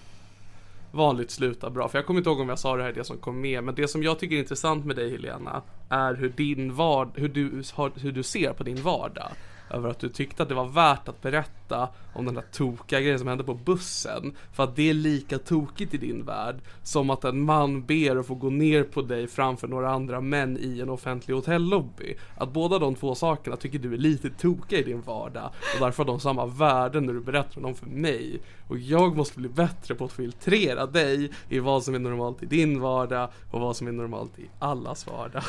vanligt 0.92 1.32
slutar 1.32 1.70
bra. 1.70 1.88
För 1.88 1.98
jag 1.98 2.06
kommer 2.06 2.20
inte 2.20 2.30
ihåg 2.30 2.40
om 2.40 2.50
jag 2.50 2.60
sa 2.60 2.76
det 2.76 2.84
här 2.84 2.94
det 2.94 3.04
som 3.04 3.18
kom 3.18 3.42
med 3.42 3.64
men 3.64 3.76
det 3.76 3.88
som 3.88 4.04
jag 4.04 4.20
tycker 4.20 4.36
är 4.36 4.40
intressant 4.40 4.86
med 4.86 4.96
dig 4.96 5.12
Helena 5.12 5.62
är 5.90 6.14
hur 6.14 6.30
din 6.30 6.74
vardag, 6.74 7.14
hur 7.16 7.30
du, 7.30 7.64
hur 7.96 8.12
du 8.12 8.24
ser 8.24 8.54
på 8.54 8.64
din 8.64 8.82
vardag 8.82 9.32
över 9.74 9.90
att 9.90 10.00
du 10.00 10.10
tyckte 10.10 10.44
att 10.44 10.50
det 10.50 10.56
var 10.56 10.68
värt 10.68 11.08
att 11.08 11.22
berätta 11.22 11.90
om 12.14 12.26
den 12.26 12.36
där 12.36 12.44
tokiga 12.52 13.02
grejen 13.02 13.20
som 13.20 13.28
hände 13.28 13.44
på 13.44 13.54
bussen. 13.54 14.36
För 14.54 14.64
att 14.64 14.76
det 14.76 14.90
är 14.90 14.94
lika 14.94 15.38
tokigt 15.38 15.94
i 15.94 15.98
din 15.98 16.26
värld 16.26 16.56
som 16.84 17.10
att 17.10 17.24
en 17.24 17.42
man 17.42 17.86
ber 17.86 18.16
att 18.16 18.28
få 18.28 18.36
gå 18.36 18.50
ner 18.50 18.84
på 18.84 19.02
dig 19.02 19.28
framför 19.28 19.68
några 19.68 19.92
andra 19.92 20.22
män 20.22 20.58
i 20.62 20.82
en 20.82 20.90
offentlig 20.90 21.36
hotellobby. 21.36 22.16
Att 22.38 22.54
båda 22.54 22.80
de 22.80 22.96
två 22.96 23.16
sakerna 23.16 23.56
tycker 23.56 23.80
du 23.80 23.94
är 23.94 23.98
lite 23.98 24.30
tokiga 24.30 24.80
i 24.80 24.84
din 24.84 25.02
vardag 25.02 25.52
och 25.76 25.86
därför 25.86 26.04
har 26.04 26.12
de 26.12 26.20
samma 26.20 26.46
värde 26.46 27.02
när 27.02 27.14
du 27.14 27.22
berättar 27.22 27.58
om 27.58 27.64
dem 27.64 27.76
för 27.76 27.86
mig. 27.86 28.42
Och 28.68 28.78
jag 28.78 29.18
måste 29.18 29.40
bli 29.40 29.50
bättre 29.50 29.96
på 29.96 30.06
att 30.06 30.12
filtrera 30.12 30.86
dig 30.86 31.32
i 31.50 31.60
vad 31.60 31.84
som 31.84 31.96
är 31.96 32.00
normalt 32.00 32.44
i 32.44 32.46
din 32.46 32.82
vardag 32.82 33.30
och 33.52 33.62
vad 33.62 33.76
som 33.76 33.88
är 33.88 33.92
normalt 33.92 34.40
i 34.40 34.50
allas 34.60 35.08
vardag. 35.08 35.44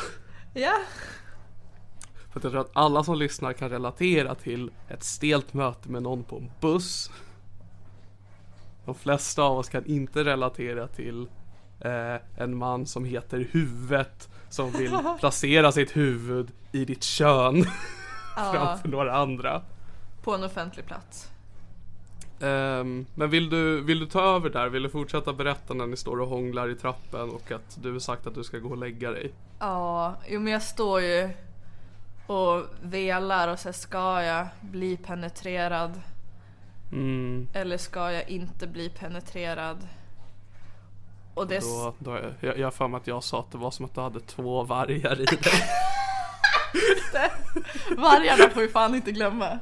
Ja. 0.53 0.73
För 2.33 2.39
att 2.39 2.43
jag 2.43 2.51
tror 2.51 2.61
att 2.61 2.71
alla 2.73 3.03
som 3.03 3.17
lyssnar 3.17 3.53
kan 3.53 3.69
relatera 3.69 4.35
till 4.35 4.71
ett 4.87 5.03
stelt 5.03 5.53
möte 5.53 5.89
med 5.89 6.03
någon 6.03 6.23
på 6.23 6.37
en 6.37 6.51
buss. 6.61 7.11
De 8.85 8.95
flesta 8.95 9.43
av 9.43 9.57
oss 9.57 9.69
kan 9.69 9.85
inte 9.85 10.23
relatera 10.23 10.87
till 10.87 11.27
eh, 11.79 12.15
en 12.37 12.57
man 12.57 12.85
som 12.85 13.05
heter 13.05 13.47
Huvudet 13.51 14.29
som 14.49 14.71
vill 14.71 14.97
placera 15.19 15.71
sitt 15.71 15.97
huvud 15.97 16.51
i 16.71 16.85
ditt 16.85 17.03
kön 17.03 17.65
framför 18.35 18.87
några 18.87 19.15
andra. 19.15 19.61
På 20.23 20.35
en 20.35 20.43
offentlig 20.43 20.85
plats. 20.85 21.31
Ehm, 22.39 23.05
men 23.15 23.29
vill 23.29 23.49
du, 23.49 23.81
vill 23.81 23.99
du 23.99 24.05
ta 24.05 24.35
över 24.35 24.49
där? 24.49 24.69
Vill 24.69 24.83
du 24.83 24.89
fortsätta 24.89 25.33
berätta 25.33 25.73
när 25.73 25.87
ni 25.87 25.97
står 25.97 26.21
och 26.21 26.27
hånglar 26.27 26.69
i 26.69 26.75
trappen 26.75 27.29
och 27.29 27.51
att 27.51 27.77
du 27.81 27.91
har 27.91 27.99
sagt 27.99 28.27
att 28.27 28.35
du 28.35 28.43
ska 28.43 28.57
gå 28.57 28.69
och 28.69 28.77
lägga 28.77 29.11
dig? 29.11 29.33
Ja, 29.59 30.15
jo 30.27 30.39
men 30.39 30.53
jag 30.53 30.61
står 30.61 31.01
ju 31.01 31.29
och 32.27 32.65
velar 32.81 33.47
och 33.47 33.59
så 33.59 33.73
ska 33.73 34.23
jag 34.23 34.47
bli 34.61 34.97
penetrerad? 34.97 36.01
Mm, 36.91 37.47
Eller 37.53 37.77
ska 37.77 38.11
jag 38.11 38.29
inte 38.29 38.67
bli 38.67 38.89
penetrerad? 38.89 39.87
Och 41.33 41.47
det... 41.47 41.59
då, 41.59 41.95
då, 41.99 42.19
jag, 42.39 42.63
har 42.63 42.71
för 42.71 42.87
mig 42.87 42.97
att 42.97 43.07
jag 43.07 43.23
sa 43.23 43.39
att 43.39 43.51
det 43.51 43.57
var 43.57 43.71
som 43.71 43.85
att 43.85 43.95
du 43.95 44.01
hade 44.01 44.19
två 44.19 44.63
vargar 44.63 45.21
i 45.21 45.25
dig. 45.25 45.39
Vargarna 47.97 48.49
får 48.49 48.61
vi 48.61 48.67
fan 48.67 48.95
inte 48.95 49.11
glömma. 49.11 49.59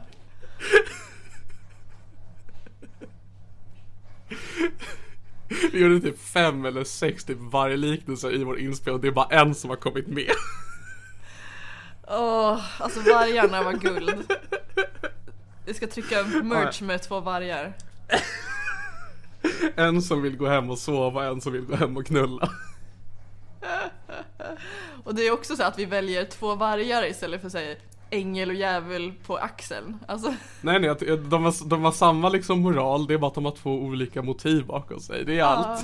Vi 5.72 5.80
gjorde 5.80 6.00
typ 6.00 6.20
fem 6.20 6.66
eller 6.66 6.84
sex 6.84 7.24
typ 7.24 7.38
vargliknelser 7.40 8.36
i 8.36 8.44
vår 8.44 8.60
inspelning. 8.60 9.02
Det 9.02 9.08
är 9.08 9.12
bara 9.12 9.42
en 9.42 9.56
som 9.56 9.70
har 9.70 9.78
kommit 9.78 10.08
med. 10.08 10.32
Åh, 12.12 12.82
alltså 12.82 13.00
vargarna 13.00 13.64
var 13.64 13.74
guld. 13.74 14.34
Vi 15.66 15.74
ska 15.74 15.88
trycka 15.88 16.24
merch 16.24 16.82
med 16.82 17.02
två 17.02 17.20
vargar. 17.20 17.74
En 19.76 20.02
som 20.02 20.22
vill 20.22 20.38
gå 20.38 20.48
hem 20.48 20.70
och 20.70 20.78
sova, 20.78 21.26
en 21.26 21.42
som 21.42 21.54
vill 21.54 21.62
gå 21.62 21.76
hem 21.76 21.98
och 21.98 22.06
knulla. 22.06 22.50
Och 25.04 25.16
det 25.16 25.28
är 25.28 25.32
också 25.32 25.56
så 25.56 25.64
att 25.64 25.80
vi 25.80 25.86
väljer 25.86 26.26
två 26.26 26.56
vargar 26.56 27.06
istället 27.06 27.42
för 27.42 27.50
säg 27.50 27.80
ängel 28.10 28.50
och 28.50 28.56
djävul 28.56 29.14
på 29.26 29.38
axeln. 29.38 30.00
Alltså, 30.08 30.34
Nej 30.62 30.80
nej, 30.80 30.90
att 30.90 31.00
de 31.00 31.44
har, 31.44 31.70
de 31.70 31.84
har 31.84 31.92
samma 31.92 32.30
liksom 32.30 32.60
moral, 32.60 33.08
det 33.08 33.14
är 33.14 33.18
bara 33.18 33.28
att 33.28 33.36
de 33.36 33.46
har 33.46 33.52
två 33.52 33.72
olika 33.72 34.22
motiv 34.22 34.66
bakom 34.66 35.00
sig. 35.00 35.26
Det 35.26 35.40
är 35.40 35.44
allt. 35.44 35.84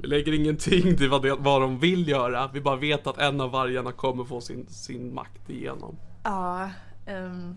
Vi 0.00 0.08
lägger 0.08 0.32
ingen 0.32 0.56
tyngd 0.56 1.00
i 1.00 1.06
vad, 1.06 1.22
det, 1.22 1.34
vad 1.34 1.60
de 1.60 1.78
vill 1.78 2.08
göra, 2.08 2.50
vi 2.52 2.60
bara 2.60 2.76
vet 2.76 3.06
att 3.06 3.18
en 3.18 3.40
av 3.40 3.50
vargarna 3.50 3.92
kommer 3.92 4.24
få 4.24 4.40
sin, 4.40 4.66
sin 4.68 5.14
makt 5.14 5.50
igenom. 5.50 5.96
ja. 6.24 6.70
ehm, 7.06 7.54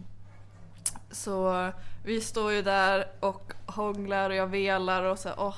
så 1.12 1.70
vi 2.06 2.22
står 2.22 2.52
ju 2.52 2.62
där 2.62 3.06
och 3.20 3.54
hånglar 3.66 4.30
och 4.30 4.36
jag 4.36 4.48
velar 4.48 5.04
och 5.04 5.20
så 5.20 5.30
åh, 5.38 5.56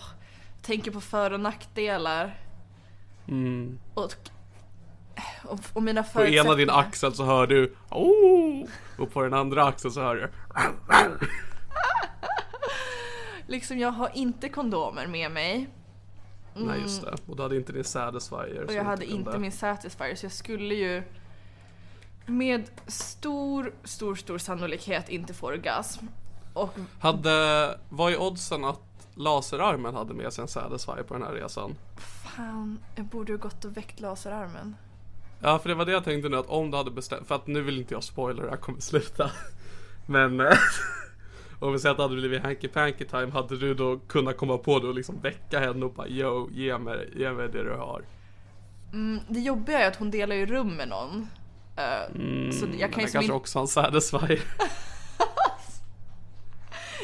tänker 0.61 0.91
på 0.91 1.01
för 1.01 1.31
och 1.31 1.39
nackdelar. 1.39 2.37
Mm. 3.27 3.79
Och, 3.93 4.13
och, 5.43 5.59
och 5.73 5.83
mina 5.83 6.03
På 6.03 6.19
ena 6.19 6.25
din 6.25 6.33
förutsättningar. 6.33 6.79
axel 6.79 7.13
så 7.13 7.25
hör 7.25 7.47
du 7.47 7.75
oh! 7.89 8.67
Och 8.97 9.11
på 9.13 9.23
den 9.23 9.33
andra 9.33 9.65
axeln 9.65 9.93
så 9.93 10.01
hör 10.01 10.15
du 10.15 10.29
Liksom 13.47 13.79
jag 13.79 13.91
har 13.91 14.09
inte 14.13 14.49
kondomer 14.49 15.07
med 15.07 15.31
mig. 15.31 15.69
Nej 16.55 16.81
just 16.81 17.01
det, 17.01 17.15
och 17.27 17.35
du 17.35 17.41
hade 17.41 17.55
inte 17.55 17.71
din 17.71 17.83
Satisfyer 17.83 18.63
Och 18.67 18.73
jag 18.73 18.83
hade 18.83 19.05
inte 19.05 19.39
min 19.39 19.51
Satisfyer 19.51 20.15
så 20.15 20.25
jag 20.25 20.31
skulle 20.31 20.75
ju 20.75 21.03
med 22.25 22.69
stor, 22.87 23.73
stor, 23.83 24.15
stor 24.15 24.37
sannolikhet 24.37 25.09
inte 25.09 25.33
få 25.33 25.47
orgasm. 25.47 26.05
Och 26.53 26.75
Hade, 26.99 27.77
vad 27.89 28.11
är 28.11 28.21
oddsen 28.21 28.65
att 28.65 28.79
laserarmen 29.15 29.95
hade 29.95 30.13
med 30.13 30.33
sig 30.33 30.41
en 30.41 30.47
Satisfyer 30.47 31.03
på 31.03 31.13
den 31.13 31.23
här 31.23 31.33
resan? 31.33 31.75
fan, 32.35 32.79
jag 32.95 33.05
borde 33.05 33.31
ju 33.31 33.37
gått 33.37 33.65
och 33.65 33.77
väckt 33.77 33.99
laserarmen. 33.99 34.75
Ja 35.39 35.59
för 35.59 35.69
det 35.69 35.75
var 35.75 35.85
det 35.85 35.91
jag 35.91 36.03
tänkte 36.03 36.29
nu 36.29 36.37
att 36.37 36.49
om 36.49 36.71
du 36.71 36.77
hade 36.77 36.91
bestämt, 36.91 37.27
för 37.27 37.35
att 37.35 37.47
nu 37.47 37.61
vill 37.61 37.77
inte 37.79 37.93
jag 37.93 38.03
spoila 38.03 38.35
hur 38.35 38.43
det 38.43 38.49
här 38.49 38.57
kommer 38.57 38.79
sluta 38.79 39.31
Men 40.05 40.39
eh, 40.39 40.47
Om 41.59 41.73
vi 41.73 41.79
säger 41.79 41.91
att 41.91 41.97
det 41.97 42.03
hade 42.03 42.15
blivit 42.15 42.43
Hanky 42.43 42.67
Panky 42.67 43.05
time, 43.05 43.31
hade 43.31 43.57
du 43.57 43.73
då 43.73 43.99
kunnat 43.99 44.37
komma 44.37 44.57
på 44.57 44.79
det 44.79 44.87
och 44.87 44.95
liksom 44.95 45.21
väcka 45.21 45.59
henne 45.59 45.85
och 45.85 45.93
bara 45.93 46.07
yo, 46.07 46.49
ge 46.51 46.77
mig, 46.77 47.09
ge 47.15 47.31
mig 47.31 47.47
det 47.47 47.63
du 47.63 47.75
har? 47.75 48.01
Mm, 48.93 49.19
det 49.27 49.39
jobbiga 49.39 49.79
är 49.79 49.87
att 49.87 49.95
hon 49.95 50.11
delar 50.11 50.35
ju 50.35 50.45
rum 50.45 50.75
med 50.75 50.87
någon. 50.87 51.27
Eh, 51.75 52.51
så 52.51 52.65
jag 52.79 52.93
kan 52.93 53.03
som 53.03 53.11
kanske 53.11 53.23
in... 53.23 53.31
också 53.31 53.59
har 53.59 53.63
en 53.63 53.67
Satisfyer 53.67 54.41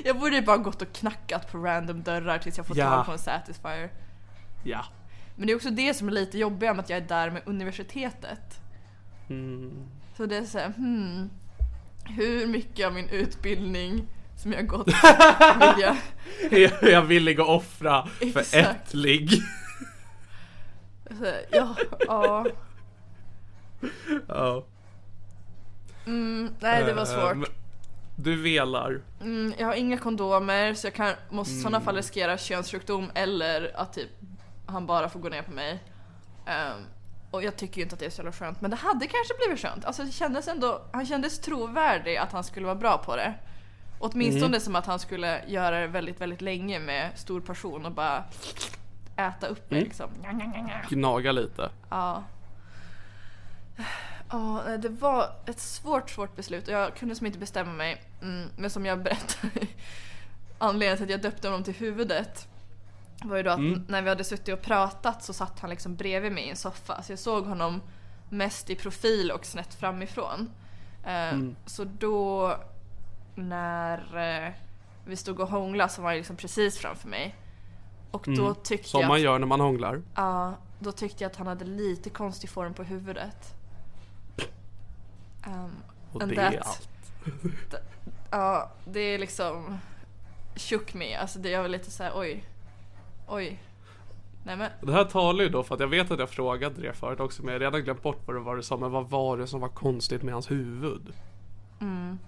Jag 0.04 0.20
borde 0.20 0.36
ju 0.36 0.42
bara 0.42 0.58
gått 0.58 0.82
och 0.82 0.94
knackat 0.94 1.52
på 1.52 1.58
random 1.58 2.04
dörrar 2.04 2.38
tills 2.38 2.58
jag 2.58 2.68
fått 2.68 2.78
Ja. 2.78 2.90
tag 2.90 3.06
på 3.06 3.12
en 3.12 3.20
Satisfyer. 3.20 3.92
Ja 4.64 4.86
Men 5.36 5.48
det 5.48 5.54
är 5.54 5.56
också 5.56 5.70
det 5.70 5.94
som 5.94 6.08
är 6.08 6.12
lite 6.12 6.38
jobbigt 6.38 6.70
med 6.70 6.80
att 6.80 6.90
jag 6.90 6.98
är 6.98 7.08
där 7.08 7.32
med 7.32 7.42
universitetet. 7.46 8.62
mm. 9.30 9.86
Så 10.18 10.26
det 10.26 10.38
är 10.38 10.44
såhär, 10.44 10.74
hmm. 10.78 11.30
Hur 12.06 12.48
mycket 12.48 12.88
av 12.88 12.94
min 12.94 13.10
utbildning 13.10 14.08
som 14.42 14.52
jag 14.54 14.68
gått 14.68 14.88
vill 15.60 15.82
jag... 15.84 15.96
Jag 16.52 16.84
är 16.84 17.02
villig 17.02 17.42
att 17.42 17.48
offra 17.48 18.08
för 18.34 18.58
ett 18.58 18.94
ligg 18.94 19.32
Så, 21.20 21.26
ja, 21.52 21.76
ja. 22.08 22.46
Ja 24.28 24.66
Mm, 26.06 26.54
nej 26.60 26.84
det 26.84 26.94
var 26.94 27.02
Eh, 27.02 27.06
svårt. 27.08 27.36
men 27.38 27.46
Du 28.16 28.36
velar 28.42 29.02
Mm, 29.22 29.54
jag 29.58 29.68
har 29.68 29.74
inga 29.74 29.98
kondomer 29.98 30.74
så 30.74 30.88
jag 30.88 30.94
kan, 30.94 31.14
måste 31.30 31.54
i 31.54 31.58
sådana 31.62 31.82
fall 31.82 31.96
riskera 31.96 32.38
könssjukdom 32.38 33.12
eller 33.16 33.72
att 33.76 33.94
typ 33.94 34.10
han 34.66 34.86
bara 34.86 35.10
får 35.10 35.20
gå 35.20 35.30
ner 35.30 35.42
på 35.42 35.52
mig. 35.52 35.84
Ehm, 36.48 36.80
och 37.32 37.44
jag 37.44 37.56
tycker 37.58 37.78
ju 37.78 37.84
inte 37.84 37.94
att 37.94 38.00
det 38.00 38.06
är 38.06 38.10
så 38.10 38.18
jävla 38.22 38.32
skönt 38.32 38.62
men 38.62 38.72
det 38.72 38.78
hade 38.78 39.08
kanske 39.08 39.34
blivit 39.46 39.60
skönt. 39.62 39.86
Alltså 39.86 40.04
det 40.04 40.12
kändes 40.12 40.48
ändå, 40.48 40.82
han 40.94 41.06
kändes 41.06 41.40
trovärdig 41.40 42.18
att 42.18 42.32
han 42.32 42.44
skulle 42.44 42.66
vara 42.66 42.76
bra 42.76 42.98
på 42.98 43.16
det. 43.16 43.34
Åtminstone 44.00 44.60
som 44.60 44.76
att 44.76 44.86
han 44.86 45.00
skulle 45.00 45.44
göra 45.48 45.80
det 45.80 45.88
väldigt, 45.88 46.22
väldigt 46.22 46.42
länge 46.42 46.80
med 46.80 47.12
stor 47.16 47.42
passion 47.42 47.86
och 47.86 47.92
bara 47.92 48.24
äta 49.16 49.48
upp 49.48 49.72
mig 49.72 49.82
liksom. 49.82 50.10
Gnaga 50.90 51.32
lite 51.32 51.70
Ja. 51.90 52.24
Ja, 54.32 54.64
nej, 54.68 54.78
det 54.78 54.90
var 54.90 55.30
ett 55.46 55.60
svårt, 55.60 56.10
svårt 56.10 56.36
beslut 56.36 56.68
och 56.68 56.74
jag 56.74 56.96
kunde 56.96 57.16
som 57.16 57.26
inte 57.26 57.40
bestämma 57.40 57.72
mig. 57.74 58.04
Mm, 58.22 58.50
men 58.58 58.70
som 58.70 58.86
jag 58.86 59.04
berättade, 59.04 59.68
anledningen 60.58 60.98
till 60.98 61.04
att 61.06 61.12
jag 61.12 61.22
döpte 61.22 61.48
honom 61.48 61.64
till 61.64 61.74
huvudet 61.74 62.48
var 63.24 63.38
ju 63.38 63.44
då 63.44 63.50
att 63.52 63.60
när 63.88 64.02
vi 64.02 64.10
hade 64.10 64.24
suttit 64.24 64.54
och 64.54 64.62
pratat 64.62 65.24
så 65.24 65.34
satt 65.34 65.60
han 65.60 65.70
liksom 65.70 65.96
bredvid 65.96 66.32
mig 66.32 66.44
i 66.44 66.50
en 66.50 66.56
soffa. 66.56 67.02
Så 67.04 67.12
jag 67.12 67.20
såg 67.20 67.46
honom 67.46 67.82
mest 68.30 68.70
i 68.70 68.76
profil 68.76 69.32
och 69.32 69.46
snett 69.46 69.74
framifrån. 69.74 70.50
Eh, 71.06 71.38
Så 71.66 71.84
då 71.84 72.56
när 73.40 73.98
eh, 74.46 74.52
vi 75.06 75.16
stod 75.16 75.40
och 75.40 75.48
hånglade 75.50 75.90
så 75.90 76.02
var 76.02 76.10
han 76.10 76.18
liksom 76.18 76.36
precis 76.36 76.78
framför 76.78 77.10
mig. 77.10 77.36
Och 78.12 78.26
då 78.38 78.54
tyckte 78.54 78.90
Som 78.90 79.02
jag... 79.02 79.08
man 79.08 79.22
gör 79.22 79.40
när 79.40 79.48
man 79.48 79.60
hånglar 79.60 80.02
Ja, 80.16 80.54
då 80.80 80.92
tyckte 80.92 81.24
jag 81.24 81.30
att 81.32 81.36
han 81.36 81.48
hade 81.48 81.66
lite 81.66 82.10
konstig 82.10 82.50
form 82.50 82.74
på 82.74 82.84
huvudet. 82.84 83.56
Um, 85.48 85.72
Och 86.14 86.28
det 86.28 86.36
är 86.36 86.52
that- 86.52 86.62
allt 86.66 86.90
Ja, 88.32 88.72
det 88.86 89.00
är 89.00 89.20
liksom 89.20 89.78
shook 90.56 90.94
me. 90.94 91.16
Alltså 91.16 91.40
det 91.40 91.50
jag 91.50 91.62
var 91.62 91.70
lite 91.70 91.92
så 91.92 92.04
här: 92.04 92.12
oj. 92.16 92.44
Oj. 93.28 93.60
Nej 94.44 94.58
men, 94.58 94.72
Det 94.82 94.92
här 94.92 95.04
talar 95.04 95.44
ju 95.44 95.50
då 95.50 95.64
för 95.64 95.76
att 95.76 95.82
jag 95.82 95.88
vet 95.88 96.12
att 96.12 96.20
jag 96.20 96.30
frågade 96.30 96.82
det 96.82 96.94
förut 96.94 97.20
också 97.20 97.44
men 97.44 97.54
jag 97.54 97.60
har 97.60 97.66
redan 97.66 97.84
glömt 97.84 98.04
bort 98.04 98.22
vad 98.26 98.36
det 98.36 98.40
var 98.40 98.56
du 98.56 98.64
sa 98.64 98.78
men 98.78 98.92
vad 98.92 99.10
var 99.10 99.38
det 99.38 99.48
som 99.48 99.60
var 99.62 99.70
konstigt 99.70 100.24
med 100.24 100.34
hans 100.34 100.52
huvud? 100.52 101.14
mm, 101.82 102.20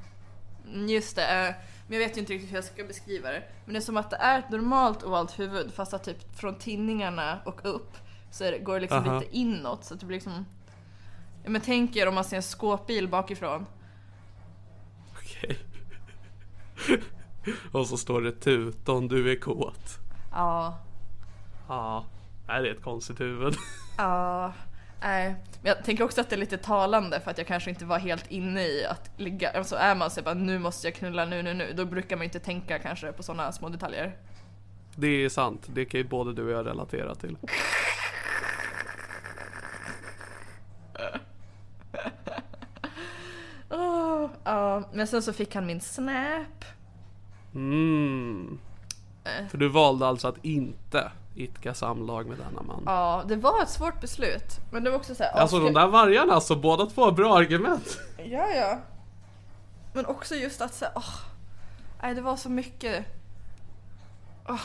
just 0.74 1.16
det. 1.16 1.48
eh, 1.48 1.56
Men 1.88 2.00
jag 2.00 2.08
vet 2.08 2.18
ju 2.18 2.22
inte 2.22 2.34
riktigt 2.34 2.52
hur 2.52 2.56
jag 2.56 2.64
ska 2.64 2.84
beskriva 2.84 3.30
det. 3.32 3.44
Men 3.66 3.74
det 3.74 3.80
är 3.80 3.82
som 3.82 3.98
att 3.98 4.10
det 4.10 4.16
är 4.16 4.40
ett 4.40 4.50
normalt 4.50 5.04
ovalt 5.04 5.40
huvud 5.40 5.74
fast 5.74 5.94
att 5.94 6.04
typ 6.04 6.36
från 6.40 6.56
tinningarna 6.56 7.40
och 7.46 7.62
upp 7.64 7.98
så 8.32 8.44
det, 8.44 8.60
går 8.60 8.74
det 8.74 8.80
liksom 8.80 8.98
Aha. 9.08 9.20
lite 9.20 9.38
inåt 9.38 9.86
så 9.86 9.94
att 9.94 10.00
det 10.00 10.06
blir 10.06 10.18
liksom 10.18 10.46
Ja 11.44 11.50
men 11.50 11.62
tänk 11.62 11.96
er 11.96 12.08
om 12.08 12.16
man 12.16 12.24
ser 12.24 12.36
en 12.36 12.44
skåpbil 12.44 13.08
bakifrån. 13.08 13.66
Okej. 15.14 15.60
Och 17.72 17.88
så 17.88 17.98
står 17.98 18.22
det 18.22 18.32
tuton, 18.32 19.08
du 19.08 19.32
är 19.32 19.40
kåt. 19.40 19.98
Ja. 20.32 20.80
Ja, 21.68 22.06
nej, 22.48 22.62
det 22.62 22.70
är 22.70 22.74
ett 22.76 22.84
konstigt 22.84 23.20
huvud. 23.20 23.56
Ja. 23.98 24.54
Nej. 25.02 25.36
Men 25.62 25.70
jag 25.70 25.84
tänker 25.84 26.04
också 26.04 26.22
att 26.22 26.30
det 26.30 26.36
är 26.36 26.40
lite 26.40 26.58
talande 26.58 27.20
för 27.20 27.32
att 27.32 27.38
jag 27.38 27.48
kanske 27.48 27.70
inte 27.70 27.86
var 27.86 28.00
helt 28.00 28.32
inne 28.32 28.62
i 28.62 28.86
att 28.86 29.12
ligga. 29.18 29.50
Alltså 29.50 29.76
är 29.76 29.96
man 29.96 30.12
så 30.12 30.22
bara 30.22 30.34
nu 30.34 30.60
måste 30.60 30.88
jag 30.88 30.96
knulla 30.96 31.26
nu, 31.26 31.44
nu, 31.44 31.54
nu. 31.54 31.74
Då 31.74 31.86
brukar 31.86 32.18
man 32.18 32.24
inte 32.24 32.40
tänka 32.40 32.80
kanske 32.80 33.12
på 33.12 33.24
sådana 33.24 33.52
små 33.52 33.70
detaljer. 33.70 34.18
Det 34.96 35.08
är 35.08 35.30
sant, 35.30 35.68
det 35.74 35.86
kan 35.86 36.00
ju 36.00 36.04
både 36.08 36.34
du 36.34 36.46
och 36.46 36.52
jag 36.52 36.66
relatera 36.66 37.16
till. 37.16 37.38
Åh, 43.70 44.30
ja, 44.44 44.90
men 44.94 45.08
sen 45.08 45.22
så 45.22 45.34
fick 45.34 45.56
han 45.56 45.66
min 45.66 45.82
snap. 45.82 46.66
Mm. 47.56 48.60
För 49.50 49.58
du 49.58 49.68
valde 49.70 50.08
alltså 50.08 50.28
att 50.28 50.46
inte 50.46 51.12
idka 51.36 51.74
samlag 51.74 52.26
med 52.28 52.38
denna 52.38 52.62
man. 52.62 52.84
Ja, 52.86 53.24
det 53.28 53.36
var 53.36 53.62
ett 53.64 53.70
svårt 53.70 54.02
beslut. 54.02 54.60
Men 54.72 54.84
det 54.84 54.90
var 54.90 54.98
också 54.98 55.16
så 55.16 55.24
här, 55.24 55.32
Alltså 55.32 55.60
de 55.60 55.74
där 55.74 55.88
vargarna, 55.88 56.34
alltså 56.34 56.56
båda 56.56 56.86
två 56.86 57.12
bra 57.12 57.38
argument. 57.38 57.98
Ja, 58.18 58.48
ja. 58.48 58.80
Men 59.94 60.06
också 60.06 60.36
just 60.36 60.62
att 60.62 60.74
säga, 60.74 60.92
åh, 60.96 61.16
nej 62.02 62.16
det 62.16 62.22
var 62.22 62.36
så 62.36 62.50
mycket. 62.50 63.06
Åh, 64.50 64.60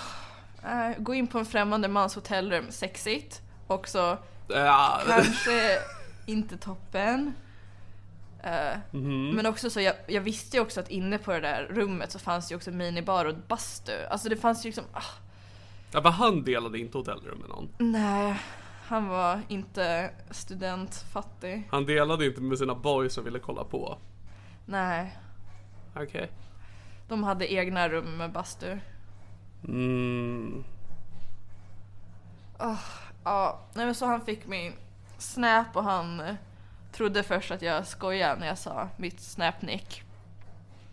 nej, 0.65 0.97
gå 0.99 1.15
in 1.15 1.27
på 1.27 1.39
en 1.39 1.47
främmande 1.47 1.89
mans 1.89 2.15
hotellrum, 2.15 2.67
sexigt. 2.71 3.43
Också 3.67 4.19
Ja, 4.49 5.01
kanske 5.07 5.79
inte 6.27 6.57
toppen. 6.57 7.35
Eh, 8.43 8.79
Mhm. 8.91 9.31
Men 9.37 9.47
också 9.47 9.71
så, 9.71 9.81
jag, 9.81 9.95
jag 10.07 10.21
visste 10.21 10.57
ju 10.57 10.63
också 10.63 10.81
att 10.81 10.89
inne 10.91 11.19
på 11.19 11.33
det 11.33 11.41
där 11.41 11.67
rummet 11.71 12.13
så 12.13 12.19
fanns 12.19 12.49
det 12.49 12.53
ju 12.53 12.57
också 12.57 12.71
minibar 12.71 13.25
och 13.25 13.35
bastu. 13.49 13.93
Alltså 14.11 14.29
det 14.29 14.37
fanns 14.37 14.65
ju 14.65 14.69
liksom, 14.69 14.85
ah, 14.93 15.03
ja, 15.97 16.03
men 16.03 16.13
han 16.13 16.45
delade 16.45 16.79
inte 16.79 16.99
hotellrum 16.99 17.39
med 17.39 17.49
någon. 17.49 17.69
nej. 17.79 18.41
Han 18.89 19.09
var 19.09 19.41
inte 19.49 20.11
studentfattig. 20.31 21.69
Han 21.71 21.87
delade 21.87 22.27
inte 22.27 22.41
med 22.41 22.59
sina 22.59 22.75
boys 22.75 23.15
som 23.15 23.25
ville 23.25 23.39
kolla 23.39 23.65
på. 23.65 23.99
Nej. 24.65 25.19
Okej. 25.97 26.31
De 27.09 27.25
hade 27.25 27.53
egna 27.53 27.89
rum 27.89 28.17
med 28.17 28.33
bastu. 28.33 28.79
Mm. 29.69 30.65
Ja, 33.25 33.61
nej 33.75 33.87
men 33.87 33.95
så 33.95 34.07
han 34.07 34.21
fick 34.21 34.47
min 34.47 34.73
snap 35.19 35.77
och 35.77 35.85
han 35.85 36.21
eh, 36.21 36.35
trodde 36.93 37.23
först 37.23 37.51
att 37.51 37.63
jag 37.63 37.87
skojade 37.87 38.41
när 38.41 38.47
jag 38.47 38.59
sa 38.59 38.89
mitt 38.97 39.21
snapnick. 39.21 40.03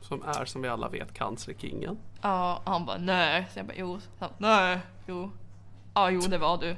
Som 0.01 0.23
är 0.23 0.45
som 0.45 0.61
vi 0.61 0.67
alla 0.67 0.89
vet 0.89 1.13
cancerkingen. 1.13 1.97
Ja, 2.21 2.61
och 2.65 2.71
han 2.71 2.85
bara 2.85 2.97
nej. 2.97 3.47
Så 3.53 3.59
jag 3.59 3.65
bara 3.65 3.77
jo. 3.77 3.99
Så 3.99 4.07
han, 4.19 4.29
nej, 4.37 4.79
jo. 5.07 5.31
Ja, 5.93 6.09
jo 6.09 6.19
det 6.19 6.37
var 6.37 6.57
du. 6.57 6.75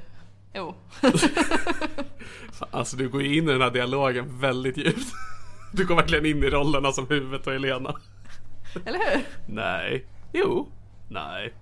Jo. 0.54 0.74
Alltså 2.70 2.96
du 2.96 3.08
går 3.08 3.22
ju 3.22 3.36
in 3.36 3.48
i 3.48 3.52
den 3.52 3.60
här 3.60 3.70
dialogen 3.70 4.38
väldigt 4.38 4.76
djupt. 4.76 5.12
Du 5.72 5.86
går 5.86 5.96
verkligen 5.96 6.26
in 6.26 6.44
i 6.44 6.50
rollerna 6.50 6.92
som 6.92 7.08
huvudet 7.08 7.46
och 7.46 7.52
Helena. 7.52 7.96
Eller 8.84 8.98
hur? 8.98 9.26
Nej. 9.46 10.06
Jo. 10.32 10.68
Nej. 11.08 11.54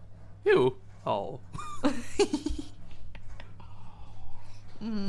Jo. 0.45 0.75
Ja. 1.05 1.39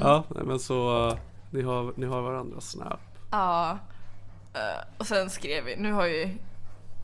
Ja, 0.02 0.24
nej, 0.30 0.44
men 0.46 0.60
så 0.60 1.08
uh, 1.08 1.18
ni 1.50 1.62
har, 1.62 1.94
ni 1.96 2.06
har 2.06 2.22
varandras 2.22 2.70
snap. 2.70 3.00
Ja. 3.32 3.80
Eh, 4.54 4.84
och 4.98 5.08
sen 5.08 5.30
skrev 5.30 5.64
vi, 5.64 5.76
nu 5.76 5.92
har 5.92 6.06
ju 6.06 6.38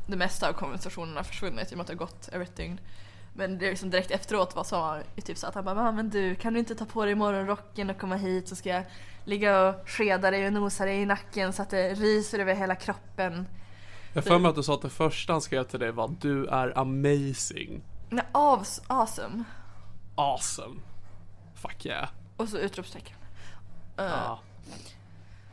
det 0.07 0.18
mesta 0.18 0.49
av 0.49 0.53
konversationerna 0.53 1.23
försvunnit 1.23 1.72
i 1.72 1.73
och 1.73 1.78
med 1.78 1.82
att 1.82 1.88
det 1.88 1.94
har 1.94 1.98
gått 1.98 2.30
över 2.32 2.45
ett 2.45 2.56
dygn. 2.56 2.80
Men 3.33 3.57
det 3.57 3.65
är 3.65 3.69
liksom 3.69 3.89
direkt 3.89 4.11
efteråt 4.11 4.55
var 4.55 4.63
så 4.63 4.99
typ 5.23 5.37
så 5.37 5.47
att 5.47 5.55
han 5.55 5.65
bara 5.65 5.81
"Ah, 5.87 5.91
men 5.91 6.09
du 6.09 6.35
kan 6.35 6.53
du 6.53 6.59
inte 6.59 6.75
ta 6.75 6.85
på 6.85 7.05
dig 7.05 7.15
morgonrocken 7.15 7.89
och 7.89 7.97
komma 7.97 8.15
hit 8.15 8.47
så 8.47 8.55
ska 8.55 8.69
jag 8.69 8.83
ligga 9.25 9.61
och 9.69 9.89
skeda 9.89 10.31
dig 10.31 10.47
och 10.47 10.53
nosa 10.53 10.85
dig 10.85 11.01
i 11.01 11.05
nacken 11.05 11.53
så 11.53 11.61
att 11.61 11.69
det 11.69 11.93
ryser 11.93 12.39
över 12.39 12.53
hela 12.55 12.75
kroppen. 12.75 13.47
Jag 14.13 14.23
för 14.23 14.39
mig 14.39 14.49
att 14.49 14.55
du 14.55 14.63
sa 14.63 14.73
att 14.73 14.81
det 14.81 14.89
första 14.89 15.33
han 15.33 15.41
skrev 15.41 15.63
till 15.63 15.79
dig 15.79 15.91
var 15.91 16.15
du 16.21 16.47
är 16.47 16.77
amazing. 16.77 17.81
Nej, 18.09 18.25
av, 18.31 18.65
awesome. 18.87 19.43
Awesome. 20.15 20.79
Fuck 21.55 21.85
yeah. 21.85 22.09
Och 22.37 22.49
så 22.49 22.57
utropstecken. 22.57 23.15
Eh, 23.97 24.05
Ja. 24.05 24.39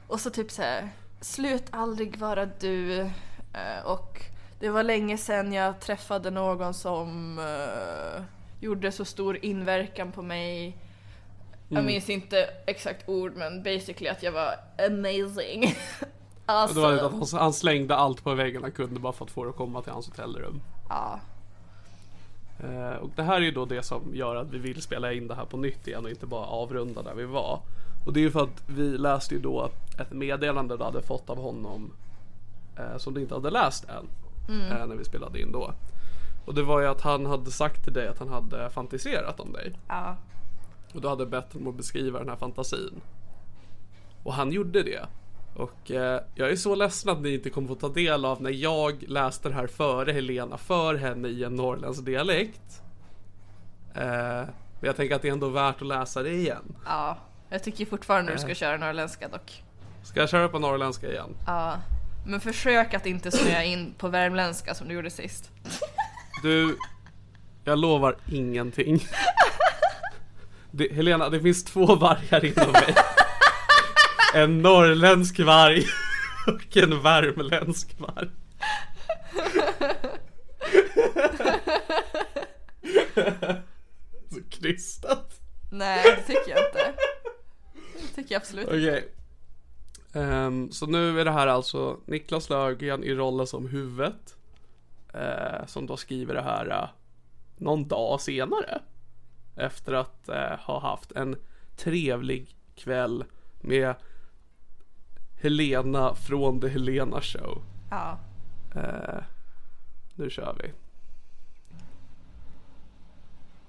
Och 0.06 0.20
så 0.20 0.30
typ 0.30 0.50
så 0.50 0.62
här, 0.62 0.90
slut 1.20 1.64
aldrig 1.70 2.16
vara 2.16 2.46
du. 2.46 3.00
Eh, 3.52 3.84
och 3.84 4.22
det 4.58 4.70
var 4.70 4.82
länge 4.82 5.18
sedan 5.18 5.52
jag 5.52 5.80
träffade 5.80 6.30
någon 6.30 6.74
som 6.74 7.38
eh, 7.38 8.22
gjorde 8.60 8.92
så 8.92 9.04
stor 9.04 9.44
inverkan 9.44 10.12
på 10.12 10.22
mig. 10.22 10.76
Jag 11.68 11.84
minns 11.84 12.10
inte 12.10 12.50
exakt 12.66 13.08
ord 13.08 13.32
men 13.36 13.62
basically 13.62 14.08
att 14.08 14.22
jag 14.22 14.32
var 14.32 14.54
amazing. 14.86 15.74
Alltså, 16.50 16.74
Det 16.74 16.80
var 16.80 16.92
att 16.92 17.32
han, 17.32 17.40
han 17.40 17.52
slängde 17.52 17.96
allt 17.96 18.24
på 18.24 18.34
väggen 18.34 18.62
han 18.62 18.72
kunde 18.72 19.00
bara 19.00 19.12
för 19.12 19.24
att 19.24 19.30
få 19.30 19.44
det 19.44 19.50
att 19.50 19.56
komma 19.56 19.82
till 19.82 19.92
hans 19.92 20.06
hotellrum. 20.06 20.60
ja. 20.88 21.20
Eh, 22.60 22.96
och 22.96 23.10
det 23.16 23.22
här 23.22 23.36
är 23.36 23.40
ju 23.40 23.50
då 23.50 23.64
det 23.64 23.82
som 23.82 24.14
gör 24.14 24.36
att 24.36 24.50
vi 24.50 24.58
vill 24.58 24.82
spela 24.82 25.12
in 25.12 25.28
det 25.28 25.34
här 25.34 25.44
på 25.44 25.56
nytt 25.56 25.88
igen 25.88 26.04
och 26.04 26.10
inte 26.10 26.26
bara 26.26 26.46
avrunda 26.46 27.02
där 27.02 27.14
vi 27.14 27.24
var. 27.24 27.60
Och 28.06 28.12
det 28.12 28.20
är 28.20 28.22
ju 28.22 28.30
för 28.30 28.42
att 28.42 28.62
vi 28.66 28.98
läste 28.98 29.34
ju 29.34 29.40
då 29.40 29.70
ett 30.00 30.12
meddelande 30.12 30.76
du 30.76 30.84
hade 30.84 31.02
fått 31.02 31.30
av 31.30 31.38
honom 31.38 31.92
eh, 32.78 32.96
som 32.98 33.14
du 33.14 33.20
inte 33.20 33.34
hade 33.34 33.50
läst 33.50 33.84
än. 33.84 34.06
Eh, 34.48 34.86
när 34.86 34.96
vi 34.96 35.04
spelade 35.04 35.40
in 35.40 35.52
då. 35.52 35.72
Och 36.46 36.54
det 36.54 36.62
var 36.62 36.80
ju 36.80 36.86
att 36.86 37.00
han 37.00 37.26
hade 37.26 37.50
sagt 37.50 37.84
till 37.84 37.92
dig 37.92 38.08
att 38.08 38.18
han 38.18 38.28
hade 38.28 38.70
fantiserat 38.70 39.40
om 39.40 39.52
dig. 39.52 39.78
ja. 39.88 40.16
Och 40.94 41.00
du 41.00 41.08
hade 41.08 41.26
bett 41.26 41.52
honom 41.52 41.68
att 41.68 41.74
beskriva 41.76 42.18
den 42.18 42.28
här 42.28 42.36
fantasin. 42.36 43.00
Och 44.22 44.34
han 44.34 44.52
gjorde 44.52 44.82
det. 44.82 45.06
Och 45.54 45.90
eh, 45.90 46.20
jag 46.34 46.50
är 46.50 46.56
så 46.56 46.74
ledsen 46.74 47.12
att 47.12 47.20
ni 47.20 47.34
inte 47.34 47.50
kommer 47.50 47.68
få 47.68 47.74
ta 47.74 47.88
del 47.88 48.24
av 48.24 48.42
när 48.42 48.50
jag 48.50 49.02
läste 49.02 49.48
det 49.48 49.54
här 49.54 49.66
före 49.66 50.12
Helena 50.12 50.56
för 50.56 50.94
henne 50.94 51.28
i 51.28 51.44
en 51.44 51.56
norrländsk 51.56 52.04
dialekt. 52.04 52.82
Eh, 53.94 54.02
men 54.80 54.86
jag 54.86 54.96
tänker 54.96 55.16
att 55.16 55.22
det 55.22 55.28
är 55.28 55.32
ändå 55.32 55.48
värt 55.48 55.82
att 55.82 55.88
läsa 55.88 56.22
det 56.22 56.32
igen. 56.34 56.76
ja. 56.86 57.18
Jag 57.50 57.62
tycker 57.62 57.86
fortfarande 57.86 58.32
du 58.32 58.38
ska 58.38 58.54
köra 58.54 58.76
norrländska 58.76 59.28
dock. 59.28 59.62
Ska 60.02 60.20
jag 60.20 60.28
köra 60.28 60.48
på 60.48 60.58
norrländska 60.58 61.10
igen? 61.10 61.36
Ja. 61.46 61.74
Men 62.28 62.40
försök 62.40 62.94
att 62.94 63.06
inte 63.06 63.30
snöa 63.30 63.64
in 63.64 63.94
på 63.98 64.08
värmländska 64.08 64.74
som 64.74 64.88
du 64.88 64.94
gjorde 64.94 65.10
sist. 65.10 65.50
Du, 66.42 66.76
jag 67.64 67.78
lovar 67.78 68.16
ingenting. 68.32 69.06
Det, 70.70 70.92
Helena, 70.92 71.28
det 71.28 71.40
finns 71.40 71.64
två 71.64 71.94
vargar 71.94 72.44
inom 72.44 72.72
mig. 72.72 72.94
En 74.34 74.62
norrländsk 74.62 75.40
varg 75.40 75.84
och 76.46 76.76
en 76.76 77.02
värmländsk 77.02 77.94
varg. 77.98 78.28
Så 84.30 84.40
krystat. 84.50 85.40
Nej, 85.70 86.02
det 86.04 86.34
tycker 86.34 86.50
jag 86.50 86.58
inte. 86.58 86.92
Det 87.92 88.14
tycker 88.14 88.34
jag 88.34 88.40
absolut 88.40 88.68
inte. 88.68 88.76
Okej. 88.76 89.17
Ehm, 90.18 90.70
så 90.70 90.86
nu 90.86 91.20
är 91.20 91.24
det 91.24 91.30
här 91.30 91.46
alltså 91.46 92.00
Niklas 92.06 92.50
Löfgren 92.50 93.04
i 93.04 93.14
rollen 93.14 93.46
som 93.46 93.66
huvudet. 93.68 94.36
eh, 95.14 95.66
som 95.66 95.86
då 95.86 95.96
skriver 95.96 96.34
det 96.34 96.42
här 96.42 96.70
eh, 96.70 96.88
någon 97.56 97.88
dag 97.88 98.20
senare. 98.20 98.82
Efter 99.56 99.92
att 99.92 100.28
eh, 100.28 100.58
ha 100.60 100.80
haft 100.80 101.12
en 101.12 101.36
trevlig 101.76 102.56
kväll 102.74 103.24
med 103.60 103.94
Helena 105.40 106.14
från 106.14 106.60
The 106.60 106.68
Helena 106.68 107.20
Show. 107.20 107.62
Ja. 107.90 108.18
Eh, 108.74 109.22
nu 110.14 110.30
kör 110.30 110.56
vi. 110.62 110.72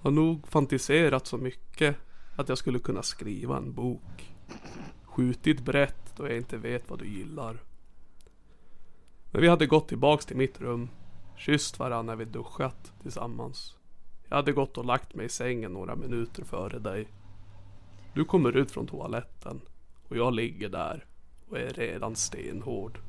Har 0.01 0.11
nog 0.11 0.47
fantiserat 0.47 1.27
så 1.27 1.37
mycket 1.37 1.95
att 2.35 2.49
jag 2.49 2.57
skulle 2.57 2.79
kunna 2.79 3.03
skriva 3.03 3.57
en 3.57 3.73
bok. 3.73 4.35
Skjutit 5.03 5.59
brett 5.61 6.08
då 6.19 6.27
jag 6.27 6.37
inte 6.37 6.57
vet 6.57 6.89
vad 6.89 6.99
du 6.99 7.07
gillar. 7.07 7.57
Men 9.31 9.41
vi 9.41 9.47
hade 9.47 9.65
gått 9.65 9.87
tillbaks 9.87 10.25
till 10.25 10.37
mitt 10.37 10.61
rum. 10.61 10.89
Kysst 11.37 11.79
varandra 11.79 12.15
när 12.15 12.25
vi 12.25 12.25
duschat 12.25 12.93
tillsammans. 13.01 13.75
Jag 14.27 14.35
hade 14.35 14.51
gått 14.51 14.77
och 14.77 14.85
lagt 14.85 15.15
mig 15.15 15.25
i 15.25 15.29
sängen 15.29 15.73
några 15.73 15.95
minuter 15.95 16.43
före 16.43 16.79
dig. 16.79 17.07
Du 18.13 18.25
kommer 18.25 18.57
ut 18.57 18.71
från 18.71 18.87
toaletten 18.87 19.61
och 20.07 20.17
jag 20.17 20.33
ligger 20.33 20.69
där 20.69 21.05
och 21.49 21.57
är 21.59 21.73
redan 21.73 22.15
stenhård. 22.15 22.99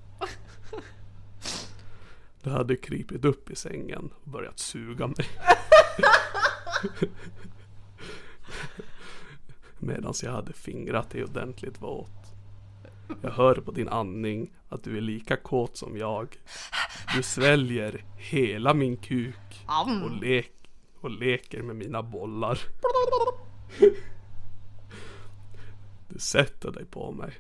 Du 2.43 2.51
hade 2.51 2.77
krypit 2.77 3.25
upp 3.25 3.51
i 3.51 3.57
sängen 3.57 4.11
och 4.25 4.31
börjat 4.31 4.59
suga 4.59 5.07
mig. 5.07 5.27
Medan 9.79 10.15
jag 10.23 10.33
hade 10.33 10.53
fingrat 10.53 11.11
dig 11.11 11.25
ordentligt 11.25 11.83
våt. 11.83 12.20
Jag 13.23 13.31
hör 13.31 13.55
på 13.55 13.71
din 13.71 13.89
andning 13.89 14.53
att 14.69 14.85
du 14.85 14.97
är 14.97 15.01
lika 15.01 15.37
kåt 15.37 15.77
som 15.77 15.97
jag. 15.97 16.37
Du 17.17 17.23
sväljer 17.23 18.05
hela 18.17 18.75
min 18.75 18.97
kuk 18.97 19.67
och, 20.05 20.11
lek 20.11 20.53
och 21.01 21.11
leker 21.11 21.63
med 21.63 21.77
mina 21.77 22.03
bollar. 22.03 22.59
Du 26.09 26.19
sätter 26.19 26.71
dig 26.71 26.85
på 26.85 27.13
mig 27.13 27.33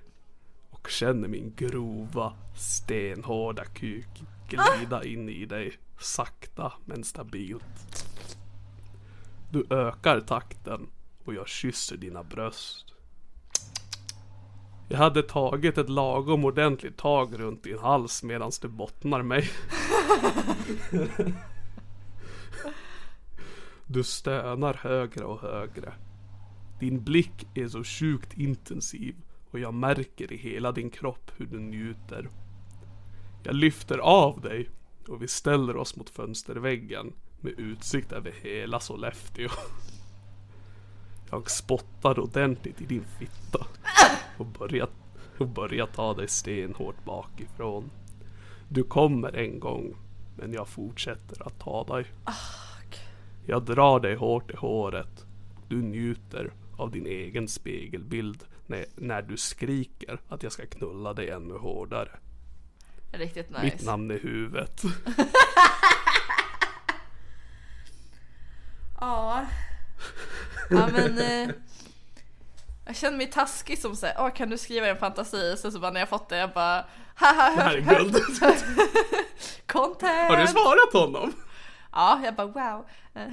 och 0.70 0.90
känner 0.90 1.28
min 1.28 1.54
grova, 1.56 2.32
stenhårda 2.56 3.64
kuk 3.64 4.22
glida 4.50 5.04
in 5.04 5.28
i 5.28 5.46
dig 5.46 5.72
sakta 5.98 6.72
men 6.84 7.04
stabilt. 7.04 8.06
Du 9.50 9.66
ökar 9.70 10.20
takten 10.20 10.90
och 11.24 11.34
jag 11.34 11.48
kysser 11.48 11.96
dina 11.96 12.24
bröst. 12.24 12.94
Jag 14.92 14.98
hade 14.98 15.22
tagit 15.22 15.78
ett 15.78 15.88
lagom 15.88 16.44
ordentligt 16.44 16.96
tag 16.96 17.40
runt 17.40 17.62
din 17.62 17.78
hals 17.78 18.22
medan 18.22 18.50
du 18.62 18.68
bottnar 18.68 19.22
mig. 19.22 19.50
Du 23.86 24.04
stönar 24.04 24.74
högre 24.74 25.24
och 25.24 25.40
högre. 25.40 25.92
Din 26.80 27.04
blick 27.04 27.46
är 27.54 27.68
så 27.68 27.84
sjukt 27.84 28.38
intensiv 28.38 29.14
och 29.50 29.58
jag 29.58 29.74
märker 29.74 30.32
i 30.32 30.36
hela 30.36 30.72
din 30.72 30.90
kropp 30.90 31.30
hur 31.36 31.46
du 31.46 31.58
njuter. 31.58 32.30
Jag 33.42 33.54
lyfter 33.54 33.98
av 33.98 34.40
dig 34.40 34.70
och 35.08 35.22
vi 35.22 35.28
ställer 35.28 35.76
oss 35.76 35.96
mot 35.96 36.10
fönsterväggen 36.10 37.12
med 37.40 37.52
utsikt 37.58 38.12
över 38.12 38.32
hela 38.42 38.80
Sollefteå. 38.80 39.48
Jag 41.30 41.50
spottar 41.50 42.18
ordentligt 42.18 42.80
i 42.80 42.86
din 42.86 43.04
fitta 43.18 43.66
och 44.38 44.46
börjar, 44.46 44.88
och 45.38 45.48
börjar 45.48 45.86
ta 45.86 46.14
dig 46.14 46.28
stenhårt 46.28 47.04
bakifrån. 47.04 47.90
Du 48.68 48.82
kommer 48.82 49.36
en 49.36 49.60
gång, 49.60 49.96
men 50.36 50.52
jag 50.52 50.68
fortsätter 50.68 51.46
att 51.46 51.58
ta 51.58 51.84
dig. 51.84 52.06
Jag 53.46 53.64
drar 53.64 54.00
dig 54.00 54.14
hårt 54.14 54.50
i 54.50 54.56
håret. 54.56 55.26
Du 55.68 55.82
njuter 55.82 56.52
av 56.76 56.90
din 56.90 57.06
egen 57.06 57.48
spegelbild 57.48 58.44
när, 58.66 58.84
när 58.96 59.22
du 59.22 59.36
skriker 59.36 60.20
att 60.28 60.42
jag 60.42 60.52
ska 60.52 60.66
knulla 60.66 61.14
dig 61.14 61.30
ännu 61.30 61.54
hårdare. 61.54 62.10
Riktigt 63.12 63.50
nice. 63.50 63.62
Mitt 63.62 63.84
namn 63.84 64.10
är 64.10 64.18
huvudet. 64.18 64.82
Ja. 69.00 69.46
Ja 70.70 70.86
men 70.92 71.18
eh, 71.18 71.48
Jag 72.86 72.96
känner 72.96 73.16
mig 73.16 73.30
taskig 73.30 73.78
som 73.78 73.96
säger, 73.96 74.16
åh 74.18 74.30
kan 74.30 74.50
du 74.50 74.58
skriva 74.58 74.86
en 74.86 74.96
fantasi? 74.96 75.56
Sen 75.56 75.72
så 75.72 75.78
bara 75.78 75.90
när 75.90 76.00
jag 76.00 76.08
fått 76.08 76.28
det 76.28 76.36
jag 76.36 76.50
bara 76.50 76.84
haha 77.14 77.56
Det 77.56 77.62
här 77.62 77.76
är 77.76 77.80
guld. 77.80 78.16
Content! 79.66 80.30
Har 80.30 80.36
du 80.36 80.46
svarat 80.46 80.92
honom? 80.92 81.32
Ja, 81.92 82.20
jag 82.24 82.34
bara 82.34 82.46
wow. 82.46 82.86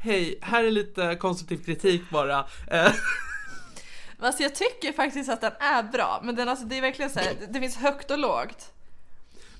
Hej, 0.00 0.38
här 0.42 0.64
är 0.64 0.70
lite 0.70 1.16
konstruktiv 1.16 1.64
kritik 1.64 2.10
bara. 2.10 2.46
Alltså 4.20 4.42
jag 4.42 4.54
tycker 4.54 4.92
faktiskt 4.92 5.30
att 5.30 5.40
den 5.40 5.52
är 5.60 5.82
bra, 5.82 6.20
men 6.22 6.34
den 6.34 6.48
alltså, 6.48 6.64
det 6.64 6.78
är 6.78 6.82
verkligen 6.82 7.10
så 7.10 7.18
här, 7.18 7.34
det 7.48 7.60
finns 7.60 7.76
högt 7.76 8.10
och 8.10 8.18
lågt. 8.18 8.72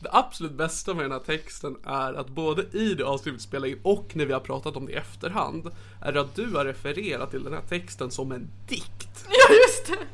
Det 0.01 0.09
absolut 0.12 0.53
bästa 0.53 0.95
med 0.95 1.05
den 1.05 1.12
här 1.12 1.19
texten 1.19 1.77
är 1.85 2.15
att 2.15 2.29
både 2.29 2.62
i 2.73 2.95
det 2.95 3.05
avsnitt 3.05 3.35
vi 3.35 3.39
spelar 3.39 3.69
in 3.69 3.81
och 3.83 4.16
när 4.16 4.27
vi 4.27 4.33
har 4.33 4.41
pratat 4.41 4.77
om 4.77 4.87
det 4.87 4.93
i 4.93 4.95
efterhand 4.95 5.70
är 6.03 6.16
att 6.16 6.35
du 6.35 6.55
har 6.55 6.65
refererat 6.65 7.31
till 7.31 7.45
den 7.45 7.53
här 7.53 7.62
texten 7.69 8.11
som 8.11 8.33
en 8.33 8.51
dikt. 8.69 9.27
Ja 9.29 9.55
just 9.55 9.87
det! 9.87 10.07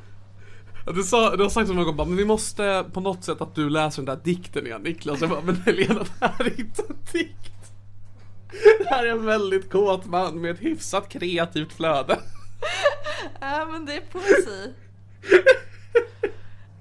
Du, 0.92 1.02
sa, 1.02 1.36
du 1.36 1.42
har 1.42 1.50
sagt 1.50 1.68
många 1.68 1.84
gånger 1.84 1.96
bara, 1.96 2.08
men 2.08 2.16
vi 2.16 2.24
måste 2.24 2.84
på 2.92 3.00
något 3.00 3.24
sätt 3.24 3.40
att 3.40 3.54
du 3.54 3.70
läser 3.70 4.02
den 4.02 4.16
där 4.16 4.24
dikten 4.24 4.66
igen 4.66 4.82
Niklas. 4.82 5.20
Jag 5.20 5.30
bara, 5.30 5.40
men 5.40 5.56
Helena 5.56 6.00
det 6.00 6.26
här 6.26 6.44
är 6.44 6.60
inte 6.60 6.82
en 6.88 6.96
dikt. 7.12 7.72
Det 8.78 8.88
här 8.90 9.06
är 9.06 9.10
en 9.10 9.24
väldigt 9.24 9.70
kåt 9.70 10.06
man 10.06 10.40
med 10.40 10.50
ett 10.50 10.60
hyfsat 10.60 11.08
kreativt 11.08 11.72
flöde. 11.72 12.18
Ja 13.40 13.68
men 13.72 13.86
det 13.86 13.94
är 13.94 14.00
poesi. 14.00 14.72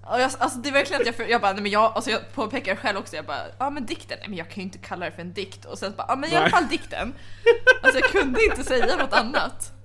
Och 0.05 0.19
jag, 0.21 0.31
alltså 0.39 0.59
det 0.59 0.69
är 0.69 0.73
verkligen 0.73 1.01
att 1.01 1.05
jag, 1.05 1.15
för- 1.15 1.23
jag 1.23 1.41
bara, 1.41 1.53
nej 1.53 1.61
men 1.63 1.71
jag, 1.71 1.91
alltså 1.95 2.11
jag 2.11 2.33
påpekar 2.33 2.75
själv 2.75 2.97
också, 2.97 3.15
jag 3.15 3.25
bara, 3.25 3.41
ja 3.57 3.69
men 3.69 3.85
dikten, 3.85 4.17
nej 4.19 4.29
men 4.29 4.37
jag 4.37 4.47
kan 4.49 4.55
ju 4.55 4.61
inte 4.61 4.77
kalla 4.77 5.05
det 5.05 5.11
för 5.11 5.21
en 5.21 5.33
dikt. 5.33 5.65
Och 5.65 5.79
sen 5.79 5.93
bara, 5.97 6.05
ja 6.09 6.15
men 6.15 6.29
i 6.31 6.35
alla 6.35 6.49
fall 6.49 6.67
dikten. 6.67 7.13
Alltså 7.83 7.99
jag 7.99 8.09
kunde 8.11 8.43
inte 8.43 8.63
säga 8.63 8.95
något 8.95 9.13
annat. 9.13 9.71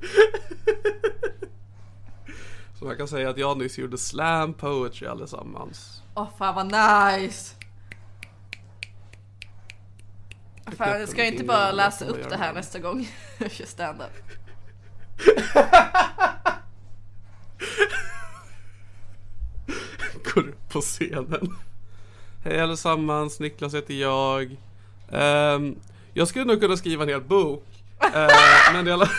Så 2.79 2.85
man 2.85 2.97
kan 2.97 3.09
säga 3.09 3.31
att 3.31 3.39
jag 3.39 3.59
nyss 3.59 3.79
gjorde 3.79 3.99
slam 3.99 4.55
poetry 4.55 5.07
allesammans. 5.07 6.03
Åh 6.15 6.29
fan 6.39 6.55
vad 6.55 6.67
nice! 6.67 7.55
Fan, 10.77 11.07
ska 11.07 11.19
jag 11.19 11.27
inte 11.33 11.45
bara 11.45 11.73
läsa 11.73 12.05
upp 12.05 12.31
det 12.31 12.37
här 12.37 12.53
nästa 12.53 12.79
gång 12.79 13.09
jag 13.39 13.51
kör 13.51 13.67
standup? 13.67 14.13
människor 20.39 20.55
på 20.69 20.81
scenen. 20.81 21.57
Hej 22.45 22.61
allesammans, 22.61 23.41
Niklas 23.41 23.75
heter 23.75 23.95
jag. 23.95 24.57
Um, 25.09 25.77
jag 26.13 26.29
skulle 26.29 26.45
nog 26.45 26.61
kunna 26.61 26.77
skriva 26.77 27.03
en 27.03 27.09
hel 27.09 27.23
bok. 27.23 27.65
Uh, 28.05 28.73
men 28.73 28.85
det 28.85 28.95
alla... 28.95 29.09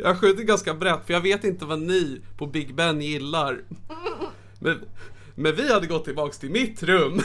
Jag 0.00 0.08
har 0.08 0.14
skjutit 0.14 0.46
ganska 0.46 0.74
brett 0.74 1.06
för 1.06 1.12
jag 1.12 1.20
vet 1.20 1.44
inte 1.44 1.64
vad 1.64 1.80
ni 1.80 2.20
på 2.36 2.46
Big 2.46 2.74
Ben 2.74 3.00
gillar. 3.00 3.60
Men, 4.58 4.80
men 5.34 5.56
vi 5.56 5.72
hade 5.72 5.86
gått 5.86 6.04
tillbaks 6.04 6.38
till 6.38 6.50
mitt 6.50 6.82
rum. 6.82 7.22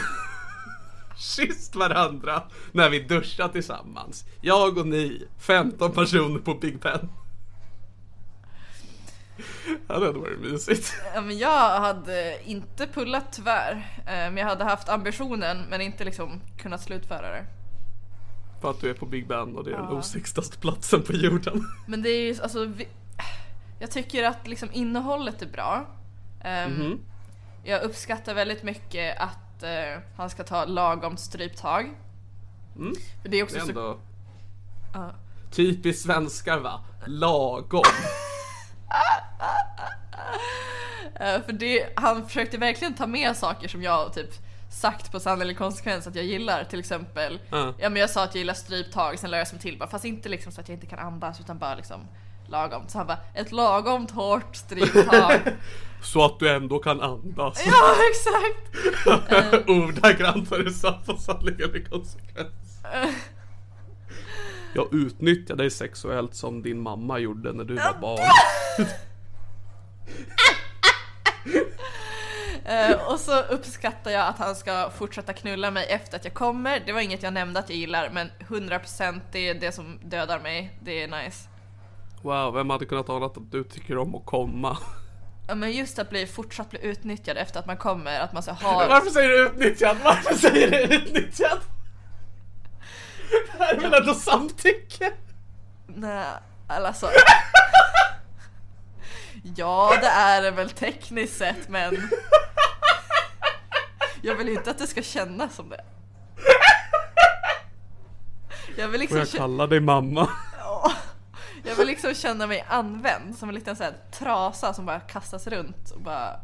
Kysst 1.18 1.76
varandra 1.76 2.44
när 2.72 2.90
vi 2.90 3.00
duschar 3.00 3.48
tillsammans. 3.48 4.26
Jag 4.42 4.78
och 4.78 4.88
ni, 4.88 5.28
15 5.40 5.92
personer 5.92 6.40
på 6.40 6.54
Big 6.54 6.80
Ben. 6.80 7.10
Ja, 9.88 10.00
det 10.00 10.06
hade 10.06 10.20
varit 10.20 10.40
mysigt. 10.40 10.94
Ja, 11.16 11.22
men 11.22 11.38
jag 11.38 11.80
hade 11.80 12.38
inte 12.44 12.88
pullat 12.88 13.26
tyvärr. 13.32 13.74
Eh, 13.98 14.04
Men 14.06 14.38
jag 14.38 14.46
hade 14.46 14.64
haft 14.64 14.90
ambitionen 14.90 15.66
men 15.70 15.82
inte 15.82 16.04
liksom 16.04 16.42
kunnat 16.58 16.82
slutföra 16.82 17.30
det. 17.32 17.46
För 18.62 18.70
att 18.70 18.82
du 18.82 18.90
är 18.90 18.94
på 18.94 19.06
Big 19.06 19.28
Ben 19.28 19.56
och 19.58 19.64
det 19.64 19.72
är 19.74 19.78
den 19.78 19.88
osiktaste 19.88 20.58
platsen 20.58 21.02
på 21.04 21.14
jorden. 21.14 21.68
Men 21.88 22.02
det 22.02 22.10
är 22.10 22.22
ju 22.34 22.42
alltså, 22.42 22.66
vi, 22.66 22.88
jag 23.80 23.92
tycker 23.92 24.24
att 24.24 24.48
liksom 24.48 24.70
innehållet 24.74 25.42
är 25.42 25.48
bra. 25.48 25.86
Ehm, 26.44 27.00
Jag 27.64 27.82
uppskattar 27.84 28.34
väldigt 28.34 28.64
mycket 28.64 29.18
att 29.22 29.64
eh, 29.64 30.02
han 30.18 30.30
ska 30.30 30.44
ta 30.44 30.66
lagom 30.66 31.18
stryptag. 31.18 31.90
För 33.22 33.30
det 33.30 33.38
är 33.38 33.44
också 33.44 33.56
Det 33.56 33.62
är 33.62 33.66
så, 33.66 33.70
ändå 33.70 34.00
Ja. 34.94 35.12
typiskt 35.52 36.04
svenskar 36.04 36.60
va? 36.60 36.84
Lagom. 37.06 37.82
eh, 41.16 41.42
för 41.46 41.52
det, 41.52 41.90
han 41.96 42.26
försökte 42.28 42.58
verkligen 42.58 42.94
ta 42.94 43.08
med 43.08 43.38
saker 43.38 43.68
som 43.68 43.84
jag 43.84 44.14
typ 44.14 44.30
sagt 44.70 45.12
på 45.12 45.20
sann 45.20 45.42
eller 45.42 45.54
konsekvens 45.54 46.08
att 46.08 46.16
jag 46.16 46.26
gillar. 46.26 46.64
Till 46.64 46.80
exempel, 46.80 47.40
Ja. 47.50 47.74
ja 47.78 47.90
men 47.90 48.00
jag 48.02 48.10
sa 48.10 48.24
att 48.24 48.36
jag 48.36 48.40
gillar 48.40 48.54
stryptag, 48.54 49.20
sen 49.20 49.32
la 49.32 49.38
jag 49.38 49.48
som 49.48 49.60
till 49.60 49.78
bara, 49.78 49.90
fast 49.90 50.06
inte 50.06 50.30
liksom 50.30 50.52
så 50.52 50.62
att 50.62 50.70
jag 50.70 50.76
inte 50.76 50.88
kan 50.88 51.00
andas 51.00 51.40
utan 51.40 51.58
bara 51.58 51.76
liksom 51.76 52.08
lagom. 52.48 52.84
Så 52.88 52.98
han 52.98 53.08
bara, 53.08 53.20
ett 53.34 53.52
lagomt 53.52 54.12
hårt 54.12 54.56
stryptag. 54.56 55.40
Så 56.04 56.26
att 56.26 56.40
du 56.40 56.50
ändå 56.50 56.80
kan 56.80 57.02
andas. 57.02 57.64
ja 57.66 57.96
exakt! 58.10 59.70
Ordagrant 59.70 60.52
vad 60.52 60.66
du 60.66 60.74
sa 60.74 61.00
på 61.06 61.18
sanning 61.18 61.56
eller 61.56 61.90
konsekvens. 61.90 62.80
Jag 64.76 64.94
utnyttjar 64.94 65.56
dig 65.56 65.70
sexuellt 65.70 66.36
som 66.36 66.62
din 66.62 66.80
mamma 66.82 67.20
gjorde 67.20 67.54
när 67.54 67.64
du 67.64 67.76
var 67.76 67.98
barn. 68.02 68.20
Eh, 72.66 73.12
och 73.12 73.20
så 73.20 73.42
uppskattar 73.42 74.12
jag 74.12 74.28
att 74.28 74.38
han 74.38 74.56
ska 74.56 74.90
fortsätta 74.90 75.34
knulla 75.34 75.72
mig 75.72 75.86
efter 75.90 76.18
att 76.18 76.26
jag 76.26 76.34
kommer. 76.34 76.84
Det 76.86 76.92
var 76.92 77.02
inget 77.02 77.24
jag 77.24 77.34
nämnde 77.34 77.60
att 77.60 77.70
jag 77.70 77.78
gillar, 77.78 78.10
men 78.14 78.30
100% 78.40 79.22
det 79.32 79.50
är 79.50 79.54
det 79.54 79.72
som 79.72 80.00
dödar 80.04 80.40
mig. 80.40 80.78
Det 80.82 81.04
är 81.04 81.08
nice. 81.08 81.50
Wow, 82.22 82.54
vem 82.54 82.70
hade 82.70 82.86
kunnat 82.86 83.10
ana 83.10 83.26
att 83.26 83.52
du 83.52 83.64
tycker 83.64 83.98
om 83.98 84.16
att 84.16 84.26
komma? 84.26 84.78
Ja, 85.48 85.56
men 85.56 85.72
just 85.72 86.00
att 86.00 86.10
bli 86.10 86.28
fortsatt 86.28 86.70
bli 86.70 86.80
utnyttjad 86.86 87.38
efter 87.38 87.60
att 87.60 87.68
man 87.68 87.78
kommer, 87.78 88.20
att 88.20 88.34
man 88.34 88.44
så 88.44 88.52
har... 88.52 88.88
Varför 88.88 89.10
säger 89.10 89.30
du 89.30 89.46
utnyttjad? 89.46 89.98
Varför 90.04 90.36
säger 90.36 90.72
du 90.72 90.96
utnyttjad? 90.96 91.60
Det 93.58 93.64
här 93.64 93.74
är 93.76 93.80
väl 93.80 93.94
ändå 93.94 94.14
samtycke? 94.14 95.12
Nej, 95.88 96.26
alltså... 96.68 97.10
Ja, 99.56 99.94
det 100.02 100.08
är 100.08 100.42
det 100.42 100.52
väl 100.52 100.70
tekniskt 100.70 101.38
sett, 101.38 101.70
men... 101.70 102.10
Jag 104.22 104.36
vill 104.36 104.50
inte 104.50 104.72
att 104.72 104.78
det 104.78 104.88
ska 104.88 105.02
kännas 105.02 105.56
som 105.56 105.70
det. 105.70 105.84
Jag 108.78 108.88
vill 108.88 108.92
Får 108.92 108.98
liksom... 109.00 109.18
jag 109.18 109.28
kä- 109.28 109.38
kalla 109.38 109.68
dig 109.68 109.80
mamma? 109.80 110.30
Jag 110.60 110.92
Jag 111.64 111.76
vill 111.76 111.88
liksom 111.88 112.14
känna 112.14 112.48
mig 112.48 112.66
använd 112.70 113.36
som 113.38 113.50
en 113.50 113.56
liten 113.56 113.76
så 113.76 113.84
här 113.84 113.94
trasa 114.12 114.74
som 114.74 114.86
bara 114.86 115.00
kastas 115.00 115.48
runt 115.48 115.92
och 115.92 116.02
bara... 116.02 116.40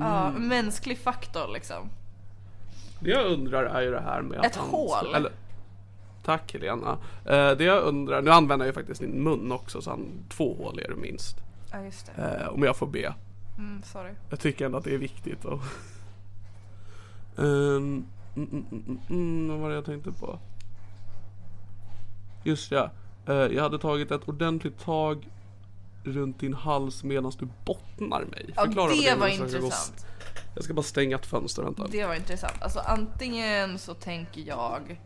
Ja, 0.00 0.26
Mm. 0.26 0.48
mänsklig 0.48 0.98
faktor 1.02 1.48
liksom. 1.52 1.90
Det 3.00 3.10
jag 3.10 3.26
undrar 3.26 3.64
är 3.64 3.80
ju 3.82 3.90
det 3.90 4.00
här 4.00 4.22
med 4.22 4.38
Ett 4.44 4.56
att 4.56 4.56
hål. 4.56 5.14
Eller, 5.14 5.32
tack 6.26 6.52
Helena. 6.52 6.98
Eh, 7.24 7.50
det 7.50 7.64
jag 7.64 7.82
undrar, 7.82 8.22
nu 8.22 8.30
använder 8.30 8.66
jag 8.66 8.70
ju 8.70 8.74
faktiskt 8.74 9.00
din 9.00 9.24
mun 9.24 9.52
också 9.52 9.82
så 9.82 9.90
han, 9.90 10.06
två 10.28 10.54
hål 10.54 10.78
är 10.78 10.88
det 10.88 10.96
minst. 10.96 11.36
Ja 11.72 11.82
just 11.82 12.10
det. 12.16 12.22
Eh, 12.22 12.48
om 12.48 12.62
jag 12.62 12.76
får 12.76 12.86
be. 12.86 13.14
Mm, 13.58 13.82
sorry. 13.82 14.12
Jag 14.30 14.40
tycker 14.40 14.66
ändå 14.66 14.78
att 14.78 14.84
det 14.84 14.94
är 14.94 14.98
viktigt. 14.98 15.44
Och 15.44 15.60
Ehm, 17.38 17.44
mm, 17.44 18.06
mm, 18.36 18.66
mm, 18.70 18.84
mm, 18.86 18.98
mm, 19.10 19.48
vad 19.48 19.58
var 19.58 19.68
det 19.68 19.74
jag 19.74 19.84
tänkte 19.84 20.12
på? 20.12 20.38
Just 22.44 22.70
ja. 22.70 22.90
Eh, 23.26 23.34
jag 23.34 23.62
hade 23.62 23.78
tagit 23.78 24.10
ett 24.10 24.28
ordentligt 24.28 24.78
tag 24.78 25.28
runt 26.04 26.40
din 26.40 26.54
hals 26.54 27.04
medan 27.04 27.32
du 27.38 27.48
bottnar 27.64 28.24
mig. 28.24 28.52
Ja 28.56 28.64
Förklara 28.64 28.90
det 28.90 29.10
för 29.10 29.16
var 29.16 29.28
intressant. 29.28 30.06
Jag 30.54 30.64
ska 30.64 30.74
bara 30.74 30.82
stänga 30.82 31.16
ett 31.16 31.26
fönster, 31.26 31.62
vänta. 31.62 31.86
Det 31.90 32.06
var 32.06 32.14
intressant. 32.14 32.62
Alltså 32.62 32.78
antingen 32.78 33.78
så 33.78 33.94
tänker 33.94 34.40
jag 34.40 35.00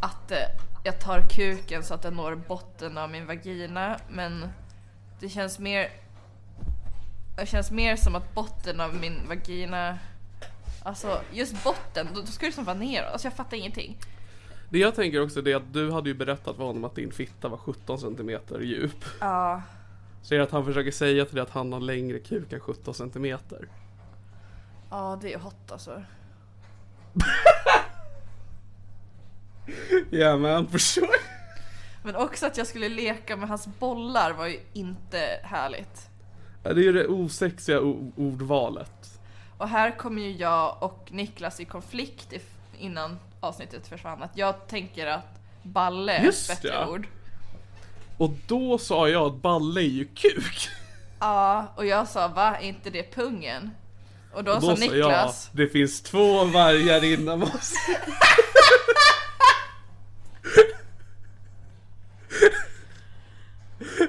att 0.00 0.30
eh, 0.30 0.38
jag 0.84 1.00
tar 1.00 1.28
kuken 1.30 1.82
så 1.82 1.94
att 1.94 2.02
den 2.02 2.14
når 2.14 2.34
botten 2.34 2.98
av 2.98 3.10
min 3.10 3.26
vagina 3.26 3.96
men 4.08 4.48
det 5.20 5.28
känns 5.28 5.58
mer 5.58 5.90
det 7.36 7.46
känns 7.46 7.70
mer 7.70 7.96
som 7.96 8.14
att 8.14 8.34
botten 8.34 8.80
av 8.80 8.94
min 8.94 9.28
vagina 9.28 9.98
Alltså 10.82 11.20
just 11.32 11.64
botten, 11.64 12.08
då, 12.14 12.20
då 12.20 12.26
ska 12.26 12.46
det 12.46 12.52
som 12.52 12.64
vara 12.64 12.76
neråt. 12.76 13.12
Alltså 13.12 13.26
jag 13.26 13.34
fattar 13.34 13.56
ingenting. 13.56 13.96
Det 14.68 14.78
jag 14.78 14.94
tänker 14.94 15.22
också 15.22 15.42
det 15.42 15.52
är 15.52 15.56
att 15.56 15.72
du 15.72 15.90
hade 15.90 16.08
ju 16.08 16.14
berättat 16.14 16.56
för 16.56 16.64
honom 16.64 16.84
att 16.84 16.94
din 16.94 17.12
fitta 17.12 17.48
var 17.48 17.56
17 17.56 17.98
centimeter 17.98 18.60
djup. 18.60 19.04
Ja. 19.20 19.62
Så 20.22 20.34
är 20.34 20.38
det 20.38 20.44
att 20.44 20.50
han 20.50 20.64
försöker 20.64 20.90
säga 20.90 21.24
till 21.24 21.34
dig 21.34 21.42
att 21.42 21.50
han 21.50 21.72
har 21.72 21.80
längre 21.80 22.18
kuk 22.18 22.52
än 22.52 22.60
17 22.60 22.94
centimeter. 22.94 23.68
Ja 24.90 25.18
det 25.22 25.34
är 25.34 25.38
hot 25.38 25.72
alltså. 25.72 26.02
Yeah 30.10 30.38
man, 30.38 30.68
for 30.68 30.78
sure. 30.78 31.08
Men 32.02 32.16
också 32.16 32.46
att 32.46 32.56
jag 32.56 32.66
skulle 32.66 32.88
leka 32.88 33.36
med 33.36 33.48
hans 33.48 33.66
bollar 33.78 34.32
var 34.32 34.46
ju 34.46 34.60
inte 34.72 35.40
härligt. 35.42 36.08
Ja, 36.62 36.72
Det 36.72 36.80
är 36.80 36.84
ju 36.84 36.92
det 36.92 37.06
osexiga 37.06 37.80
ordvalet. 38.16 39.20
Och 39.58 39.68
här 39.68 39.90
kommer 39.98 40.22
ju 40.22 40.32
jag 40.32 40.82
och 40.82 41.08
Niklas 41.10 41.60
i 41.60 41.64
konflikt 41.64 42.32
innan 42.78 43.18
avsnittet 43.40 43.88
försvann. 43.88 44.22
Att 44.22 44.36
jag 44.36 44.66
tänker 44.68 45.06
att 45.06 45.40
balle 45.62 46.12
är 46.12 46.24
Just 46.24 46.50
ett 46.50 46.62
bättre 46.62 46.74
ja. 46.74 46.88
ord. 46.88 47.06
Och 48.18 48.30
då 48.46 48.78
sa 48.78 49.08
jag 49.08 49.26
att 49.26 49.42
balle 49.42 49.80
är 49.80 49.84
ju 49.84 50.04
kuk. 50.04 50.68
Ja, 51.20 51.66
och 51.76 51.86
jag 51.86 52.08
sa 52.08 52.28
va, 52.28 52.56
är 52.56 52.68
inte 52.68 52.90
det 52.90 53.14
pungen? 53.14 53.70
Och 54.32 54.44
då, 54.44 54.52
Och 54.52 54.60
då 54.60 54.66
sa 54.66 54.76
sa 54.76 54.82
jag, 54.84 54.92
Niklas, 54.92 55.50
det 55.52 55.68
finns 55.68 56.02
två 56.02 56.44
vargar 56.44 57.04
inom 57.04 57.42
oss. 57.42 57.72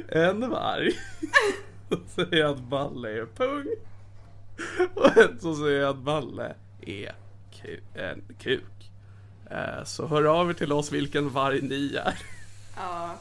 en 0.10 0.50
varg. 0.50 1.00
Så 1.90 1.98
säger 2.16 2.38
jag 2.38 2.52
att 2.52 2.60
balle 2.64 3.10
är 3.10 3.26
pung. 3.36 3.68
Och 4.96 5.18
en 5.18 5.40
så 5.42 5.56
säger 5.56 5.80
jag 5.82 5.90
att 5.90 5.98
balle 6.04 6.56
är 6.82 7.16
ku- 7.54 7.80
en 7.96 8.24
kuk. 8.40 8.92
Eh, 9.52 9.84
Så 9.86 10.08
hör 10.08 10.24
av 10.24 10.50
er 10.50 10.54
till 10.54 10.72
oss 10.72 10.92
vilken 10.92 11.30
varg 11.30 11.62
ni 11.62 11.96
är. 11.96 12.18
ja. 12.78 13.16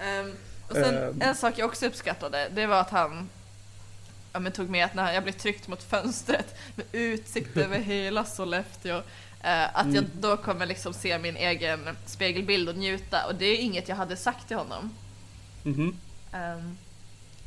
Ehm, 0.00 0.32
och 0.68 0.74
sen 0.76 0.94
Ehm. 0.94 1.20
en 1.22 1.34
sak 1.34 1.54
jag 1.58 1.66
också 1.68 1.86
uppskattade, 1.86 2.48
det 2.54 2.66
var 2.66 2.80
att 2.80 2.90
han 2.90 3.28
ja, 4.32 4.40
men 4.40 4.52
tog 4.52 4.68
med 4.70 4.84
att 4.84 4.94
när 4.94 5.12
jag 5.12 5.22
blev 5.22 5.32
tryckt 5.32 5.68
mot 5.68 5.82
fönstret 5.82 6.54
med 6.74 6.86
utsikt 6.92 7.56
över 7.56 7.78
hela 7.78 8.24
Sollefteå, 8.24 9.02
eh, 9.44 9.76
att 9.78 9.94
jag 9.94 10.04
då 10.20 10.36
kommer 10.36 10.66
liksom 10.66 10.94
se 10.94 11.18
min 11.18 11.36
egen 11.36 11.96
spegelbild 12.06 12.68
och 12.68 12.76
njuta. 12.76 13.26
Och 13.26 13.34
det 13.34 13.44
är 13.46 13.56
inget 13.56 13.88
jag 13.88 13.96
hade 13.96 14.16
sagt 14.16 14.48
till 14.48 14.56
honom. 14.56 14.94
Mhm. 15.62 15.96
Ehm, 16.32 16.76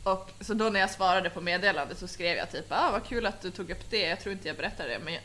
och 0.04 0.30
så 0.42 0.54
då 0.54 0.70
när 0.70 0.80
jag 0.80 0.92
svarade 0.92 1.30
på 1.30 1.42
meddelandet 1.42 1.98
så 1.98 2.08
skrev 2.08 2.38
jag 2.38 2.52
typ 2.52 2.66
ah 2.70 2.92
vad 2.92 3.06
kul 3.06 3.26
att 3.26 3.42
du 3.42 3.52
tog 3.52 3.72
upp 3.72 3.90
det, 3.90 4.08
jag 4.08 4.20
tror 4.20 4.34
inte 4.34 4.48
jag 4.48 4.58
berättade 4.58 4.90
det 4.90 5.00
men 5.00 5.14
jag, 5.14 5.24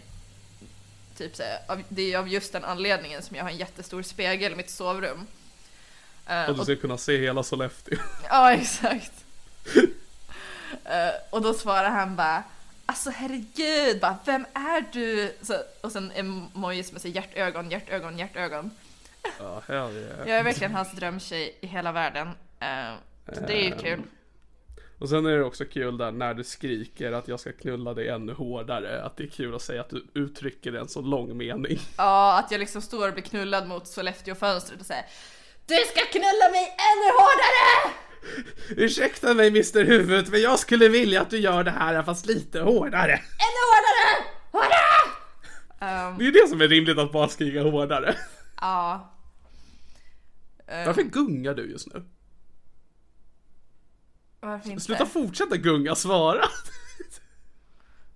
typ 1.17 1.37
så 1.37 1.43
av, 1.69 1.83
det 1.89 2.13
är 2.13 2.19
av 2.19 2.29
just 2.29 2.53
den 2.53 2.65
anledningen 2.65 3.23
som 3.23 3.37
jag 3.37 3.45
har 3.45 3.51
en 3.51 3.57
jättestor 3.57 4.03
spegel 4.03 4.53
i 4.53 4.57
mitt 4.57 4.71
sovrum. 4.71 5.27
Eh, 6.27 6.45
Och 6.45 6.55
du 6.55 6.61
och, 6.61 6.67
ska 6.67 6.77
kunna 6.77 6.99
se 6.99 7.19
hela 7.19 7.43
Sollefteå. 7.43 7.99
ja 8.29 8.53
exakt. 8.53 9.13
Eh, 10.85 11.11
och 11.31 11.43
då 11.43 11.55
svarade 11.55 11.89
han 11.89 12.17
bara 12.17 12.43
Alltså 12.91 13.11
herregud, 13.11 14.01
bara, 14.01 14.19
vem 14.25 14.47
är 14.55 14.85
du? 14.93 15.35
Så, 15.43 15.55
och 15.81 15.93
sen 15.93 16.13
emojis 16.15 16.93
med 16.93 17.03
här 17.03 17.11
hjärtögon, 17.11 17.71
hjärtögon, 17.71 18.19
hjärtögon. 18.19 18.71
Hell 19.67 19.97
yeah. 19.97 20.29
Jag 20.29 20.39
är 20.39 20.43
verkligen 20.43 20.75
hans 20.75 20.93
drömtjej 20.93 21.59
i 21.61 21.67
hela 21.67 21.93
världen. 21.93 22.29
Eh, 22.61 22.95
så 23.35 23.41
det 23.47 23.53
är 23.53 23.65
ju 23.65 23.77
kul. 23.77 24.03
Och 24.99 25.09
sen 25.09 25.27
är 25.27 25.31
det 25.31 25.45
också 25.45 25.65
kul 25.65 25.99
där 25.99 26.13
när 26.13 26.35
du 26.35 26.45
skriker 26.45 27.13
att 27.13 27.29
jag 27.29 27.41
ska 27.41 27.53
knulla 27.53 27.95
dig 27.95 28.09
ännu 28.09 28.33
hårdare. 28.33 29.03
Att 29.03 29.17
det 29.17 29.25
är 29.25 29.29
kul 29.29 29.55
att 29.55 29.63
säga 29.63 29.81
att 29.81 29.91
du 29.91 30.07
uttrycker 30.15 30.73
en 30.73 30.89
så 30.89 31.01
lång 31.01 31.37
mening. 31.37 31.79
Ja, 31.97 32.39
att 32.39 32.51
jag 32.51 32.59
liksom 32.59 32.83
står 32.83 33.09
och 33.09 33.15
blir 33.15 33.25
knullad 33.25 33.69
mot 33.69 33.87
Sollefteå-fönstret 33.87 34.81
och 34.81 34.87
säger 34.87 35.05
Du 35.67 35.75
ska 35.75 36.01
knulla 36.01 36.51
mig 36.53 36.77
ännu 36.91 37.11
hårdare! 37.13 38.08
Ursäkta 38.71 39.35
mig 39.35 39.49
Mr 39.49 39.85
Huvud, 39.85 40.29
men 40.31 40.41
jag 40.41 40.59
skulle 40.59 40.89
vilja 40.89 41.21
att 41.23 41.31
du 41.31 41.39
gör 41.39 41.65
det 41.65 41.71
här 41.71 42.03
fast 42.03 42.27
lite 42.27 42.61
hårdare. 42.61 43.13
Ännu 43.13 43.63
hårdare! 43.71 44.27
Hårdare! 44.51 46.09
Um, 46.11 46.19
Det 46.19 46.25
är 46.25 46.27
ju 46.27 46.31
det 46.33 46.49
som 46.49 46.61
är 46.61 46.69
rimligt 46.69 46.99
att 46.99 47.13
bara 47.13 47.29
skrika 47.29 47.63
hårdare. 47.63 48.17
ja. 48.61 49.15
Ehm, 50.67 50.87
Varför 50.87 51.03
gungar 51.03 51.55
du 51.55 51.71
just 51.71 51.95
nu? 51.95 52.05
varför 54.41 54.71
inte? 54.71 54.83
Sluta 54.83 55.07
fortsätta 55.07 55.57
gunga, 55.57 55.95
svara. 55.95 56.45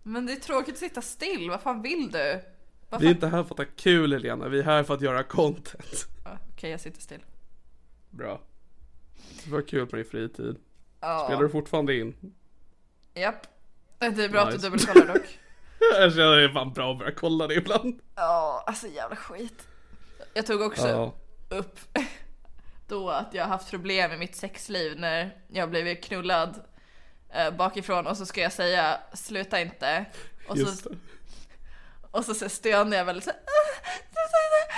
Men 0.03 0.27
det 0.27 0.33
är 0.33 0.37
tråkigt 0.37 0.75
att 0.75 0.79
sitta 0.81 1.03
still, 1.03 1.51
vad 1.51 1.61
fan 1.61 1.83
vill 1.83 2.11
du? 2.11 2.41
Vad 2.91 3.01
Vi 3.01 3.07
är 3.07 3.11
fan... 3.11 3.15
inte 3.17 3.27
här 3.27 3.45
för 3.45 3.55
att 3.55 3.59
ha 3.59 3.67
kul 3.77 4.13
Helena, 4.13 4.49
vi 4.49 4.59
är 4.59 4.63
här 4.63 4.83
för 4.85 4.95
att 4.95 5.01
göra 5.03 5.23
content. 5.23 6.07
Ja, 6.25 6.39
Okej, 6.53 6.71
jag 6.71 6.81
sitter 6.81 7.01
still. 7.01 7.25
Bra. 8.11 8.41
Det 9.45 9.51
var 9.53 9.63
kul 9.63 9.87
på 9.87 9.97
din 9.97 10.05
fritid. 10.05 10.57
Ja, 11.01 11.25
Spelar 11.27 11.43
du 11.43 11.49
fortfarande 11.49 11.97
in? 11.97 12.35
japp. 13.15 13.47
Det 13.99 14.07
är 14.25 14.29
bra 14.29 14.41
att 14.41 14.47
Nice. 14.55 14.59
du 14.59 14.71
dubbelkollar 14.77 15.15
dock. 15.15 15.39
Jag 16.01 16.13
känner 16.13 16.37
det 16.37 16.45
är 16.45 16.49
fan 16.49 16.73
bra 16.73 16.93
att 16.93 16.99
börja 16.99 17.13
kolla 17.15 17.47
det 17.47 17.55
ibland. 17.55 18.01
Ja, 18.15 18.65
alltså 18.67 18.87
jävla 18.89 19.17
skit. 19.17 19.67
Jag 20.35 20.47
tog 20.47 20.61
också 20.61 20.89
Ja. 20.89 21.15
upp 21.49 21.79
då 22.89 23.11
att 23.11 23.35
jag 23.35 23.43
har 23.45 23.49
haft 23.49 23.71
problem 23.71 24.11
med 24.11 24.19
mitt 24.19 24.37
sexliv 24.37 24.99
när 25.01 25.37
jag 25.49 25.71
blivit 25.71 26.05
knullad 26.05 26.63
eh, 27.35 27.51
bakifrån 27.51 28.07
och 28.07 28.17
så 28.17 28.27
ska 28.27 28.41
jag 28.41 28.53
säga 28.53 29.01
sluta 29.15 29.61
inte. 29.61 30.05
Och 30.49 30.57
Just 30.57 30.83
så, 30.83 30.89
det. 30.89 30.97
och 32.11 32.25
så, 32.25 32.35
så 32.35 32.49
stönar 32.49 32.97
jag 32.97 33.05
väldigt 33.05 33.25
så 33.25 33.31
"Ah, 33.31 33.35
sluta 34.13 34.39
inte, 34.63 34.75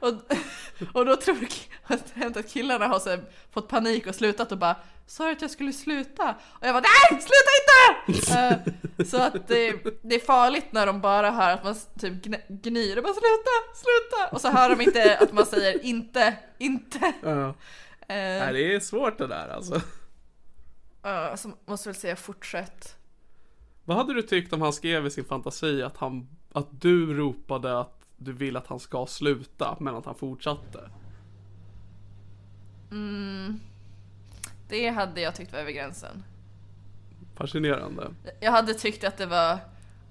sluta 0.00 0.16
inte." 0.16 0.32
och, 0.32 0.36
och 0.92 1.06
då 1.06 1.16
tror 1.16 1.36
jag 1.36 1.48
att 1.84 2.06
det 2.06 2.12
har 2.14 2.22
hänt 2.22 2.36
att 2.36 2.52
killarna 2.52 2.86
har 2.86 2.98
så 2.98 3.18
fått 3.50 3.68
panik 3.68 4.06
och 4.06 4.14
slutat 4.14 4.52
och 4.52 4.58
bara 4.58 4.76
Sa 5.08 5.24
du 5.26 5.32
att 5.32 5.42
jag 5.42 5.50
skulle 5.50 5.72
sluta? 5.72 6.34
Och 6.40 6.66
jag 6.66 6.74
bara 6.74 6.84
NEJ! 7.10 7.20
SLUTA 7.20 7.50
INTE! 8.06 8.66
Eh, 8.98 9.04
så 9.04 9.16
att 9.16 9.48
det, 9.48 9.72
det 10.02 10.14
är 10.14 10.20
farligt 10.26 10.66
när 10.70 10.86
de 10.86 11.00
bara 11.00 11.30
hör 11.30 11.50
att 11.50 11.64
man 11.64 11.74
typ 11.74 12.12
gn- 12.26 12.42
gnyr 12.48 12.96
och 12.96 13.02
bara 13.02 13.12
sluta, 13.14 13.50
sluta! 13.74 14.34
Och 14.34 14.40
så 14.40 14.48
hör 14.48 14.70
de 14.70 14.80
inte 14.80 15.18
att 15.18 15.32
man 15.32 15.46
säger 15.46 15.84
inte, 15.84 16.36
inte. 16.58 17.12
Ja. 17.22 17.54
Nej, 18.08 18.52
det 18.52 18.74
är 18.74 18.80
svårt 18.80 19.18
det 19.18 19.26
där 19.26 19.48
alltså. 19.48 19.80
ja, 21.02 21.36
så 21.36 21.52
måste 21.66 21.88
väl 21.88 21.96
säga 21.96 22.16
fortsätt. 22.16 22.96
Vad 23.84 23.96
hade 23.96 24.14
du 24.14 24.22
tyckt 24.22 24.52
om 24.52 24.62
han 24.62 24.72
skrev 24.72 25.06
i 25.06 25.10
sin 25.10 25.24
fantasi 25.24 25.82
att 25.82 25.96
han, 25.96 26.28
att 26.52 26.80
du 26.80 27.14
ropade 27.14 27.80
att 27.80 27.95
du 28.16 28.32
vill 28.32 28.56
att 28.56 28.66
han 28.66 28.80
ska 28.80 29.06
sluta, 29.06 29.76
men 29.80 29.96
att 29.96 30.04
han 30.04 30.14
fortsatte? 30.14 30.90
Det 34.68 34.88
hade 34.88 35.20
jag 35.20 35.34
tyckt 35.34 35.52
var 35.52 35.58
över 35.58 35.72
gränsen. 35.72 36.24
Fascinerande. 37.34 38.10
Jag 38.40 38.52
hade 38.52 38.74
tyckt 38.74 39.04
att 39.04 39.16
det 39.16 39.26
var 39.26 39.58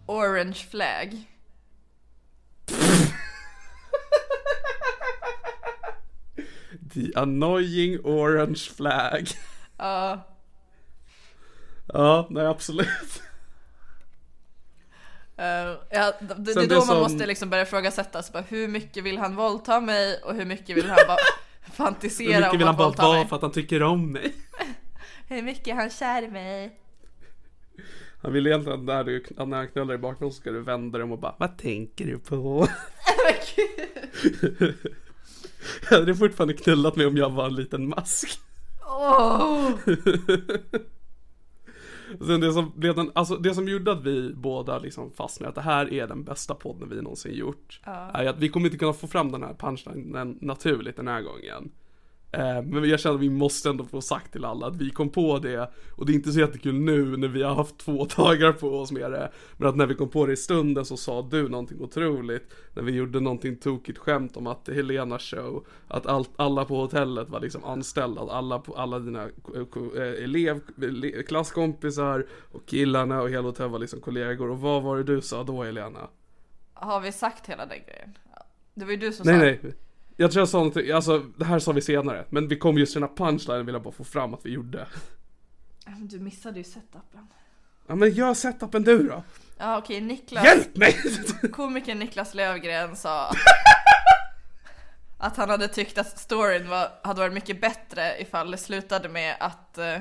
orange 0.06 0.54
flag. 0.70 1.24
The 6.94 7.12
annoying 7.16 8.00
orange 8.04 8.72
flag. 8.76 9.28
Ja, 9.78 10.22
Ja, 11.94 12.28
nej 12.30 12.46
absolut. 12.46 13.22
Eh, 15.38 15.46
ja, 15.90 16.14
det, 16.20 16.54
det 16.54 16.62
är 16.62 16.68
då 16.68 16.76
man 16.76 16.86
som- 16.86 16.98
måste 17.00 17.26
liksom 17.26 17.50
börja 17.50 17.64
ifrågasätta, 17.64 18.24
så 18.24 18.32
bara, 18.32 18.44
hur 18.44 18.68
mycket 18.68 19.04
vill 19.04 19.18
han 19.18 19.36
våldta 19.36 19.80
mig 19.82 20.20
och 20.24 20.36
hur 20.36 20.46
mycket 20.46 20.78
vill 20.78 20.90
han 20.90 20.98
bara 21.08 21.18
Hur 21.62 21.72
fantisera 21.74 22.28
mycket 22.38 22.52
om 22.52 22.58
vill 22.58 22.68
han 22.68 22.76
bara 22.78 22.90
mig. 22.90 22.98
vara 22.98 23.28
för 23.28 23.36
att 23.36 23.42
han 23.42 23.52
tycker 23.52 23.84
om 23.84 24.12
mig? 24.12 24.34
Hur 25.28 25.42
mycket 25.42 25.68
är 25.68 25.74
han 25.74 25.90
kär 25.90 26.22
i 26.22 26.28
mig? 26.28 26.80
Han 28.22 28.34
vill 28.34 28.48
egentligen 28.48 28.86
när, 28.86 29.04
du, 29.04 29.24
när 29.38 29.58
han 29.58 29.68
knullar 29.68 29.94
i 29.94 29.98
bakgrunden 29.98 30.36
ska 30.36 30.52
du 30.52 30.62
vända 30.62 30.98
dig 30.98 31.04
om 31.04 31.12
och 31.12 31.20
bara 31.20 31.36
Vad 31.40 31.58
tänker 31.58 32.06
du 32.06 32.20
på? 32.20 32.68
Jag 35.90 35.98
hade 36.00 36.16
fortfarande 36.16 36.54
knullat 36.54 36.96
mig 36.96 37.06
om 37.06 37.18
jag 37.18 37.30
var 37.30 37.46
en 37.46 37.56
liten 37.56 37.90
mask. 37.90 38.40
Åh! 38.88 39.70
Sen 42.20 42.42
det 42.42 42.54
som 42.54 42.72
blev 42.76 42.96
den, 42.96 43.12
alltså 43.16 43.36
det 43.36 43.54
som 43.54 43.68
gjorde 43.68 43.92
att 43.92 44.04
vi 44.04 44.34
båda 44.34 44.80
liksom 44.80 45.12
fastnade 45.12 45.50
att 45.50 45.56
det 45.56 45.62
här 45.62 45.94
är 45.94 46.08
den 46.08 46.24
bästa 46.24 46.56
podden 46.56 46.90
vi 46.90 47.02
någonsin 47.02 47.34
gjort. 47.34 47.82
Är 48.14 48.28
att 48.28 48.40
vi 48.40 48.50
kommer 48.50 48.66
inte 48.66 48.78
kunna 48.78 48.94
få 48.94 49.08
fram 49.08 49.32
den 49.32 49.44
här 49.44 49.54
punchlinen 49.54 50.38
naturligt 50.42 50.96
den 50.96 51.08
här 51.08 51.22
gången. 51.22 51.72
Eh, 52.36 52.62
Men 52.62 52.90
jag 52.90 53.00
känner 53.00 53.16
att 53.16 53.22
vi 53.22 53.30
måste 53.30 53.70
ändå 53.70 53.84
få 53.86 54.02
sagt 54.02 54.32
till 54.32 54.46
alla 54.46 54.68
att 54.68 54.76
vi 54.76 54.90
kom 54.90 55.10
på 55.10 55.40
det 55.40 55.72
och 55.96 56.06
det 56.06 56.12
är 56.12 56.16
inte 56.16 56.32
så 56.32 56.40
jättekul 56.40 56.74
nu 56.76 57.18
när 57.18 57.28
vi 57.28 57.44
har 57.44 57.56
haft 57.56 57.78
två 57.78 58.06
dagar 58.18 58.52
på 58.54 58.68
oss 58.80 58.92
med 58.92 59.12
det. 59.12 59.32
Men 59.58 59.70
att 59.70 59.76
när 59.76 59.86
vi 59.88 59.96
kom 59.96 60.10
på 60.10 60.26
det 60.26 60.34
i 60.34 60.38
stunden 60.38 60.86
så 60.86 60.98
sa 60.98 61.22
du 61.32 61.50
någonting 61.50 61.82
otroligt. 61.82 62.54
När 62.74 62.84
vi 62.84 62.92
gjorde 62.92 63.20
någonting 63.20 63.56
tokigt 63.56 63.98
skämt 63.98 64.38
om 64.38 64.48
att 64.48 64.70
Helena 64.70 65.20
show, 65.20 65.66
att 65.88 66.06
allt, 66.06 66.30
alla 66.36 66.66
på 66.66 66.76
hotellet 66.82 67.30
var 67.30 67.40
liksom 67.40 67.64
anställda, 67.64 68.22
att 68.22 68.30
alla, 68.30 68.64
alla 68.76 69.00
dina 69.00 69.24
eh, 69.24 70.24
elev, 70.24 70.62
ele- 70.78 71.24
klasskompisar 71.24 72.26
och 72.52 72.66
killarna 72.66 73.22
och 73.22 73.30
hela 73.30 73.42
hotellet 73.42 73.72
var 73.72 73.80
liksom 73.80 74.02
kollegor. 74.02 74.50
Och 74.52 74.60
vad 74.60 74.84
var 74.84 74.98
det 74.98 75.04
du 75.04 75.22
sa 75.22 75.44
då 75.44 75.64
Helena? 75.64 76.10
Har 76.74 77.02
vi 77.02 77.12
sagt 77.12 77.48
hela 77.50 77.66
den 77.66 77.80
grejen? 77.88 78.18
Det 78.74 78.86
var 78.86 78.92
ju 78.92 78.98
du 78.98 79.12
som 79.12 79.26
Nej 79.26 79.60
sa 79.60 79.68
nej. 79.68 79.74
Jag 80.18 80.32
tror 80.32 80.42
jag 80.42 80.50
sa 80.50 80.58
någonting, 80.58 80.92
alltså 80.92 81.20
det 81.38 81.46
här 81.46 81.60
sa 81.60 81.72
vi 81.72 81.82
senare. 81.82 82.26
Men 82.30 82.48
vi 82.48 82.58
kom 82.58 82.78
just 82.78 82.94
till 82.94 83.02
den 83.02 83.10
här 83.10 83.16
punchlinen 83.16 83.66
vill 83.66 83.76
jag 83.76 83.84
bara 83.84 83.94
få 83.94 84.04
fram 84.04 84.34
att 84.34 84.46
vi 84.46 84.50
gjorde. 84.50 84.88
Du 86.00 86.20
missade 86.20 86.58
ju 86.58 86.64
setupen. 86.64 87.28
Ja 87.88 87.96
men 87.96 88.12
gör 88.12 88.34
setupen 88.34 88.84
du 88.84 89.04
då. 89.08 89.24
Ja 89.58 89.78
okej, 89.78 90.02
Niklas, 90.02 90.46
Hjälp 90.46 90.76
mig! 90.76 90.96
komikern 91.52 92.00
Niklas 92.00 92.34
Lövgren 92.34 92.96
sa 92.96 93.32
att 95.18 95.38
han 95.38 95.50
hade 95.50 95.68
tyckt 95.68 95.98
att 95.98 96.20
storyn 96.20 96.70
var, 96.70 96.90
hade 97.04 97.20
varit 97.20 97.34
mycket 97.34 97.62
bättre 97.62 98.22
ifall 98.22 98.52
det 98.52 98.58
slutade 98.58 99.10
med 99.10 99.36
att 99.40 99.78
eh, 99.78 99.98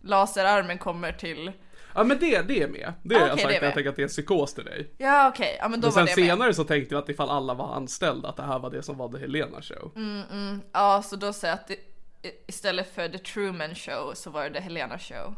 laserarmen 0.00 0.78
kommer 0.78 1.12
till 1.12 1.52
ja 1.94 2.04
men 2.04 2.18
det, 2.18 2.42
det 2.42 2.62
är 2.62 2.68
med. 2.68 2.92
Det 3.02 3.14
har 3.14 3.22
Okej, 3.22 3.30
jag 3.30 3.40
sagt, 3.40 3.60
med. 3.60 3.68
jag 3.68 3.74
tänker 3.74 3.90
att 3.90 3.96
det 3.96 4.02
är 4.02 4.04
en 4.04 4.08
psykos 4.08 4.54
till 4.54 4.64
dig. 4.64 4.92
Ja 4.98 5.28
okej, 5.28 5.56
ja 5.60 5.68
men 5.68 5.80
då 5.80 5.86
Men 5.86 5.94
var 5.94 6.06
sen 6.06 6.14
det 6.16 6.22
med. 6.22 6.30
senare 6.30 6.54
så 6.54 6.64
tänkte 6.64 6.94
vi 6.94 6.98
att 6.98 7.08
ifall 7.08 7.30
alla 7.30 7.54
var 7.54 7.74
anställda 7.74 8.28
att 8.28 8.36
det 8.36 8.42
här 8.42 8.58
var 8.58 8.70
det 8.70 8.82
som 8.82 8.96
var 8.96 9.08
The 9.08 9.18
Helena 9.18 9.62
show. 9.62 9.92
Ja, 10.72 11.02
så 11.02 11.16
då 11.16 11.32
säger 11.32 11.54
jag 11.54 11.60
att 11.60 11.68
det, 11.68 11.76
istället 12.46 12.94
för 12.94 13.08
The 13.08 13.18
Truman 13.18 13.74
Show 13.74 14.12
så 14.14 14.30
var 14.30 14.44
det 14.44 14.50
The 14.54 14.60
Helena 14.60 14.98
Show. 14.98 15.34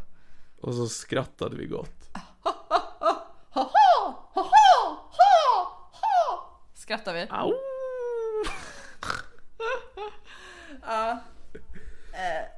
Och 0.60 0.74
så 0.74 0.86
skrattade 0.86 1.56
vi 1.56 1.66
gott. 1.66 1.90
Skrattar 6.74 7.14
vi? 7.14 7.26
Au! 7.30 7.52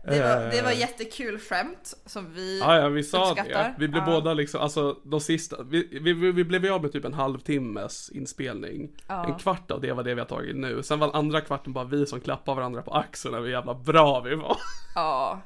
Det 0.05 0.21
var, 0.23 0.51
det 0.51 0.63
var 0.63 0.71
jättekul 0.71 1.39
skämt 1.39 1.95
som 2.07 2.33
vi 2.35 2.61
Ja, 2.61 2.79
ja 2.79 2.89
vi 2.89 3.03
sa 3.05 3.31
uppskattar. 3.31 3.51
det. 3.65 3.75
Vi 3.79 3.89
blev 3.89 4.03
Ja. 4.03 4.11
båda 4.15 4.35
liksom, 4.35 4.61
alltså 4.61 4.93
de 5.05 5.21
sista, 5.21 5.63
vi, 5.63 5.99
vi, 6.03 6.13
vi 6.33 6.45
blev 6.45 6.73
av 6.73 6.83
med 6.83 6.93
typ 6.93 7.05
en 7.05 7.15
halvtimmes 7.15 8.11
inspelning. 8.11 8.91
En 9.09 9.35
kvart 9.39 9.71
av 9.71 9.81
det 9.81 9.93
var 9.93 10.03
det 10.03 10.15
vi 10.15 10.21
har 10.21 10.29
tagit 10.29 10.57
nu. 10.57 10.83
Sen 10.83 10.99
var 10.99 11.17
andra 11.17 11.41
kvarten 11.41 11.73
bara 11.73 11.85
vi 11.85 12.07
som 12.07 12.21
klappade 12.21 12.57
varandra 12.57 12.83
på 12.83 12.95
axeln 12.95 13.35
hur 13.35 13.47
jävla 13.49 13.75
bra 13.75 14.21
vi 14.21 14.35
var. 14.35 14.57
Ja, 14.95 15.41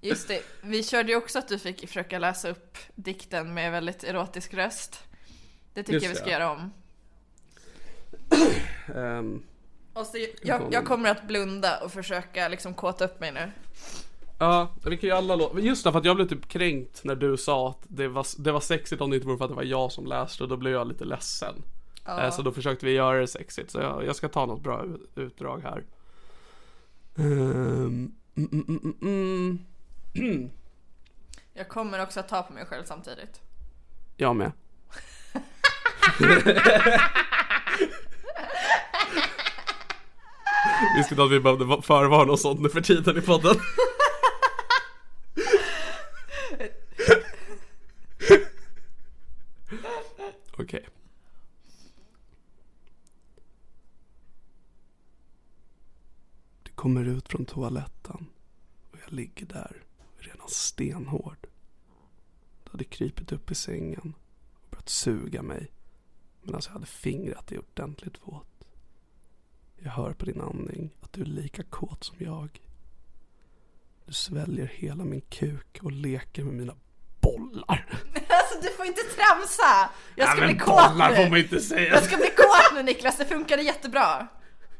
just 0.00 0.28
det. 0.28 0.40
Vi 0.62 0.82
körde 0.82 1.08
ju 1.12 1.16
också 1.16 1.38
att 1.38 1.48
du 1.48 1.58
fick 1.58 1.86
försöka 1.88 2.18
läsa 2.18 2.48
upp 2.50 2.78
dikten 2.94 3.54
med 3.54 3.72
väldigt 3.72 4.04
erotisk 4.04 4.54
röst. 4.54 5.04
Det 5.74 5.82
tycker 5.82 5.92
Just 5.92 6.04
jag 6.04 6.10
vi 6.10 6.16
ska 6.16 6.24
det. 6.24 6.30
göra 6.32 6.50
om. 6.50 6.70
Ehm, 8.96 9.42
Så, 10.04 10.18
jag, 10.42 10.62
jag 10.70 10.84
kommer 10.86 11.10
att 11.10 11.26
blunda 11.26 11.80
och 11.84 11.92
försöka 11.92 12.48
liksom 12.48 12.74
kåta 12.74 13.04
upp 13.04 13.20
mig 13.20 13.32
nu. 13.32 13.50
ja, 14.38 14.68
vi 14.84 14.96
kan 14.96 15.08
ju 15.10 15.16
alla 15.16 15.36
låta, 15.36 15.60
just 15.60 15.84
det 15.84 15.92
för 15.92 15.98
att 15.98 16.04
jag 16.04 16.16
blev 16.16 16.28
typ 16.28 16.48
kränkt 16.48 17.04
när 17.04 17.14
du 17.14 17.36
sa 17.36 17.68
att 17.70 17.78
det 17.88 18.08
var, 18.08 18.26
det 18.42 18.52
var 18.52 18.60
sexigt 18.60 19.02
om 19.02 19.10
det 19.10 19.16
inte 19.16 19.26
vore 19.28 19.38
för 19.38 19.44
att 19.44 19.50
det 19.50 19.56
var 19.56 19.62
jag 19.62 19.92
som 19.92 20.06
läste 20.06 20.42
och 20.42 20.48
då 20.48 20.56
blev 20.56 20.72
jag 20.72 20.88
lite 20.88 21.04
ledsen. 21.04 21.54
Eh, 22.08 22.30
Så 22.30 22.42
då 22.42 22.52
försökte 22.52 22.86
vi 22.86 22.92
göra 22.92 23.20
det 23.20 23.26
sexigt, 23.26 23.70
så 23.70 23.78
jag, 23.78 24.04
jag 24.06 24.16
ska 24.16 24.28
ta 24.28 24.46
något 24.46 24.62
bra 24.62 24.84
ut- 24.84 25.10
utdrag 25.18 25.62
här. 25.62 25.84
Ehm, 27.18 28.12
mm, 28.36 28.48
mm, 28.52 28.64
mm, 28.68 28.94
mm, 29.02 29.58
mm. 30.14 30.50
Jag 31.54 31.68
kommer 31.68 32.02
också 32.02 32.20
att 32.20 32.28
ta 32.28 32.42
på 32.42 32.52
mig 32.52 32.66
själv 32.66 32.84
samtidigt. 32.84 33.40
Jag 34.16 34.36
med. 34.36 34.52
Visste 40.96 41.14
inte 41.14 41.22
att 41.24 41.30
vi 41.30 41.40
behövde 41.40 41.82
förvarna 41.82 42.32
och 42.32 42.40
sånt 42.40 42.60
nu 42.60 42.68
för 42.68 42.80
tiden 42.80 43.18
i 43.18 43.20
podden. 43.20 43.56
Okej. 50.58 50.88
Du 56.62 56.72
kommer 56.74 57.04
ut 57.04 57.28
från 57.28 57.44
toaletten 57.44 58.26
och 58.90 58.98
jag 59.04 59.12
ligger 59.12 59.46
där 59.46 59.82
redan 60.18 60.48
stenhård. 60.48 61.46
Du 62.64 62.70
hade 62.70 62.84
krypit 62.84 63.32
upp 63.32 63.50
i 63.50 63.54
sängen 63.54 64.14
och 64.54 64.70
börjat 64.70 64.88
suga 64.88 65.42
mig 65.42 65.72
medan 66.42 66.60
jag 66.64 66.72
hade 66.72 66.86
fingrat 66.86 67.46
det 67.46 67.58
ordentligt 67.58 68.18
våt. 68.22 68.59
Jag 69.82 69.90
hör 69.90 70.12
på 70.12 70.24
din 70.24 70.40
andning 70.40 70.90
att 71.00 71.12
du 71.12 71.20
är 71.20 71.26
lika 71.26 71.62
kåt 71.62 72.04
som 72.04 72.16
jag. 72.18 72.60
Du 74.06 74.12
sväljer 74.12 74.66
hela 74.66 75.04
min 75.04 75.20
kuk 75.20 75.78
och 75.82 75.92
leker 75.92 76.44
med 76.44 76.54
mina 76.54 76.74
bollar. 77.20 77.86
Alltså 78.28 78.60
du 78.68 78.76
får 78.76 78.86
inte 78.86 79.00
tramsa! 79.02 79.90
Jag 80.16 80.28
ska 80.28 80.40
Ja, 80.40 80.46
bli 80.46 80.58
kåt 80.58 80.66
bollar 80.92 81.10
nu! 81.10 81.16
får 81.16 81.30
man 81.30 81.38
inte 81.38 81.60
säga. 81.60 81.94
Jag 81.94 82.02
ska 82.04 82.16
bli 82.16 82.30
kåt 82.36 82.74
nu 82.74 82.82
Niklas, 82.82 83.18
det 83.18 83.24
funkade 83.24 83.62
jättebra! 83.62 84.26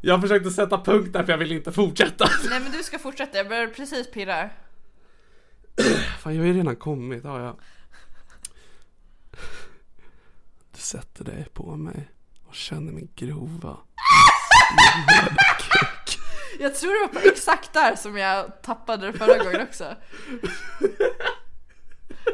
Jag 0.00 0.20
försökte 0.20 0.50
sätta 0.50 0.80
punkt 0.80 1.12
där 1.12 1.24
för 1.24 1.32
jag 1.32 1.38
vill 1.38 1.52
inte 1.52 1.72
fortsätta. 1.72 2.28
Nej 2.50 2.60
men 2.60 2.72
du 2.72 2.82
ska 2.82 2.98
fortsätta, 2.98 3.36
jag 3.38 3.48
börjar 3.48 3.66
precis 3.66 4.10
pirra. 4.10 4.50
Fan 6.20 6.34
jag 6.34 6.42
har 6.42 6.46
ju 6.46 6.54
redan 6.54 6.76
kommit, 6.76 7.24
har 7.24 7.40
jag. 7.40 7.56
Du 10.74 10.78
sätter 10.80 11.24
dig 11.24 11.46
på 11.52 11.76
mig 11.76 12.08
och 12.46 12.54
känner 12.54 12.92
min 12.92 13.08
grova. 13.16 13.76
Jag 16.60 16.74
tror 16.74 16.92
det 16.92 17.12
var 17.14 17.20
på 17.22 17.28
exakt 17.28 17.72
där 17.72 17.96
som 17.96 18.16
jag 18.16 18.62
tappade 18.62 19.06
det 19.06 19.18
förra 19.18 19.38
gången 19.44 19.60
också. 19.60 19.96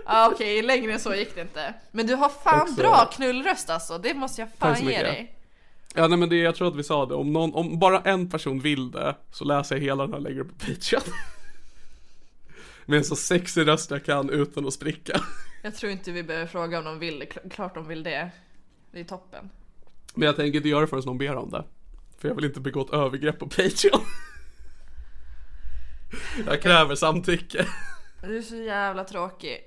Ja 0.06 0.30
okej, 0.32 0.62
längre 0.62 0.92
än 0.92 1.00
så 1.00 1.14
gick 1.14 1.34
det 1.34 1.40
inte. 1.40 1.74
Men 1.90 2.06
du 2.06 2.14
har 2.14 2.28
fan 2.28 2.60
Också- 2.62 2.74
bra 2.74 3.10
knullröst 3.12 3.70
alltså, 3.70 3.98
det 3.98 4.14
måste 4.14 4.40
jag 4.40 4.48
fan 4.58 4.84
ge 4.86 5.02
dig. 5.02 5.32
Ja 5.94 6.08
nej 6.08 6.18
men 6.18 6.28
det, 6.28 6.36
jag 6.36 6.54
tror 6.54 6.68
att 6.68 6.76
vi 6.76 6.84
sa 6.84 7.06
det, 7.06 7.14
om, 7.14 7.32
någon, 7.32 7.54
om 7.54 7.78
bara 7.78 8.00
en 8.00 8.30
person 8.30 8.60
vill 8.60 8.90
det 8.90 9.16
så 9.30 9.44
läser 9.44 9.74
jag 9.76 9.82
hela 9.82 10.06
den 10.06 10.26
här 10.26 10.40
upp 10.40 10.48
på 10.48 10.54
Patreon. 10.66 11.02
Med 12.84 12.98
en 12.98 13.04
så 13.04 13.16
sexig 13.16 13.66
röst 13.68 13.90
jag 13.90 14.04
kan 14.04 14.30
utan 14.30 14.66
att 14.66 14.72
spricka. 14.72 15.20
Jag 15.62 15.74
tror 15.76 15.92
inte 15.92 16.12
vi 16.12 16.22
behöver 16.22 16.46
fråga 16.46 16.78
om 16.78 16.84
de 16.84 16.98
vill 16.98 17.18
det, 17.18 17.24
Kl- 17.26 17.50
klart 17.50 17.74
de 17.74 17.88
vill 17.88 18.02
det. 18.02 18.30
Det 18.90 19.00
är 19.00 19.04
toppen. 19.04 19.50
Men 20.14 20.26
jag 20.26 20.36
tänker 20.36 20.56
inte 20.56 20.68
göra 20.68 20.80
det 20.80 20.86
förrän 20.86 21.02
någon 21.06 21.18
ber 21.18 21.36
om 21.36 21.50
det. 21.50 21.64
För 22.26 22.30
jag 22.30 22.34
vill 22.36 22.44
inte 22.44 22.60
begå 22.60 22.80
ett 22.80 22.90
övergrepp 22.92 23.38
på 23.38 23.46
Patreon. 23.48 24.00
Jag 26.46 26.62
kräver 26.62 26.94
samtycke. 26.94 27.66
Du 28.22 28.38
är 28.38 28.42
så 28.42 28.56
jävla 28.56 29.04
tråkig. 29.04 29.58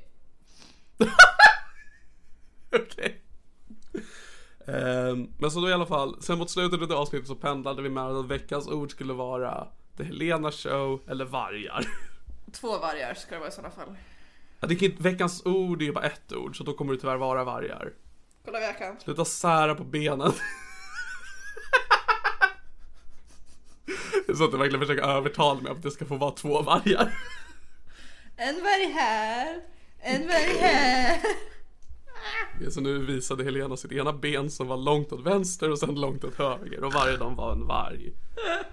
Okej. 2.76 3.22
Ehm, 4.68 5.28
men 5.38 5.52
så 5.52 5.62
då 5.62 5.70
i 5.70 5.74
alla 5.74 5.86
fall, 5.86 6.22
sen 6.22 6.38
mot 6.38 6.50
slutet 6.50 6.82
av 6.82 6.88
det 6.88 6.96
avsnittet 6.96 7.28
så 7.28 7.36
pendlade 7.36 7.82
vi 7.82 7.90
med 7.90 8.04
att 8.04 8.26
veckans 8.26 8.68
ord 8.68 8.92
skulle 8.92 9.14
vara 9.14 9.68
The 9.98 10.04
Helena 10.04 10.52
Show 10.52 11.02
eller 11.10 11.26
vargar. 11.26 11.88
Två 12.52 12.80
vargar 12.80 13.14
ska 13.14 13.36
det 13.36 13.40
vara 13.40 13.50
i 13.50 13.52
sådana 13.52 13.74
fall. 13.76 13.96
Ja, 14.60 14.68
det 14.68 14.76
kan, 14.76 14.86
inte- 14.92 15.04
veckans 15.04 15.46
ord 15.46 15.82
är 15.82 15.86
ju 15.86 15.92
bara 15.94 16.06
ett 16.06 16.34
ord, 16.34 16.58
så 16.58 16.64
då 16.64 16.74
kommer 16.74 16.94
det 16.94 17.00
tyvärr 17.00 17.18
vara 17.18 17.44
vargar. 17.44 17.94
Kolla 18.46 18.60
vad 18.60 18.68
jag 18.68 18.78
kan. 18.78 19.00
Sluta 19.00 19.26
sära 19.26 19.76
på 19.76 19.84
benen. 19.84 20.32
Så 24.38 24.44
att 24.44 24.52
du 24.52 24.58
verkligen 24.58 24.80
försöker 24.80 25.04
övertala 25.04 25.62
mig 25.62 25.72
om 25.72 25.78
att 25.78 25.84
det 25.84 25.92
ska 25.92 26.06
få 26.06 26.16
vara 26.16 26.32
två 26.32 26.62
vargar. 26.62 27.14
En 28.42 28.56
varg 28.56 28.92
här, 28.94 29.62
en 30.00 30.28
varg 30.28 30.58
här. 30.60 31.22
Ja, 32.62 32.72
Så 32.72 32.82
nu 32.82 33.06
visade 33.06 33.44
Helena 33.44 33.78
sitt 33.78 33.92
ena 33.92 34.14
ben 34.14 34.50
som 34.50 34.68
var 34.68 34.78
långt 34.78 35.12
åt 35.12 35.26
vänster 35.26 35.72
och 35.72 35.80
sen 35.80 35.96
långt 35.96 36.24
åt 36.24 36.36
höger 36.36 36.84
och 36.84 36.94
varje 36.94 37.18
dag 37.18 37.36
var 37.36 37.52
en 37.52 37.68
varg. 37.68 38.14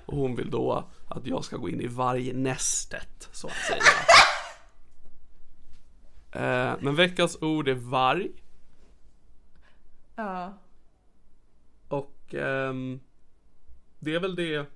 Och 0.07 0.17
hon 0.17 0.37
vill 0.37 0.51
då 0.51 0.89
att 1.09 1.27
jag 1.27 1.45
ska 1.45 1.57
gå 1.57 1.69
in 1.69 1.81
i 1.81 1.87
vargnästet, 1.87 3.29
så 3.33 3.47
att 3.47 3.55
säga. 3.69 3.83
Eh, 6.33 6.75
men 6.81 6.95
veckans 6.95 7.43
ord 7.43 7.69
är 7.69 7.75
varg. 7.75 8.31
Ja. 10.17 10.59
Och 11.89 12.35
ehm, 12.35 13.01
det 13.99 14.15
är 14.15 14.21
väl 14.21 14.35
det 14.35 14.67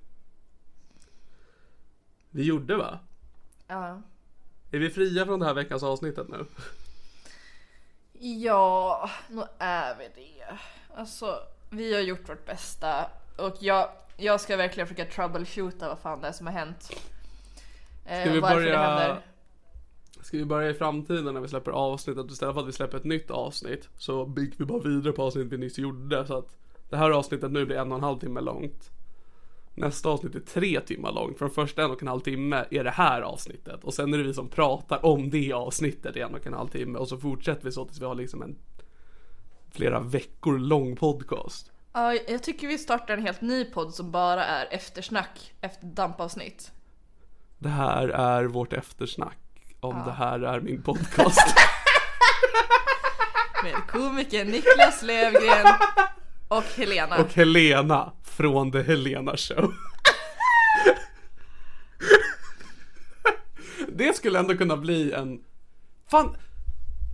vi 2.31 2.43
gjorde 2.43 2.75
va? 2.75 2.99
Ja. 3.67 4.01
Är 4.71 4.79
vi 4.79 4.89
fria 4.89 5.25
från 5.25 5.39
det 5.39 5.45
här 5.45 5.53
veckans 5.53 5.83
avsnittet 5.83 6.27
nu? 6.29 6.45
Ja, 8.19 9.09
nu 9.29 9.43
är 9.59 9.95
vi 9.97 10.03
det. 10.15 10.57
Alltså, 10.95 11.39
vi 11.69 11.93
har 11.93 12.01
gjort 12.01 12.29
vårt 12.29 12.45
bästa 12.45 13.05
och 13.37 13.55
jag, 13.59 13.89
jag 14.17 14.41
ska 14.41 14.57
verkligen 14.57 14.87
försöka 14.87 15.11
troubleshoota 15.11 15.87
vad 15.87 15.99
fan 15.99 16.21
det 16.21 16.27
är 16.27 16.31
som 16.31 16.47
har 16.47 16.53
hänt. 16.53 16.89
Eh, 18.05 18.21
Ska 18.21 18.31
vi 18.31 18.41
börja-. 18.41 19.17
Ska 20.21 20.37
vi 20.37 20.45
börja 20.45 20.69
i 20.69 20.73
framtiden 20.73 21.33
när 21.33 21.41
vi 21.41 21.47
släpper 21.47 21.71
avsnitt 21.71 22.17
att 22.17 22.31
istället 22.31 22.53
för 22.53 22.61
att 22.61 22.67
vi 22.67 22.71
släpper 22.71 22.97
ett 22.97 23.03
nytt 23.03 23.31
avsnitt 23.31 23.89
så 23.97 24.25
bygger 24.25 24.57
vi 24.57 24.65
bara 24.65 24.79
vidare 24.79 25.13
på 25.13 25.23
avsnittet 25.23 25.51
vi 25.51 25.57
nyss 25.57 25.77
gjorde 25.77 26.27
så 26.27 26.37
att 26.37 26.57
det 26.89 26.97
här 26.97 27.09
avsnittet 27.11 27.51
nu 27.51 27.65
blir 27.65 27.77
en 27.77 27.91
och 27.91 27.97
en 27.97 28.03
halv 28.03 28.19
timme 28.19 28.41
långt. 28.41 28.89
Nästa 29.73 30.09
avsnitt 30.09 30.35
är 30.35 30.39
tre 30.39 30.79
timmar 30.81 31.11
långt. 31.11 31.37
För 31.37 31.45
den 31.45 31.55
första 31.55 31.83
en 31.83 31.91
och 31.91 32.01
en 32.01 32.07
halv 32.07 32.19
timme 32.19 32.65
är 32.71 32.83
det 32.83 32.91
här 32.91 33.21
avsnittet 33.21 33.83
och 33.83 33.93
sen 33.93 34.13
är 34.13 34.17
det 34.17 34.23
vi 34.23 34.33
som 34.33 34.49
pratar 34.49 35.05
om 35.05 35.29
det 35.29 35.53
avsnittet 35.53 36.15
i 36.15 36.21
en 36.21 36.35
och 36.35 36.47
en 36.47 36.53
halv 36.53 36.67
timme 36.67 36.99
och 36.99 37.07
så 37.07 37.17
fortsätter 37.17 37.65
vi 37.65 37.71
så 37.71 37.85
tills 37.85 38.01
vi 38.01 38.05
har 38.05 38.15
liksom 38.15 38.41
en 38.41 38.55
flera 39.71 39.99
veckor 39.99 40.59
lång 40.59 40.95
podcast. 40.95 41.71
Ja, 41.93 42.13
jag 42.13 42.43
tycker 42.43 42.67
vi 42.67 42.77
startar 42.77 43.13
en 43.13 43.23
helt 43.23 43.41
ny 43.41 43.65
podd 43.65 43.93
som 43.93 44.11
bara 44.11 44.45
är 44.45 44.67
eftersnack 44.71 45.53
efter 45.61 45.85
dampavsnitt. 45.87 46.71
Det 47.57 47.69
här 47.69 48.07
är 48.07 48.43
vårt 48.43 48.73
eftersnack 48.73 49.37
om 49.79 50.01
det 50.05 50.11
här 50.11 50.39
är 50.39 50.59
min 50.59 50.83
podcast. 50.83 51.55
Med 53.63 53.75
komikern 53.87 54.47
Niklas 54.47 55.01
Lövgren 55.01 55.67
och 56.51 56.63
Helena. 56.63 57.17
Och 57.17 57.33
Helena 57.33 58.11
från 58.23 58.71
The 58.71 58.81
Helena 58.81 59.37
Show. 59.37 59.73
det 63.87 64.15
skulle 64.15 64.39
ändå 64.39 64.57
kunna 64.57 64.77
bli 64.77 65.11
en... 65.11 65.43
Fan, 66.11 66.35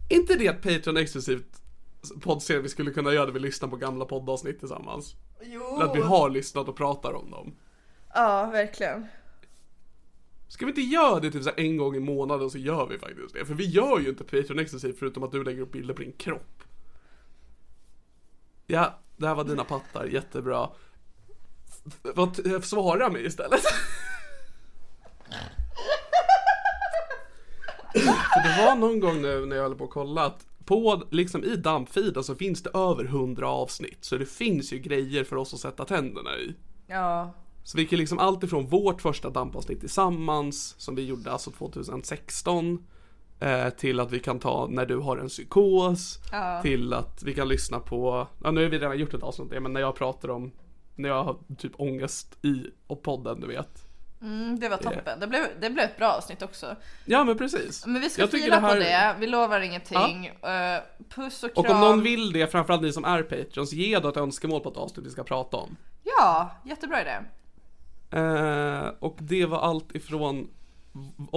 inte 0.10 0.36
det 0.36 0.48
ett 0.48 0.62
Patreon 0.62 0.98
exklusivt 0.98 1.62
poddserie 2.22 2.62
vi 2.62 2.70
skulle 2.70 2.92
kunna 2.92 3.14
göra 3.14 3.26
där 3.26 3.34
vi 3.34 3.40
lyssnar 3.40 3.70
på 3.70 3.76
gamla 3.76 4.06
poddavsnitt 4.06 4.60
tillsammans? 4.60 5.16
Jo! 5.42 5.76
Eller 5.76 5.86
att 5.86 5.96
vi 5.96 6.02
har 6.02 6.30
lyssnat 6.30 6.68
och 6.68 6.78
pratar 6.78 7.14
om 7.14 7.32
dem. 7.32 7.56
Ja, 8.14 8.50
verkligen. 8.52 9.06
Ska 10.48 10.66
vi 10.66 10.72
inte 10.72 10.82
göra 10.82 11.20
det 11.20 11.32
typ 11.32 11.44
så 11.44 11.52
en 11.58 11.78
gång 11.78 11.96
i 11.96 12.00
månaden 12.00 12.50
så 12.50 12.58
gör 12.58 12.88
vi 12.88 13.00
faktiskt 13.00 13.34
det. 13.34 13.46
För 13.46 13.54
vi 13.54 13.66
gör 13.66 14.00
ju 14.00 14.10
inte 14.10 14.24
Patreon 14.24 14.60
exklusivt 14.60 15.00
förutom 15.00 15.24
att 15.24 15.32
du 15.32 15.44
lägger 15.44 15.62
upp 15.62 15.72
bilder 15.72 15.94
på 15.94 16.02
din 16.02 16.14
kropp. 16.14 16.64
Ja, 18.68 19.00
det 19.18 19.28
här 19.28 19.36
var 19.36 19.44
dina 19.44 19.64
pattar, 19.64 20.06
jättebra. 20.06 20.70
Vad, 22.02 22.64
svara 22.64 23.10
mig 23.10 23.26
istället. 23.26 23.62
För 28.34 28.44
det 28.44 28.66
var 28.66 28.76
någon 28.76 29.00
gång 29.00 29.22
nu 29.22 29.46
när 29.46 29.56
jag 29.56 29.64
höll 29.64 29.76
på 29.76 29.84
att 29.84 29.90
kolla 29.90 30.26
att 30.26 30.46
på, 30.66 31.04
liksom 31.12 31.44
i 31.44 31.56
dampfeeden 31.56 32.24
så 32.24 32.36
finns 32.36 32.64
det 32.64 32.70
över 32.74 33.06
100 33.06 33.48
avsnitt. 33.50 34.06
Så 34.06 34.18
det 34.18 34.26
finns 34.26 34.74
ju 34.74 34.80
grejer 34.80 35.24
för 35.24 35.36
oss 35.36 35.54
att 35.54 35.60
sätta 35.60 35.86
tänderna 35.86 36.38
i. 36.38 36.56
Ja. 36.88 37.34
Så 37.64 37.78
vi 37.78 37.86
kan 37.86 38.00
liksom 38.00 38.20
allt 38.20 38.44
ifrån 38.44 38.68
vårt 38.68 39.02
första 39.02 39.30
dampavsnitt 39.30 39.80
tillsammans, 39.80 40.76
som 40.78 40.96
vi 40.96 41.06
gjorde 41.06 41.32
alltså 41.32 41.52
2016, 41.52 42.74
eh, 42.74 42.80
till 43.78 44.00
att 44.00 44.12
vi 44.12 44.20
kan 44.20 44.40
ta 44.40 44.68
när 44.70 44.86
du 44.86 44.98
har 44.98 45.18
en 45.18 45.28
psykos, 45.28 46.20
till 46.62 46.94
att 46.94 47.24
vi 47.24 47.34
kan 47.34 47.48
lyssna 47.48 47.80
på, 47.80 48.28
ja 48.44 48.52
nu 48.52 48.64
har 48.64 48.70
vi 48.70 48.78
redan 48.80 48.98
gjort 48.98 49.14
ett 49.14 49.24
avsnitt 49.24 49.50
det, 49.50 49.60
men 49.60 49.74
när 49.74 49.82
jag 49.82 49.96
pratar 49.96 50.30
om, 50.30 50.52
när 50.96 51.10
jag 51.10 51.24
har 51.24 51.38
typ 51.58 51.72
ångest 51.80 52.38
i 52.46 52.64
och 52.88 53.04
podden, 53.04 53.40
du 53.42 53.48
vet. 53.48 53.84
Mm, 54.22 54.60
det 54.60 54.70
var 54.70 54.78
toppen. 54.78 55.20
Det, 55.20 55.28
blev, 55.28 55.42
det 55.62 55.70
blev 55.70 55.86
ett 55.86 55.98
bra 55.98 56.08
avsnitt 56.08 56.42
också. 56.42 56.76
Ja 57.06 57.24
men 57.24 57.38
precis. 57.38 57.86
Men 57.86 58.02
vi 58.02 58.10
ska 58.10 58.22
Jag 58.22 58.32
fila 58.32 58.56
det 58.56 58.62
här- 58.62 58.74
på 58.74 58.80
det. 58.80 59.16
Vi 59.20 59.28
lovar 59.28 59.60
ingenting. 59.62 60.26
Eh, 60.26 60.82
puss 61.16 61.44
och 61.44 61.54
kram. 61.54 61.66
Och 61.66 61.72
om 61.72 61.80
någon 61.80 62.02
vill 62.04 62.32
det, 62.32 62.48
framförallt 62.52 62.82
ni 62.82 62.94
som 62.94 63.06
är 63.06 63.24
Patreons, 63.24 63.74
ge 63.74 64.00
då 64.00 64.10
ett 64.10 64.18
önskemål 64.18 64.62
på 64.62 64.70
ett 64.70 64.78
avsnitt 64.78 65.06
vi 65.06 65.10
ska 65.10 65.24
prata 65.24 65.58
om. 65.58 65.78
Ja, 66.04 66.52
jättebra 66.66 67.02
idé. 67.02 67.18
Eh, 68.12 68.88
och 69.00 69.18
det 69.20 69.46
var 69.46 69.60
allt 69.60 69.96
ifrån 69.96 70.48
v- 70.94 71.28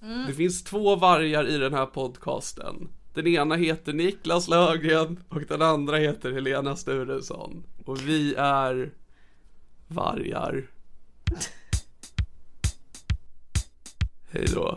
det 0.00 0.32
finns 0.32 0.64
två 0.64 0.96
vargar 0.96 1.48
i 1.48 1.58
den 1.58 1.74
här 1.74 1.86
podcasten. 1.86 2.88
Den 3.14 3.26
ena 3.26 3.54
heter 3.54 3.92
Niklas 3.92 4.48
Löfgren 4.48 5.24
och 5.28 5.42
den 5.48 5.62
andra 5.62 5.96
heter 5.96 6.32
Helena 6.32 6.76
Sturesson. 6.76 7.64
Och 7.84 8.08
vi 8.08 8.34
är 8.38 8.92
vargar. 9.88 10.70
Hej 14.30 14.46
då. 14.54 14.76